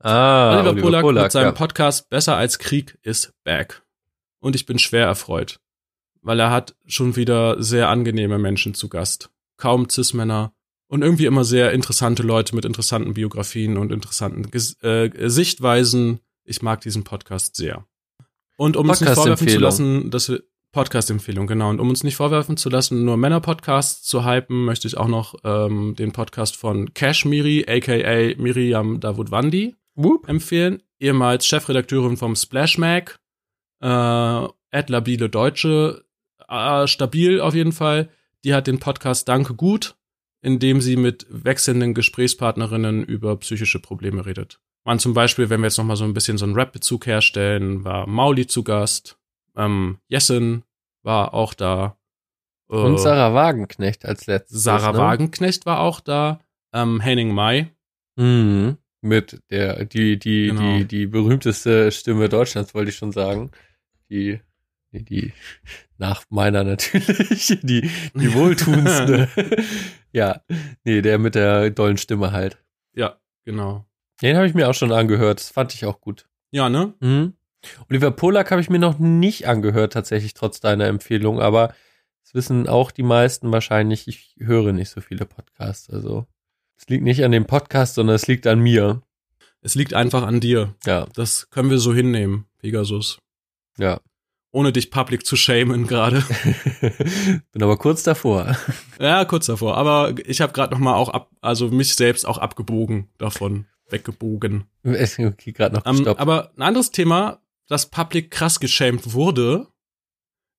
Ah, 0.00 0.60
Oliver, 0.60 0.80
Polak, 0.80 1.04
mit 1.24 1.32
seinem 1.32 1.46
ja. 1.46 1.52
Podcast 1.52 2.10
Besser 2.10 2.36
als 2.36 2.58
Krieg 2.58 2.98
ist 3.02 3.32
back. 3.42 3.82
Und 4.40 4.54
ich 4.54 4.66
bin 4.66 4.78
schwer 4.78 5.06
erfreut, 5.06 5.60
weil 6.20 6.38
er 6.38 6.50
hat 6.50 6.76
schon 6.86 7.16
wieder 7.16 7.62
sehr 7.62 7.88
angenehme 7.88 8.38
Menschen 8.38 8.74
zu 8.74 8.90
Gast. 8.90 9.30
Kaum 9.56 9.88
Cis-Männer 9.88 10.52
und 10.88 11.02
irgendwie 11.02 11.24
immer 11.24 11.44
sehr 11.44 11.72
interessante 11.72 12.22
Leute 12.22 12.54
mit 12.54 12.66
interessanten 12.66 13.14
Biografien 13.14 13.78
und 13.78 13.90
interessanten 13.90 14.50
Ges 14.50 14.76
äh, 14.82 15.10
Sichtweisen. 15.30 16.20
Ich 16.44 16.60
mag 16.60 16.82
diesen 16.82 17.04
Podcast 17.04 17.56
sehr. 17.56 17.86
Und 18.56 18.76
um 18.76 18.88
uns 18.88 19.00
nicht 19.00 19.14
vorwerfen 19.14 19.48
zu 19.48 19.58
lassen, 19.58 20.10
dass 20.10 20.28
wir 20.28 20.42
Podcast-Empfehlung, 20.74 21.46
genau. 21.46 21.70
Und 21.70 21.80
um 21.80 21.88
uns 21.88 22.04
nicht 22.04 22.16
vorwerfen 22.16 22.56
zu 22.56 22.68
lassen, 22.68 23.04
nur 23.04 23.16
Männer-Podcasts 23.16 24.02
zu 24.02 24.26
hypen, 24.26 24.64
möchte 24.64 24.86
ich 24.86 24.96
auch 24.98 25.08
noch 25.08 25.36
ähm, 25.44 25.94
den 25.96 26.12
Podcast 26.12 26.56
von 26.56 26.92
Kashmiri, 26.92 27.64
aka 27.66 28.34
Miriam 28.36 29.00
Davutwandi, 29.00 29.76
Whoop. 29.94 30.28
empfehlen. 30.28 30.82
Ehemals 30.98 31.46
Chefredakteurin 31.46 32.16
vom 32.16 32.36
Splash 32.36 32.76
Mag, 32.76 33.20
äh, 33.80 33.88
Labile 34.86 35.30
Deutsche, 35.30 36.04
äh, 36.48 36.86
stabil 36.86 37.40
auf 37.40 37.54
jeden 37.54 37.72
Fall. 37.72 38.10
Die 38.44 38.52
hat 38.52 38.66
den 38.66 38.80
Podcast 38.80 39.28
Danke 39.28 39.54
gut, 39.54 39.94
in 40.42 40.58
dem 40.58 40.80
sie 40.80 40.96
mit 40.96 41.26
wechselnden 41.30 41.94
Gesprächspartnerinnen 41.94 43.04
über 43.04 43.36
psychische 43.36 43.78
Probleme 43.78 44.26
redet. 44.26 44.60
Man 44.84 44.98
zum 44.98 45.14
Beispiel, 45.14 45.48
wenn 45.48 45.60
wir 45.60 45.68
jetzt 45.68 45.78
noch 45.78 45.84
mal 45.84 45.96
so 45.96 46.04
ein 46.04 46.14
bisschen 46.14 46.36
so 46.36 46.44
einen 46.44 46.54
Rap-Bezug 46.54 47.06
herstellen, 47.06 47.84
war 47.84 48.06
Mauli 48.06 48.46
zu 48.46 48.64
Gast, 48.64 49.16
ähm, 49.56 49.98
Jessen 50.08 50.64
war 51.02 51.34
auch 51.34 51.54
da. 51.54 51.96
Äh, 52.70 52.76
Und 52.76 52.98
Sarah 52.98 53.34
Wagenknecht 53.34 54.04
als 54.04 54.26
letztes. 54.26 54.62
Sarah 54.62 54.92
ne? 54.92 54.98
Wagenknecht 54.98 55.66
war 55.66 55.80
auch 55.80 56.00
da, 56.00 56.40
ähm, 56.72 57.00
Henning 57.00 57.32
Mai, 57.32 57.70
Mhm. 58.16 58.78
Mit 59.00 59.42
der, 59.50 59.84
die, 59.84 60.18
die, 60.18 60.46
Genau. 60.46 60.60
die, 60.78 60.84
die 60.86 61.06
berühmteste 61.06 61.90
Stimme 61.92 62.28
Deutschlands, 62.30 62.74
wollte 62.74 62.90
ich 62.90 62.96
schon 62.96 63.12
sagen. 63.12 63.50
Die, 64.08 64.40
die, 64.92 65.04
die 65.04 65.32
nach 65.98 66.24
meiner 66.30 66.64
natürlich, 66.64 67.58
die, 67.62 67.90
die 68.14 68.34
wohltuendste. 68.34 69.28
ja, 70.12 70.40
nee, 70.84 71.02
der 71.02 71.18
mit 71.18 71.34
der 71.34 71.70
dollen 71.70 71.98
Stimme 71.98 72.32
halt. 72.32 72.56
Ja, 72.94 73.18
genau. 73.44 73.84
Den 74.22 74.36
habe 74.36 74.46
ich 74.46 74.54
mir 74.54 74.70
auch 74.70 74.74
schon 74.74 74.92
angehört, 74.92 75.40
das 75.40 75.50
fand 75.50 75.74
ich 75.74 75.84
auch 75.84 76.00
gut. 76.00 76.26
Ja, 76.52 76.68
ne? 76.70 76.94
Mhm. 77.00 77.34
Oliver 77.90 78.10
Polak 78.10 78.50
habe 78.50 78.60
ich 78.60 78.70
mir 78.70 78.78
noch 78.78 78.98
nicht 78.98 79.46
angehört, 79.48 79.92
tatsächlich, 79.92 80.34
trotz 80.34 80.60
deiner 80.60 80.86
Empfehlung, 80.86 81.40
aber 81.40 81.74
das 82.22 82.34
wissen 82.34 82.68
auch 82.68 82.90
die 82.90 83.02
meisten 83.02 83.52
wahrscheinlich, 83.52 84.08
ich 84.08 84.36
höre 84.38 84.72
nicht 84.72 84.90
so 84.90 85.00
viele 85.00 85.26
Podcasts, 85.26 85.90
also 85.90 86.26
es 86.76 86.88
liegt 86.88 87.04
nicht 87.04 87.22
an 87.24 87.32
dem 87.32 87.46
Podcast, 87.46 87.94
sondern 87.94 88.16
es 88.16 88.26
liegt 88.26 88.46
an 88.46 88.58
mir. 88.60 89.02
Es 89.60 89.74
liegt 89.74 89.94
einfach 89.94 90.24
an 90.24 90.40
dir. 90.40 90.74
Ja, 90.84 91.06
Das 91.14 91.48
können 91.50 91.70
wir 91.70 91.78
so 91.78 91.94
hinnehmen, 91.94 92.46
Pegasus. 92.58 93.18
ja. 93.78 94.00
Ohne 94.52 94.70
dich 94.70 94.92
public 94.92 95.26
zu 95.26 95.34
shamen 95.34 95.88
gerade. 95.88 96.22
Bin 97.52 97.62
aber 97.62 97.76
kurz 97.76 98.04
davor. 98.04 98.56
ja, 99.00 99.24
kurz 99.24 99.46
davor. 99.46 99.76
Aber 99.76 100.14
ich 100.26 100.40
habe 100.40 100.52
gerade 100.52 100.72
noch 100.72 100.78
mal 100.80 100.94
auch 100.94 101.08
ab, 101.08 101.30
also 101.40 101.68
mich 101.70 101.94
selbst 101.96 102.24
auch 102.24 102.38
abgebogen 102.38 103.08
davon, 103.18 103.66
weggebogen. 103.90 104.64
Okay, 104.84 105.52
gerade 105.52 105.74
noch 105.74 105.86
Ähm, 105.86 105.96
gestoppt. 105.96 106.20
aber 106.20 106.52
ein 106.56 106.62
anderes 106.62 106.92
Thema, 106.92 107.40
das 107.68 107.90
public 107.90 108.30
krass 108.30 108.60
geschämt 108.60 109.12
wurde, 109.12 109.68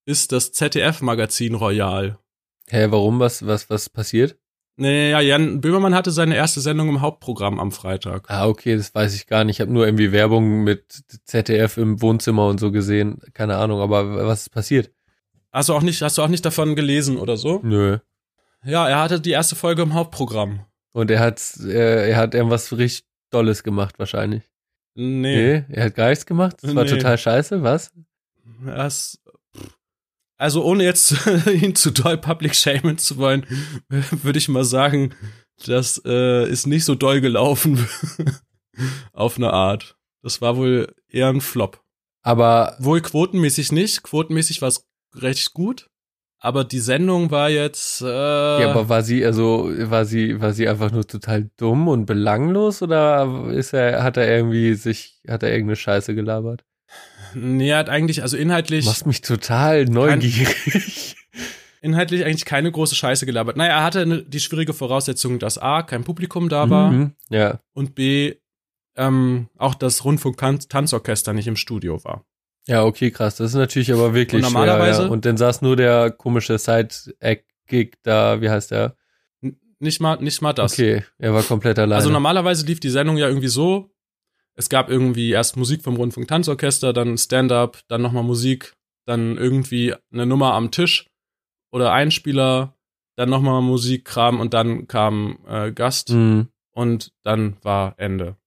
ist 0.05 0.31
das 0.31 0.51
ZDF-Magazin 0.51 1.55
Royal. 1.55 2.19
Hä, 2.67 2.87
warum? 2.89 3.19
Was, 3.19 3.45
was, 3.45 3.69
was 3.69 3.89
passiert? 3.89 4.37
Naja, 4.77 5.21
Jan 5.21 5.61
Böhmermann 5.61 5.95
hatte 5.95 6.11
seine 6.11 6.35
erste 6.35 6.59
Sendung 6.59 6.89
im 6.89 7.01
Hauptprogramm 7.01 7.59
am 7.59 7.71
Freitag. 7.71 8.25
Ah, 8.29 8.47
okay, 8.47 8.75
das 8.75 8.93
weiß 8.93 9.15
ich 9.15 9.25
gar 9.25 9.45
nicht. 9.45 9.57
Ich 9.57 9.61
habe 9.61 9.71
nur 9.71 9.85
irgendwie 9.85 10.11
Werbung 10.11 10.63
mit 10.63 11.03
ZDF 11.23 11.77
im 11.77 12.01
Wohnzimmer 12.01 12.47
und 12.47 12.59
so 12.59 12.71
gesehen. 12.71 13.21
Keine 13.33 13.55
Ahnung, 13.55 13.79
aber 13.79 14.27
was 14.27 14.41
ist 14.41 14.49
passiert? 14.49 14.91
Hast 15.53 15.69
du 15.69 15.73
auch 15.73 15.81
nicht, 15.81 16.01
hast 16.01 16.17
du 16.17 16.23
auch 16.23 16.27
nicht 16.27 16.43
davon 16.43 16.75
gelesen 16.75 17.17
oder 17.17 17.37
so? 17.37 17.61
Nö. 17.63 17.99
Ja, 18.65 18.89
er 18.89 18.99
hatte 18.99 19.21
die 19.21 19.31
erste 19.31 19.55
Folge 19.55 19.83
im 19.83 19.93
Hauptprogramm. 19.93 20.65
Und 20.91 21.09
er 21.09 21.19
hat, 21.19 21.41
äh, 21.63 22.09
er 22.09 22.17
hat 22.17 22.33
irgendwas 22.33 22.75
richtig 22.77 23.05
Dolles 23.29 23.63
gemacht, 23.63 23.97
wahrscheinlich. 23.97 24.43
Nee. 24.95 25.63
Nee, 25.67 25.75
er 25.75 25.85
hat 25.85 25.95
gar 25.95 26.09
nichts 26.09 26.25
gemacht. 26.25 26.57
Das 26.61 26.73
war 26.75 26.83
Nee. 26.85 26.89
total 26.91 27.17
scheiße, 27.17 27.61
was? 27.63 27.91
Das, 28.65 29.19
also 30.37 30.63
ohne 30.63 30.83
jetzt 30.83 31.15
ihn 31.47 31.75
zu 31.75 31.91
doll 31.91 32.17
public 32.17 32.55
shamen 32.55 32.97
zu 32.97 33.17
wollen, 33.17 33.45
würde 33.89 34.39
ich 34.39 34.47
mal 34.49 34.63
sagen, 34.63 35.13
das 35.65 36.01
äh, 36.05 36.49
ist 36.49 36.65
nicht 36.67 36.85
so 36.85 36.95
doll 36.95 37.21
gelaufen 37.21 37.87
auf 39.13 39.37
eine 39.37 39.51
Art. 39.53 39.97
Das 40.21 40.41
war 40.41 40.57
wohl 40.57 40.93
eher 41.09 41.29
ein 41.29 41.41
Flop. 41.41 41.81
Aber 42.23 42.75
Wohl 42.79 43.01
quotenmäßig 43.01 43.71
nicht. 43.71 44.01
Quotenmäßig 44.03 44.61
war 44.61 44.69
es 44.69 44.87
recht 45.13 45.53
gut. 45.53 45.89
Aber 46.45 46.63
die 46.63 46.79
Sendung 46.79 47.31
war 47.31 47.49
jetzt. 47.49 48.01
Äh, 48.01 48.05
Ja, 48.05 48.69
aber 48.69 48.87
war 48.87 49.01
sie 49.01 49.25
also 49.25 49.69
war 49.73 50.05
sie 50.05 50.39
war 50.39 50.53
sie 50.53 50.67
einfach 50.69 50.91
nur 50.91 51.07
total 51.07 51.49
dumm 51.57 51.87
und 51.87 52.05
belanglos 52.05 52.81
oder 52.81 53.47
ist 53.51 53.73
er 53.73 54.03
hat 54.03 54.17
er 54.17 54.27
irgendwie 54.27 54.75
sich 54.75 55.19
hat 55.27 55.43
er 55.43 55.49
irgendeine 55.51 55.75
Scheiße 55.75 56.13
gelabert? 56.15 56.63
nee, 57.33 57.69
er 57.69 57.79
hat 57.79 57.89
eigentlich, 57.89 58.21
also 58.21 58.37
inhaltlich, 58.37 58.85
Machst 58.85 59.05
mich 59.07 59.21
total 59.21 59.85
neugierig. 59.85 61.15
inhaltlich 61.81 62.23
eigentlich 62.25 62.45
keine 62.45 62.71
große 62.71 62.95
Scheiße 62.95 63.25
gelabert. 63.25 63.57
Naja, 63.57 63.73
er 63.79 63.83
hatte 63.83 64.23
die 64.23 64.39
schwierige 64.39 64.73
Voraussetzung, 64.73 65.39
dass 65.39 65.57
A, 65.57 65.81
kein 65.83 66.03
Publikum 66.03 66.47
da 66.49 66.69
war 66.69 66.91
Mhm, 66.91 67.11
ja. 67.29 67.59
und 67.73 67.93
B, 67.95 68.35
ähm, 68.95 69.49
auch 69.57 69.75
das 69.75 70.05
Rundfunk-Tanzorchester 70.05 71.33
nicht 71.33 71.47
im 71.47 71.55
Studio 71.57 72.03
war. 72.05 72.23
Ja, 72.67 72.83
okay, 72.83 73.11
krass. 73.11 73.35
Das 73.35 73.51
ist 73.51 73.55
natürlich 73.55 73.91
aber 73.93 74.13
wirklich 74.13 74.43
Und 74.43 74.51
normalerweise- 74.53 74.95
schwer. 75.01 75.05
Ja. 75.07 75.11
Und 75.11 75.25
dann 75.25 75.37
saß 75.37 75.61
nur 75.61 75.75
der 75.75 76.11
komische 76.11 76.57
Side-Gig 76.57 77.93
da, 78.03 78.41
wie 78.41 78.49
heißt 78.49 78.71
der? 78.71 78.95
Nicht 79.79 79.99
mal, 79.99 80.15
nicht 80.21 80.41
mal 80.41 80.53
das. 80.53 80.73
Okay, 80.73 81.03
er 81.19 81.33
war 81.33 81.43
komplett 81.43 81.77
alleine. 81.77 81.95
Also 81.95 82.09
normalerweise 82.09 82.65
lief 82.65 82.79
die 82.79 82.89
Sendung 82.89 83.17
ja 83.17 83.27
irgendwie 83.27 83.49
so. 83.49 83.91
Es 84.55 84.69
gab 84.69 84.89
irgendwie 84.89 85.31
erst 85.31 85.57
Musik 85.57 85.83
vom 85.83 85.97
Rundfunk-Tanzorchester, 85.97 86.93
dann 86.93 87.17
Stand-up, 87.17 87.79
dann 87.89 88.01
nochmal 88.01 88.23
Musik, 88.23 88.73
dann 89.05 89.37
irgendwie 89.37 89.93
eine 90.13 90.25
Nummer 90.25 90.53
am 90.53 90.71
Tisch 90.71 91.07
oder 91.71 91.91
Einspieler, 91.91 92.73
dann 93.17 93.29
nochmal 93.29 93.61
Musikkram 93.61 94.39
und 94.39 94.53
dann 94.53 94.87
kam 94.87 95.39
äh, 95.47 95.71
Gast 95.73 96.09
Mhm. 96.11 96.47
und 96.71 97.11
dann 97.23 97.57
war 97.63 97.95
Ende. 97.97 98.37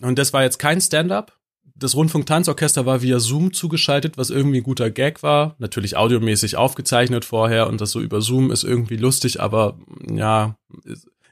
Und 0.00 0.18
das 0.18 0.32
war 0.32 0.42
jetzt 0.42 0.58
kein 0.58 0.80
Stand-up. 0.80 1.38
Das 1.74 1.94
Rundfunk-Tanzorchester 1.94 2.86
war 2.86 3.02
via 3.02 3.18
Zoom 3.18 3.52
zugeschaltet, 3.52 4.18
was 4.18 4.30
irgendwie 4.30 4.58
ein 4.58 4.64
guter 4.64 4.90
Gag 4.90 5.22
war. 5.22 5.56
Natürlich 5.58 5.96
audiomäßig 5.96 6.56
aufgezeichnet 6.56 7.24
vorher 7.24 7.68
und 7.68 7.80
das 7.80 7.90
so 7.92 8.00
über 8.00 8.20
Zoom 8.20 8.50
ist 8.50 8.64
irgendwie 8.64 8.96
lustig, 8.96 9.40
aber 9.40 9.78
ja, 10.08 10.56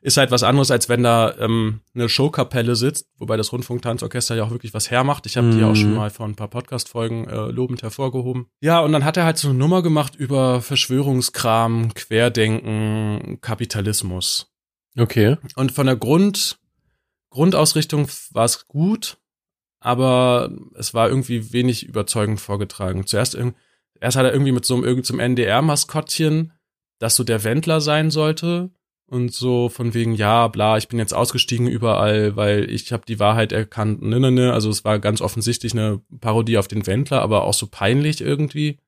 ist 0.03 0.17
halt 0.17 0.31
was 0.31 0.43
anderes, 0.43 0.71
als 0.71 0.89
wenn 0.89 1.03
da 1.03 1.35
ähm, 1.39 1.81
eine 1.95 2.09
Showkapelle 2.09 2.75
sitzt, 2.75 3.07
wobei 3.19 3.37
das 3.37 3.53
Rundfunk-Tanzorchester 3.53 4.35
ja 4.35 4.45
auch 4.45 4.51
wirklich 4.51 4.73
was 4.73 4.91
hermacht. 4.91 5.27
Ich 5.27 5.37
habe 5.37 5.49
Mhm. 5.49 5.59
die 5.59 5.65
auch 5.65 5.77
schon 5.77 5.95
mal 5.95 6.09
vor 6.09 6.27
ein 6.27 6.37
paar 6.37 6.49
Podcast-Folgen 6.49 7.29
äh, 7.29 7.51
lobend 7.51 7.83
hervorgehoben. 7.83 8.47
Ja, 8.63 8.81
und 8.81 8.93
dann 8.93 9.05
hat 9.05 9.19
er 9.19 9.25
halt 9.27 9.37
so 9.37 9.49
eine 9.51 9.59
Nummer 9.59 9.83
gemacht 9.83 10.17
über 10.17 10.63
Verschwörungskram, 10.63 11.93
Querdenken, 11.93 13.39
Kapitalismus. 13.43 14.51
Okay. 14.99 15.37
Und 15.55 15.71
von 15.73 15.85
der 15.87 15.97
Grund, 15.97 16.59
Grundausrichtung 17.31 18.09
war 18.33 18.45
es 18.47 18.67
gut, 18.69 19.19
aber 19.81 20.51
es 20.75 20.95
war 20.95 21.09
irgendwie 21.09 21.53
wenig 21.53 21.87
überzeugend 21.87 22.41
vorgetragen. 22.41 23.07
Zuerst, 23.07 23.37
erst 24.01 24.17
hat 24.17 24.27
er 24.27 24.33
irgendwie 24.33 24.53
mit 24.53 24.65
so 24.65 24.75
einem 24.75 24.85
irgendeinem 24.85 25.21
NDR-Maskottchen, 25.21 26.53
das 26.99 27.17
so 27.17 27.25
der 27.25 27.45
Wendler 27.45 27.81
sein 27.81 28.11
sollte. 28.11 28.71
Und 29.07 29.35
so 29.35 29.69
von 29.69 29.93
wegen, 29.93 30.15
ja, 30.15 30.47
bla, 30.47 30.77
ich 30.77 30.87
bin 30.87 31.01
jetzt 31.01 31.15
ausgestiegen 31.15 31.67
überall, 31.67 32.37
weil 32.37 32.71
ich 32.71 32.93
habe 32.93 33.03
die 33.09 33.19
Wahrheit 33.19 33.51
erkannt. 33.51 34.03
Ne, 34.03 34.21
ne, 34.21 34.31
ne. 34.31 34.53
Also 34.53 34.71
es 34.71 34.85
war 34.85 35.01
ganz 35.01 35.21
offensichtlich 35.21 35.73
eine 35.73 36.01
Parodie 36.21 36.59
auf 36.59 36.69
den 36.69 36.87
Wendler, 36.87 37.21
aber 37.21 37.43
auch 37.43 37.55
so 37.55 37.67
peinlich 37.67 38.21
irgendwie. 38.21 38.79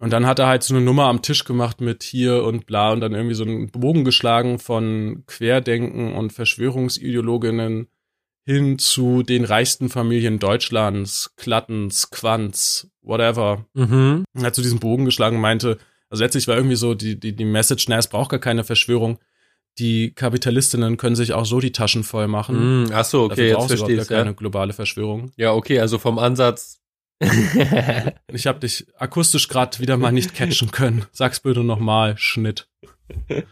Und 0.00 0.12
dann 0.12 0.26
hat 0.26 0.40
er 0.40 0.48
halt 0.48 0.64
so 0.64 0.74
eine 0.74 0.84
Nummer 0.84 1.04
am 1.04 1.22
Tisch 1.22 1.44
gemacht 1.44 1.80
mit 1.80 2.02
hier 2.02 2.42
und 2.42 2.66
bla 2.66 2.90
und 2.90 3.00
dann 3.00 3.14
irgendwie 3.14 3.36
so 3.36 3.44
einen 3.44 3.70
Bogen 3.70 4.04
geschlagen 4.04 4.58
von 4.58 5.22
Querdenken 5.26 6.12
und 6.12 6.32
Verschwörungsideologinnen 6.32 7.86
hin 8.48 8.78
zu 8.78 9.22
den 9.22 9.44
reichsten 9.44 9.90
Familien 9.90 10.38
Deutschlands, 10.38 11.34
Klattens, 11.36 12.10
Quanz, 12.10 12.88
whatever. 13.02 13.66
Mhm. 13.74 14.24
Hat 14.40 14.54
so 14.54 14.62
diesen 14.62 14.80
Bogen 14.80 15.04
geschlagen 15.04 15.38
meinte, 15.38 15.76
also 16.08 16.24
letztlich 16.24 16.48
war 16.48 16.56
irgendwie 16.56 16.76
so 16.76 16.94
die, 16.94 17.20
die, 17.20 17.36
die 17.36 17.44
Message, 17.44 17.88
na, 17.88 17.98
es 17.98 18.06
braucht 18.06 18.30
gar 18.30 18.40
keine 18.40 18.64
Verschwörung. 18.64 19.18
Die 19.78 20.14
Kapitalistinnen 20.14 20.96
können 20.96 21.14
sich 21.14 21.34
auch 21.34 21.44
so 21.44 21.60
die 21.60 21.72
Taschen 21.72 22.04
voll 22.04 22.26
machen. 22.26 22.84
Mhm. 22.84 22.90
Ach 22.90 23.04
so, 23.04 23.24
okay, 23.24 23.28
Dafür 23.28 23.44
jetzt 23.44 23.66
verstehe 23.66 23.76
überhaupt 23.76 24.02
ich 24.02 24.08
gar 24.08 24.18
keine 24.18 24.30
ja. 24.30 24.36
globale 24.36 24.72
Verschwörung. 24.72 25.30
Ja, 25.36 25.52
okay, 25.52 25.80
also 25.80 25.98
vom 25.98 26.18
Ansatz. 26.18 26.80
Ich 28.32 28.46
habe 28.46 28.60
dich 28.60 28.86
akustisch 28.96 29.48
gerade 29.48 29.78
wieder 29.78 29.96
mal 29.96 30.12
nicht 30.12 30.34
catchen 30.34 30.70
können. 30.70 31.04
Sag's 31.12 31.40
bitte 31.40 31.64
nochmal, 31.64 32.16
Schnitt. 32.16 32.68
du 33.28 33.42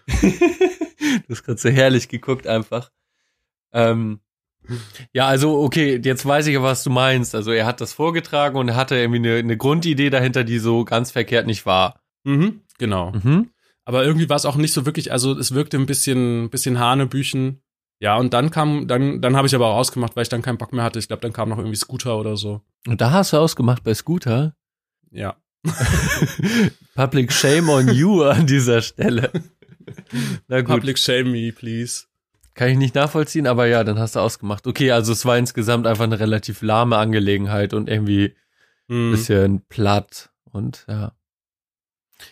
hast 1.28 1.42
gerade 1.42 1.59
so 1.59 1.68
herrlich 1.68 2.09
geguckt 2.09 2.47
einfach. 2.47 2.90
Ähm, 3.72 4.20
ja, 5.12 5.27
also 5.27 5.61
okay, 5.61 6.01
jetzt 6.03 6.27
weiß 6.27 6.47
ich 6.47 6.55
ja, 6.55 6.62
was 6.62 6.85
du 6.85 6.91
meinst. 6.91 7.35
Also 7.35 7.53
er 7.53 7.67
hat 7.67 7.81
das 7.81 7.93
vorgetragen 7.93 8.57
und 8.57 8.75
hatte 8.75 8.97
irgendwie 8.97 9.19
eine, 9.19 9.37
eine 9.37 9.57
Grundidee 9.57 10.11
dahinter, 10.11 10.45
die 10.45 10.59
so 10.59 10.85
ganz 10.85 11.11
verkehrt 11.11 11.47
nicht 11.47 11.67
war. 11.67 12.01
Mhm, 12.25 12.61
genau. 12.79 13.12
Mhm. 13.12 13.51
Aber 13.85 14.05
irgendwie 14.05 14.29
war 14.29 14.37
es 14.37 14.47
auch 14.47 14.57
nicht 14.57 14.73
so 14.73 14.85
wirklich, 14.85 15.12
also 15.12 15.39
es 15.39 15.55
wirkte 15.55 15.77
ein 15.77 15.87
bisschen, 15.87 16.51
bisschen 16.51 16.79
Hanebüchen. 16.79 17.62
Ja, 18.01 18.17
und 18.17 18.35
dann 18.35 18.51
kam, 18.51 18.89
dann, 18.89 19.23
dann 19.23 19.37
habe 19.37 19.47
ich 19.47 19.55
aber 19.55 19.69
rausgemacht, 19.69 20.17
weil 20.17 20.23
ich 20.23 20.29
dann 20.29 20.43
keinen 20.43 20.59
Bock 20.59 20.73
mehr 20.73 20.85
hatte. 20.85 20.99
Ich 20.99 21.09
glaube, 21.09 21.23
dann 21.23 21.33
kam 21.33 21.49
noch 21.49 21.59
irgendwie 21.59 21.77
Scooter 21.77 22.19
oder 22.19 22.37
so. 22.37 22.61
Und 22.87 23.01
da 23.01 23.12
hast 23.12 23.33
du 23.33 23.39
ausgemacht 23.39 23.85
bei 23.85 23.95
Scooter. 23.95 24.55
Ja. 25.11 25.37
Public 26.95 27.33
Shame 27.33 27.69
on 27.71 27.89
you 27.89 28.23
an 28.23 28.47
dieser 28.47 28.83
Stelle. 28.83 29.31
Na 30.49 30.61
gut, 30.61 30.69
Public 30.69 30.99
shame 30.99 31.31
me, 31.31 31.53
please. 31.53 32.07
Kann 32.57 32.69
ich 32.69 32.77
nicht 32.79 32.95
nachvollziehen, 32.97 33.47
aber 33.47 33.67
ja, 33.67 33.85
dann 33.85 33.99
hast 33.99 34.17
du 34.17 34.21
ausgemacht. 34.21 34.67
Okay, 34.67 34.91
also 34.91 35.13
es 35.13 35.25
war 35.25 35.39
insgesamt 35.39 35.87
einfach 35.87 36.05
eine 36.05 36.19
relativ 36.19 36.63
lahme 36.63 36.97
Angelegenheit 36.97 37.73
und 37.75 37.89
irgendwie 37.89 38.35
ein 38.89 39.09
Mhm. 39.09 39.11
bisschen 39.13 39.61
platt 39.69 40.31
und 40.51 40.85
ja. 40.89 41.13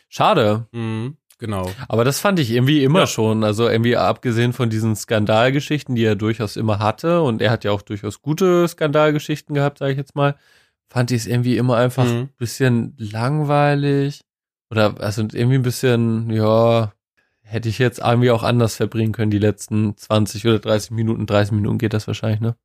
Schade. 0.09 0.67
Mhm. 0.73 1.17
Genau. 1.39 1.71
Aber 1.89 2.05
das 2.05 2.21
fand 2.21 2.39
ich 2.39 2.51
irgendwie 2.53 2.85
immer 2.85 3.01
Ja. 3.01 3.07
schon. 3.07 3.45
Also 3.45 3.69
irgendwie 3.69 3.97
abgesehen 3.97 4.53
von 4.53 4.71
diesen 4.71 4.95
Skandalgeschichten, 4.97 5.95
die 5.95 6.05
er 6.05 6.15
durchaus 6.17 6.57
immer 6.57 6.79
hatte, 6.79 7.23
und 7.23 7.43
er 7.43 7.51
hat 7.51 7.65
ja 7.65 7.73
auch 7.73 7.83
durchaus 7.83 8.23
gute 8.23 8.67
Skandalgeschichten 8.69 9.55
gehabt, 9.55 9.79
sage 9.79 9.93
ich 9.93 9.99
jetzt 9.99 10.15
mal, 10.15 10.37
fand 10.89 11.11
ich 11.11 11.23
es 11.23 11.27
irgendwie 11.27 11.57
immer 11.57 11.77
einfach 11.77 12.05
ein 12.07 12.21
Mhm. 12.21 12.29
bisschen 12.39 12.95
langweilig. 12.99 14.21
Oder 14.71 14.95
also 15.01 15.23
irgendwie 15.23 15.57
ein 15.57 15.63
bisschen, 15.63 16.31
ja, 16.31 16.93
hätte 17.55 17.69
ich 17.69 17.79
jetzt 17.79 18.01
irgendwie 18.01 18.31
auch 18.33 18.43
anders 18.43 18.77
verbringen 18.77 19.13
können, 19.13 19.31
die 19.31 19.39
letzten 19.39 19.97
20 19.97 20.47
oder 20.47 20.59
30 20.59 20.91
Minuten. 20.91 21.27
30 21.27 21.53
Minuten 21.53 21.79
geht 21.79 21.95
das 21.95 22.07
wahrscheinlich, 22.07 22.41
ne? 22.41 22.57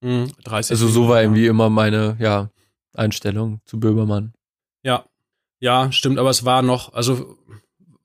Mhm. 0.00 0.30
30 0.44 0.70
Also 0.70 0.88
so 0.88 1.08
war 1.08 1.20
irgendwie 1.20 1.46
immer 1.46 1.68
meine, 1.68 2.16
ja, 2.20 2.50
Einstellung 2.94 3.60
zu 3.64 3.78
Böhmermann. 3.78 4.32
Ja. 4.82 5.04
Ja, 5.58 5.90
stimmt, 5.90 6.18
aber 6.18 6.30
es 6.30 6.44
war 6.44 6.62
noch, 6.62 6.92
also 6.94 7.36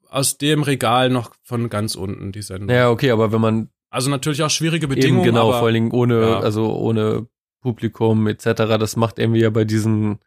aus 0.10 0.38
dem 0.38 0.64
Regal 0.64 1.10
noch 1.10 1.34
von 1.44 1.70
ganz 1.70 1.96
unten 1.96 2.32
die 2.32 2.42
Sendung. 2.42 2.68
Naja, 2.68 2.90
okay, 2.90 3.12
aber 3.12 3.32
wenn 3.32 3.42
man 3.42 3.70
Also 3.90 4.10
natürlich 4.10 4.42
auch 4.42 4.50
schwierige 4.50 4.88
Bedingungen. 4.88 5.24
Eben 5.24 5.32
genau, 5.34 5.50
aber, 5.50 5.60
vor 5.60 5.68
allen 5.68 5.76
Dingen 5.76 5.92
ohne, 5.92 6.22
ja. 6.22 6.40
also 6.40 6.74
ohne 6.74 7.28
Publikum 7.62 8.28
etc. 8.28 8.46
Das 8.80 8.96
macht 8.96 9.20
irgendwie 9.20 9.42
ja 9.42 9.50
bei 9.50 9.64
diesen 9.66 10.20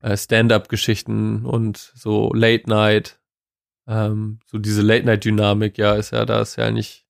äh, 0.00 0.16
Stand-up-Geschichten 0.16 1.44
und 1.44 1.92
so 1.94 2.32
Late 2.34 2.68
Night, 2.68 3.18
ähm, 3.86 4.38
so 4.46 4.58
diese 4.58 4.82
Late 4.82 5.04
Night-Dynamik, 5.06 5.76
ja, 5.78 5.94
ist 5.94 6.10
ja, 6.12 6.24
da 6.24 6.40
ist 6.42 6.56
ja 6.56 6.70
nicht 6.70 7.06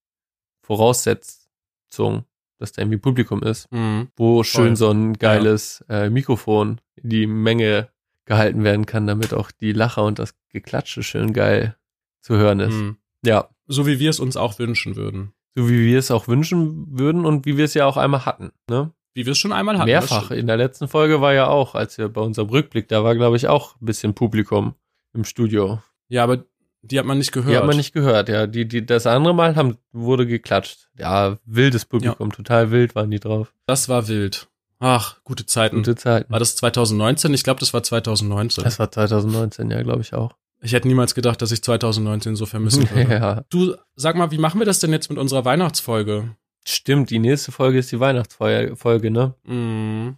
Voraussetzung, 0.62 2.24
dass 2.58 2.72
da 2.72 2.82
irgendwie 2.82 2.98
Publikum 2.98 3.42
ist, 3.42 3.70
Mhm. 3.72 4.08
wo 4.16 4.42
schön 4.42 4.68
Voll. 4.68 4.76
so 4.76 4.90
ein 4.90 5.14
geiles 5.14 5.84
äh, 5.88 6.10
Mikrofon 6.10 6.80
in 6.96 7.10
die 7.10 7.26
Menge 7.26 7.88
gehalten 8.24 8.64
werden 8.64 8.86
kann, 8.86 9.06
damit 9.06 9.34
auch 9.34 9.50
die 9.50 9.72
Lacher 9.72 10.04
und 10.04 10.18
das 10.18 10.34
Geklatsche 10.50 11.02
schön 11.02 11.32
geil 11.32 11.76
zu 12.20 12.36
hören 12.36 12.60
ist. 12.60 12.74
Mhm. 12.74 12.96
Ja, 13.24 13.48
So 13.66 13.86
wie 13.86 13.98
wir 13.98 14.10
es 14.10 14.20
uns 14.20 14.36
auch 14.36 14.58
wünschen 14.58 14.96
würden. 14.96 15.32
so 15.56 15.68
wie 15.68 15.86
wir 15.86 15.98
es 15.98 16.10
auch 16.10 16.26
wünschen 16.26 16.98
würden 16.98 17.24
und 17.24 17.46
wie 17.46 17.56
wir 17.56 17.64
es 17.66 17.74
ja 17.74 17.86
auch 17.86 17.96
einmal 17.96 18.24
hatten, 18.26 18.50
ne? 18.68 18.92
Wie 19.16 19.24
wir 19.24 19.32
es 19.32 19.38
schon 19.38 19.52
einmal 19.52 19.76
hatten. 19.78 19.86
Mehrfach. 19.86 20.32
In 20.32 20.48
der 20.48 20.56
letzten 20.56 20.88
Folge 20.88 21.20
war 21.20 21.32
ja 21.32 21.46
auch, 21.46 21.76
als 21.76 21.96
wir 21.98 22.08
bei 22.08 22.20
unserem 22.20 22.48
Rückblick, 22.48 22.88
da 22.88 23.04
war, 23.04 23.14
glaube 23.14 23.36
ich, 23.36 23.46
auch 23.46 23.76
ein 23.80 23.84
bisschen 23.86 24.14
Publikum 24.14 24.74
im 25.12 25.24
Studio. 25.24 25.80
Ja, 26.08 26.24
aber 26.24 26.44
die 26.90 26.98
hat 26.98 27.06
man 27.06 27.18
nicht 27.18 27.32
gehört. 27.32 27.52
Die 27.52 27.56
hat 27.56 27.66
man 27.66 27.76
nicht 27.76 27.92
gehört, 27.92 28.28
ja. 28.28 28.46
Die, 28.46 28.66
die, 28.66 28.84
das 28.84 29.06
andere 29.06 29.34
Mal 29.34 29.56
haben, 29.56 29.76
wurde 29.92 30.26
geklatscht. 30.26 30.88
Ja, 30.98 31.38
wildes 31.44 31.84
Publikum, 31.84 32.32
total 32.32 32.70
wild 32.70 32.94
waren 32.94 33.10
die 33.10 33.20
drauf. 33.20 33.52
Das 33.66 33.88
war 33.88 34.08
wild. 34.08 34.48
Ach, 34.80 35.16
gute 35.24 35.46
Zeiten. 35.46 35.76
Gute 35.76 35.96
Zeiten. 35.96 36.30
War 36.30 36.38
das 36.38 36.56
2019? 36.56 37.32
Ich 37.32 37.42
glaube, 37.42 37.60
das 37.60 37.72
war 37.72 37.82
2019. 37.82 38.64
Das 38.64 38.78
war 38.78 38.90
2019, 38.90 39.70
ja, 39.70 39.82
glaube 39.82 40.02
ich 40.02 40.12
auch. 40.12 40.34
ich 40.60 40.72
hätte 40.72 40.88
niemals 40.88 41.14
gedacht, 41.14 41.40
dass 41.40 41.52
ich 41.52 41.62
2019 41.62 42.36
so 42.36 42.44
vermissen 42.44 42.88
würde. 42.90 43.10
ja. 43.14 43.44
Du, 43.48 43.74
sag 43.96 44.16
mal, 44.16 44.30
wie 44.30 44.38
machen 44.38 44.60
wir 44.60 44.66
das 44.66 44.80
denn 44.80 44.92
jetzt 44.92 45.08
mit 45.08 45.18
unserer 45.18 45.44
Weihnachtsfolge? 45.44 46.36
Stimmt, 46.66 47.10
die 47.10 47.18
nächste 47.18 47.52
Folge 47.52 47.78
ist 47.78 47.92
die 47.92 48.00
Weihnachtsfolge, 48.00 49.10
ne? 49.10 49.34
Mhm. 49.44 50.16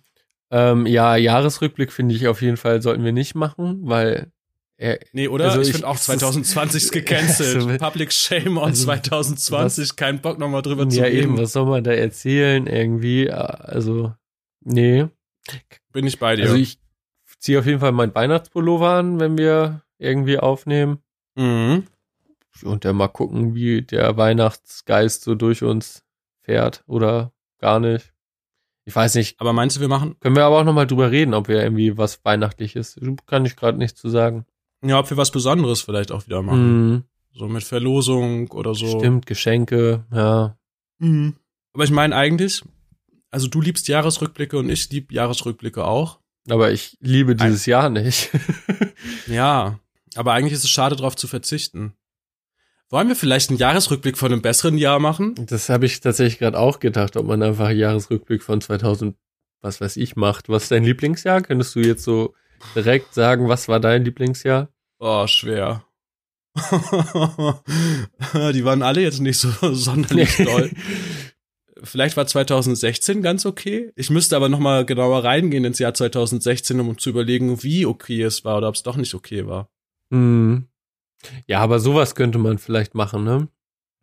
Ähm, 0.50 0.86
ja, 0.86 1.16
Jahresrückblick 1.16 1.92
finde 1.92 2.14
ich 2.14 2.28
auf 2.28 2.40
jeden 2.40 2.56
Fall 2.56 2.80
sollten 2.80 3.04
wir 3.04 3.12
nicht 3.12 3.34
machen, 3.34 3.80
weil 3.82 4.30
er, 4.78 4.98
Nee, 5.12 5.28
oder? 5.28 5.46
Also 5.46 5.60
ich 5.60 5.68
ich- 5.68 5.74
finde 5.74 5.88
auch 5.88 5.94
es 5.96 6.00
ist- 6.02 6.06
2020 6.20 6.82
ist 6.84 6.92
gecancelt. 6.92 7.54
Also, 7.66 7.78
Public 7.78 8.12
Shame 8.12 8.58
on 8.58 8.64
also, 8.64 8.84
2020. 8.84 9.96
Kein 9.96 10.20
Bock 10.20 10.38
nochmal 10.38 10.62
drüber 10.62 10.88
zu 10.88 10.98
ja 10.98 11.04
reden. 11.04 11.22
eben, 11.34 11.38
was 11.38 11.52
soll 11.52 11.66
man 11.66 11.82
da 11.84 11.92
erzählen 11.92 12.66
irgendwie? 12.66 13.30
Also, 13.30 14.12
nee. 14.60 15.06
Bin 15.92 16.06
ich 16.06 16.18
bei 16.18 16.36
dir. 16.36 16.42
Also 16.44 16.56
ich 16.56 16.78
ziehe 17.38 17.58
auf 17.58 17.66
jeden 17.66 17.80
Fall 17.80 17.92
meinen 17.92 18.14
Weihnachtspullover 18.14 18.90
an, 18.90 19.20
wenn 19.20 19.38
wir 19.38 19.82
irgendwie 19.98 20.38
aufnehmen. 20.38 20.98
mhm. 21.36 21.84
Und 22.62 22.86
dann 22.86 22.96
mal 22.96 23.08
gucken, 23.08 23.54
wie 23.54 23.82
der 23.82 24.16
Weihnachtsgeist 24.16 25.22
so 25.24 25.34
durch 25.34 25.62
uns 25.62 26.02
fährt 26.42 26.82
oder 26.86 27.32
gar 27.58 27.80
nicht. 27.80 28.14
Ich 28.86 28.96
weiß 28.96 29.14
nicht. 29.16 29.38
Aber 29.40 29.52
meinst 29.52 29.76
du, 29.76 29.80
wir 29.82 29.88
machen, 29.88 30.18
Können 30.20 30.36
wir 30.36 30.44
aber 30.44 30.60
auch 30.60 30.64
nochmal 30.64 30.86
drüber 30.86 31.10
reden, 31.10 31.34
ob 31.34 31.48
wir 31.48 31.62
irgendwie 31.62 31.98
was 31.98 32.24
Weihnachtliches. 32.24 32.98
Kann 33.26 33.44
ich 33.44 33.56
gerade 33.56 33.76
nicht 33.76 33.98
zu 33.98 34.08
sagen. 34.08 34.46
Ja, 34.88 34.98
ob 34.98 35.10
wir 35.10 35.16
was 35.16 35.30
Besonderes 35.30 35.82
vielleicht 35.82 36.12
auch 36.12 36.26
wieder 36.26 36.42
machen? 36.42 36.90
Mhm. 36.90 37.04
So 37.32 37.48
mit 37.48 37.64
Verlosung 37.64 38.50
oder 38.52 38.74
so. 38.74 38.98
Stimmt, 38.98 39.26
Geschenke, 39.26 40.04
ja. 40.12 40.56
Mhm. 40.98 41.36
Aber 41.74 41.84
ich 41.84 41.90
meine 41.90 42.16
eigentlich, 42.16 42.62
also 43.30 43.48
du 43.48 43.60
liebst 43.60 43.88
Jahresrückblicke 43.88 44.58
und 44.58 44.70
ich 44.70 44.90
lieb 44.90 45.12
Jahresrückblicke 45.12 45.84
auch. 45.84 46.20
Aber 46.48 46.70
ich 46.72 46.96
liebe 47.00 47.34
dieses 47.36 47.66
Jahr 47.66 47.90
nicht. 47.90 48.30
Ja, 49.26 49.80
aber 50.14 50.32
eigentlich 50.32 50.52
ist 50.52 50.64
es 50.64 50.70
schade, 50.70 50.96
darauf 50.96 51.16
zu 51.16 51.26
verzichten. 51.26 51.94
Wollen 52.88 53.08
wir 53.08 53.16
vielleicht 53.16 53.50
einen 53.50 53.58
Jahresrückblick 53.58 54.16
von 54.16 54.32
einem 54.32 54.42
besseren 54.42 54.78
Jahr 54.78 55.00
machen? 55.00 55.34
Das 55.46 55.68
habe 55.68 55.86
ich 55.86 56.00
tatsächlich 56.00 56.38
gerade 56.38 56.58
auch 56.58 56.78
gedacht, 56.78 57.16
ob 57.16 57.26
man 57.26 57.42
einfach 57.42 57.66
einen 57.66 57.78
Jahresrückblick 57.80 58.42
von 58.42 58.60
2000, 58.60 59.16
was 59.60 59.80
weiß 59.80 59.96
ich, 59.96 60.14
macht. 60.14 60.48
Was 60.48 60.64
ist 60.64 60.70
dein 60.70 60.84
Lieblingsjahr? 60.84 61.42
Könntest 61.42 61.74
du 61.74 61.80
jetzt 61.80 62.04
so 62.04 62.34
direkt 62.76 63.12
sagen, 63.12 63.48
was 63.48 63.66
war 63.66 63.80
dein 63.80 64.04
Lieblingsjahr? 64.04 64.68
Oh, 64.98 65.26
schwer. 65.26 65.84
Die 66.56 66.64
waren 68.64 68.82
alle 68.82 69.02
jetzt 69.02 69.20
nicht 69.20 69.38
so 69.38 69.50
sonderlich 69.74 70.36
doll. 70.36 70.70
Vielleicht 71.82 72.16
war 72.16 72.26
2016 72.26 73.20
ganz 73.20 73.44
okay. 73.44 73.92
Ich 73.94 74.08
müsste 74.08 74.36
aber 74.36 74.48
noch 74.48 74.58
mal 74.58 74.86
genauer 74.86 75.24
reingehen 75.24 75.64
ins 75.64 75.78
Jahr 75.78 75.92
2016, 75.92 76.80
um 76.80 76.98
zu 76.98 77.10
überlegen, 77.10 77.62
wie 77.62 77.84
okay 77.84 78.22
es 78.22 78.44
war 78.44 78.56
oder 78.56 78.68
ob 78.68 78.74
es 78.74 78.82
doch 78.82 78.96
nicht 78.96 79.14
okay 79.14 79.46
war. 79.46 79.68
Hm. 80.10 80.68
Ja, 81.46 81.60
aber 81.60 81.78
sowas 81.78 82.14
könnte 82.14 82.38
man 82.38 82.58
vielleicht 82.58 82.94
machen, 82.94 83.24
ne? 83.24 83.48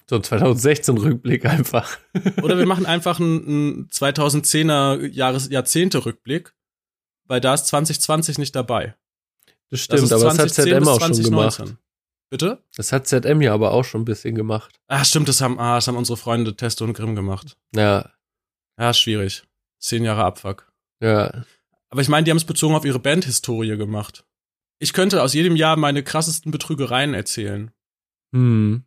So 0.09 0.17
ein 0.17 0.21
2016-Rückblick 0.21 1.45
einfach. 1.45 1.97
Oder 2.43 2.57
wir 2.57 2.65
machen 2.65 2.85
einfach 2.85 3.21
einen, 3.21 3.87
2010er 3.87 5.07
Jahres 5.07 5.49
Jahrzehnte-Rückblick, 5.49 6.53
weil 7.25 7.39
da 7.39 7.53
ist 7.53 7.67
2020 7.67 8.37
nicht 8.37 8.53
dabei. 8.53 8.95
Das 9.73 9.79
stimmt, 9.79 10.03
das 10.03 10.11
aber 10.11 10.25
das 10.25 10.37
hat 10.37 10.51
ZM 10.51 10.87
auch 10.87 11.01
schon 11.01 11.23
gemacht. 11.23 11.75
Bitte? 12.29 12.59
Das 12.75 12.91
hat 12.91 13.07
ZM 13.07 13.41
ja 13.41 13.55
aber 13.55 13.71
auch 13.71 13.83
schon 13.83 14.01
ein 14.01 14.05
bisschen 14.05 14.35
gemacht. 14.35 14.79
Ah, 14.87 15.03
stimmt, 15.03 15.27
das 15.27 15.41
haben, 15.41 15.57
ah, 15.57 15.75
das 15.75 15.87
haben 15.87 15.97
unsere 15.97 16.15
Freunde 16.15 16.55
Testo 16.55 16.83
und 16.83 16.93
Grimm 16.93 17.15
gemacht. 17.15 17.57
Ja. 17.75 18.11
Ja, 18.77 18.93
schwierig. 18.93 19.45
Zehn 19.79 20.03
Jahre 20.03 20.25
Abfuck. 20.25 20.71
Ja. 21.01 21.43
Aber 21.89 22.01
ich 22.01 22.07
meine, 22.07 22.23
die 22.23 22.29
haben 22.29 22.37
es 22.37 22.45
bezogen 22.45 22.75
auf 22.75 22.85
ihre 22.85 22.99
Bandhistorie 22.99 23.75
gemacht. 23.75 24.25
Ich 24.77 24.93
könnte 24.93 25.23
aus 25.23 25.33
jedem 25.33 25.55
Jahr 25.55 25.75
meine 25.75 26.03
krassesten 26.03 26.51
Betrügereien 26.51 27.15
erzählen. 27.15 27.71
Hm. 28.31 28.83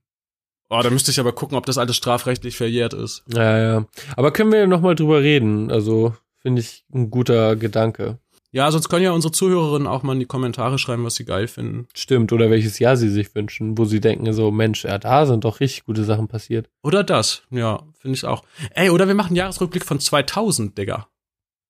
Oh, 0.71 0.81
da 0.85 0.91
müsste 0.91 1.11
ich 1.11 1.19
aber 1.19 1.33
gucken, 1.33 1.59
ob 1.59 1.67
das 1.67 1.79
alles 1.79 1.97
strafrechtlich 1.97 2.57
verjährt 2.57 2.95
ist. 2.95 3.25
Ja, 3.35 3.59
ja. 3.59 3.87
Aber 4.15 4.33
können 4.33 4.53
wir 4.53 4.69
noch 4.69 4.83
mal 4.83 4.95
drüber 4.95 5.21
reden? 5.21 5.69
Also, 5.69 6.15
finde 6.37 6.61
ich 6.61 6.85
ein 6.95 7.11
guter 7.11 7.57
Gedanke. 7.57 8.21
Ja, 8.53 8.71
sonst 8.71 8.89
können 8.89 9.05
ja 9.05 9.13
unsere 9.13 9.33
Zuhörerinnen 9.33 9.89
auch 9.89 10.03
mal 10.03 10.15
in 10.15 10.21
die 10.21 10.27
Kommentare 10.27 10.79
schreiben, 10.79 11.05
was 11.05 11.17
sie 11.17 11.25
geil 11.25 11.47
finden. 11.49 11.89
Stimmt, 11.95 12.33
oder 12.33 12.51
welches 12.51 12.79
Jahr 12.79 12.97
sie 12.97 13.11
sich 13.11 13.35
wünschen, 13.35 13.77
wo 13.77 13.85
sie 13.85 14.01
denken 14.01 14.33
so, 14.33 14.51
Mensch, 14.51 14.85
ja, 14.85 14.99
da 14.99 15.27
sind 15.27 15.45
doch 15.45 15.61
richtig 15.61 15.85
gute 15.85 16.05
Sachen 16.05 16.29
passiert. 16.29 16.71
Oder 16.83 17.05
das, 17.05 17.43
ja, 17.51 17.83
finde 17.99 18.17
ich 18.17 18.25
auch. 18.25 18.45
Ey, 18.71 18.91
oder 18.91 19.09
wir 19.09 19.15
machen 19.15 19.29
einen 19.29 19.37
Jahresrückblick 19.37 19.85
von 19.85 20.01
2000, 20.01 20.79
Digga. 20.79 21.09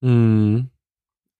Mhm. 0.00 0.70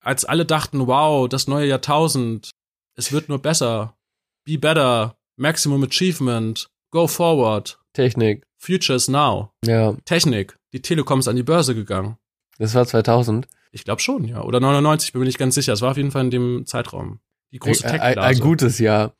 Als 0.01 0.25
alle 0.25 0.45
dachten, 0.45 0.87
wow, 0.87 1.29
das 1.29 1.47
neue 1.47 1.67
Jahrtausend, 1.67 2.51
es 2.95 3.11
wird 3.11 3.29
nur 3.29 3.39
besser. 3.39 3.95
Be 4.43 4.57
better, 4.57 5.17
Maximum 5.35 5.83
Achievement, 5.83 6.69
go 6.89 7.07
forward. 7.07 7.79
Technik. 7.93 8.43
Futures 8.57 9.07
now. 9.07 9.51
Ja. 9.63 9.93
Technik. 10.05 10.57
Die 10.73 10.81
Telekom 10.81 11.19
ist 11.19 11.27
an 11.27 11.35
die 11.35 11.43
Börse 11.43 11.75
gegangen. 11.75 12.17
Das 12.57 12.73
war 12.73 12.85
2000. 12.85 13.47
Ich 13.77 13.83
glaube 13.83 14.01
schon, 14.01 14.23
ja. 14.25 14.41
Oder 14.41 14.59
99, 14.59 15.13
bin 15.13 15.19
mir 15.19 15.27
nicht 15.27 15.37
ganz 15.37 15.53
sicher. 15.53 15.71
Es 15.71 15.81
war 15.83 15.91
auf 15.91 15.97
jeden 15.97 16.09
Fall 16.09 16.25
in 16.25 16.31
dem 16.31 16.65
Zeitraum. 16.65 17.19
Die 17.51 17.59
große 17.59 17.83
tech 17.83 18.01
ein, 18.01 18.17
ein 18.17 18.39
gutes 18.39 18.79
Jahr. 18.79 19.13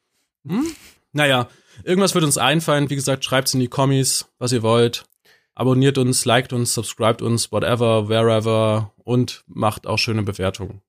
Hm? 0.47 0.65
Naja, 1.13 1.47
irgendwas 1.83 2.15
wird 2.15 2.23
uns 2.23 2.39
einfallen. 2.39 2.89
Wie 2.89 2.95
gesagt, 2.95 3.23
schreibt's 3.23 3.53
in 3.53 3.59
die 3.59 3.67
Kommis, 3.67 4.25
was 4.39 4.51
ihr 4.51 4.63
wollt. 4.63 5.05
Abonniert 5.53 5.99
uns, 5.99 6.25
liked 6.25 6.53
uns, 6.53 6.73
subscribt 6.73 7.21
uns, 7.21 7.51
whatever, 7.51 8.09
wherever 8.09 8.93
und 9.03 9.43
macht 9.45 9.85
auch 9.85 9.97
schöne 9.97 10.23
Bewertungen. 10.23 10.81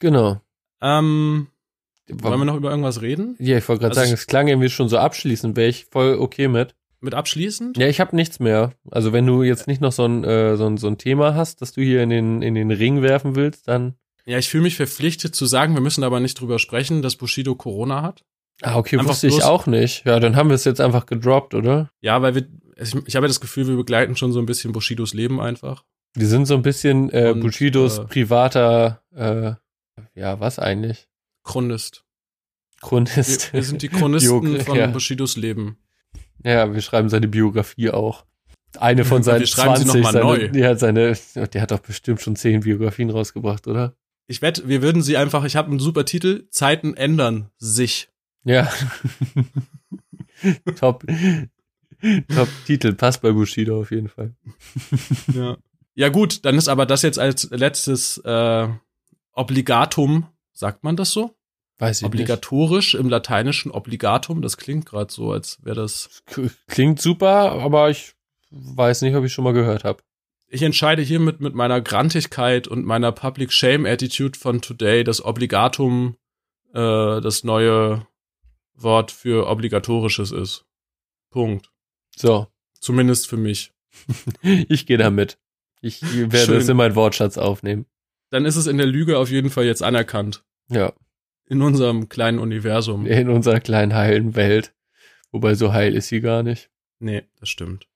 Genau. 0.00 0.40
Ähm, 0.82 1.46
wollen 2.08 2.40
wir 2.40 2.44
noch 2.44 2.56
über 2.56 2.70
irgendwas 2.70 3.02
reden? 3.02 3.36
Ja, 3.38 3.56
ich 3.56 3.68
wollte 3.68 3.82
gerade 3.82 3.92
also 3.92 4.00
sagen, 4.00 4.14
es 4.14 4.26
klang 4.26 4.48
irgendwie 4.48 4.68
schon 4.68 4.88
so 4.88 4.98
abschließend, 4.98 5.56
wäre 5.56 5.68
ich 5.68 5.86
voll 5.92 6.18
okay 6.18 6.48
mit 6.48 6.74
mit 7.04 7.14
abschließend? 7.14 7.78
Ja, 7.78 7.86
ich 7.86 8.00
habe 8.00 8.16
nichts 8.16 8.40
mehr. 8.40 8.72
Also 8.90 9.12
wenn 9.12 9.26
du 9.26 9.42
jetzt 9.42 9.66
nicht 9.66 9.80
noch 9.80 9.92
so 9.92 10.04
ein, 10.04 10.24
äh, 10.24 10.56
so, 10.56 10.66
ein, 10.66 10.76
so 10.76 10.88
ein 10.88 10.98
Thema 10.98 11.34
hast, 11.34 11.62
das 11.62 11.72
du 11.72 11.82
hier 11.82 12.02
in 12.02 12.10
den, 12.10 12.42
in 12.42 12.54
den 12.54 12.70
Ring 12.70 13.02
werfen 13.02 13.36
willst, 13.36 13.68
dann. 13.68 13.94
Ja, 14.26 14.38
ich 14.38 14.48
fühle 14.48 14.62
mich 14.64 14.76
verpflichtet 14.76 15.34
zu 15.34 15.46
sagen, 15.46 15.74
wir 15.74 15.82
müssen 15.82 16.02
aber 16.02 16.18
nicht 16.18 16.40
drüber 16.40 16.58
sprechen, 16.58 17.02
dass 17.02 17.16
Bushido 17.16 17.54
Corona 17.54 18.02
hat. 18.02 18.24
Ah, 18.62 18.76
okay, 18.76 18.98
einfach 18.98 19.10
wusste 19.10 19.26
ich 19.26 19.42
auch 19.42 19.66
nicht. 19.66 20.04
Ja, 20.06 20.20
dann 20.20 20.36
haben 20.36 20.48
wir 20.48 20.54
es 20.54 20.64
jetzt 20.64 20.80
einfach 20.80 21.06
gedroppt, 21.06 21.54
oder? 21.54 21.90
Ja, 22.00 22.22
weil 22.22 22.34
wir, 22.34 22.46
ich, 22.76 22.94
ich 23.06 23.16
habe 23.16 23.26
ja 23.26 23.28
das 23.28 23.40
Gefühl, 23.40 23.66
wir 23.66 23.76
begleiten 23.76 24.16
schon 24.16 24.32
so 24.32 24.38
ein 24.38 24.46
bisschen 24.46 24.72
Bushidos 24.72 25.12
Leben 25.12 25.40
einfach. 25.40 25.84
Wir 26.14 26.28
sind 26.28 26.46
so 26.46 26.54
ein 26.54 26.62
bisschen 26.62 27.10
äh, 27.10 27.32
Und, 27.32 27.40
Bushidos 27.40 27.98
äh, 27.98 28.04
privater, 28.04 29.02
äh, 29.14 29.54
ja, 30.14 30.40
was 30.40 30.58
eigentlich? 30.58 31.08
Chronist. 31.42 32.04
Chronist. 32.80 33.52
Wir, 33.52 33.60
wir 33.60 33.64
sind 33.64 33.82
die 33.82 33.88
Chronisten 33.88 34.60
von 34.64 34.76
ja. 34.76 34.86
Bushidos 34.86 35.36
Leben. 35.36 35.78
Ja, 36.42 36.72
wir 36.72 36.80
schreiben 36.80 37.08
seine 37.08 37.28
Biografie 37.28 37.90
auch. 37.90 38.24
Eine 38.78 39.04
von 39.04 39.22
seinen 39.22 39.40
wir 39.40 39.46
20. 39.46 39.90
Sie 39.90 39.98
noch 39.98 40.04
mal 40.04 40.12
seine, 40.12 40.24
neu. 40.24 40.48
Die 40.48 40.64
hat 40.64 40.80
seine, 40.80 41.16
der 41.34 41.62
hat 41.62 41.70
doch 41.70 41.78
bestimmt 41.78 42.20
schon 42.20 42.36
zehn 42.36 42.60
Biografien 42.60 43.10
rausgebracht, 43.10 43.66
oder? 43.66 43.94
Ich 44.26 44.42
wette, 44.42 44.68
wir 44.68 44.82
würden 44.82 45.02
sie 45.02 45.16
einfach, 45.16 45.44
ich 45.44 45.56
habe 45.56 45.70
einen 45.70 45.78
super 45.78 46.04
Titel, 46.04 46.48
Zeiten 46.50 46.94
ändern 46.94 47.50
sich. 47.58 48.08
Ja. 48.44 48.70
Top. 50.76 51.04
Top 52.34 52.48
Titel, 52.66 52.94
passt 52.94 53.22
bei 53.22 53.32
Bushido 53.32 53.80
auf 53.80 53.90
jeden 53.90 54.08
Fall. 54.08 54.34
ja. 55.32 55.56
Ja 55.96 56.08
gut, 56.08 56.44
dann 56.44 56.56
ist 56.56 56.66
aber 56.66 56.86
das 56.86 57.02
jetzt 57.02 57.20
als 57.20 57.48
letztes 57.50 58.18
äh, 58.18 58.68
Obligatum, 59.32 60.26
sagt 60.52 60.82
man 60.82 60.96
das 60.96 61.12
so? 61.12 61.36
Weiß 61.78 62.00
ich 62.00 62.06
Obligatorisch 62.06 62.94
nicht. 62.94 63.00
im 63.00 63.08
Lateinischen 63.08 63.72
Obligatum, 63.72 64.42
das 64.42 64.56
klingt 64.56 64.86
gerade 64.86 65.12
so, 65.12 65.32
als 65.32 65.58
wäre 65.62 65.76
das. 65.76 66.22
Klingt 66.68 67.00
super, 67.00 67.52
aber 67.52 67.90
ich 67.90 68.14
weiß 68.50 69.02
nicht, 69.02 69.16
ob 69.16 69.24
ich 69.24 69.32
schon 69.32 69.44
mal 69.44 69.52
gehört 69.52 69.82
habe. 69.82 70.02
Ich 70.48 70.62
entscheide 70.62 71.02
hiermit 71.02 71.40
mit 71.40 71.54
meiner 71.54 71.80
Grantigkeit 71.80 72.68
und 72.68 72.84
meiner 72.84 73.10
Public 73.10 73.52
Shame 73.52 73.86
Attitude 73.86 74.38
von 74.38 74.60
Today, 74.60 75.02
dass 75.02 75.24
Obligatum 75.24 76.16
äh, 76.72 77.20
das 77.20 77.42
neue 77.42 78.06
Wort 78.74 79.10
für 79.10 79.48
obligatorisches 79.48 80.30
ist. 80.30 80.64
Punkt. 81.30 81.72
So. 82.14 82.46
Zumindest 82.78 83.28
für 83.28 83.36
mich. 83.36 83.72
ich 84.42 84.86
gehe 84.86 84.98
damit. 84.98 85.38
Ich 85.80 86.02
werde 86.02 86.38
Schön. 86.38 86.56
es 86.58 86.68
in 86.68 86.76
meinen 86.76 86.94
Wortschatz 86.94 87.36
aufnehmen. 87.36 87.86
Dann 88.30 88.44
ist 88.44 88.56
es 88.56 88.66
in 88.66 88.78
der 88.78 88.86
Lüge 88.86 89.18
auf 89.18 89.30
jeden 89.30 89.50
Fall 89.50 89.64
jetzt 89.64 89.82
anerkannt. 89.82 90.44
Ja. 90.68 90.92
In 91.46 91.62
unserem 91.62 92.08
kleinen 92.08 92.38
Universum. 92.38 93.06
In 93.06 93.28
unserer 93.28 93.60
kleinen 93.60 93.94
heilen 93.94 94.34
Welt. 94.34 94.74
Wobei 95.30 95.54
so 95.54 95.72
heil 95.72 95.94
ist 95.94 96.08
sie 96.08 96.20
gar 96.20 96.42
nicht. 96.42 96.70
Nee, 97.00 97.24
das 97.40 97.48
stimmt. 97.48 97.88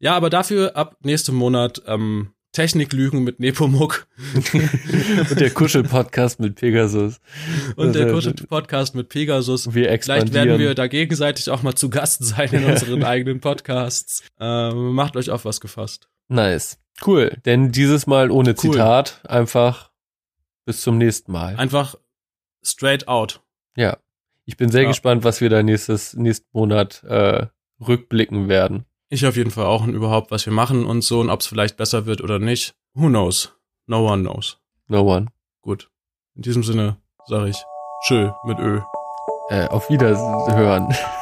Ja, 0.00 0.16
aber 0.16 0.30
dafür 0.30 0.76
ab 0.76 0.96
nächstem 1.02 1.34
Monat 1.34 1.82
ähm, 1.86 2.32
Techniklügen 2.52 3.22
mit 3.22 3.38
Nepomuk. 3.38 4.08
und 5.30 5.40
der 5.40 5.50
Kuschel-Podcast 5.50 6.40
mit 6.40 6.56
Pegasus. 6.56 7.20
Und 7.76 7.94
der 7.94 8.10
Kuschel-Podcast 8.10 8.96
mit 8.96 9.08
Pegasus. 9.08 9.72
Wir 9.72 9.90
expandieren. 9.90 10.28
Vielleicht 10.32 10.48
werden 10.48 10.60
wir 10.60 10.74
da 10.74 10.88
gegenseitig 10.88 11.48
auch 11.50 11.62
mal 11.62 11.76
zu 11.76 11.90
Gast 11.90 12.24
sein 12.24 12.48
in 12.50 12.64
unseren 12.70 13.04
eigenen 13.04 13.40
Podcasts. 13.40 14.24
Ähm, 14.40 14.94
macht 14.94 15.16
euch 15.16 15.30
auf 15.30 15.44
was 15.44 15.60
gefasst. 15.60 16.08
Nice. 16.28 16.80
Cool. 17.06 17.38
Denn 17.46 17.70
dieses 17.70 18.08
Mal 18.08 18.32
ohne 18.32 18.50
cool. 18.50 18.72
Zitat. 18.72 19.20
Einfach 19.28 19.90
bis 20.64 20.80
zum 20.80 20.98
nächsten 20.98 21.30
Mal. 21.30 21.54
Einfach 21.56 21.94
straight 22.64 23.08
out. 23.08 23.40
Ja. 23.76 23.98
Ich 24.44 24.56
bin 24.56 24.70
sehr 24.70 24.82
ja. 24.82 24.88
gespannt, 24.88 25.24
was 25.24 25.40
wir 25.40 25.48
da 25.48 25.62
nächstes, 25.62 26.14
nächsten 26.14 26.48
Monat 26.52 27.04
äh, 27.04 27.46
rückblicken 27.86 28.48
werden. 28.48 28.84
Ich 29.08 29.26
auf 29.26 29.36
jeden 29.36 29.50
Fall 29.50 29.66
auch 29.66 29.82
und 29.82 29.94
überhaupt, 29.94 30.30
was 30.30 30.46
wir 30.46 30.52
machen 30.52 30.84
und 30.84 31.02
so 31.02 31.20
und 31.20 31.30
ob 31.30 31.40
es 31.40 31.46
vielleicht 31.46 31.76
besser 31.76 32.06
wird 32.06 32.20
oder 32.20 32.38
nicht. 32.38 32.74
Who 32.94 33.08
knows? 33.08 33.56
No 33.86 34.08
one 34.08 34.22
knows. 34.22 34.58
No 34.86 35.02
one. 35.02 35.26
Gut. 35.62 35.90
In 36.34 36.42
diesem 36.42 36.62
Sinne 36.62 36.96
sage 37.26 37.50
ich 37.50 37.56
Tschö 38.06 38.30
mit 38.44 38.58
Ö. 38.58 38.80
Äh, 39.50 39.66
auf 39.68 39.90
Wiederhören. 39.90 40.94